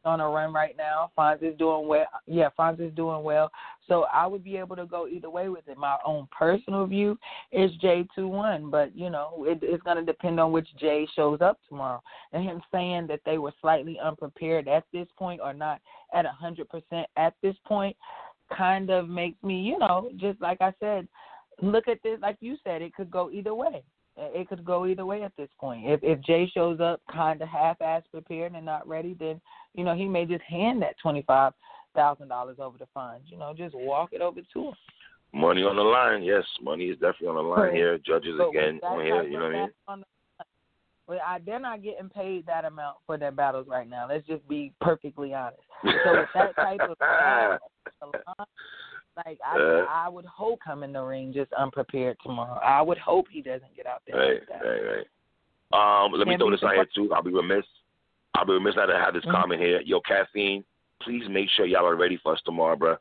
on 0.05 0.21
a 0.21 0.29
run 0.29 0.53
right 0.53 0.77
now. 0.77 1.11
Fonz 1.17 1.43
is 1.43 1.57
doing 1.57 1.87
well. 1.87 2.07
Yeah, 2.25 2.49
Fonz 2.57 2.79
is 2.79 2.93
doing 2.93 3.21
well. 3.21 3.51
So 3.87 4.05
I 4.05 4.25
would 4.27 4.43
be 4.43 4.55
able 4.55 4.77
to 4.77 4.85
go 4.85 5.07
either 5.07 5.29
way 5.29 5.49
with 5.49 5.67
it. 5.67 5.77
My 5.77 5.97
own 6.05 6.27
personal 6.27 6.85
view 6.85 7.17
is 7.51 7.75
Jay 7.77 8.07
two 8.15 8.27
one, 8.27 8.69
but 8.69 8.95
you 8.95 9.09
know 9.09 9.43
it, 9.45 9.59
it's 9.61 9.83
going 9.83 9.97
to 9.97 10.03
depend 10.03 10.39
on 10.39 10.51
which 10.53 10.67
Jay 10.77 11.05
shows 11.15 11.41
up 11.41 11.59
tomorrow. 11.67 12.01
And 12.31 12.43
him 12.43 12.61
saying 12.71 13.07
that 13.07 13.19
they 13.25 13.39
were 13.39 13.53
slightly 13.59 13.99
unprepared 13.99 14.67
at 14.67 14.85
this 14.93 15.07
point 15.17 15.41
or 15.41 15.53
not 15.53 15.81
at 16.13 16.25
a 16.25 16.29
hundred 16.29 16.69
percent 16.69 17.07
at 17.17 17.33
this 17.41 17.55
point, 17.65 17.95
kind 18.55 18.89
of 18.89 19.09
makes 19.09 19.41
me, 19.43 19.61
you 19.61 19.77
know, 19.77 20.09
just 20.17 20.39
like 20.41 20.59
I 20.61 20.73
said, 20.79 21.07
look 21.61 21.87
at 21.87 22.01
this 22.03 22.19
like 22.21 22.37
you 22.39 22.57
said, 22.63 22.81
it 22.81 22.93
could 22.93 23.11
go 23.11 23.29
either 23.31 23.53
way 23.53 23.83
it 24.19 24.49
could 24.49 24.65
go 24.65 24.85
either 24.85 25.05
way 25.05 25.23
at 25.23 25.35
this 25.37 25.49
point. 25.59 25.89
If 25.89 26.01
if 26.03 26.21
Jay 26.21 26.49
shows 26.53 26.79
up 26.79 27.01
kind 27.11 27.41
of 27.41 27.47
half-ass 27.47 28.03
prepared 28.11 28.53
and 28.53 28.65
not 28.65 28.87
ready, 28.87 29.15
then 29.19 29.39
you 29.73 29.83
know 29.83 29.95
he 29.95 30.05
may 30.05 30.25
just 30.25 30.43
hand 30.43 30.81
that 30.81 30.97
twenty-five 31.01 31.53
thousand 31.95 32.27
dollars 32.27 32.57
over 32.59 32.77
to 32.77 32.87
Fonz. 32.95 33.21
You 33.25 33.37
know, 33.37 33.53
just 33.55 33.75
walk 33.75 34.09
it 34.11 34.21
over 34.21 34.41
to 34.53 34.67
him. 34.67 34.73
Money 35.33 35.61
on 35.61 35.75
the 35.75 35.81
line, 35.81 36.23
yes. 36.23 36.43
Money 36.61 36.85
is 36.85 36.95
definitely 36.95 37.27
on 37.27 37.35
the 37.35 37.41
line 37.41 37.75
here. 37.75 37.97
Judges 37.99 38.35
but 38.37 38.49
again 38.49 38.79
on 38.83 39.05
here, 39.05 39.23
you 39.23 39.37
know 39.37 39.45
what 39.45 39.55
I 39.55 39.95
mean? 39.97 40.03
Well, 41.09 41.19
I, 41.25 41.39
they're 41.43 41.59
not 41.59 41.81
getting 41.81 42.07
paid 42.07 42.45
that 42.45 42.65
amount 42.65 42.97
for 43.07 43.17
their 43.17 43.31
battles 43.31 43.65
right 43.67 43.89
now. 43.89 44.07
Let's 44.07 44.27
just 44.27 44.47
be 44.47 44.71
perfectly 44.79 45.33
honest. 45.33 45.59
So 45.83 46.11
with 46.11 46.29
that 46.35 46.55
type 46.55 46.81
of 46.81 46.95
like 49.25 49.39
I, 49.45 49.57
uh, 49.57 49.85
I 49.89 50.07
would 50.07 50.25
hope 50.25 50.59
come 50.63 50.83
in 50.83 50.93
the 50.93 51.01
ring 51.01 51.33
just 51.33 51.51
unprepared 51.53 52.17
tomorrow. 52.21 52.59
I 52.63 52.81
would 52.81 52.97
hope 52.99 53.25
he 53.31 53.41
doesn't 53.41 53.75
get 53.75 53.87
out 53.87 54.01
there. 54.05 54.17
Right, 54.17 54.41
like 54.49 54.63
right, 54.63 55.03
right. 55.71 56.05
Um, 56.05 56.11
let 56.13 56.27
me 56.27 56.37
throw 56.37 56.51
this 56.51 56.61
out 56.63 56.75
here 56.75 56.85
too. 56.93 57.11
I'll 57.13 57.23
be 57.23 57.33
remiss. 57.33 57.65
I'll 58.35 58.45
be 58.45 58.53
remiss 58.53 58.75
not 58.75 58.85
to 58.85 58.93
have 58.93 59.13
this 59.13 59.23
mm-hmm. 59.23 59.35
comment 59.35 59.61
here. 59.61 59.81
Yo, 59.81 59.99
caffeine. 60.01 60.63
Please 61.01 61.23
make 61.29 61.49
sure 61.55 61.65
y'all 61.65 61.85
are 61.85 61.95
ready 61.95 62.19
for 62.21 62.33
us 62.33 62.41
tomorrow, 62.45 62.75
bro. 62.75 62.97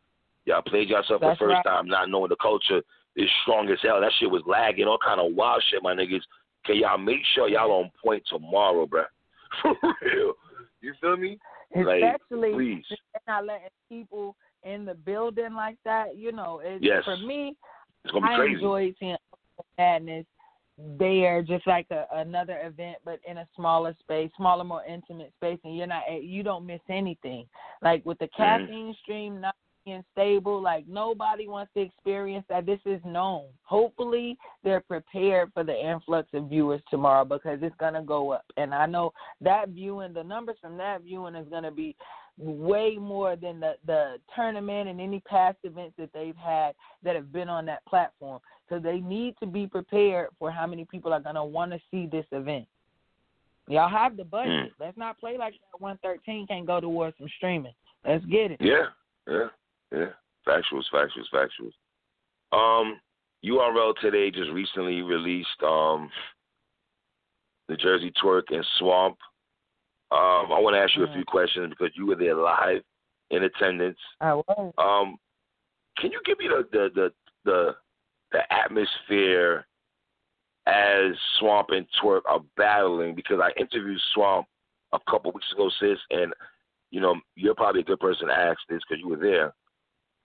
Y'all 0.47 0.63
played 0.63 0.89
yourself 0.89 1.21
That's 1.21 1.39
the 1.39 1.45
first 1.45 1.55
right. 1.55 1.65
time, 1.65 1.89
not 1.89 2.09
knowing 2.09 2.31
the 2.31 2.37
culture 2.41 2.81
is 3.17 3.29
strong 3.43 3.69
as 3.69 3.79
hell. 3.83 4.01
That 4.01 4.13
shit 4.19 4.31
was 4.31 4.43
lagging, 4.47 4.87
all 4.87 4.99
kind 5.05 5.21
of 5.21 5.35
wild 5.35 5.63
shit, 5.71 5.83
my 5.83 5.95
niggas. 5.95 6.23
Can 6.65 6.77
y'all 6.77 6.99
make 6.99 7.21
sure 7.35 7.49
y'all 7.49 7.73
on 7.73 7.91
point 8.03 8.23
tomorrow, 8.29 8.87
bro? 8.87 9.05
For 9.63 9.75
real. 10.03 10.35
You 10.81 10.95
feel 11.01 11.17
me? 11.17 11.39
Especially 11.75 12.53
please. 12.53 12.85
not 13.27 13.47
letting 13.47 13.69
people 13.89 14.37
in 14.65 14.85
the 14.85 14.95
building 14.95 15.55
like 15.55 15.77
that, 15.85 16.17
you 16.17 16.33
know, 16.33 16.61
it's, 16.63 16.85
yes. 16.85 17.05
for 17.05 17.17
me, 17.17 17.57
it's 18.05 18.13
gonna 18.13 18.27
be 18.27 18.29
crazy. 18.29 18.33
I 18.33 18.37
crazy. 18.37 18.55
enjoy 18.55 18.95
seeing 18.99 19.17
madness 19.79 20.27
there, 20.99 21.43
just 21.43 21.67
like 21.67 21.87
a, 21.91 22.07
another 22.15 22.59
event, 22.63 22.99
but 23.05 23.19
in 23.29 23.39
a 23.39 23.49
smaller 23.57 23.95
space, 24.01 24.31
smaller, 24.37 24.65
more 24.65 24.85
intimate 24.85 25.33
space, 25.37 25.59
and 25.65 25.77
you're 25.77 25.87
not, 25.87 26.03
you 26.23 26.43
don't 26.43 26.67
miss 26.67 26.81
anything. 26.89 27.47
Like 27.83 28.05
with 28.07 28.19
the 28.19 28.29
Mm-hmm. 28.39 28.67
caffeine 28.67 28.93
mm. 28.93 28.99
stream 28.99 29.41
not 29.41 29.55
being 29.89 30.05
stable, 30.13 30.61
like 30.61 30.87
nobody 30.87 31.49
wants 31.49 31.73
to 31.75 31.81
experience 31.81 32.45
that. 32.49 32.67
This 32.67 32.81
is 32.85 33.01
known. 33.05 33.47
Hopefully, 33.63 34.37
they're 34.63 34.81
prepared 34.81 35.51
for 35.55 35.65
the 35.65 35.75
influx 35.75 36.29
of 36.35 36.49
viewers 36.49 36.83
tomorrow 36.91 37.25
because 37.25 37.59
it's 37.63 37.77
gonna 37.79 38.03
go 38.03 38.33
up, 38.33 38.45
and 38.57 38.75
I 38.75 38.87
know 38.87 39.13
that 39.41 39.71
viewing, 39.71 40.13
the 40.13 40.23
numbers 40.23 40.57
from 40.61 40.77
that 40.79 41.03
viewing 41.03 41.35
is 41.35 41.49
gonna 41.49 41.73
be 41.73 41.97
way 42.37 42.97
more 42.97 43.35
than 43.35 43.61
the 43.61 43.75
the 43.87 44.17
tournament 44.35 44.89
and 44.89 45.01
any 45.01 45.21
past 45.21 45.57
events 45.65 45.95
that 45.99 46.11
they've 46.13 46.37
had 46.37 46.75
that 47.03 47.17
have 47.17 47.33
been 47.33 47.49
on 47.49 47.67
that 47.67 47.85
platform. 47.87 48.41
So 48.69 48.79
they 48.79 49.01
need 49.01 49.35
to 49.41 49.47
be 49.47 49.67
prepared 49.67 50.29
for 50.39 50.51
how 50.51 50.67
many 50.67 50.85
people 50.85 51.13
are 51.13 51.21
going 51.21 51.37
to 51.37 51.45
want 51.45 51.73
to 51.73 51.81
see 51.91 52.07
this 52.07 52.27
event. 52.33 52.67
Y'all 53.67 53.89
have 53.89 54.17
the 54.17 54.25
budget. 54.25 54.51
Mm. 54.51 54.71
Let's 54.79 54.99
not 54.99 55.19
play 55.19 55.39
like 55.39 55.55
that 55.55 55.81
113 55.81 56.47
can't 56.47 56.67
go 56.67 56.81
towards 56.81 57.17
some 57.19 57.29
streaming. 57.37 57.73
Let's 58.07 58.25
get 58.27 58.53
it. 58.53 58.59
Yeah, 58.61 58.87
yeah, 59.27 59.49
yeah. 59.93 60.11
Factuals, 60.47 60.85
factuals, 60.93 61.29
factuals. 61.33 61.73
Um, 62.53 63.01
URL 63.45 63.95
today 64.01 64.31
just 64.31 64.51
recently 64.51 65.03
released 65.03 65.63
um 65.63 66.11
the 67.69 67.77
Jersey 67.77 68.13
Twork 68.23 68.45
and 68.51 68.65
Swamp 68.79 69.19
um, 70.11 70.53
I 70.53 70.59
want 70.59 70.75
to 70.75 70.81
ask 70.81 70.97
you 70.97 71.05
a 71.05 71.13
few 71.13 71.25
questions 71.25 71.71
because 71.71 71.93
you 71.95 72.07
were 72.07 72.17
there 72.17 72.35
live 72.35 72.81
in 73.31 73.45
attendance. 73.45 73.99
I 74.23 74.35
was. 74.35 74.73
Um, 74.79 75.19
can 75.99 76.11
you 76.13 76.21
give 76.25 76.39
me 76.39 76.49
the 76.49 76.67
the 76.73 76.89
the 76.95 77.13
the, 77.45 77.75
the 78.33 78.53
atmosphere 78.53 79.67
as 80.67 81.13
Swamp 81.39 81.69
and 81.71 81.87
Twork 82.03 82.23
are 82.27 82.41
battling? 82.57 83.15
Because 83.15 83.39
I 83.43 83.51
interviewed 83.61 84.01
Swamp 84.15 84.47
a 84.95 84.99
couple 85.11 85.31
weeks 85.33 85.53
ago, 85.53 85.71
sis, 85.79 85.99
and 86.11 86.33
you 86.91 87.03
know 87.03 87.17
you're 87.37 87.55
probably 87.55 87.83
a 87.83 87.85
good 87.85 88.01
person 88.01 88.29
to 88.29 88.35
ask 88.35 88.59
this 88.71 88.81
because 88.89 89.03
you 89.03 89.11
were 89.11 89.17
there. 89.17 89.53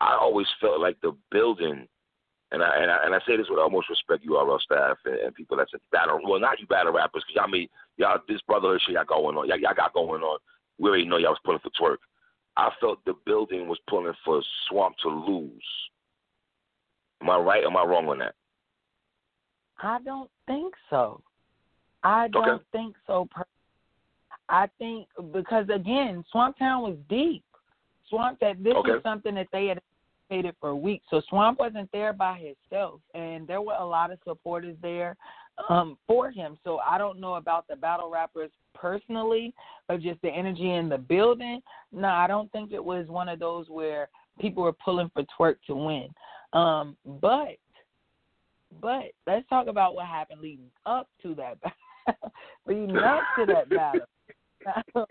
I 0.04 0.18
always 0.20 0.47
felt 0.60 0.82
like 0.82 0.99
the 1.01 1.16
building 1.32 1.88
and 2.51 2.62
I 2.62 2.78
and 2.78 2.91
I, 2.91 2.97
and 3.06 3.16
I 3.16 3.20
say 3.26 3.36
this 3.36 3.47
with 3.49 3.60
almost 3.60 3.89
respect, 3.89 4.26
URL 4.28 4.62
staff 4.62 4.97
and, 5.06 5.16
and 5.16 5.36
people 5.36 5.58
that's 5.58 5.72
battle. 5.91 6.20
Well, 6.24 6.39
not 6.39 6.60
you 6.60 6.68
battle 6.68 6.93
rappers, 6.93 7.24
because 7.28 7.36
y'all 7.41 7.49
mean 7.49 7.68
y'all 7.97 8.20
this 8.28 8.41
brotherhood 8.47 8.82
shit 8.86 8.93
y'all 8.93 9.06
going 9.06 9.36
on. 9.38 9.47
Y'all, 9.47 9.60
y'all 9.60 9.74
got 9.76 9.93
going 9.93 10.22
on. 10.22 10.39
We 10.78 10.89
already 10.89 11.06
know 11.06 11.18
y'all 11.18 11.32
was 11.32 11.39
pulling 11.43 11.62
for 11.62 11.72
Twork. 11.80 11.97
I 12.56 12.70
felt 12.80 13.04
the 13.06 13.16
building 13.26 13.68
was 13.68 13.80
pulling 13.89 14.14
for 14.24 14.41
Swamp 14.70 14.95
to 15.01 15.10
lose. 15.10 15.51
Am 17.22 17.30
I 17.30 17.38
right? 17.38 17.64
Or 17.64 17.68
am 17.68 17.78
I 17.78 17.84
wrong 17.84 18.08
on 18.08 18.20
that? 18.20 18.36
I 19.82 19.99
don't 20.06 20.30
think 20.45 20.74
so. 20.89 21.22
I 22.04 22.28
don't 22.28 22.49
okay. 22.49 22.64
think 22.72 22.95
so. 23.08 23.28
I 24.49 24.68
think 24.78 25.08
because 25.32 25.66
again, 25.74 26.24
Swamp 26.32 26.60
Town 26.60 26.84
was 26.84 26.97
deep. 27.10 27.43
Swamp 28.10 28.39
that 28.41 28.64
this 28.64 28.76
okay. 28.76 28.91
was 28.91 29.01
something 29.04 29.34
that 29.36 29.47
they 29.51 29.68
had 29.68 29.82
for 30.59 30.75
weeks. 30.75 31.05
So 31.09 31.21
Swamp 31.29 31.59
wasn't 31.59 31.89
there 31.91 32.13
by 32.13 32.39
himself, 32.39 33.01
and 33.13 33.47
there 33.47 33.61
were 33.61 33.73
a 33.73 33.86
lot 33.86 34.11
of 34.11 34.19
supporters 34.25 34.75
there 34.81 35.15
um, 35.69 35.97
for 36.07 36.31
him. 36.31 36.57
So 36.63 36.79
I 36.79 36.97
don't 36.97 37.19
know 37.19 37.36
about 37.36 37.67
the 37.67 37.75
battle 37.75 38.09
rappers 38.09 38.51
personally, 38.73 39.53
or 39.89 39.97
just 39.97 40.21
the 40.21 40.29
energy 40.29 40.71
in 40.71 40.89
the 40.89 40.97
building. 40.97 41.61
No, 41.91 42.07
I 42.07 42.27
don't 42.27 42.51
think 42.51 42.71
it 42.71 42.84
was 42.84 43.07
one 43.07 43.29
of 43.29 43.39
those 43.39 43.67
where 43.69 44.09
people 44.39 44.63
were 44.63 44.73
pulling 44.73 45.11
for 45.13 45.23
Twork 45.38 45.57
to 45.67 45.75
win. 45.75 46.07
Um, 46.53 46.97
but 47.05 47.57
but 48.81 49.11
let's 49.27 49.47
talk 49.49 49.67
about 49.67 49.93
what 49.93 50.07
happened 50.07 50.41
leading 50.41 50.71
up 50.86 51.07
to 51.21 51.36
that 51.36 51.59
battle. 51.61 52.31
leading 52.65 52.97
up 52.97 53.21
to 53.38 53.45
that 53.45 53.69
battle. 53.69 55.07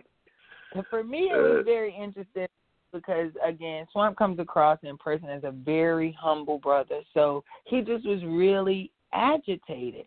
for 0.90 1.04
me, 1.04 1.30
it 1.32 1.36
was 1.36 1.62
very 1.64 1.94
interesting 1.94 2.48
because 2.93 3.30
again, 3.45 3.86
Swamp 3.93 4.16
comes 4.16 4.38
across 4.38 4.78
in 4.82 4.97
person 4.99 5.28
as 5.28 5.45
a 5.45 5.51
very 5.51 6.16
humble 6.20 6.59
brother. 6.59 7.01
So 7.14 7.45
he 7.64 7.80
just 7.80 8.07
was 8.07 8.22
really 8.24 8.90
agitated. 9.12 10.07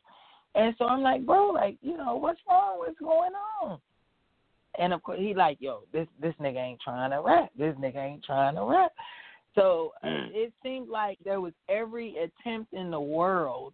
And 0.56 0.74
so 0.78 0.86
I'm 0.86 1.02
like, 1.02 1.26
bro, 1.26 1.50
like, 1.50 1.78
you 1.82 1.98
know, 1.98 2.16
what's 2.16 2.40
wrong? 2.50 2.80
What's 2.80 3.00
going 3.00 3.34
on? 3.62 3.80
And 4.78 4.94
of 4.94 5.04
course 5.04 5.20
he 5.20 5.34
like, 5.34 5.58
yo, 5.60 5.84
this 5.94 6.08
this 6.22 6.34
nigga 6.42 6.58
ain't 6.58 6.82
trying 6.82 7.12
to 7.12 7.22
rap. 7.22 7.50
This 7.58 7.76
nigga 7.76 7.98
ain't 7.98 8.24
trying 8.24 8.56
to 8.56 8.64
rap. 8.64 8.92
So 9.56 9.94
mm. 10.04 10.28
it 10.34 10.54
seemed 10.64 10.90
like 10.90 11.18
there 11.24 11.42
was 11.42 11.54
every 11.70 12.16
attempt 12.18 12.74
in 12.74 12.92
the 12.92 13.00
world 13.00 13.74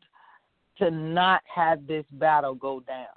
to 0.78 0.92
not 0.92 1.42
have 1.54 1.86
this 1.88 2.06
battle 2.14 2.56
go 2.56 2.80
down. 2.82 3.08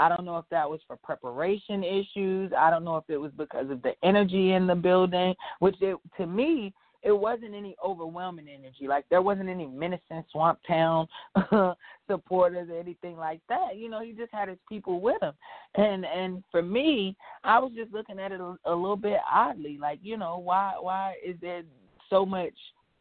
I 0.00 0.08
don't 0.08 0.24
know 0.24 0.38
if 0.38 0.46
that 0.50 0.68
was 0.68 0.80
for 0.86 0.96
preparation 0.96 1.84
issues. 1.84 2.52
I 2.56 2.70
don't 2.70 2.84
know 2.84 2.96
if 2.96 3.04
it 3.08 3.18
was 3.18 3.32
because 3.36 3.68
of 3.70 3.82
the 3.82 3.92
energy 4.02 4.52
in 4.52 4.66
the 4.66 4.74
building, 4.74 5.34
which 5.58 5.76
it, 5.82 5.98
to 6.16 6.26
me, 6.26 6.72
it 7.02 7.12
wasn't 7.12 7.54
any 7.54 7.76
overwhelming 7.84 8.48
energy. 8.48 8.88
Like 8.88 9.04
there 9.10 9.20
wasn't 9.20 9.50
any 9.50 9.66
menacing 9.66 10.24
Swamp 10.32 10.58
Town 10.66 11.06
supporters 12.08 12.70
or 12.70 12.80
anything 12.80 13.18
like 13.18 13.40
that. 13.50 13.76
You 13.76 13.90
know, 13.90 14.02
he 14.02 14.12
just 14.12 14.32
had 14.32 14.48
his 14.48 14.58
people 14.68 15.02
with 15.02 15.22
him. 15.22 15.34
And 15.74 16.06
and 16.06 16.42
for 16.50 16.62
me, 16.62 17.14
I 17.44 17.58
was 17.58 17.72
just 17.76 17.92
looking 17.92 18.18
at 18.18 18.32
it 18.32 18.40
a, 18.40 18.56
a 18.64 18.74
little 18.74 18.96
bit 18.96 19.18
oddly. 19.30 19.76
Like, 19.78 19.98
you 20.02 20.16
know, 20.16 20.38
why 20.38 20.74
why 20.80 21.16
is 21.24 21.36
there 21.42 21.62
so 22.08 22.24
much 22.24 22.54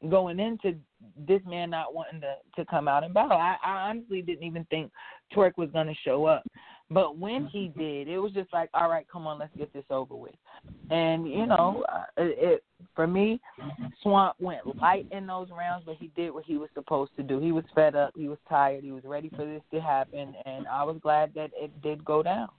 going 0.10 0.40
into 0.40 0.76
this 1.28 1.42
man 1.46 1.70
not 1.70 1.94
wanting 1.94 2.22
to 2.22 2.36
to 2.58 2.66
come 2.70 2.90
out 2.90 3.06
and 3.06 3.14
battle? 3.14 3.38
I, 3.38 3.56
I 3.64 3.90
honestly 3.90 4.22
didn't 4.22 4.44
even 4.44 4.66
think 4.66 4.92
Twork 5.34 5.58
was 5.58 5.70
going 5.72 5.88
to 5.88 5.96
show 6.06 6.26
up. 6.26 6.44
But 6.92 7.18
when 7.18 7.46
he 7.48 7.72
did, 7.78 8.08
it 8.08 8.18
was 8.18 8.32
just 8.32 8.52
like, 8.52 8.70
all 8.74 8.90
right, 8.90 9.06
come 9.12 9.28
on, 9.28 9.38
let's 9.38 9.56
get 9.56 9.72
this 9.74 9.86
over 9.92 10.16
with. 10.16 10.34
And 10.90 11.30
you 11.30 11.46
know, 11.46 11.86
uh, 11.88 12.04
it, 12.18 12.38
it 12.40 12.64
for 12.96 13.06
me, 13.06 13.40
Swamp 14.02 14.36
went 14.40 14.76
light 14.78 15.06
in 15.12 15.28
those 15.28 15.50
rounds, 15.52 15.84
but 15.86 15.98
he 16.00 16.12
did 16.16 16.32
what 16.32 16.46
he 16.46 16.58
was 16.58 16.70
supposed 16.74 17.12
to 17.18 17.24
do. 17.24 17.40
He 17.40 17.52
was 17.52 17.64
fed 17.76 17.96
up, 17.96 18.14
he 18.16 18.28
was 18.28 18.40
tired, 18.48 18.84
he 18.84 18.92
was 18.92 19.04
ready 19.06 19.30
for 19.30 19.46
this 19.46 19.62
to 19.72 19.80
happen, 19.80 20.34
and 20.46 20.68
I 20.68 20.84
was 20.84 20.98
glad 21.02 21.32
that 21.36 21.52
it 21.56 21.80
did 21.84 22.04
go 22.04 22.24
down. 22.24 22.50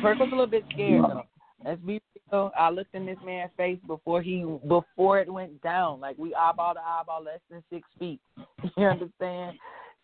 Twork 0.00 0.18
was 0.18 0.28
a 0.28 0.30
little 0.30 0.46
bit 0.46 0.64
scared 0.72 1.04
though. 1.04 1.22
Let's 1.64 1.80
be 1.80 2.00
real. 2.32 2.52
I 2.58 2.70
looked 2.70 2.94
in 2.94 3.06
this 3.06 3.16
man's 3.24 3.50
face 3.56 3.78
before 3.86 4.22
he 4.22 4.44
before 4.66 5.18
it 5.18 5.32
went 5.32 5.60
down. 5.62 6.00
Like 6.00 6.16
we 6.18 6.34
eyeball 6.34 6.74
to 6.74 6.80
eyeball, 6.80 7.24
less 7.24 7.40
than 7.50 7.62
six 7.70 7.86
feet. 7.98 8.20
You 8.76 8.86
understand? 8.86 9.56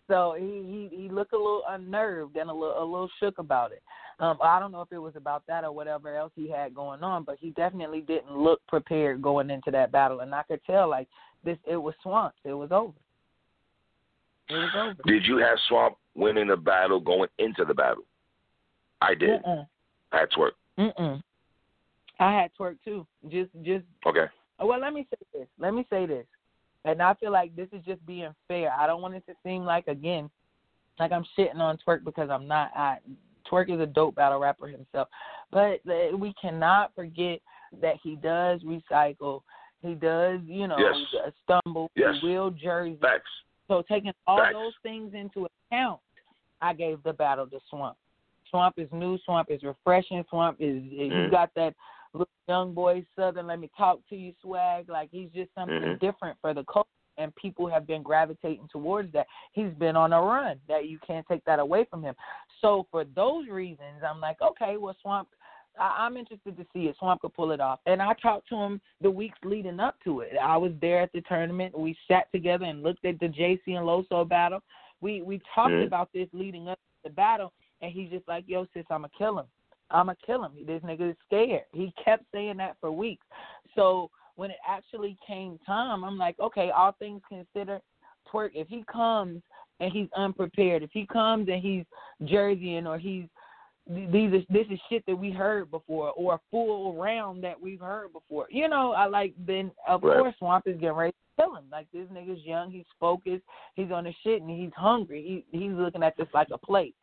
So 0.09 0.37
he 0.39 0.91
he 0.91 1.03
he 1.03 1.09
looked 1.09 1.33
a 1.33 1.39
little 1.39 1.63
unnerved 1.69 2.37
and 2.37 2.51
a 2.51 2.53
little 2.53 2.83
a 2.83 2.85
little 2.85 3.11
shook 3.19 3.39
about 3.39 3.73
it. 3.73 3.83
Um, 4.21 4.39
I 4.43 4.61
don't 4.61 4.71
know 4.71 4.83
if 4.83 4.93
it 4.93 4.99
was 4.99 5.17
about 5.17 5.43
that 5.49 5.65
or 5.65 5.73
whatever 5.73 6.15
else 6.15 6.33
he 6.37 6.49
had 6.49 6.75
going 6.75 7.03
on, 7.03 7.25
but 7.25 7.37
he 7.41 7.51
definitely 7.51 8.01
didn't 8.03 8.37
look 8.37 8.61
prepared 8.69 9.23
going 9.23 9.51
into 9.51 9.71
that 9.71 9.93
battle, 9.93 10.21
and 10.21 10.35
I 10.35 10.43
could 10.43 10.61
tell 10.65 10.89
like 10.89 11.09
this 11.43 11.59
it 11.65 11.77
was 11.77 11.95
swamped. 12.03 12.39
It 12.45 12.53
was 12.53 12.71
over. 12.71 12.93
It 14.51 14.55
was 14.55 14.71
over. 14.77 15.03
Did 15.07 15.25
you 15.25 15.39
have 15.39 15.59
Swamp 15.69 15.97
winning 16.15 16.49
the 16.49 16.57
battle 16.57 17.01
going 17.01 17.31
into 17.39 17.65
the 17.65 17.75
battle? 17.75 18.05
I 19.01 19.15
did. 19.15 19.43
Mm-mm. 19.43 19.67
I 20.13 20.19
had 20.19 20.31
Twork. 20.31 20.53
Mm-mm. 20.79 21.23
I 22.21 22.33
had 22.41 22.51
Twork 22.59 22.77
too. 22.85 23.07
Just 23.29 23.51
just 23.63 23.85
Okay. 24.07 24.27
Well, 24.61 24.81
let 24.81 24.93
me 24.93 25.07
say 25.11 25.27
this. 25.33 25.49
Let 25.59 25.75
me 25.75 25.87
say 25.91 26.07
this. 26.07 26.27
And 26.85 27.01
I 27.01 27.15
feel 27.15 27.33
like 27.33 27.55
this 27.57 27.69
is 27.73 27.85
just 27.85 28.05
being 28.07 28.35
fair. 28.49 28.73
I 28.79 28.87
don't 28.87 29.01
want 29.01 29.15
it 29.15 29.25
to 29.27 29.35
seem 29.45 29.65
like 29.65 29.87
again, 29.89 30.31
like 30.99 31.13
I'm 31.13 31.25
shitting 31.37 31.57
on 31.57 31.79
Twork 31.79 32.05
because 32.05 32.31
I'm 32.31 32.47
not. 32.47 32.71
I 32.77 32.99
Twork 33.51 33.73
is 33.73 33.81
a 33.81 33.87
dope 33.87 34.15
battle 34.15 34.39
rapper 34.41 34.67
himself, 34.67 35.09
but 35.51 35.81
we 36.19 36.35
cannot 36.41 36.95
forget 36.95 37.41
that 37.81 37.97
he 38.03 38.17
does 38.17 38.63
recycle. 38.63 39.41
He 39.83 39.95
does, 39.95 40.41
you 40.47 40.67
know, 40.67 40.79
Yes. 40.79 41.33
stumble. 41.43 41.91
Yes. 41.95 42.15
He 42.21 42.29
will 42.29 42.51
jersey. 42.51 42.97
Facts. 43.01 43.31
So 43.69 43.83
taking 43.89 44.13
all 44.27 44.39
Facts. 44.39 44.53
those 44.55 44.73
things 44.83 45.13
into 45.15 45.47
account, 45.71 46.01
I 46.61 46.73
gave 46.73 47.03
the 47.03 47.13
battle 47.13 47.47
to 47.49 47.61
Swamp. 47.69 47.97
Swamp 48.51 48.79
is 48.79 48.89
new. 48.93 49.19
Swamp 49.25 49.51
is 49.51 49.63
refreshing. 49.63 50.25
Swamp 50.31 50.57
is 50.61 50.83
you 50.85 51.11
Mm. 51.11 51.31
got 51.31 51.53
that 51.55 51.75
young 52.49 52.75
boy 52.75 53.05
Southern. 53.17 53.47
Let 53.47 53.59
me 53.61 53.71
talk 53.77 53.99
to 54.11 54.17
you 54.17 54.33
swag. 54.41 54.89
Like 54.89 55.09
he's 55.11 55.31
just 55.31 55.53
something 55.55 55.77
Mhm. 55.81 56.01
different 56.01 56.39
for 56.41 56.55
the 56.55 56.65
culture, 56.65 56.89
and 57.17 57.35
people 57.37 57.67
have 57.69 57.87
been 57.87 58.03
gravitating 58.03 58.69
towards 58.69 59.13
that. 59.13 59.27
He's 59.53 59.73
been 59.75 59.97
on 59.97 60.13
a 60.13 60.21
run 60.21 60.61
that 60.69 60.89
you 60.89 60.99
can't 61.01 61.27
take 61.27 61.45
that 61.45 61.59
away 61.59 61.85
from 61.85 62.03
him. 62.03 62.15
So 62.61 62.87
for 62.91 63.05
those 63.05 63.49
reasons, 63.49 64.03
I'm 64.03 64.21
like, 64.21 64.41
okay, 64.41 64.77
well 64.77 64.97
Swamp. 65.01 65.29
I- 65.77 66.07
I'm 66.07 66.17
interested 66.17 66.57
to 66.57 66.65
see 66.73 66.87
if 66.87 66.97
Swamp 66.99 67.21
could 67.23 67.35
pull 67.35 67.51
it 67.51 67.61
off. 67.61 67.81
And 67.87 68.01
I 68.01 68.13
talked 68.15 68.49
to 68.51 68.57
him 68.57 68.81
the 69.01 69.11
weeks 69.11 69.39
leading 69.43 69.81
up 69.81 69.97
to 70.05 70.21
it. 70.21 70.37
I 70.37 70.57
was 70.57 70.73
there 70.81 71.01
at 71.01 71.11
the 71.11 71.21
tournament. 71.23 71.77
We 71.77 71.97
sat 72.07 72.31
together 72.31 72.65
and 72.65 72.85
looked 72.85 73.05
at 73.05 73.19
the 73.19 73.29
JC 73.29 73.75
and 73.75 73.85
Loso 73.85 74.29
battle. 74.29 74.61
We 75.01 75.23
we 75.23 75.41
talked 75.53 75.73
Mhm. 75.73 75.87
about 75.87 76.13
this 76.13 76.29
leading 76.33 76.69
up 76.69 76.79
to 76.79 77.09
the 77.09 77.11
battle, 77.11 77.53
and 77.81 77.91
he's 77.91 78.09
just 78.09 78.27
like, 78.29 78.47
"Yo, 78.47 78.67
sis, 78.67 78.87
I'ma 78.89 79.09
kill 79.19 79.41
him. 79.41 79.47
I'ma 79.95 80.15
kill 80.27 80.45
him. 80.45 80.53
This 80.67 80.83
nigga 80.83 81.11
is 81.11 81.17
scared." 81.27 81.65
He 81.73 81.93
kept 82.05 82.25
saying 82.33 82.59
that 82.59 82.77
for 82.81 82.91
weeks. 82.91 83.27
So 83.75 84.11
when 84.37 84.51
it 84.51 84.59
actually 84.69 85.17
came 85.27 85.59
time, 85.67 86.05
I'm 86.05 86.19
like, 86.19 86.39
okay, 86.41 86.71
all 86.71 86.93
things 86.93 87.23
considered, 87.29 87.81
Twork. 88.31 88.51
If 88.55 88.69
he 88.69 88.85
comes 88.91 89.43
and 89.81 89.93
he's 89.93 90.09
unprepared, 90.17 90.83
if 90.83 90.91
he 90.93 91.07
comes 91.07 91.49
and 91.49 91.63
he's 91.63 91.85
jerseying 92.23 92.87
or 92.87 92.99
he's 92.99 93.25
these 93.87 94.33
are 94.33 94.41
this 94.49 94.67
is 94.71 94.81
shit 94.89 95.05
that 95.07 95.15
we 95.15 95.31
heard 95.31 95.71
before 95.71 96.11
or 96.13 96.35
a 96.35 96.41
full 96.51 96.97
round 96.97 97.45
that 97.45 97.61
we've 97.61 97.81
heard 97.81 98.13
before. 98.15 98.47
You 98.51 98.69
know, 98.69 98.93
I 98.93 99.07
like 99.07 99.35
then 99.47 99.71
of 99.87 100.03
Right. 100.03 100.21
course 100.21 100.35
Swamp 100.39 100.67
is 100.67 100.81
getting 100.81 100.97
ready 100.97 101.13
to 101.13 101.43
kill 101.43 101.55
him. 101.55 101.65
Like 101.71 101.87
this 101.93 102.09
nigga's 102.09 102.43
young, 102.45 102.71
he's 102.71 102.87
focused, 102.99 103.45
he's 103.75 103.91
on 103.91 104.05
the 104.05 104.15
shit 104.23 104.41
and 104.41 104.51
he's 104.51 104.73
hungry. 104.75 105.45
He 105.53 105.59
he's 105.59 105.73
looking 105.73 106.03
at 106.03 106.17
this 106.17 106.29
like 106.33 106.49
a 106.51 106.59
plate. 106.59 106.95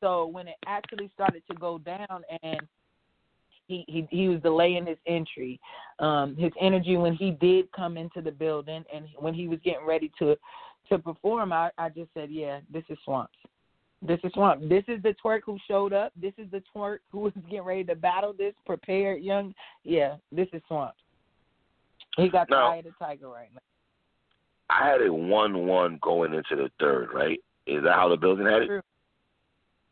So 0.00 0.26
when 0.26 0.48
it 0.48 0.56
actually 0.66 1.10
started 1.14 1.42
to 1.50 1.56
go 1.56 1.78
down 1.78 2.22
and 2.42 2.60
he 3.66 3.84
he 3.86 4.06
he 4.10 4.28
was 4.28 4.40
delaying 4.40 4.86
his 4.86 4.98
entry, 5.06 5.60
um, 5.98 6.36
his 6.36 6.52
energy 6.60 6.96
when 6.96 7.14
he 7.14 7.30
did 7.32 7.70
come 7.72 7.96
into 7.96 8.20
the 8.20 8.32
building 8.32 8.84
and 8.92 9.06
when 9.18 9.34
he 9.34 9.46
was 9.46 9.58
getting 9.64 9.86
ready 9.86 10.10
to 10.18 10.36
to 10.88 10.98
perform, 10.98 11.52
I 11.52 11.70
I 11.78 11.88
just 11.90 12.12
said, 12.14 12.30
yeah, 12.30 12.60
this 12.72 12.84
is 12.88 12.98
Swamps. 13.04 13.36
This 14.02 14.18
is 14.24 14.32
Swamp. 14.32 14.68
This 14.68 14.84
is 14.88 15.02
the 15.02 15.14
Twork 15.22 15.42
who 15.44 15.58
showed 15.68 15.92
up. 15.92 16.12
This 16.20 16.32
is 16.38 16.50
the 16.50 16.62
Twork 16.74 17.00
who 17.12 17.20
was 17.20 17.32
getting 17.50 17.62
ready 17.62 17.84
to 17.84 17.94
battle 17.94 18.32
this 18.36 18.54
prepared 18.64 19.22
young. 19.22 19.54
Yeah, 19.84 20.16
this 20.32 20.48
is 20.52 20.62
Swamp. 20.66 20.94
He 22.16 22.28
got 22.28 22.48
the 22.48 22.56
Now- 22.56 22.72
eye 22.72 22.76
of 22.76 22.84
the 22.84 22.92
tiger 22.98 23.28
right 23.28 23.52
now. 23.52 23.60
I 24.70 24.88
had 24.88 25.02
a 25.02 25.12
one-one 25.12 25.98
going 26.00 26.32
into 26.32 26.56
the 26.56 26.70
third. 26.80 27.12
Right? 27.12 27.40
Is 27.66 27.82
that 27.84 27.94
how 27.94 28.08
the 28.08 28.16
building 28.16 28.46
had 28.46 28.62
it? 28.62 28.66
True. 28.66 28.80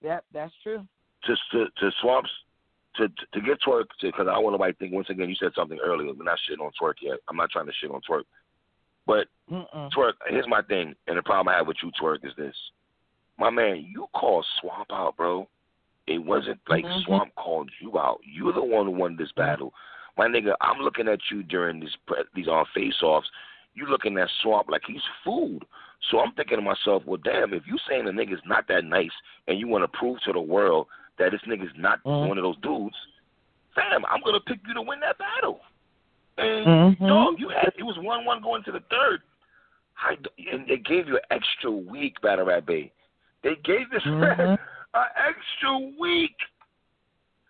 Yep, 0.02 0.24
that's 0.32 0.52
true. 0.62 0.86
to 1.24 1.36
to, 1.52 1.66
to 1.78 1.90
swamps 2.00 2.30
to 2.96 3.08
to 3.08 3.40
get 3.40 3.60
Twork 3.66 3.86
because 4.00 4.26
I 4.30 4.38
want 4.38 4.54
to 4.54 4.60
like 4.60 4.78
think 4.78 4.92
once 4.92 5.10
again 5.10 5.28
you 5.28 5.34
said 5.34 5.52
something 5.54 5.78
earlier. 5.84 6.12
We're 6.12 6.24
not 6.24 6.38
shitting 6.48 6.64
on 6.64 6.70
Twork 6.80 6.94
yet. 7.02 7.18
I'm 7.28 7.36
not 7.36 7.50
trying 7.50 7.66
to 7.66 7.72
shit 7.80 7.90
on 7.90 8.00
Twork, 8.08 8.24
but 9.06 9.26
Mm-mm. 9.50 9.90
Twork. 9.92 10.14
Here's 10.28 10.48
my 10.48 10.62
thing, 10.62 10.94
and 11.06 11.18
the 11.18 11.22
problem 11.22 11.48
I 11.48 11.56
have 11.56 11.66
with 11.66 11.78
you 11.82 11.90
Twork 12.00 12.24
is 12.24 12.32
this, 12.36 12.54
my 13.38 13.50
man. 13.50 13.86
You 13.88 14.06
called 14.14 14.46
Swamp 14.60 14.88
out, 14.92 15.16
bro. 15.16 15.48
It 16.06 16.18
wasn't 16.18 16.60
like 16.68 16.84
Mhm. 16.84 17.04
Swamp 17.04 17.34
called 17.34 17.70
you 17.80 17.98
out. 17.98 18.20
You're 18.24 18.52
the 18.54 18.62
one 18.64 18.86
who 18.86 18.92
won 18.92 19.16
this 19.16 19.32
battle, 19.32 19.74
my 20.16 20.26
nigga. 20.26 20.54
I'm 20.60 20.80
looking 20.80 21.08
at 21.08 21.20
you 21.30 21.42
during 21.42 21.80
these 21.80 21.96
these 22.34 22.48
on 22.48 22.64
face 22.74 23.02
offs. 23.02 23.30
You 23.78 23.86
looking 23.86 24.18
at 24.18 24.28
Swamp 24.42 24.68
like 24.68 24.82
he's 24.86 25.00
food. 25.24 25.60
So 26.10 26.18
I'm 26.18 26.32
thinking 26.32 26.58
to 26.58 26.62
myself, 26.62 27.04
well, 27.06 27.20
damn, 27.22 27.54
if 27.54 27.62
you 27.66 27.78
saying 27.88 28.06
the 28.06 28.10
nigga's 28.10 28.42
not 28.44 28.66
that 28.68 28.84
nice 28.84 29.10
and 29.46 29.58
you 29.58 29.68
want 29.68 29.84
to 29.84 29.98
prove 29.98 30.18
to 30.24 30.32
the 30.32 30.40
world 30.40 30.88
that 31.18 31.30
this 31.30 31.40
nigga's 31.42 31.72
not 31.76 32.02
Mhm. 32.04 32.28
one 32.28 32.38
of 32.38 32.44
those 32.44 32.56
dudes, 32.58 32.96
fam, 33.74 34.04
I'm 34.06 34.20
gonna 34.22 34.40
pick 34.40 34.58
you 34.66 34.74
to 34.74 34.82
win 34.82 35.00
that 35.00 35.18
battle. 35.18 35.60
And 36.38 36.96
Mhm. 36.98 37.08
dog, 37.08 37.38
you 37.38 37.48
had 37.48 37.72
it 37.76 37.82
was 37.84 37.98
one 37.98 38.24
one 38.24 38.40
going 38.40 38.64
to 38.64 38.72
the 38.72 38.80
third. 38.90 39.22
I, 39.96 40.16
and 40.50 40.66
they 40.66 40.78
gave 40.78 41.08
you 41.08 41.16
an 41.16 41.24
extra 41.30 41.70
week, 41.70 42.20
Battle 42.20 42.46
Rap 42.46 42.66
Bay. 42.66 42.92
They 43.42 43.56
gave 43.56 43.90
this 43.90 44.02
Mhm. 44.04 44.58
an 44.94 45.06
extra 45.16 45.78
week. 45.98 46.36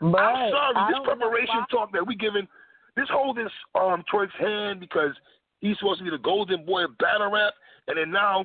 But 0.01 0.21
I'm 0.21 0.51
sorry, 0.51 0.77
I 0.77 0.91
this 0.91 1.01
preparation 1.05 1.67
talk 1.71 1.93
that 1.93 2.07
we 2.07 2.15
giving, 2.17 2.49
this 2.97 3.09
holding 3.11 3.49
um 3.75 4.03
Twork's 4.05 4.35
hand 4.35 4.81
because 4.81 5.15
he's 5.61 5.79
supposed 5.79 5.99
to 5.99 6.05
be 6.05 6.11
the 6.11 6.19
golden 6.19 6.65
boy 6.65 6.85
of 6.85 6.97
battle 6.99 7.31
rap, 7.31 7.55
and 7.87 7.97
then 7.99 8.11
now, 8.11 8.45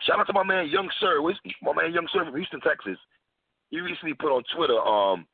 shout 0.00 0.18
out 0.20 0.26
to 0.26 0.32
my 0.32 0.42
man 0.44 0.68
Young 0.68 0.90
Sir, 1.00 1.20
Where's- 1.20 1.38
my 1.62 1.72
man 1.72 1.92
Young 1.92 2.08
Sir 2.12 2.24
from 2.24 2.34
Houston, 2.36 2.60
Texas. 2.60 2.98
He 3.70 3.80
recently 3.80 4.14
put 4.14 4.34
on 4.34 4.42
Twitter 4.54 4.78
um 4.80 5.26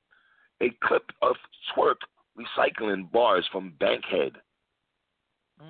a 0.60 0.70
clip 0.84 1.10
of 1.22 1.36
Twork 1.74 2.00
recycling 2.36 3.10
bars 3.12 3.46
from 3.52 3.70
Bankhead 3.80 4.36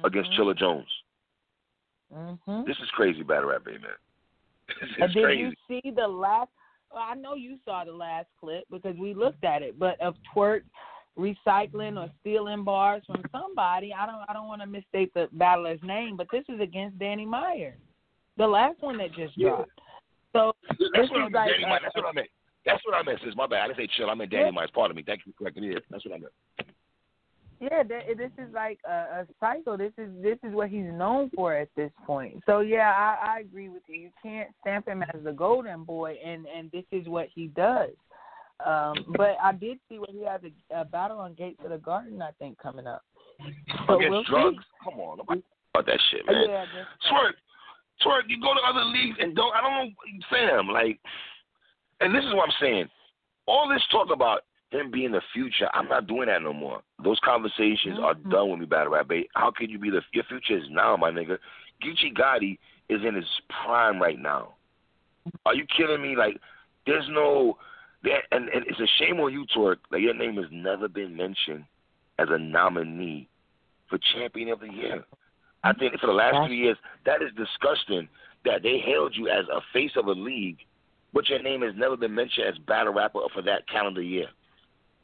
against 0.04 0.30
Mhm. 0.32 0.36
Chilla 0.38 0.56
Jones. 0.56 1.02
Mhm. 2.12 2.66
This 2.66 2.78
is 2.80 2.90
crazy, 2.90 3.22
battle 3.22 3.50
rap, 3.50 3.64
baby, 3.64 3.78
man. 3.78 3.96
This 4.80 4.90
And 5.00 5.12
did 5.14 5.24
crazy. 5.24 5.40
you 5.42 5.52
see 5.66 5.90
the 5.90 6.06
last? 6.08 6.50
Well, 6.92 7.02
I 7.02 7.14
know 7.14 7.34
you 7.34 7.58
saw 7.64 7.84
the 7.84 7.92
last 7.92 8.28
clip 8.40 8.64
because 8.70 8.96
we 8.96 9.12
looked 9.14 9.44
at 9.44 9.62
it. 9.62 9.78
But 9.78 10.00
of 10.00 10.14
Twork 10.34 10.62
recycling 11.18 11.98
or 11.98 12.10
stealing 12.20 12.64
bars 12.64 13.02
from 13.06 13.22
somebody, 13.32 13.92
I 13.92 14.06
don't. 14.06 14.22
I 14.28 14.32
don't 14.32 14.46
want 14.46 14.60
to 14.62 14.66
mistake 14.66 15.12
the 15.14 15.28
battler's 15.32 15.80
name, 15.82 16.16
but 16.16 16.28
this 16.30 16.44
is 16.48 16.60
against 16.60 16.98
Danny 16.98 17.26
Meyer, 17.26 17.76
the 18.36 18.46
last 18.46 18.80
one 18.80 18.96
that 18.98 19.12
just 19.14 19.36
Yeah. 19.36 19.48
dropped. 19.48 19.80
So 20.32 20.52
That's 20.68 20.78
this 20.78 21.10
what 21.10 21.22
I 21.22 21.26
is 21.26 21.32
meant, 21.32 21.34
like 21.34 21.50
uh. 21.64 21.78
That's 21.82 21.96
what 21.96 22.06
I 22.06 22.12
meant. 22.12 22.28
That's 22.64 22.84
what 22.86 22.94
I 22.94 23.02
meant, 23.02 23.20
sis. 23.24 23.34
My 23.34 23.46
bad. 23.46 23.62
I 23.62 23.66
didn't 23.68 23.78
say 23.78 23.88
chill. 23.96 24.10
I 24.10 24.14
meant 24.14 24.30
Danny 24.30 24.44
Yeah. 24.44 24.50
Myers. 24.50 24.70
Pardon 24.74 24.96
me. 24.96 25.02
Thank 25.02 25.26
you 25.26 25.32
for 25.32 25.44
correcting 25.44 25.68
me. 25.68 25.74
That's 25.90 26.04
what 26.04 26.14
I 26.14 26.18
meant. 26.18 26.32
Yeah, 27.60 27.82
th- 27.82 28.16
this 28.16 28.30
is 28.38 28.52
like 28.54 28.78
a, 28.88 28.92
a 28.92 29.26
cycle. 29.40 29.76
This 29.76 29.92
is 29.98 30.10
this 30.22 30.38
is 30.44 30.54
what 30.54 30.68
he's 30.68 30.84
known 30.84 31.30
for 31.34 31.54
at 31.54 31.68
this 31.76 31.90
point. 32.06 32.40
So 32.46 32.60
yeah, 32.60 32.92
I, 32.96 33.36
I 33.36 33.40
agree 33.40 33.68
with 33.68 33.82
you. 33.88 33.96
You 33.96 34.10
can't 34.22 34.50
stamp 34.60 34.86
him 34.86 35.02
as 35.02 35.24
the 35.24 35.32
golden 35.32 35.82
boy, 35.82 36.18
and 36.24 36.46
and 36.46 36.70
this 36.70 36.84
is 36.92 37.08
what 37.08 37.26
he 37.34 37.48
does. 37.48 37.90
Um, 38.64 39.14
but 39.16 39.36
I 39.42 39.52
did 39.52 39.78
see 39.88 39.98
where 39.98 40.08
he 40.10 40.24
has 40.24 40.40
a, 40.42 40.80
a 40.80 40.84
battle 40.84 41.18
on 41.18 41.34
Gates 41.34 41.60
of 41.64 41.70
the 41.70 41.78
Garden, 41.78 42.20
I 42.20 42.30
think, 42.38 42.58
coming 42.58 42.86
up. 42.86 43.02
So 43.86 43.96
Against 43.96 44.10
we'll 44.10 44.24
drugs? 44.24 44.56
see. 44.56 44.90
Come 44.90 45.00
on. 45.00 45.18
Nobody 45.18 45.42
about 45.74 45.86
that 45.86 46.00
shit, 46.10 46.26
man. 46.26 46.44
Yeah, 46.48 46.64
Twork, 47.08 47.34
Twork. 48.02 48.22
You 48.28 48.40
go 48.40 48.54
to 48.54 48.60
other 48.68 48.84
leagues 48.84 49.16
and 49.20 49.36
don't. 49.36 49.54
I 49.54 49.60
don't 49.60 49.86
know, 49.86 49.92
fam. 50.28 50.68
Like, 50.68 50.98
and 52.00 52.14
this 52.14 52.24
is 52.24 52.34
what 52.34 52.48
I'm 52.48 52.54
saying. 52.60 52.86
All 53.46 53.68
this 53.68 53.82
talk 53.92 54.08
about 54.12 54.40
him 54.70 54.90
being 54.90 55.12
the 55.12 55.22
future, 55.32 55.68
I'm 55.72 55.88
not 55.88 56.06
doing 56.06 56.26
that 56.26 56.42
no 56.42 56.52
more. 56.52 56.82
Those 57.02 57.18
conversations 57.24 57.98
are 58.00 58.14
Mhm. 58.14 58.30
done 58.30 58.50
with 58.50 58.60
me, 58.60 58.66
battle 58.66 58.92
rap. 58.92 59.08
Babe. 59.08 59.26
How 59.34 59.50
can 59.50 59.70
you 59.70 59.78
be 59.78 59.88
the 59.90 60.02
your 60.12 60.24
future 60.24 60.56
is 60.58 60.68
now, 60.68 60.96
my 60.96 61.10
nigga? 61.10 61.38
Geechi 61.82 62.12
Gotti 62.12 62.58
is 62.88 63.04
in 63.04 63.14
his 63.14 63.40
prime 63.48 64.02
right 64.02 64.18
now. 64.18 64.54
Are 65.46 65.54
you 65.54 65.64
kidding 65.66 66.02
me? 66.02 66.16
Like, 66.16 66.40
there's 66.86 67.08
no. 67.08 67.56
That, 68.04 68.22
and, 68.30 68.48
and 68.48 68.64
it's 68.66 68.78
a 68.80 68.86
shame 68.98 69.18
on 69.20 69.32
you, 69.32 69.44
Twork, 69.56 69.76
that 69.90 70.00
your 70.00 70.14
name 70.14 70.36
has 70.36 70.46
never 70.52 70.88
been 70.88 71.16
mentioned 71.16 71.64
as 72.18 72.28
a 72.30 72.38
nominee 72.38 73.28
for 73.88 73.98
champion 74.14 74.50
of 74.50 74.60
the 74.60 74.68
year. 74.72 75.04
I 75.64 75.72
think 75.72 75.98
for 76.00 76.06
the 76.06 76.12
last 76.12 76.32
That's- 76.32 76.46
three 76.48 76.58
years, 76.58 76.76
that 77.06 77.22
is 77.22 77.30
disgusting 77.36 78.08
that 78.44 78.62
they 78.62 78.78
hailed 78.78 79.16
you 79.16 79.28
as 79.28 79.44
a 79.48 79.60
face 79.72 79.90
of 79.96 80.06
a 80.06 80.12
league, 80.12 80.58
but 81.12 81.28
your 81.28 81.42
name 81.42 81.62
has 81.62 81.74
never 81.76 81.96
been 81.96 82.14
mentioned 82.14 82.46
as 82.46 82.58
battle 82.66 82.92
rapper 82.92 83.20
for 83.34 83.42
that 83.42 83.68
calendar 83.68 84.02
year. 84.02 84.28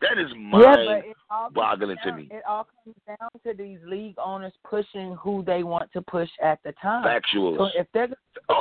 That 0.01 0.19
is 0.19 0.31
mind 0.37 1.05
it 1.07 1.17
all 1.31 1.45
comes 1.45 1.55
boggling 1.55 1.97
to 2.05 2.13
me. 2.13 2.29
It 2.31 2.43
all 2.47 2.69
comes 2.85 2.97
down 3.07 3.31
to 3.47 3.55
these 3.55 3.79
league 3.87 4.17
owners 4.23 4.53
pushing 4.63 5.15
who 5.17 5.43
they 5.45 5.63
want 5.63 5.91
to 5.95 6.03
push 6.03 6.29
at 6.43 6.63
the 6.63 6.73
time. 6.83 7.05
Factuals. 7.05 7.57
So 7.57 7.69
if 7.79 7.87
they're 7.95 8.09
Oh, 8.49 8.61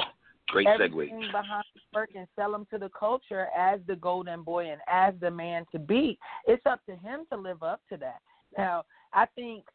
Great 0.54 0.68
segue. 0.68 0.84
everything 0.84 1.30
behind 1.32 1.64
work 1.94 2.12
and 2.16 2.28
sell 2.36 2.54
him 2.54 2.66
to 2.72 2.78
the 2.78 2.90
culture 2.90 3.48
as 3.58 3.80
the 3.88 3.96
golden 3.96 4.44
boy 4.44 4.70
and 4.72 4.82
as 4.88 5.14
the 5.20 5.30
man 5.30 5.66
to 5.72 5.80
be. 5.80 6.18
It's 6.46 6.66
up 6.66 6.80
to 6.86 6.96
him 6.96 7.26
to 7.32 7.38
live 7.38 7.64
up 7.64 7.82
to 7.90 7.98
that. 7.98 8.22
Now, 8.58 8.84
I 9.14 9.26
think 9.36 9.66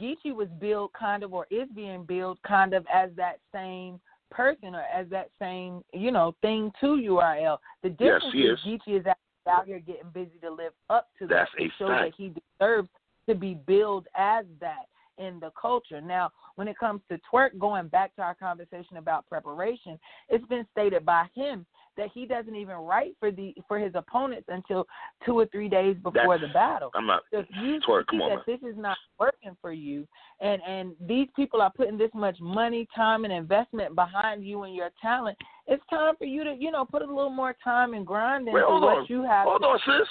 Geechi 0.00 0.34
was 0.34 0.48
built 0.60 0.92
kind 0.94 1.22
of, 1.22 1.32
or 1.34 1.46
is 1.50 1.68
being 1.74 2.04
built 2.04 2.38
kind 2.46 2.74
of 2.74 2.86
as 2.92 3.10
that 3.16 3.38
same 3.52 4.00
person 4.30 4.74
or 4.74 4.82
as 4.82 5.06
that 5.10 5.28
same, 5.38 5.84
you 5.92 6.10
know, 6.10 6.34
thing 6.40 6.72
to 6.80 6.86
URL. 6.86 7.58
The 7.82 7.90
difference 7.90 8.24
he 8.32 8.40
is 8.40 8.58
is. 8.58 8.64
Geechi 8.64 9.00
is 9.00 9.06
out 9.50 9.66
here 9.66 9.80
getting 9.80 10.10
busy 10.14 10.38
to 10.42 10.50
live 10.50 10.72
up 10.88 11.08
to 11.18 11.26
That's 11.26 11.50
that, 11.58 11.62
to 11.62 11.68
show 11.78 11.88
fact. 11.88 12.10
that 12.10 12.14
he 12.16 12.32
deserves 12.58 12.88
to 13.28 13.34
be 13.34 13.54
billed 13.66 14.06
as 14.16 14.44
that 14.60 14.86
in 15.18 15.38
the 15.40 15.50
culture. 15.60 16.00
Now, 16.00 16.30
when 16.56 16.68
it 16.68 16.78
comes 16.78 17.00
to 17.10 17.18
Twork, 17.30 17.58
going 17.58 17.88
back 17.88 18.14
to 18.16 18.22
our 18.22 18.34
conversation 18.34 18.96
about 18.96 19.28
preparation, 19.28 19.98
it's 20.28 20.46
been 20.46 20.66
stated 20.72 21.04
by 21.04 21.26
him 21.34 21.66
that 21.98 22.08
he 22.14 22.24
doesn't 22.24 22.56
even 22.56 22.76
write 22.76 23.14
for 23.20 23.30
the 23.30 23.54
for 23.68 23.78
his 23.78 23.92
opponents 23.94 24.46
until 24.48 24.86
two 25.26 25.38
or 25.38 25.44
three 25.46 25.68
days 25.68 25.94
before 26.02 26.38
That's- 26.38 26.40
the 26.40 26.48
battle. 26.54 26.90
I'm 26.94 27.06
not. 27.06 27.22
So 27.30 27.40
if 27.40 27.46
you 27.60 27.80
Twork, 27.86 28.04
see 28.10 28.18
that 28.18 28.28
man. 28.28 28.38
this 28.46 28.60
is 28.62 28.76
not 28.78 28.96
working 29.20 29.54
for 29.60 29.72
you, 29.72 30.08
and 30.40 30.62
and 30.62 30.96
these 31.00 31.28
people 31.36 31.60
are 31.60 31.70
putting 31.76 31.98
this 31.98 32.10
much 32.14 32.40
money, 32.40 32.88
time, 32.96 33.24
and 33.24 33.32
investment 33.32 33.94
behind 33.94 34.42
you 34.44 34.62
and 34.62 34.74
your 34.74 34.90
talent, 35.02 35.36
it's 35.66 35.82
time 35.90 36.14
for 36.16 36.24
you 36.24 36.44
to 36.44 36.54
you 36.58 36.70
know 36.70 36.86
put 36.86 37.02
a 37.02 37.06
little 37.06 37.28
more 37.30 37.54
time 37.62 37.92
and 37.92 38.06
grind 38.06 38.48
into 38.48 38.58
what 38.58 38.98
on. 38.98 39.06
you 39.10 39.22
have. 39.22 39.46
Hold 39.46 39.60
to- 39.60 39.68
on, 39.68 39.78
sis. 39.84 40.08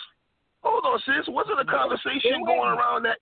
Hold 0.64 0.86
on, 0.86 0.99
sis. 0.99 1.28
Wasn't 1.30 1.60
a 1.60 1.65
conversation 1.65 2.44
going 2.45 2.78
around 2.78 3.02
that 3.03 3.18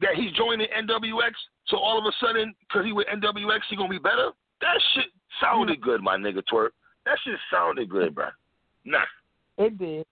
that 0.00 0.14
he's 0.14 0.32
joining 0.32 0.66
NWX? 0.68 1.32
So 1.68 1.76
all 1.76 1.98
of 1.98 2.04
a 2.04 2.12
sudden, 2.24 2.54
because 2.68 2.86
he 2.86 2.92
with 2.92 3.06
NWX, 3.08 3.60
he 3.68 3.76
gonna 3.76 3.88
be 3.88 3.98
better? 3.98 4.30
That 4.60 4.80
shit 4.94 5.06
sounded 5.40 5.78
hmm. 5.78 5.84
good, 5.84 6.02
my 6.02 6.16
nigga 6.16 6.42
Twork. 6.50 6.70
That 7.04 7.18
shit 7.24 7.38
sounded 7.52 7.88
good, 7.88 8.14
bro. 8.14 8.28
Nah. 8.84 8.98
It 9.56 9.78
did. 9.78 10.06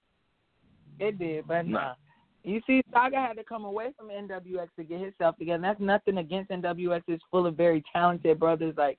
It 0.98 1.18
did, 1.18 1.46
but 1.46 1.66
Nah. 1.66 1.80
nah. 1.80 1.94
You 2.42 2.60
see, 2.64 2.80
Saga 2.92 3.16
had 3.16 3.36
to 3.38 3.44
come 3.44 3.64
away 3.64 3.92
from 3.98 4.08
NWX 4.08 4.68
to 4.76 4.84
get 4.84 5.00
himself 5.00 5.36
together. 5.36 5.56
And 5.56 5.64
that's 5.64 5.80
nothing 5.80 6.18
against 6.18 6.52
NWX. 6.52 7.02
It's 7.08 7.24
full 7.28 7.44
of 7.44 7.56
very 7.56 7.82
talented 7.92 8.38
brothers. 8.38 8.76
Like 8.78 8.98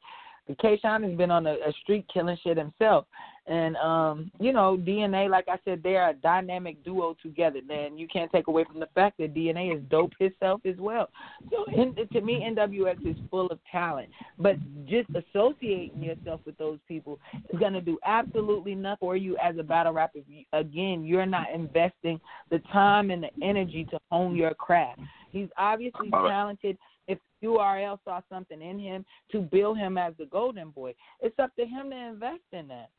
K-Shine 0.60 1.04
has 1.04 1.16
been 1.16 1.32
on 1.32 1.48
a, 1.48 1.54
a 1.54 1.72
street 1.82 2.06
killing 2.14 2.38
shit 2.44 2.58
himself. 2.58 3.06
And 3.48 3.78
um, 3.78 4.32
you 4.40 4.52
know, 4.52 4.78
DNA, 4.78 5.30
like 5.30 5.46
I 5.48 5.58
said, 5.64 5.82
they're 5.82 6.10
a 6.10 6.14
dynamic 6.14 6.84
duo 6.84 7.16
together. 7.22 7.60
Man, 7.66 7.98
you 7.98 8.08
can't 8.08 8.32
take 8.32 8.48
away 8.48 8.66
from 8.66 8.82
the 8.82 8.90
fact 8.94 9.18
that 9.20 9.34
DNA 9.34 9.76
is 9.76 9.82
dope 9.90 10.12
himself 10.20 10.62
as 10.66 10.76
well. 10.78 11.10
So 11.50 11.64
in, 11.74 11.96
to 11.96 12.22
me, 12.22 12.46
NWX 12.46 13.10
is 13.10 13.16
full 13.32 13.48
of 13.48 13.60
talent. 13.72 14.10
But 14.38 14.58
just 14.86 15.10
associating 15.16 16.04
yourself 16.04 16.42
with 16.46 16.58
those 16.58 16.80
people 16.90 17.20
is 17.50 17.58
going 17.58 17.74
to 17.74 17.82
do 17.82 17.98
absolutely 18.06 18.76
nothing 18.76 18.98
for 19.00 19.16
you 19.16 19.38
as 19.38 19.58
a 19.58 19.64
battle 19.64 19.94
rapper. 19.94 20.20
Again, 20.52 21.06
you're 21.06 21.26
not 21.26 21.48
investing 21.54 22.20
the 22.50 22.60
time 22.74 23.12
and 23.12 23.24
the 23.24 23.30
energy 23.42 23.88
to 23.92 24.00
hone 24.12 24.36
your 24.36 24.54
craft. 24.56 25.00
He's 25.32 25.48
obviously 25.58 26.10
talented. 26.10 26.78
If 27.08 27.20
URL 27.42 27.98
saw 28.04 28.20
something 28.30 28.62
in 28.62 28.80
him 28.80 29.06
to 29.32 29.40
build 29.40 29.78
him 29.78 29.98
as 29.98 30.14
the 30.18 30.26
golden 30.26 30.72
boy, 30.72 30.96
it's 31.22 31.38
up 31.40 31.56
to 31.56 31.66
him 31.66 31.92
to 31.92 31.96
invest 31.96 32.44
in 32.52 32.68
that. 32.68 32.90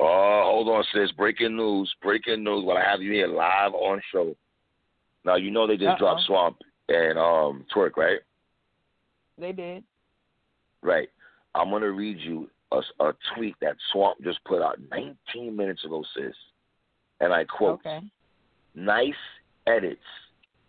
Oh, 0.00 0.42
hold 0.44 0.68
on, 0.68 0.84
sis. 0.92 1.10
Breaking 1.12 1.56
news. 1.56 1.92
Breaking 2.02 2.44
news. 2.44 2.64
While 2.64 2.76
I 2.78 2.84
have 2.90 3.02
you 3.02 3.12
here 3.12 3.26
live 3.26 3.74
on 3.74 4.00
show. 4.12 4.34
Now 5.24 5.36
you 5.36 5.50
know 5.50 5.66
they 5.66 5.76
just 5.76 5.88
Uh-oh. 5.88 5.98
dropped 5.98 6.22
Swamp 6.26 6.56
and 6.88 7.18
um 7.18 7.64
Twork, 7.74 7.96
right? 7.96 8.20
They 9.38 9.52
did. 9.52 9.82
Right. 10.82 11.08
I'm 11.54 11.70
gonna 11.70 11.90
read 11.90 12.18
you 12.20 12.48
a, 12.72 12.80
a 13.00 13.12
tweet 13.34 13.56
that 13.60 13.76
Swamp 13.92 14.18
just 14.22 14.38
put 14.44 14.62
out 14.62 14.78
19 14.90 15.56
minutes 15.56 15.84
ago, 15.84 16.04
sis. 16.14 16.34
And 17.20 17.32
I 17.32 17.44
quote, 17.44 17.80
Okay. 17.80 18.00
Nice 18.74 19.14
edits. 19.66 20.00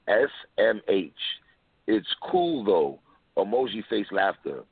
SMH. 0.08 1.12
It's 1.88 2.08
cool 2.32 2.64
though. 2.64 3.00
Emoji 3.38 3.84
face 3.90 4.08
laughter. 4.12 4.64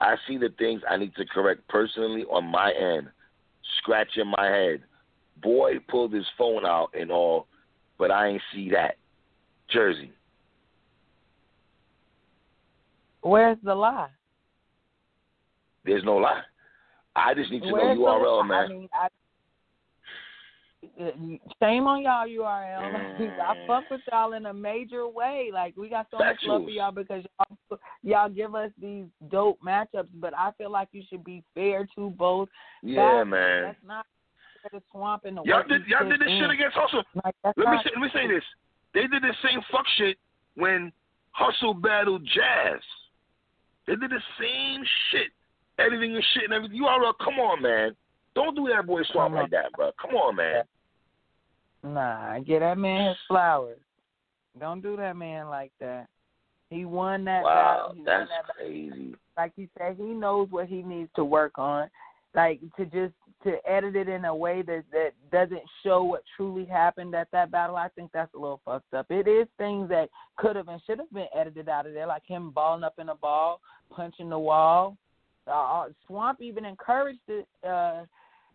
I 0.00 0.16
see 0.26 0.36
the 0.38 0.48
things 0.58 0.80
I 0.88 0.96
need 0.96 1.14
to 1.16 1.24
correct 1.26 1.68
personally 1.68 2.24
on 2.24 2.46
my 2.46 2.72
end. 2.72 3.08
Scratching 3.78 4.32
my 4.36 4.46
head. 4.46 4.82
Boy 5.42 5.74
pulled 5.88 6.12
his 6.12 6.26
phone 6.38 6.64
out 6.64 6.90
and 6.98 7.10
all, 7.10 7.46
but 7.98 8.10
I 8.10 8.28
ain't 8.28 8.42
see 8.54 8.70
that. 8.70 8.96
Jersey. 9.70 10.12
Where's 13.22 13.58
the 13.62 13.74
lie? 13.74 14.10
There's 15.84 16.04
no 16.04 16.16
lie. 16.16 16.42
I 17.14 17.34
just 17.34 17.50
need 17.50 17.62
to 17.62 17.72
Where's 17.72 17.98
know 17.98 18.04
URL, 18.04 18.46
man. 18.46 18.64
I 18.64 18.68
mean, 18.68 18.88
I, 18.92 19.08
shame 21.62 21.86
on 21.86 22.02
y'all, 22.02 22.26
URL. 22.26 22.78
I 23.20 23.54
mm. 23.54 23.66
fuck 23.66 23.84
with 23.90 24.00
y'all 24.10 24.32
in 24.32 24.46
a 24.46 24.54
major 24.54 25.08
way. 25.08 25.50
Like 25.52 25.76
we 25.76 25.88
got 25.88 26.06
so 26.10 26.18
much 26.18 26.36
love 26.44 26.64
for 26.64 26.70
y'all 26.70 26.92
because 26.92 27.24
y'all 27.38 27.78
y'all 28.02 28.28
give 28.28 28.54
us 28.54 28.70
these 28.80 29.06
dope 29.30 29.58
matchups. 29.66 30.08
But 30.14 30.34
I 30.36 30.50
feel 30.58 30.70
like 30.70 30.88
you 30.92 31.02
should 31.08 31.24
be 31.24 31.42
fair 31.54 31.88
to 31.96 32.10
both. 32.10 32.48
yeah, 32.82 33.24
battles. 33.24 33.28
man. 33.28 33.62
That's 33.62 33.86
not 33.86 34.06
to 34.70 34.82
swamp 34.92 35.24
in 35.24 35.34
the 35.34 35.42
Y'all 35.44 35.64
did 35.68 35.82
y'all 35.86 36.08
did 36.08 36.20
this 36.20 36.28
in. 36.28 36.40
shit 36.40 36.50
against 36.50 36.76
Hustle. 36.76 37.02
Like, 37.24 37.34
Let 37.44 37.56
me 37.56 37.78
say, 37.84 37.90
let 37.94 38.00
me 38.00 38.10
say 38.14 38.26
this. 38.28 38.44
They 38.94 39.02
did 39.02 39.22
the 39.22 39.34
same 39.42 39.60
fuck 39.70 39.86
shit 39.96 40.16
when 40.54 40.92
Hustle 41.32 41.74
battled 41.74 42.24
Jazz. 42.24 42.80
They 43.86 43.96
did 43.96 44.10
the 44.10 44.22
same 44.38 44.84
shit, 45.10 45.32
editing 45.78 46.14
and 46.14 46.24
shit 46.34 46.44
and 46.44 46.52
everything. 46.52 46.80
URL, 46.80 47.12
come 47.24 47.40
on, 47.40 47.62
man. 47.62 47.96
Don't 48.34 48.54
do 48.54 48.68
that 48.74 48.86
boy 48.86 49.02
swamp 49.12 49.34
like 49.34 49.50
that, 49.50 49.72
bro. 49.76 49.90
Come 50.00 50.14
on, 50.14 50.36
man. 50.36 50.62
Nah, 51.84 52.38
get 52.40 52.60
that 52.60 52.78
man 52.78 53.08
his 53.08 53.16
flowers. 53.28 53.80
Don't 54.60 54.82
do 54.82 54.96
that 54.96 55.16
man 55.16 55.48
like 55.48 55.72
that. 55.80 56.06
He 56.70 56.84
won 56.84 57.24
that 57.24 57.42
Wow, 57.42 57.52
battle. 57.54 57.94
He 57.96 58.04
that's 58.04 58.28
that 58.30 58.46
battle. 58.46 58.54
crazy. 58.56 59.14
like 59.36 59.52
you 59.56 59.68
said, 59.78 59.96
he 59.96 60.04
knows 60.04 60.48
what 60.50 60.68
he 60.68 60.82
needs 60.82 61.10
to 61.16 61.24
work 61.24 61.58
on. 61.58 61.88
Like 62.34 62.60
to 62.76 62.84
just 62.86 63.14
to 63.44 63.56
edit 63.68 63.96
it 63.96 64.08
in 64.08 64.24
a 64.24 64.34
way 64.34 64.62
that 64.62 64.84
that 64.92 65.12
doesn't 65.32 65.62
show 65.82 66.04
what 66.04 66.22
truly 66.36 66.64
happened 66.64 67.14
at 67.14 67.28
that 67.32 67.50
battle. 67.50 67.76
I 67.76 67.88
think 67.88 68.10
that's 68.12 68.32
a 68.34 68.38
little 68.38 68.60
fucked 68.64 68.94
up. 68.94 69.06
It 69.10 69.26
is 69.26 69.48
things 69.58 69.88
that 69.88 70.08
could 70.36 70.56
have 70.56 70.68
and 70.68 70.80
should 70.86 70.98
have 70.98 71.12
been 71.12 71.26
edited 71.34 71.68
out 71.68 71.86
of 71.86 71.92
there, 71.94 72.06
like 72.06 72.22
him 72.26 72.50
balling 72.50 72.84
up 72.84 72.94
in 72.98 73.08
a 73.08 73.14
ball, 73.14 73.60
punching 73.90 74.28
the 74.30 74.38
wall. 74.38 74.96
Uh, 75.50 75.86
Swamp 76.06 76.40
even 76.40 76.64
encouraged 76.64 77.18
it, 77.28 77.48
uh, 77.66 78.04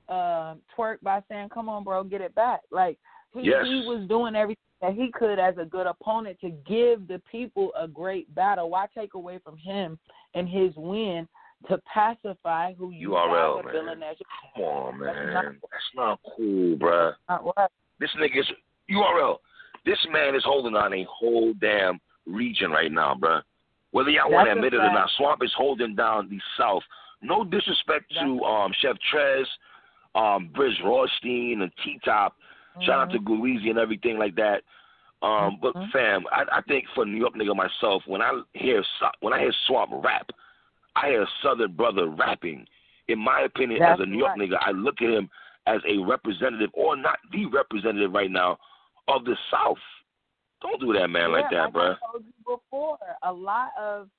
uh, 0.09 0.55
Twork 0.75 1.01
by 1.01 1.21
saying, 1.29 1.49
"Come 1.49 1.67
on, 1.67 1.83
bro, 1.83 2.03
get 2.05 2.21
it 2.21 2.33
back." 2.33 2.61
Like 2.71 2.97
he 3.37 3.47
Yes. 3.49 3.65
he 3.65 3.85
was 3.87 4.07
doing 4.07 4.35
everything 4.35 4.61
that 4.81 4.93
he 4.93 5.11
could 5.11 5.39
as 5.39 5.57
a 5.57 5.65
good 5.65 5.87
opponent 5.87 6.39
to 6.41 6.49
give 6.49 7.07
the 7.07 7.19
people 7.31 7.71
a 7.79 7.87
great 7.87 8.33
battle. 8.35 8.69
Why 8.69 8.87
take 8.95 9.13
away 9.15 9.39
from 9.39 9.57
him 9.57 9.97
and 10.35 10.47
his 10.47 10.75
win 10.75 11.27
to 11.67 11.79
pacify 11.91 12.73
who 12.75 12.91
you 12.91 13.09
URL, 13.11 13.59
are 13.59 13.63
man. 13.63 14.03
as 14.03 14.17
Come 14.55 14.63
on, 14.63 14.99
That's 14.99 15.15
man. 15.15 15.33
not- 15.33 15.45
That's 15.45 15.95
not 15.95 16.19
cool, 16.35 16.77
bruh. 16.77 17.15
not? 17.27 17.71
This 17.99 18.11
nigga's 18.15 18.51
URL. 18.89 19.39
This 19.85 19.97
man 20.11 20.35
is 20.35 20.43
holding 20.43 20.75
on 20.75 20.93
a 20.93 21.03
whole 21.05 21.53
damn 21.55 21.99
region 22.27 22.69
right 22.71 22.91
now, 22.91 23.15
bruh. 23.15 23.41
Whether 23.91 24.11
y'all 24.11 24.29
want 24.29 24.47
to 24.47 24.51
admit 24.51 24.73
it 24.73 24.77
or 24.81 24.91
not, 24.93 25.09
Swamp 25.17 25.41
is 25.43 25.53
holding 25.57 25.95
down 25.95 26.29
the 26.29 26.39
South. 26.57 26.83
No 27.23 27.43
disrespect 27.43 28.11
to 28.19 28.43
um, 28.43 28.71
Chef 28.79 28.95
Trez, 29.11 29.45
um, 30.13 30.49
Brizz 30.55 30.79
Rawsteen, 30.83 31.63
and 31.63 31.71
T 31.83 31.99
Top. 32.05 32.35
Shout 32.81 32.99
out 32.99 33.11
to 33.11 33.19
Guizi 33.19 33.69
and 33.69 33.79
everything 33.79 34.17
like 34.17 34.35
that. 34.35 34.63
Um, 35.21 35.57
but 35.61 35.75
Mhm. 35.75 35.91
fam, 35.91 36.25
I, 36.31 36.45
I 36.51 36.61
think 36.61 36.85
for 36.93 37.05
New 37.05 37.17
York 37.17 37.33
nigga 37.33 37.55
myself, 37.55 38.03
when 38.05 38.21
I 38.21 38.39
hear 38.53 38.83
when 39.21 39.33
I 39.33 39.39
hear 39.39 39.53
Swamp 39.65 39.91
rap, 40.03 40.29
I 40.95 41.09
hear 41.09 41.23
a 41.23 41.27
Southern 41.41 41.73
brother 41.73 42.07
rapping. 42.07 42.67
In 43.07 43.19
my 43.19 43.41
opinion, 43.41 43.79
That's 43.79 43.99
as 43.99 44.03
a 44.03 44.09
New 44.09 44.19
York 44.19 44.37
right. 44.37 44.49
nigga, 44.49 44.57
I 44.61 44.71
look 44.71 45.01
at 45.01 45.09
him 45.09 45.29
as 45.65 45.81
a 45.87 45.97
representative, 45.97 46.69
or 46.73 46.95
not 46.95 47.19
the 47.31 47.45
representative 47.47 48.13
right 48.13 48.31
now, 48.31 48.59
of 49.07 49.25
the 49.25 49.37
South. 49.49 49.79
Don't 50.61 50.79
do 50.79 50.93
that, 50.93 51.09
man, 51.09 51.31
like 51.31 51.45
yeah, 51.51 51.65
that, 51.65 51.73
bruh. 51.73 51.95
I 51.95 52.11
told 52.11 52.23
you 52.25 52.57
before, 52.57 52.97
a 53.23 53.31
lot 53.31 53.71
of, 53.77 54.09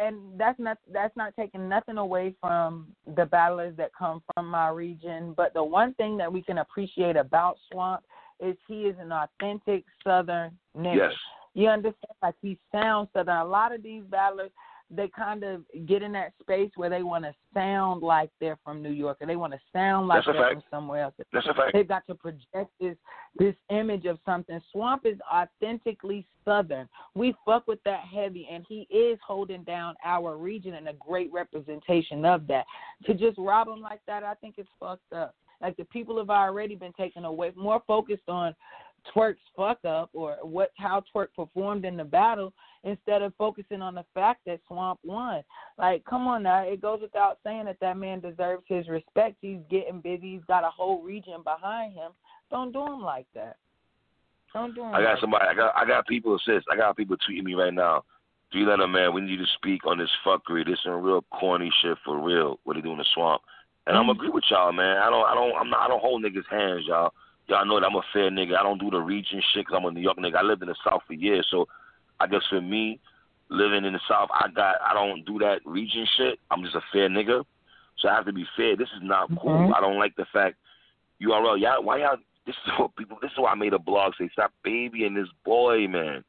and 0.00 0.16
that's 0.36 0.58
not 0.58 0.78
that's 0.92 1.16
not 1.16 1.34
taking 1.36 1.68
nothing 1.68 1.98
away 1.98 2.34
from 2.40 2.88
the 3.16 3.26
battlers 3.26 3.74
that 3.76 3.90
come 3.98 4.22
from 4.34 4.46
my 4.46 4.68
region. 4.68 5.34
But 5.36 5.54
the 5.54 5.64
one 5.64 5.94
thing 5.94 6.16
that 6.18 6.32
we 6.32 6.42
can 6.42 6.58
appreciate 6.58 7.16
about 7.16 7.56
Swamp 7.70 8.02
is 8.40 8.56
he 8.66 8.82
is 8.82 8.96
an 9.00 9.12
authentic 9.12 9.84
Southern 10.04 10.52
nigga. 10.76 10.96
Yes. 10.96 11.12
You 11.54 11.68
understand? 11.68 12.14
Like 12.22 12.36
he 12.40 12.58
sounds 12.70 13.08
southern. 13.12 13.38
A 13.38 13.44
lot 13.44 13.74
of 13.74 13.82
these 13.82 14.04
battlers, 14.08 14.50
they 14.90 15.08
kind 15.08 15.44
of 15.44 15.62
get 15.86 16.02
in 16.02 16.12
that 16.12 16.32
space 16.40 16.70
where 16.74 16.90
they 16.90 17.02
want 17.02 17.24
to 17.24 17.32
sound 17.54 18.02
like 18.02 18.30
they're 18.40 18.58
from 18.64 18.82
New 18.82 18.90
York 18.90 19.18
or 19.20 19.26
they 19.26 19.36
want 19.36 19.52
to 19.52 19.58
sound 19.72 20.08
like 20.08 20.24
That's 20.26 20.36
they're 20.36 20.52
from 20.52 20.62
somewhere 20.70 21.04
else. 21.04 21.14
That's 21.32 21.46
a 21.46 21.54
fact. 21.54 21.70
They've 21.72 21.86
got 21.86 22.06
to 22.08 22.14
project 22.14 22.70
this 22.80 22.96
this 23.36 23.54
image 23.70 24.06
of 24.06 24.18
something. 24.24 24.60
Swamp 24.72 25.06
is 25.06 25.18
authentically 25.32 26.26
Southern. 26.44 26.88
We 27.14 27.34
fuck 27.46 27.66
with 27.68 27.78
that 27.84 28.00
heavy, 28.12 28.48
and 28.50 28.64
he 28.68 28.88
is 28.90 29.18
holding 29.24 29.62
down 29.62 29.94
our 30.04 30.36
region 30.36 30.74
and 30.74 30.88
a 30.88 30.94
great 30.94 31.32
representation 31.32 32.24
of 32.24 32.46
that. 32.48 32.64
To 33.06 33.14
just 33.14 33.38
rob 33.38 33.68
him 33.68 33.80
like 33.80 34.00
that, 34.06 34.24
I 34.24 34.34
think 34.34 34.56
it's 34.58 34.68
fucked 34.80 35.12
up. 35.12 35.34
Like 35.60 35.76
the 35.76 35.84
people 35.84 36.18
have 36.18 36.30
already 36.30 36.74
been 36.74 36.92
taken 36.94 37.24
away, 37.24 37.52
more 37.54 37.82
focused 37.86 38.28
on 38.28 38.54
Twork's 39.14 39.38
fuck 39.56 39.78
up 39.84 40.10
or 40.12 40.36
what 40.42 40.72
how 40.76 41.02
Twork 41.12 41.28
performed 41.34 41.84
in 41.84 41.96
the 41.96 42.04
battle 42.04 42.52
instead 42.84 43.22
of 43.22 43.34
focusing 43.36 43.82
on 43.82 43.94
the 43.94 44.04
fact 44.14 44.40
that 44.46 44.60
Swamp 44.66 44.98
won. 45.04 45.42
Like, 45.78 46.04
come 46.04 46.26
on 46.26 46.42
now, 46.42 46.62
it 46.62 46.80
goes 46.80 47.00
without 47.00 47.38
saying 47.44 47.66
that 47.66 47.78
that 47.80 47.96
man 47.96 48.20
deserves 48.20 48.64
his 48.66 48.88
respect. 48.88 49.36
He's 49.40 49.60
getting 49.70 50.00
busy. 50.00 50.34
He's 50.34 50.44
got 50.46 50.64
a 50.64 50.70
whole 50.70 51.02
region 51.02 51.42
behind 51.44 51.94
him. 51.94 52.12
Don't 52.50 52.72
do 52.72 52.84
him 52.84 53.02
like 53.02 53.26
that. 53.34 53.56
Don't 54.52 54.74
do 54.74 54.82
him. 54.82 54.94
I 54.94 55.02
got 55.02 55.10
like 55.10 55.20
somebody. 55.20 55.44
I 55.48 55.54
got. 55.54 55.76
I 55.76 55.86
got 55.86 56.06
people. 56.06 56.38
Sis, 56.44 56.64
I 56.72 56.76
got 56.76 56.96
people 56.96 57.16
tweeting 57.16 57.44
me 57.44 57.54
right 57.54 57.72
now. 57.72 58.04
Three 58.50 58.66
letter 58.66 58.88
man, 58.88 59.14
we 59.14 59.20
need 59.20 59.30
you 59.30 59.36
to 59.36 59.46
speak 59.54 59.86
on 59.86 59.98
this 59.98 60.10
fuckery. 60.26 60.66
This 60.66 60.80
is 60.84 60.86
real 60.86 61.24
corny 61.30 61.70
shit 61.82 61.96
for 62.04 62.18
real. 62.18 62.58
What 62.64 62.74
they 62.74 62.80
do 62.80 62.90
in 62.90 62.98
the 62.98 63.04
swamp. 63.14 63.42
And 63.86 63.96
I'm 63.96 64.04
mm-hmm. 64.04 64.10
agree 64.10 64.28
with 64.30 64.44
y'all, 64.50 64.72
man. 64.72 64.96
I 64.96 65.08
don't. 65.08 65.24
I 65.24 65.34
don't. 65.34 65.54
I'm 65.56 65.70
not. 65.70 65.80
I 65.80 65.88
don't 65.88 66.00
hold 66.00 66.24
niggas' 66.24 66.50
hands, 66.50 66.82
y'all. 66.86 67.12
Y'all 67.46 67.64
know 67.64 67.78
that 67.78 67.86
I'm 67.86 67.94
a 67.94 68.02
fair 68.12 68.30
nigga. 68.30 68.58
I 68.58 68.62
don't 68.62 68.80
do 68.80 68.90
the 68.90 68.98
region 68.98 69.40
shit 69.52 69.66
'cause 69.66 69.76
I'm 69.76 69.84
a 69.84 69.90
New 69.90 70.00
York 70.00 70.18
nigga. 70.18 70.36
I 70.36 70.42
lived 70.42 70.62
in 70.62 70.68
the 70.68 70.76
South 70.84 71.02
for 71.06 71.14
years, 71.14 71.46
so 71.50 71.66
I 72.20 72.26
guess 72.26 72.42
for 72.48 72.60
me, 72.60 73.00
living 73.48 73.84
in 73.84 73.92
the 73.92 74.00
South, 74.08 74.28
I 74.32 74.48
got. 74.54 74.76
I 74.80 74.94
don't 74.94 75.24
do 75.24 75.38
that 75.40 75.60
region 75.64 76.06
shit. 76.16 76.38
I'm 76.50 76.62
just 76.62 76.76
a 76.76 76.82
fair 76.92 77.08
nigga, 77.08 77.44
so 77.98 78.08
I 78.08 78.14
have 78.14 78.26
to 78.26 78.32
be 78.32 78.46
fair. 78.56 78.76
This 78.76 78.88
is 78.96 79.02
not 79.02 79.28
cool. 79.40 79.50
Mhm. 79.50 79.74
I 79.74 79.80
don't 79.80 79.98
like 79.98 80.14
the 80.16 80.26
fact. 80.26 80.56
URL, 81.20 81.58
y'all. 81.58 81.82
Why 81.82 81.98
y'all? 81.98 82.16
This 82.46 82.56
is 82.66 82.72
what 82.78 82.94
people. 82.96 83.18
This 83.20 83.32
is 83.32 83.38
why 83.38 83.52
I 83.52 83.54
made 83.54 83.74
a 83.74 83.78
blog 83.78 84.14
say 84.16 84.28
stop 84.32 84.52
babying 84.62 85.14
this 85.14 85.28
boy, 85.44 85.88
man. 85.88 86.24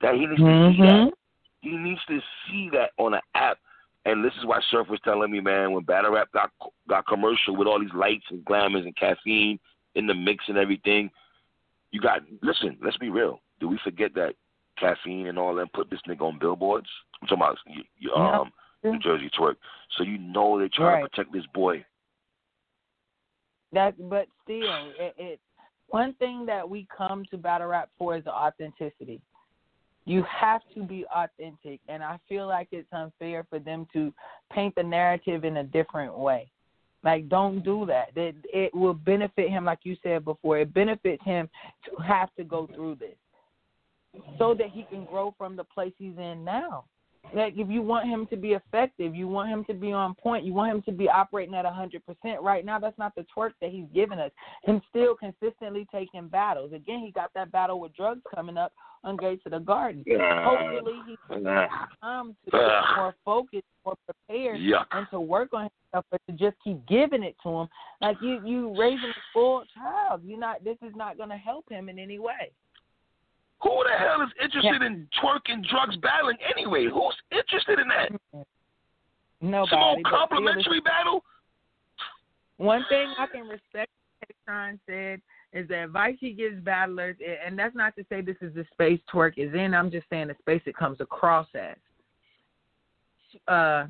That 0.00 0.14
he 0.14 0.26
needs 0.26 0.40
to 0.40 0.72
see 0.72 0.82
that. 0.82 1.08
Mhm. 1.08 1.12
He 1.60 1.76
needs 1.76 2.04
to 2.06 2.20
see 2.46 2.70
that 2.70 2.92
on 2.98 3.14
an 3.14 3.20
app. 3.34 3.58
And 4.04 4.24
this 4.24 4.32
is 4.36 4.46
why 4.46 4.60
Surf 4.70 4.88
was 4.88 5.00
telling 5.00 5.30
me, 5.30 5.40
man, 5.40 5.72
when 5.72 5.84
Battle 5.84 6.12
Rap 6.12 6.30
got 6.32 6.50
got 6.88 7.06
commercial 7.06 7.56
with 7.56 7.66
all 7.66 7.80
these 7.80 7.92
lights 7.92 8.30
and 8.30 8.44
glamours 8.44 8.84
and 8.84 8.96
caffeine 8.96 9.58
in 9.94 10.06
the 10.06 10.14
mix 10.14 10.48
and 10.48 10.56
everything, 10.56 11.10
you 11.90 12.00
got 12.00 12.22
listen. 12.42 12.78
Let's 12.80 12.96
be 12.96 13.10
real. 13.10 13.40
Do 13.58 13.68
we 13.68 13.78
forget 13.78 14.14
that 14.14 14.36
caffeine 14.80 15.26
and 15.28 15.38
all 15.38 15.54
that 15.54 15.72
put 15.72 15.90
this 15.90 16.00
nigga 16.08 16.22
on 16.22 16.38
billboards? 16.38 16.88
I'm 17.20 17.28
talking 17.28 17.42
about 17.42 17.58
you, 17.66 17.82
you, 17.98 18.12
Yeah. 18.14 18.40
um 18.40 18.52
New 18.84 18.98
Jersey 19.00 19.28
Twork. 19.36 19.56
So 19.96 20.04
you 20.04 20.18
know 20.18 20.58
they're 20.58 20.68
trying 20.68 20.94
Right. 20.94 21.02
to 21.02 21.08
protect 21.08 21.32
this 21.32 21.46
boy. 21.46 21.84
That, 23.72 23.94
but 24.08 24.28
still, 24.44 24.92
it, 24.98 25.14
it. 25.18 25.40
One 25.88 26.14
thing 26.14 26.46
that 26.46 26.68
we 26.68 26.86
come 26.96 27.24
to 27.30 27.36
battle 27.36 27.66
rap 27.68 27.90
for 27.98 28.16
is 28.16 28.24
the 28.24 28.32
authenticity. 28.32 29.20
You 30.04 30.22
have 30.22 30.62
to 30.74 30.82
be 30.82 31.04
authentic, 31.14 31.80
and 31.88 32.02
I 32.02 32.18
feel 32.28 32.46
like 32.46 32.68
it's 32.72 32.88
unfair 32.92 33.44
for 33.50 33.58
them 33.58 33.86
to 33.92 34.12
paint 34.50 34.74
the 34.74 34.82
narrative 34.82 35.44
in 35.44 35.58
a 35.58 35.64
different 35.64 36.16
way. 36.16 36.50
Like, 37.04 37.28
don't 37.28 37.62
do 37.62 37.84
that. 37.86 38.16
It, 38.16 38.36
it 38.52 38.74
will 38.74 38.94
benefit 38.94 39.50
him, 39.50 39.64
like 39.64 39.80
you 39.82 39.96
said 40.02 40.24
before. 40.24 40.58
It 40.58 40.72
benefits 40.72 41.22
him 41.24 41.48
to 41.84 42.02
have 42.02 42.34
to 42.36 42.44
go 42.44 42.66
through 42.74 42.96
this, 42.96 43.16
so 44.38 44.54
that 44.54 44.70
he 44.70 44.84
can 44.84 45.04
grow 45.04 45.34
from 45.36 45.56
the 45.56 45.64
place 45.64 45.92
he's 45.98 46.16
in 46.18 46.44
now. 46.44 46.84
Like 47.34 47.54
if 47.56 47.68
you 47.68 47.82
want 47.82 48.08
him 48.08 48.26
to 48.30 48.36
be 48.36 48.52
effective, 48.52 49.14
you 49.14 49.28
want 49.28 49.50
him 49.50 49.64
to 49.66 49.74
be 49.74 49.92
on 49.92 50.14
point, 50.14 50.44
you 50.44 50.54
want 50.54 50.72
him 50.74 50.82
to 50.82 50.92
be 50.92 51.08
operating 51.10 51.54
at 51.54 51.66
a 51.66 51.70
hundred 51.70 52.02
percent. 52.06 52.40
Right 52.40 52.64
now, 52.64 52.78
that's 52.78 52.96
not 52.96 53.14
the 53.16 53.26
Twork 53.36 53.52
that 53.60 53.70
he's 53.70 53.84
giving 53.94 54.18
us. 54.18 54.30
And 54.66 54.80
still 54.88 55.14
consistently 55.14 55.86
taking 55.92 56.28
battles. 56.28 56.72
Again, 56.72 57.00
he 57.00 57.10
got 57.12 57.30
that 57.34 57.52
battle 57.52 57.80
with 57.80 57.94
drugs 57.94 58.22
coming 58.34 58.56
up 58.56 58.72
on 59.04 59.16
Gates 59.16 59.42
of 59.46 59.52
the 59.52 59.58
Garden. 59.58 60.04
Hopefully, 60.08 61.00
he 61.06 61.38
Nah. 61.40 61.68
come 62.00 62.34
to 62.46 62.50
get 62.50 62.60
Ugh. 62.60 62.96
more 62.96 63.14
focused, 63.24 63.66
more 63.84 63.96
prepared, 64.06 64.60
Yuck. 64.60 64.86
and 64.92 65.06
to 65.10 65.20
work 65.20 65.50
on 65.52 65.68
himself, 65.92 66.06
but 66.10 66.20
to 66.28 66.32
just 66.32 66.56
keep 66.64 66.84
giving 66.86 67.22
it 67.22 67.36
to 67.42 67.48
him. 67.50 67.68
Like 68.00 68.16
you, 68.22 68.40
you 68.44 68.74
raising 68.78 69.10
a 69.10 69.14
spoiled 69.30 69.68
child. 69.74 70.22
You're 70.24 70.38
not. 70.38 70.64
This 70.64 70.78
is 70.82 70.94
not 70.96 71.16
going 71.18 71.28
to 71.28 71.36
help 71.36 71.68
him 71.70 71.88
in 71.88 71.98
any 71.98 72.18
way. 72.18 72.52
Who 73.62 73.82
the 73.84 73.98
hell 73.98 74.22
is 74.22 74.32
interested 74.42 74.82
in 74.82 75.08
twerking 75.22 75.66
drugs 75.68 75.96
battling 75.96 76.38
anyway? 76.54 76.84
Who's 76.84 77.16
interested 77.32 77.78
in 77.80 77.88
that? 77.88 78.44
Nobody. 79.40 79.70
Some 79.70 79.82
old 79.82 80.00
but 80.02 80.10
complimentary 80.10 80.80
battle? 80.80 81.24
One 82.58 82.84
thing 82.88 83.12
I 83.18 83.26
can 83.26 83.48
respect 83.48 83.90
Sean 84.46 84.78
said 84.86 85.20
is 85.52 85.68
the 85.68 85.84
advice 85.84 86.16
he 86.20 86.32
gives 86.32 86.60
battlers, 86.62 87.16
and 87.44 87.58
that's 87.58 87.74
not 87.74 87.96
to 87.96 88.04
say 88.08 88.20
this 88.20 88.36
is 88.40 88.54
the 88.54 88.64
space 88.72 89.00
Twork 89.12 89.34
is 89.36 89.54
in. 89.54 89.74
I'm 89.74 89.90
just 89.90 90.06
saying 90.10 90.28
the 90.28 90.36
space 90.40 90.62
it 90.66 90.76
comes 90.76 91.00
across 91.00 91.46
as. 91.54 91.76
Uh, 93.46 93.86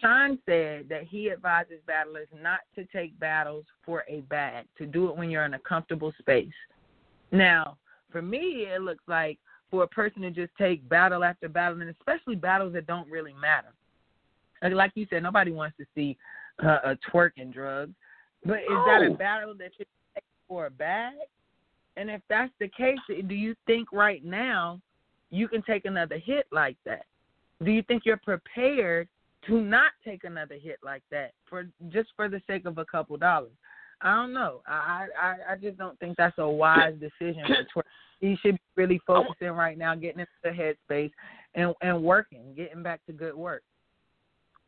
Sean 0.00 0.38
said 0.46 0.88
that 0.88 1.04
he 1.08 1.30
advises 1.30 1.78
battlers 1.86 2.28
not 2.42 2.60
to 2.74 2.84
take 2.86 3.18
battles 3.20 3.64
for 3.84 4.04
a 4.08 4.20
bag, 4.22 4.66
to 4.78 4.86
do 4.86 5.08
it 5.08 5.16
when 5.16 5.30
you're 5.30 5.44
in 5.44 5.54
a 5.54 5.58
comfortable 5.60 6.12
space. 6.18 6.52
Now, 7.30 7.76
for 8.12 8.22
me, 8.22 8.66
it 8.72 8.82
looks 8.82 9.02
like 9.08 9.38
for 9.70 9.82
a 9.82 9.88
person 9.88 10.22
to 10.22 10.30
just 10.30 10.52
take 10.58 10.86
battle 10.88 11.24
after 11.24 11.48
battle, 11.48 11.80
and 11.80 11.90
especially 11.90 12.36
battles 12.36 12.74
that 12.74 12.86
don't 12.86 13.10
really 13.10 13.32
matter. 13.32 13.72
Like- 14.62 14.92
you 14.94 15.06
said, 15.10 15.22
nobody 15.22 15.50
wants 15.50 15.76
to 15.78 15.86
see 15.94 16.16
uh, 16.62 16.78
a 16.84 16.98
twerking 17.10 17.52
drugs. 17.52 17.94
But 18.44 18.58
is 18.58 18.78
that 18.86 19.02
a 19.02 19.14
battle 19.14 19.54
that 19.54 19.72
you 19.78 19.86
take 20.14 20.24
for 20.46 20.66
a 20.66 20.70
bag? 20.70 21.14
And 21.96 22.10
if 22.10 22.20
that's 22.28 22.52
the 22.60 22.68
case, 22.68 22.98
do 23.08 23.34
you 23.34 23.54
think 23.66 23.92
right 23.92 24.24
now 24.24 24.80
you 25.30 25.48
can 25.48 25.62
take 25.62 25.84
another 25.84 26.18
hit 26.18 26.46
like 26.52 26.76
that? 26.84 27.06
Do 27.64 27.70
you 27.70 27.82
think 27.82 28.02
you're 28.04 28.16
prepared 28.18 29.08
to 29.46 29.60
not 29.60 29.92
take 30.04 30.24
another 30.24 30.56
hit 30.56 30.78
like 30.82 31.02
that 31.10 31.32
for 31.48 31.66
just 31.88 32.10
for 32.16 32.28
the 32.28 32.40
sake 32.46 32.66
of 32.66 32.78
a 32.78 32.84
couple 32.84 33.16
dollars? 33.16 33.52
I 34.02 34.14
don't 34.16 34.32
know. 34.32 34.62
I 34.66 35.06
I 35.20 35.52
I 35.52 35.56
just 35.56 35.78
don't 35.78 35.98
think 36.00 36.16
that's 36.16 36.36
a 36.38 36.48
wise 36.48 36.94
decision. 37.00 37.44
He 38.20 38.36
should 38.36 38.54
be 38.54 38.60
really 38.76 39.00
focusing 39.06 39.50
right 39.50 39.76
now, 39.76 39.94
getting 39.94 40.20
into 40.20 40.32
the 40.42 40.50
headspace 40.50 41.12
and 41.54 41.74
and 41.82 42.02
working, 42.02 42.54
getting 42.56 42.82
back 42.82 43.04
to 43.06 43.12
good 43.12 43.34
work. 43.34 43.62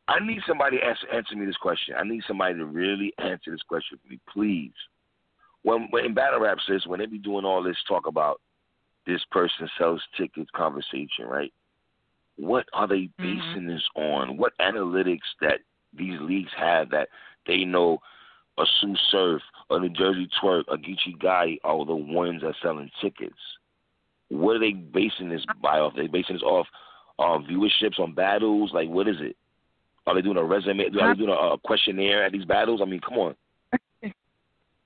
I 0.07 0.19
need 0.19 0.41
somebody 0.47 0.77
to 0.77 0.85
answer, 0.85 1.07
answer 1.11 1.35
me 1.35 1.45
this 1.45 1.57
question. 1.57 1.95
I 1.97 2.03
need 2.03 2.21
somebody 2.27 2.55
to 2.55 2.65
really 2.65 3.11
answer 3.17 3.51
this 3.51 3.63
question 3.67 3.97
for 4.03 4.09
me, 4.09 4.19
please. 4.31 4.73
When, 5.63 5.87
when 5.89 6.05
in 6.05 6.13
battle 6.13 6.41
rap 6.41 6.59
says 6.67 6.85
when 6.85 6.99
they 6.99 7.07
be 7.07 7.17
doing 7.17 7.43
all 7.43 7.63
this 7.63 7.77
talk 7.87 8.05
about 8.05 8.39
this 9.07 9.21
person 9.31 9.67
sells 9.77 10.01
tickets 10.15 10.49
conversation, 10.55 11.25
right? 11.27 11.51
What 12.37 12.67
are 12.73 12.87
they 12.87 13.09
Mhm. 13.19 13.21
basing 13.21 13.67
this 13.67 13.87
on? 13.95 14.37
What 14.37 14.53
analytics 14.59 15.25
that 15.41 15.61
these 15.93 16.19
leagues 16.21 16.51
have 16.53 16.89
that 16.89 17.09
they 17.47 17.65
know 17.65 17.99
a 18.57 18.63
Tsu 18.63 18.93
Surf, 19.11 19.41
a 19.69 19.79
New 19.79 19.89
Jersey 19.89 20.29
Twork, 20.41 20.65
a 20.67 20.77
Geechi 20.77 21.19
Guy 21.19 21.57
are 21.63 21.85
the 21.85 21.95
ones 21.95 22.41
that 22.41 22.55
selling 22.61 22.89
tickets? 23.01 23.35
What 24.29 24.55
are 24.55 24.59
they 24.59 24.71
basing 24.71 25.29
this 25.29 25.45
by 25.61 25.79
off? 25.79 25.93
They 25.95 26.07
basing 26.07 26.35
this 26.35 26.43
off 26.43 26.67
uh, 27.19 27.39
viewerships 27.39 27.99
on 27.99 28.13
battles? 28.13 28.71
Like 28.73 28.89
what 28.89 29.07
is 29.07 29.17
it? 29.19 29.35
Are 30.07 30.15
they 30.15 30.21
doing 30.21 30.37
a 30.37 30.43
resume? 30.43 30.85
Are 30.85 31.13
they 31.13 31.17
doing 31.17 31.29
a, 31.29 31.53
a 31.53 31.57
questionnaire 31.57 32.23
at 32.25 32.31
these 32.31 32.45
battles? 32.45 32.81
I 32.81 32.85
mean, 32.85 33.01
come 33.01 33.17
on. 33.17 33.35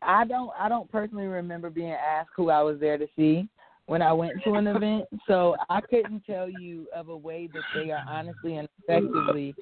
I 0.02 0.26
don't 0.26 0.52
I 0.58 0.70
don't 0.70 0.90
personally 0.92 1.26
remember 1.26 1.70
being 1.70 1.92
asked 1.92 2.30
who 2.36 2.50
I 2.50 2.62
was 2.62 2.80
there 2.80 2.98
to 2.98 3.08
see 3.16 3.48
when 3.86 4.02
I 4.02 4.14
went 4.14 4.34
to 4.44 4.54
an 4.54 4.68
event, 4.68 5.06
so 5.28 5.56
I 5.70 5.82
couldn't 5.82 6.24
tell 6.26 6.48
you 6.48 6.88
of 6.96 7.10
a 7.10 7.18
way 7.18 7.50
that 7.54 7.64
they 7.74 7.92
are 7.92 8.06
honestly 8.08 8.58
and 8.58 8.70
effectively 8.84 9.56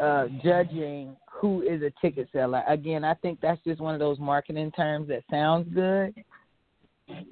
uh, 0.00 0.26
judging 0.42 1.16
who 1.30 1.62
is 1.62 1.82
a 1.82 1.92
ticket 2.00 2.28
seller. 2.32 2.62
Again, 2.68 3.04
I 3.04 3.14
think 3.14 3.40
that's 3.40 3.60
just 3.64 3.80
one 3.80 3.94
of 3.94 4.00
those 4.00 4.18
marketing 4.18 4.72
terms 4.72 5.08
that 5.08 5.22
sounds 5.30 5.68
good. 5.74 6.14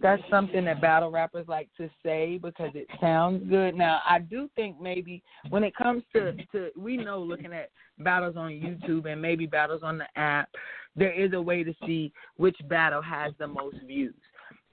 That's 0.00 0.22
something 0.30 0.64
that 0.66 0.80
battle 0.80 1.10
rappers 1.10 1.46
like 1.48 1.68
to 1.78 1.90
say 2.04 2.38
because 2.40 2.70
it 2.74 2.86
sounds 3.00 3.48
good. 3.48 3.74
Now, 3.74 4.00
I 4.08 4.20
do 4.20 4.48
think 4.54 4.80
maybe 4.80 5.22
when 5.50 5.64
it 5.64 5.74
comes 5.74 6.04
to, 6.14 6.32
to 6.52 6.70
we 6.76 6.96
know 6.96 7.20
looking 7.20 7.52
at 7.52 7.70
battles 7.98 8.36
on 8.36 8.50
YouTube 8.50 9.10
and 9.10 9.20
maybe 9.20 9.46
battles 9.46 9.82
on 9.82 9.98
the 9.98 10.06
app, 10.16 10.48
there 10.94 11.12
is 11.12 11.32
a 11.32 11.40
way 11.40 11.64
to 11.64 11.74
see 11.86 12.12
which 12.36 12.56
battle 12.68 13.02
has 13.02 13.32
the 13.38 13.48
most 13.48 13.78
views. 13.84 14.14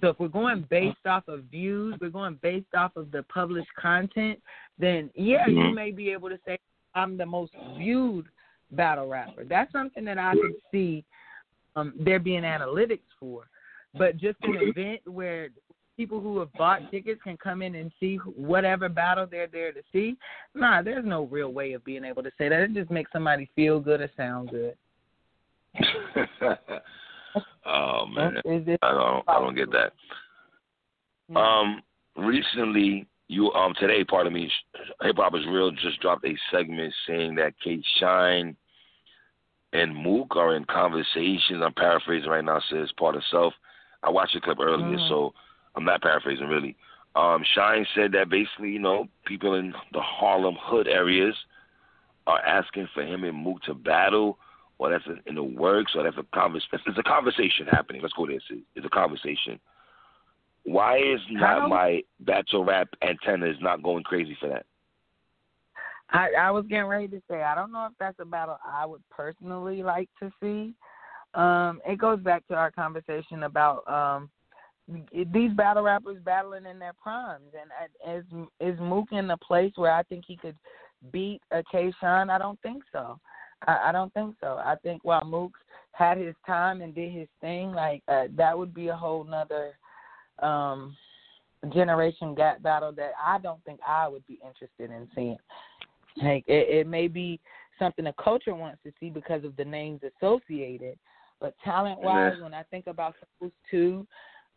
So 0.01 0.09
if 0.09 0.19
we're 0.19 0.27
going 0.27 0.65
based 0.69 1.05
off 1.05 1.27
of 1.27 1.43
views, 1.45 1.95
we're 2.01 2.09
going 2.09 2.38
based 2.41 2.73
off 2.76 2.95
of 2.95 3.11
the 3.11 3.23
published 3.23 3.69
content, 3.80 4.39
then 4.77 5.09
yeah, 5.15 5.47
you 5.47 5.73
may 5.73 5.91
be 5.91 6.11
able 6.11 6.30
to 6.30 6.39
say 6.45 6.59
I'm 6.95 7.18
the 7.18 7.26
most 7.26 7.51
viewed 7.77 8.27
battle 8.72 9.07
rapper. 9.07 9.43
That's 9.43 9.72
something 9.72 10.05
that 10.05 10.18
I 10.18 10.34
could 10.34 10.55
see 10.72 11.03
um, 11.76 11.93
there 11.99 12.19
being 12.19 12.43
analytics 12.43 12.99
for. 13.19 13.47
But 13.97 14.18
just 14.18 14.38
an 14.43 14.57
event 14.59 15.01
where 15.05 15.49
people 15.97 16.22
who 16.22 16.39
have 16.39 16.51
bought 16.53 16.89
tickets 16.89 17.22
can 17.23 17.38
come 17.38 17.61
in 17.61 17.76
and 17.76 17.91
see 17.99 18.15
whatever 18.35 18.89
battle 18.89 19.27
they're 19.30 19.47
there 19.47 19.72
to 19.72 19.81
see. 19.91 20.15
Nah, 20.55 20.81
there's 20.81 21.05
no 21.05 21.26
real 21.26 21.51
way 21.51 21.73
of 21.73 21.84
being 21.84 22.05
able 22.05 22.23
to 22.23 22.31
say 22.38 22.49
that. 22.49 22.61
It 22.61 22.73
just 22.73 22.89
makes 22.89 23.11
somebody 23.11 23.49
feel 23.55 23.80
good 23.80 24.01
or 24.01 24.09
sound 24.15 24.49
good. 24.49 24.76
oh 27.65 28.05
man, 28.07 28.38
I 28.45 28.91
don't 28.91 29.23
I 29.30 29.39
don't 29.39 29.55
get 29.55 29.69
that. 29.72 29.93
Um, 31.39 31.81
recently, 32.18 33.07
you 33.31 33.51
um 33.53 33.73
today, 33.79 34.03
pardon 34.03 34.33
me, 34.33 34.51
Hip 35.01 35.15
Hop 35.15 35.33
is 35.35 35.45
Real 35.47 35.71
just 35.71 36.01
dropped 36.01 36.25
a 36.25 36.35
segment 36.51 36.93
saying 37.07 37.35
that 37.35 37.53
K 37.63 37.81
Shine 37.97 38.57
and 39.71 39.95
Mook 39.95 40.35
are 40.35 40.55
in 40.55 40.65
conversations. 40.65 41.63
I'm 41.63 41.73
paraphrasing 41.73 42.29
right 42.29 42.43
now. 42.43 42.61
Says 42.69 42.91
part 42.99 43.15
of 43.15 43.23
self. 43.31 43.53
I 44.03 44.09
watched 44.09 44.33
the 44.33 44.41
clip 44.41 44.59
earlier, 44.59 44.97
Mhm. 44.97 45.07
so 45.07 45.33
I'm 45.75 45.85
not 45.85 46.01
paraphrasing 46.01 46.47
really. 46.47 46.75
Um, 47.15 47.43
Shine 47.43 47.87
said 47.95 48.11
that 48.11 48.27
basically, 48.27 48.71
you 48.71 48.79
know, 48.79 49.07
people 49.25 49.55
in 49.55 49.73
the 49.93 50.01
Harlem 50.01 50.55
hood 50.55 50.87
areas 50.87 51.35
are 52.27 52.39
asking 52.39 52.87
for 52.87 53.03
him 53.03 53.23
and 53.23 53.37
Mook 53.37 53.61
to 53.63 53.73
battle, 53.73 54.39
or 54.77 54.89
that's 54.89 55.07
in 55.25 55.35
the 55.35 55.43
works, 55.43 55.95
or 55.95 56.03
that's 56.03 56.17
a 56.17 56.23
convers. 56.33 56.67
It's 56.73 56.97
a 56.97 57.03
conversation 57.03 57.65
happening. 57.67 58.01
Let's 58.01 58.13
go 58.13 58.25
there. 58.25 58.35
It's, 58.35 58.51
it's 58.75 58.85
a 58.85 58.89
conversation. 58.89 59.57
Why 60.63 60.97
is 60.97 61.19
not 61.31 61.69
my 61.69 62.01
battle 62.19 62.63
rap 62.63 62.89
antenna 63.01 63.47
is 63.47 63.57
not 63.61 63.81
going 63.81 64.03
crazy 64.03 64.38
for 64.39 64.49
that? 64.49 64.65
I, 66.11 66.29
I 66.38 66.51
was 66.51 66.65
getting 66.67 66.85
ready 66.85 67.07
to 67.09 67.21
say 67.29 67.41
I 67.41 67.55
don't 67.55 67.71
know 67.71 67.88
if 67.88 67.93
that's 67.99 68.19
a 68.19 68.25
battle 68.25 68.57
I 68.65 68.85
would 68.85 69.01
personally 69.09 69.81
like 69.81 70.09
to 70.19 70.31
see. 70.41 70.73
Um, 71.33 71.81
it 71.88 71.97
goes 71.97 72.19
back 72.19 72.45
to 72.47 72.55
our 72.55 72.69
conversation 72.69 73.43
about 73.43 73.88
um, 73.89 74.29
these 75.33 75.51
battle 75.51 75.83
rappers 75.83 76.17
battling 76.23 76.65
in 76.65 76.79
their 76.79 76.93
primes, 77.01 77.51
and 77.53 78.17
is 78.17 78.25
is 78.59 78.79
Mook 78.79 79.07
in 79.11 79.31
a 79.31 79.38
place 79.38 79.71
where 79.75 79.93
I 79.93 80.03
think 80.03 80.25
he 80.27 80.35
could 80.35 80.57
beat 81.11 81.41
a 81.51 81.63
K. 81.71 81.93
Shine? 82.01 82.29
I 82.29 82.38
don't 82.38 82.61
think 82.61 82.83
so. 82.91 83.17
I, 83.67 83.89
I 83.89 83.91
don't 83.91 84.13
think 84.13 84.35
so. 84.41 84.59
I 84.63 84.75
think 84.83 85.03
while 85.03 85.23
Mook 85.23 85.53
had 85.93 86.17
his 86.17 86.35
time 86.45 86.81
and 86.81 86.93
did 86.93 87.11
his 87.11 87.27
thing, 87.39 87.71
like 87.71 88.03
uh, 88.07 88.25
that 88.35 88.57
would 88.57 88.73
be 88.73 88.89
a 88.89 88.95
whole 88.95 89.23
nother 89.23 89.73
um 90.41 90.95
generation 91.73 92.34
gap 92.34 92.61
battle 92.63 92.91
that 92.93 93.11
I 93.23 93.38
don't 93.38 93.63
think 93.65 93.80
I 93.88 94.07
would 94.07 94.26
be 94.27 94.39
interested 94.45 94.89
in 94.89 95.07
seeing. 95.13 95.38
Like 96.18 96.43
it, 96.47 96.68
it 96.69 96.88
may 96.88 97.07
be 97.07 97.39
something 97.80 98.05
the 98.05 98.13
culture 98.22 98.55
wants 98.55 98.80
to 98.84 98.91
see 98.99 99.09
because 99.09 99.43
of 99.43 99.55
the 99.55 99.65
names 99.65 100.01
associated, 100.03 100.97
but 101.39 101.55
talent 101.63 102.01
wise, 102.01 102.34
Yeah. 102.38 102.43
when 102.43 102.53
I 102.53 102.63
think 102.63 102.88
about 102.88 103.15
those 103.39 103.51
two, 103.69 104.07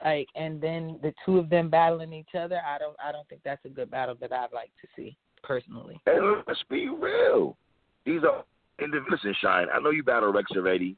like 0.05 0.27
and 0.35 0.61
then 0.61 0.99
the 1.03 1.13
two 1.25 1.39
of 1.39 1.49
them 1.51 1.71
battling 1.71 2.13
each 2.13 2.35
other, 2.39 2.61
I 2.67 2.79
don't 2.79 2.97
I 3.05 3.13
don't 3.13 3.29
think 3.29 3.43
that's 3.45 3.65
a 3.65 3.69
good 3.69 3.91
battle 3.91 4.17
that 4.21 4.33
I'd 4.33 4.53
like 4.53 4.71
to 4.81 4.89
see 4.97 5.17
personally. 5.43 6.01
And 6.07 6.43
let's 6.47 6.63
be 6.71 6.89
real. 6.89 7.57
These 8.05 8.23
are 8.25 8.45
individuals. 8.83 9.21
Shine. 9.41 9.69
I 9.73 9.79
know 9.79 9.91
you 9.91 10.03
battle 10.03 10.33
Rex 10.33 10.51
already. 10.57 10.97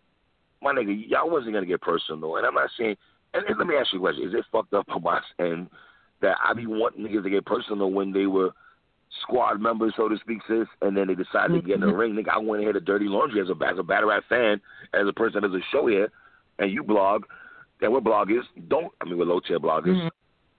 My 0.63 0.73
nigga, 0.73 1.09
y'all 1.09 1.31
wasn't 1.31 1.53
gonna 1.53 1.67
get 1.67 1.83
personal, 1.83 2.37
and 2.37 2.47
I'm 2.47 2.55
not 2.55 2.71
saying. 2.79 2.97
And, 3.35 3.45
and 3.47 3.59
let 3.59 3.67
me 3.67 3.75
ask 3.77 3.93
you 3.93 3.99
a 3.99 4.03
question: 4.03 4.29
Is 4.29 4.35
it 4.35 4.45
fucked 4.51 4.75
up 4.75 4.87
on 4.89 5.03
my 5.03 5.21
end 5.39 5.69
that 6.23 6.37
I 6.45 6.55
be 6.55 6.67
wanting 6.67 7.05
niggas 7.05 7.23
to 7.25 7.31
get 7.31 7.45
personal 7.45 7.91
when 7.91 8.13
they 8.13 8.27
were 8.27 8.51
squad 9.23 9.61
members, 9.61 9.93
so 9.97 10.09
to 10.09 10.17
speak, 10.19 10.39
sis, 10.49 10.67
and 10.83 10.97
then 10.97 11.07
they 11.07 11.15
decided 11.15 11.55
to 11.55 11.67
get 11.67 11.77
in 11.77 11.81
the 11.81 11.93
ring? 11.93 12.15
Nigga, 12.15 12.31
I 12.31 12.39
went 12.39 12.63
ahead 12.63 12.75
to 12.75 12.81
dirty 12.81 13.07
laundry 13.07 13.41
as 13.41 13.49
a 13.49 13.65
as 13.67 13.79
a 13.79 13.83
battle 13.83 14.09
rap 14.09 14.25
fan, 14.29 14.61
as 14.95 15.07
a 15.09 15.13
person 15.13 15.43
that 15.43 15.49
does 15.53 15.61
a 15.61 15.65
show 15.71 15.87
here, 15.87 16.11
and 16.59 16.71
you 16.71 16.83
blog, 16.83 17.25
and 17.83 17.93
we're 17.93 18.01
bloggers. 18.01 18.43
Don't 18.69 18.93
I 19.01 19.05
mean 19.05 19.19
we're 19.19 19.27
low 19.27 19.41
tier 19.41 19.61
bloggers. 19.61 20.01
Mhm. 20.01 20.11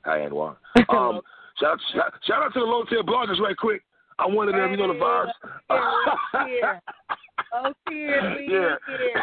Hi, 0.05 0.19
Anwar. 0.19 0.55
Um, 0.89 1.21
shout 1.59 1.71
out, 1.71 1.79
shout, 1.93 2.13
shout 2.23 2.43
out 2.43 2.53
to 2.53 2.59
the 2.59 2.65
low 2.65 2.83
tier 2.85 3.03
bloggers 3.03 3.39
right 3.39 3.57
quick. 3.57 3.83
I'm 4.19 4.33
one 4.33 4.47
of 4.47 4.55
them. 4.55 4.71
You 4.71 4.77
know 4.77 4.87
the 4.93 4.99
vibes. 4.99 5.31
Yeah, 6.47 6.79
Oh, 7.53 7.73
dear, 7.87 8.41
yeah. 8.41 8.75
here. 8.97 9.15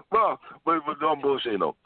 Bro, 0.10 0.38
but 0.64 0.80
but 0.86 1.00
don't 1.00 1.22
bullshit 1.22 1.60
though. 1.60 1.76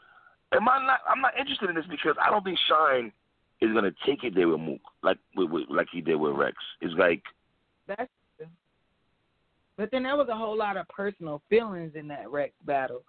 Am 0.52 0.68
I 0.68 0.84
not? 0.84 1.00
I'm 1.08 1.20
not 1.20 1.38
interested 1.38 1.70
in 1.70 1.76
this 1.76 1.84
because 1.90 2.16
I 2.24 2.30
don't 2.30 2.44
think 2.44 2.58
Shine 2.68 3.12
is 3.60 3.72
gonna 3.72 3.92
take 4.06 4.24
it 4.24 4.34
there 4.34 4.48
with 4.48 4.60
Mook 4.60 4.80
like 5.02 5.18
with, 5.36 5.50
with, 5.50 5.64
like 5.68 5.88
he 5.92 6.00
did 6.00 6.16
with 6.16 6.34
Rex. 6.34 6.56
It's 6.80 6.94
like 6.98 7.22
That's 7.86 8.10
true. 8.36 8.46
But 9.76 9.90
then 9.90 10.02
there 10.02 10.16
was 10.16 10.28
a 10.30 10.36
whole 10.36 10.56
lot 10.56 10.76
of 10.76 10.88
personal 10.88 11.42
feelings 11.48 11.92
in 11.94 12.08
that 12.08 12.30
Rex 12.30 12.52
battle. 12.66 13.02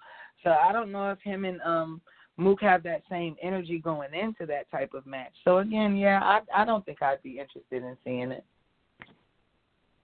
So 0.44 0.52
I 0.52 0.72
don't 0.72 0.92
know 0.92 1.12
if 1.12 1.20
him 1.20 1.46
and 1.46 1.62
um 1.62 2.02
Mook 2.38 2.62
have 2.62 2.84
that 2.84 3.04
same 3.10 3.36
energy 3.42 3.80
going 3.80 4.14
into 4.14 4.46
that 4.48 4.70
type 4.72 4.94
of 4.94 5.06
match. 5.06 5.34
So 5.44 5.60
again, 5.60 5.96
yeah, 5.96 6.20
I 6.22 6.62
I 6.62 6.66
don't 6.66 6.86
think 6.86 7.02
I'd 7.02 7.24
be 7.24 7.40
interested 7.40 7.84
in 7.84 7.98
seeing 8.04 8.32
it. 8.32 8.44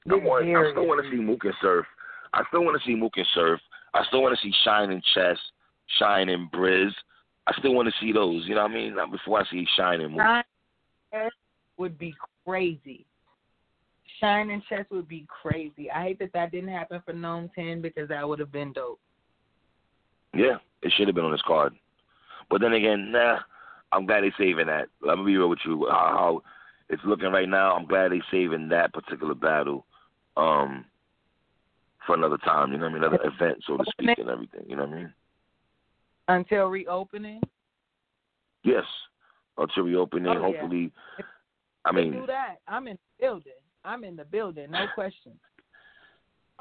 I, 0.09 0.15
want, 0.15 0.45
I 0.45 0.71
still 0.71 0.88
want 0.88 1.03
to 1.03 1.11
see 1.11 1.17
Mook 1.21 1.43
and 1.43 1.53
Surf. 1.61 1.85
I 2.34 2.43
still 2.47 2.63
want 2.63 2.79
to 2.81 2.88
see 2.88 2.95
Mook 2.95 3.13
and 3.17 3.27
Surf. 3.34 3.59
I 3.93 4.03
still 4.07 4.21
want 4.21 4.38
to 4.38 4.45
see 4.45 4.53
Shine 4.63 4.91
and 4.91 5.03
Chess, 5.13 5.38
Shine 5.99 6.29
and 6.29 6.51
Briz. 6.51 6.91
I 7.47 7.53
still 7.59 7.73
want 7.73 7.88
to 7.88 7.93
see 7.99 8.11
those. 8.11 8.43
You 8.45 8.55
know 8.55 8.63
what 8.63 8.71
I 8.71 8.73
mean? 8.73 8.95
Before 9.11 9.39
I 9.39 9.49
see 9.49 9.65
Shine 9.75 10.01
and 10.01 10.11
Mook. 10.11 10.21
Shine 10.21 10.43
and 11.11 11.23
Chess 11.23 11.31
would 11.77 11.97
be 11.97 12.13
crazy. 12.45 13.05
Shine 14.19 14.49
and 14.49 14.63
Chess 14.67 14.85
would 14.91 15.07
be 15.07 15.25
crazy. 15.27 15.89
I 15.91 16.03
hate 16.03 16.19
that 16.19 16.34
that 16.34 16.51
didn't 16.51 16.69
happen 16.69 17.01
for 17.05 17.13
NOME 17.13 17.49
10 17.55 17.81
because 17.81 18.09
that 18.09 18.27
would 18.27 18.39
have 18.39 18.51
been 18.51 18.73
dope. 18.73 18.99
Yeah, 20.34 20.57
it 20.81 20.93
should 20.95 21.07
have 21.07 21.15
been 21.15 21.25
on 21.25 21.31
this 21.31 21.41
card. 21.45 21.73
But 22.49 22.61
then 22.61 22.73
again, 22.73 23.11
nah, 23.11 23.39
I'm 23.91 24.05
glad 24.05 24.21
they're 24.21 24.35
saving 24.38 24.67
that. 24.67 24.88
Let 25.01 25.17
me 25.17 25.25
be 25.25 25.38
real 25.38 25.49
with 25.49 25.59
you. 25.65 25.88
How, 25.89 26.15
how 26.17 26.43
it's 26.89 27.01
looking 27.05 27.31
right 27.31 27.49
now, 27.49 27.75
I'm 27.75 27.85
glad 27.85 28.11
they're 28.11 28.23
saving 28.31 28.69
that 28.69 28.93
particular 28.93 29.35
battle 29.35 29.85
um, 30.38 30.85
for 32.05 32.15
another 32.15 32.38
time. 32.38 32.72
You 32.72 32.77
know 32.77 32.85
what 32.85 32.91
I 32.91 32.93
mean? 32.95 33.03
Another 33.03 33.23
event, 33.26 33.57
so 33.65 33.77
to 33.77 33.84
speak, 33.91 34.18
and 34.18 34.30
everything. 34.30 34.64
You 34.68 34.76
know 34.76 34.85
what 34.85 34.93
I 34.93 34.95
mean? 34.97 35.14
Until 36.30 36.68
reopening, 36.68 37.41
Yes. 38.64 38.84
Until 39.57 39.84
reopening, 39.84 40.27
Oh, 40.27 40.34
yeah. 40.34 40.39
hopefully. 40.39 40.91
I 41.85 41.91
mean, 41.93 42.11
do 42.11 42.26
that. 42.27 42.57
I'm 42.68 42.88
in 42.88 42.95
the 42.95 43.26
building. 43.26 43.53
I'm 43.85 44.03
in 44.03 44.15
the 44.18 44.26
building, 44.26 44.72
no 44.72 44.85
question. 44.93 45.31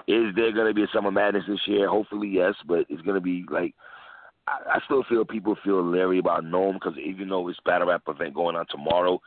is 0.06 0.34
there 0.36 0.52
going 0.52 0.68
to 0.68 0.74
be 0.74 0.84
a 0.84 0.88
summer 0.92 1.10
madness 1.10 1.42
this 1.48 1.60
year? 1.66 1.88
Hopefully, 1.88 2.28
yes. 2.28 2.54
But 2.66 2.86
it's 2.88 3.02
going 3.02 3.16
to 3.16 3.20
be 3.20 3.44
like 3.50 3.74
I, 4.46 4.76
I 4.76 4.78
still 4.84 5.02
feel 5.08 5.24
people 5.24 5.56
feel 5.64 5.82
leery 5.84 6.18
about 6.18 6.44
NOME 6.44 6.74
because 6.74 6.94
even 7.04 7.28
though 7.28 7.48
it's 7.48 7.58
battle 7.64 7.88
rap 7.88 8.02
event 8.06 8.34
going 8.34 8.54
on 8.56 8.66
tomorrow, 8.70 9.20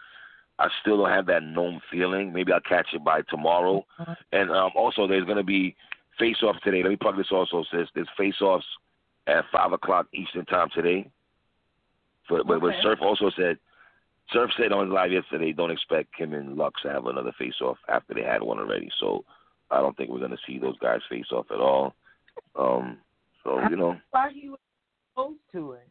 I 0.59 0.67
still 0.81 0.97
don't 0.97 1.09
have 1.09 1.25
that 1.27 1.41
NOME 1.43 1.79
feeling. 1.89 2.33
Maybe 2.33 2.51
I'll 2.51 2.59
catch 2.59 2.87
it 2.93 3.03
by 3.03 3.21
tomorrow. 3.23 3.85
Mhm. 3.99 4.17
And 4.33 4.51
um, 4.51 4.71
also, 4.75 5.07
there's 5.07 5.25
going 5.25 5.37
to 5.37 5.43
be 5.43 5.75
face 6.19 6.43
offs 6.43 6.59
today. 6.63 6.83
Let 6.83 6.89
me 6.89 6.97
plug 6.97 7.17
this 7.17 7.31
also, 7.31 7.63
sis. 7.71 7.87
There's 7.95 8.09
face 8.17 8.41
offs 8.41 8.65
at 9.25 9.45
five 9.51 9.71
o'clock 9.71 10.07
Eastern 10.13 10.45
time 10.45 10.69
today. 10.75 11.09
But 12.29 12.45
but, 12.45 12.61
but 12.61 12.73
Surf 12.81 12.99
also 13.01 13.31
said. 13.35 13.57
Surf 14.31 14.51
said 14.57 14.71
on 14.71 14.85
his 14.85 14.93
live 14.93 15.11
yesterday, 15.11 15.51
don't 15.53 15.71
expect 15.71 16.15
Kim 16.15 16.33
and 16.33 16.55
Lux 16.55 16.79
to 16.83 16.89
have 16.89 17.07
another 17.07 17.31
face 17.39 17.59
off 17.61 17.77
after 17.87 18.13
they 18.13 18.21
had 18.21 18.43
one 18.43 18.59
already. 18.59 18.91
So 18.99 19.25
I 19.71 19.77
don't 19.79 19.97
think 19.97 20.11
we're 20.11 20.19
going 20.19 20.29
to 20.29 20.37
see 20.45 20.59
those 20.59 20.77
guys 20.77 20.99
face 21.09 21.31
off 21.31 21.47
at 21.49 21.59
all. 21.59 21.95
Um, 22.55 22.97
so 23.43 23.59
you 23.71 23.75
know, 23.75 23.97
Why 24.11 24.29
he 24.31 24.49
was 24.49 24.59
opposed 25.15 25.39
to 25.53 25.71
it? 25.73 25.87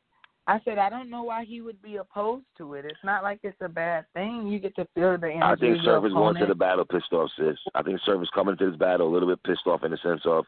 I 0.49 0.59
said 0.65 0.79
I 0.79 0.89
don't 0.89 1.11
know 1.11 1.25
why 1.25 1.45
he 1.45 1.61
would 1.61 1.81
be 1.83 1.97
opposed 1.97 2.47
to 2.57 2.73
it. 2.75 2.87
It's 2.87 3.05
not 3.05 3.23
like 3.23 3.41
it's 3.43 3.61
a 3.61 3.69
bad 3.69 4.07
thing. 4.15 4.49
You 4.49 4.59
get 4.59 4.75
to 4.77 4.89
feel 4.95 5.19
the 5.19 5.27
energy. 5.29 5.43
I 5.43 5.55
think 5.57 5.79
of 5.79 5.85
your 5.85 6.01
Surf 6.01 6.05
is 6.07 6.13
going 6.15 6.37
to 6.37 6.47
the 6.47 6.55
battle 6.55 6.87
pissed 6.87 7.13
off, 7.13 7.31
sis. 7.39 7.59
I 7.75 7.83
think 7.83 8.01
Surf 8.07 8.23
is 8.23 8.31
coming 8.35 8.57
to 8.57 8.71
this 8.71 8.79
battle 8.79 9.09
a 9.09 9.13
little 9.13 9.29
bit 9.29 9.43
pissed 9.45 9.67
off 9.67 9.85
in 9.85 9.91
the 9.91 9.99
sense 9.99 10.23
of 10.25 10.47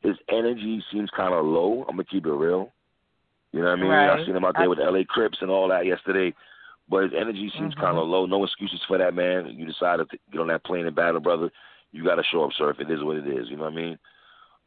his 0.00 0.16
energy 0.30 0.82
seems 0.90 1.10
kind 1.14 1.34
of 1.34 1.44
low. 1.44 1.84
I'm 1.88 1.96
gonna 1.96 2.04
keep 2.04 2.24
it 2.24 2.32
real. 2.32 2.72
You 3.52 3.60
know 3.60 3.66
what 3.66 3.78
I 3.78 3.82
mean? 3.82 3.90
Right. 3.90 4.20
I 4.20 4.24
seen 4.24 4.34
him 4.34 4.46
out 4.46 4.54
there 4.56 4.70
with 4.70 4.80
I- 4.80 4.86
L.A. 4.86 5.04
Crips 5.04 5.38
and 5.42 5.50
all 5.50 5.68
that 5.68 5.84
yesterday, 5.84 6.34
but 6.88 7.04
his 7.04 7.12
energy 7.14 7.50
seems 7.50 7.74
Mhm. 7.74 7.80
kind 7.80 7.98
of 7.98 8.08
low. 8.08 8.24
No 8.24 8.42
excuses 8.44 8.82
for 8.88 8.96
that 8.96 9.12
man. 9.12 9.46
You 9.46 9.66
decided 9.66 10.08
to 10.08 10.18
get 10.30 10.40
on 10.40 10.46
that 10.46 10.64
plane 10.64 10.86
and 10.86 10.96
battle, 10.96 11.20
brother. 11.20 11.50
You 11.92 12.02
got 12.02 12.14
to 12.14 12.24
show 12.24 12.44
up, 12.44 12.54
Surf. 12.54 12.80
It 12.80 12.90
is 12.90 13.04
what 13.04 13.18
it 13.18 13.26
is. 13.26 13.50
You 13.50 13.58
know 13.58 13.64
what 13.64 13.74
I 13.74 13.76
mean? 13.76 13.98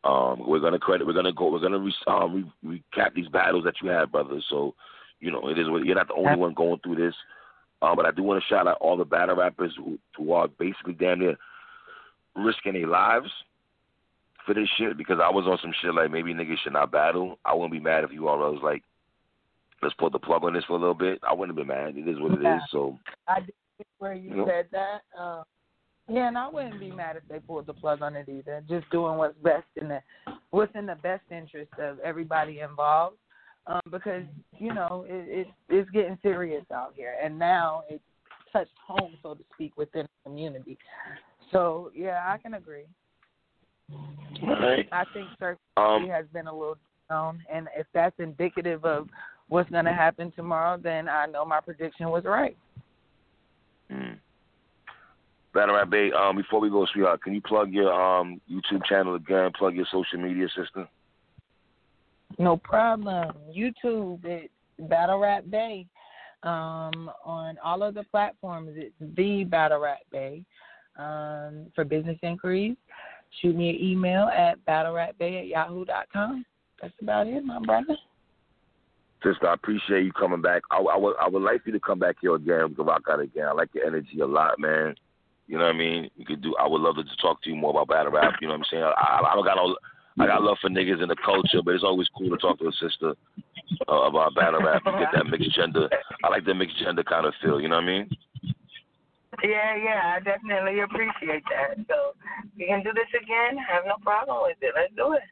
Um, 0.05 0.47
we're 0.47 0.59
gonna 0.59 0.79
credit. 0.79 1.07
We're 1.07 1.13
gonna 1.13 1.33
go. 1.33 1.51
We're 1.51 1.59
gonna 1.59 1.79
re, 1.79 1.93
um, 2.05 2.51
re, 2.63 2.79
recap 2.95 3.13
these 3.15 3.27
battles 3.27 3.63
that 3.63 3.75
you 3.81 3.89
had, 3.89 4.11
brother. 4.11 4.39
So, 4.49 4.75
you 5.19 5.31
know, 5.31 5.49
it 5.49 5.57
is 5.57 5.69
what 5.69 5.83
you're 5.83 5.95
not 5.95 6.07
the 6.07 6.13
only 6.13 6.35
one 6.35 6.53
going 6.53 6.79
through 6.83 6.97
this. 6.97 7.15
Um, 7.81 7.95
but 7.95 8.05
I 8.05 8.11
do 8.11 8.23
want 8.23 8.41
to 8.41 8.47
shout 8.47 8.67
out 8.67 8.77
all 8.79 8.97
the 8.97 9.03
battle 9.03 9.35
rappers 9.35 9.73
who, 9.77 9.97
who 10.15 10.31
are 10.33 10.47
basically 10.47 10.93
damn 10.93 11.19
near 11.19 11.35
risking 12.35 12.73
their 12.73 12.87
lives 12.87 13.29
for 14.45 14.53
this 14.53 14.69
shit 14.77 14.97
because 14.97 15.17
I 15.21 15.29
was 15.29 15.45
on 15.45 15.57
some 15.61 15.73
shit 15.81 15.93
like 15.93 16.11
maybe 16.11 16.33
niggas 16.33 16.57
should 16.63 16.73
not 16.73 16.91
battle. 16.91 17.39
I 17.43 17.53
wouldn't 17.53 17.73
be 17.73 17.79
mad 17.79 18.03
if 18.03 18.11
you 18.11 18.27
all 18.27 18.37
was 18.37 18.61
like, 18.63 18.83
let's 19.81 19.95
pull 19.95 20.09
the 20.09 20.19
plug 20.19 20.43
on 20.43 20.53
this 20.53 20.63
for 20.65 20.73
a 20.73 20.79
little 20.79 20.93
bit. 20.93 21.19
I 21.27 21.33
wouldn't 21.33 21.57
have 21.57 21.67
been 21.67 21.75
mad. 21.75 21.97
It 21.97 22.07
is 22.07 22.19
what 22.19 22.33
it 22.33 22.39
is. 22.39 22.43
Yeah. 22.43 22.59
So 22.71 22.97
I 23.27 23.39
did 23.41 23.53
where 23.97 24.13
you 24.13 24.29
You 24.29 24.35
know? 24.37 24.45
said 24.45 24.67
that. 24.71 25.01
Um, 25.19 25.43
yeah, 26.07 26.27
and 26.27 26.37
I 26.37 26.47
wouldn't 26.49 26.79
be 26.79 26.91
mad 26.91 27.15
if 27.15 27.23
they 27.29 27.39
pulled 27.39 27.65
the 27.65 27.73
plug 27.73 28.01
on 28.01 28.15
it 28.15 28.29
either. 28.29 28.63
Just 28.69 28.89
doing 28.91 29.17
what's 29.17 29.37
best 29.43 29.65
in 29.81 29.87
the 29.87 29.99
what's 30.51 30.75
in 30.75 30.85
the 30.85 30.95
best 30.95 31.23
interest 31.31 31.71
of 31.79 31.99
everybody 31.99 32.59
involved. 32.59 33.17
um, 33.67 33.81
because 33.91 34.23
you 34.59 34.73
know 34.73 35.05
it, 35.07 35.39
it 35.39 35.47
it's 35.69 35.89
getting 35.91 36.17
serious 36.21 36.65
out 36.73 36.93
here, 36.95 37.15
and 37.23 37.37
now 37.37 37.83
it 37.89 38.01
touched 38.51 38.71
home, 38.85 39.13
so 39.23 39.33
to 39.33 39.43
speak, 39.53 39.75
within 39.77 40.03
the 40.03 40.29
community. 40.29 40.77
So 41.51 41.91
yeah, 41.95 42.23
I 42.27 42.37
can 42.37 42.55
agree. 42.55 42.85
Right. 44.43 44.87
I 44.91 45.03
think 45.13 45.27
certainly 45.39 45.59
Um, 45.77 46.09
has 46.09 46.25
been 46.33 46.47
a 46.47 46.53
little 46.53 46.77
down, 47.09 47.43
and 47.51 47.67
if 47.77 47.87
that's 47.93 48.15
indicative 48.19 48.83
of 48.85 49.07
what's 49.47 49.69
going 49.69 49.85
to 49.85 49.93
happen 49.93 50.31
tomorrow, 50.35 50.77
then 50.81 51.07
I 51.07 51.27
know 51.27 51.45
my 51.45 51.61
prediction 51.61 52.09
was 52.09 52.23
right. 52.25 52.57
Battle 55.55 55.75
Rap 55.75 55.89
Bay, 55.89 56.11
um, 56.11 56.35
before 56.35 56.59
we 56.59 56.69
go, 56.69 56.85
sweetheart, 56.91 57.23
can 57.23 57.33
you 57.33 57.41
plug 57.41 57.71
your 57.71 57.91
um 57.91 58.41
YouTube 58.51 58.85
channel 58.85 59.15
again? 59.15 59.51
Plug 59.57 59.73
your 59.73 59.85
social 59.89 60.19
media 60.19 60.47
system. 60.49 60.87
No 62.37 62.57
problem. 62.57 63.31
YouTube, 63.55 64.25
it's 64.25 64.53
Battle 64.77 65.17
Rap 65.17 65.45
Bay. 65.49 65.87
Um, 66.43 67.09
on 67.23 67.57
all 67.63 67.81
of 67.81 67.95
the 67.95 68.03
platforms, 68.03 68.71
it's 68.75 68.93
the 68.99 69.45
Battle 69.45 69.79
Rap 69.79 69.99
Bay. 70.11 70.43
Um, 70.97 71.67
for 71.73 71.85
business 71.85 72.17
inquiries, 72.21 72.75
shoot 73.41 73.55
me 73.55 73.69
an 73.69 73.77
email 73.81 74.25
at 74.27 74.63
battlerapbay 74.65 75.41
at 75.41 75.47
yahoo.com. 75.47 76.45
That's 76.81 76.93
about 77.01 77.27
it, 77.27 77.43
my 77.43 77.59
brother. 77.59 77.97
Sister, 79.23 79.47
I 79.47 79.53
appreciate 79.53 80.03
you 80.03 80.11
coming 80.11 80.41
back. 80.41 80.63
I, 80.69 80.77
I 80.77 80.97
would 80.97 81.15
I 81.19 81.29
would 81.29 81.41
like 81.41 81.61
you 81.65 81.71
to 81.71 81.79
come 81.79 81.99
back 81.99 82.17
here 82.21 82.35
again. 82.35 82.69
We 82.69 82.75
can 82.75 82.85
rock 82.85 83.03
out 83.09 83.21
again. 83.21 83.47
I 83.47 83.53
like 83.53 83.69
your 83.73 83.85
energy 83.85 84.19
a 84.21 84.25
lot, 84.25 84.59
man. 84.59 84.95
You 85.47 85.57
know 85.57 85.65
what 85.65 85.75
I 85.75 85.77
mean? 85.77 86.09
We 86.17 86.25
could 86.25 86.41
do. 86.41 86.55
I 86.59 86.67
would 86.67 86.81
love 86.81 86.95
to 86.95 87.03
talk 87.21 87.41
to 87.43 87.49
you 87.49 87.55
more 87.55 87.69
about 87.69 87.89
battle 87.89 88.11
rap. 88.11 88.33
You 88.41 88.47
know 88.47 88.53
what 88.53 88.61
I'm 88.61 88.71
saying? 88.71 88.83
I, 88.83 89.21
I 89.31 89.35
don't 89.35 89.45
got 89.45 89.55
no. 89.55 89.75
I 90.17 90.27
got 90.27 90.43
love 90.43 90.57
for 90.61 90.69
niggas 90.69 91.03
in 91.03 91.09
the 91.09 91.15
culture, 91.23 91.59
but 91.63 91.75
it's 91.75 91.83
always 91.83 92.07
cool 92.17 92.29
to 92.29 92.37
talk 92.37 92.57
to 92.59 92.67
a 92.67 92.71
sister 92.71 93.13
uh, 93.89 94.07
about 94.07 94.33
battle 94.33 94.61
rap 94.61 94.81
and 94.85 94.97
get 94.97 95.09
that 95.13 95.27
mixed 95.27 95.53
gender. 95.53 95.89
I 96.23 96.29
like 96.29 96.45
that 96.45 96.53
mixed 96.53 96.79
gender 96.79 97.03
kind 97.03 97.25
of 97.25 97.33
feel. 97.43 97.59
You 97.59 97.67
know 97.67 97.75
what 97.75 97.83
I 97.83 97.87
mean? 97.87 98.09
Yeah, 99.43 99.75
yeah, 99.75 100.15
I 100.15 100.23
definitely 100.23 100.79
appreciate 100.79 101.43
that. 101.51 101.75
So 101.89 102.15
we 102.57 102.67
can 102.67 102.81
do 102.83 102.93
this 102.93 103.11
again. 103.11 103.59
I 103.59 103.75
Have 103.75 103.83
no 103.85 103.95
problem 104.01 104.39
with 104.43 104.55
it. 104.61 104.71
Let's 104.73 104.95
do 104.95 105.13
it. 105.19 105.27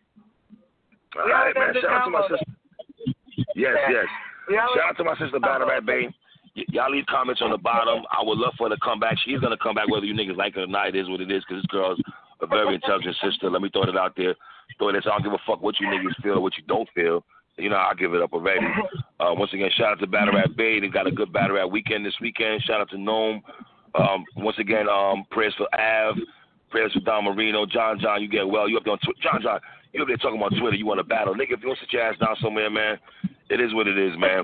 All 1.17 1.25
We 1.25 1.31
right, 1.31 1.55
man. 1.55 1.73
Shout 1.79 1.91
out 1.91 2.05
to 2.05 2.11
my 2.11 2.27
sister. 2.27 2.51
Yes, 3.55 3.77
yes. 3.87 4.05
Shout 4.51 4.89
out 4.89 4.97
to 4.97 5.03
my 5.05 5.15
sister 5.17 5.39
Battle 5.39 5.67
Rap 5.67 5.85
Bay. 5.85 6.09
Y'all 6.55 6.91
leave 6.91 7.05
comments 7.07 7.41
on 7.41 7.49
the 7.49 7.57
bottom. 7.57 8.03
I 8.11 8.21
would 8.23 8.37
love 8.37 8.53
for 8.57 8.69
her 8.69 8.75
to 8.75 8.81
come 8.83 8.99
back. 8.99 9.17
She's 9.25 9.39
gonna 9.39 9.57
come 9.57 9.75
back 9.75 9.89
whether 9.89 10.05
you 10.05 10.13
niggas 10.13 10.37
like 10.37 10.55
it 10.55 10.61
or 10.61 10.67
not. 10.67 10.89
It 10.89 10.95
is 10.95 11.09
what 11.09 11.21
it 11.21 11.31
is 11.31 11.43
because 11.47 11.63
this 11.63 11.71
girl's 11.71 11.99
a 12.41 12.47
very 12.47 12.75
intelligent 12.75 13.15
sister. 13.23 13.49
Let 13.49 13.61
me 13.61 13.69
throw 13.69 13.83
it 13.83 13.97
out 13.97 14.13
there. 14.15 14.35
Throw 14.77 14.89
it. 14.89 14.95
I 14.97 14.99
don't 15.01 15.23
give 15.23 15.33
a 15.33 15.41
fuck 15.47 15.61
what 15.61 15.79
you 15.79 15.87
niggas 15.87 16.21
feel, 16.21 16.33
or 16.33 16.41
what 16.41 16.57
you 16.57 16.63
don't 16.67 16.87
feel. 16.93 17.23
You 17.57 17.69
know, 17.69 17.75
I'll 17.75 17.95
give 17.95 18.13
it 18.13 18.21
up 18.21 18.33
already. 18.33 18.65
Uh, 19.19 19.33
once 19.35 19.53
again, 19.53 19.69
shout 19.77 19.93
out 19.93 19.99
to 19.99 20.07
Battle 20.07 20.33
Rap 20.33 20.49
Bay. 20.57 20.79
They 20.79 20.87
got 20.87 21.07
a 21.07 21.11
good 21.11 21.31
Battle 21.31 21.55
Rap 21.55 21.69
weekend 21.69 22.05
this 22.05 22.15
weekend. 22.19 22.61
Shout 22.63 22.81
out 22.81 22.89
to 22.89 22.97
NOME. 22.97 23.41
Um, 23.95 24.25
once 24.35 24.57
again, 24.59 24.89
um, 24.89 25.23
prayers 25.31 25.53
for 25.57 25.67
Av. 25.79 26.15
Prayers 26.71 26.91
for 26.93 26.99
Don 27.01 27.25
Marino. 27.25 27.65
John 27.65 27.99
John, 28.01 28.21
you 28.21 28.27
get 28.27 28.47
well. 28.47 28.67
You 28.67 28.77
up 28.77 28.83
there 28.83 28.93
on 28.93 28.99
Twitter. 28.99 29.19
John 29.21 29.41
John, 29.41 29.59
you 29.93 30.01
up 30.01 30.07
there 30.07 30.17
talking 30.17 30.37
about 30.37 30.53
Twitter. 30.59 30.75
You 30.75 30.87
want 30.87 30.99
to 30.99 31.03
battle. 31.03 31.35
Nigga, 31.35 31.53
if 31.53 31.61
you 31.61 31.67
want 31.67 31.79
to 31.79 31.85
sit 31.85 31.93
your 31.93 32.01
ass 32.01 32.17
down 32.19 32.35
somewhere, 32.41 32.69
man, 32.69 32.97
it 33.49 33.61
is 33.61 33.73
what 33.73 33.87
it 33.87 33.97
is, 33.97 34.13
man. 34.17 34.43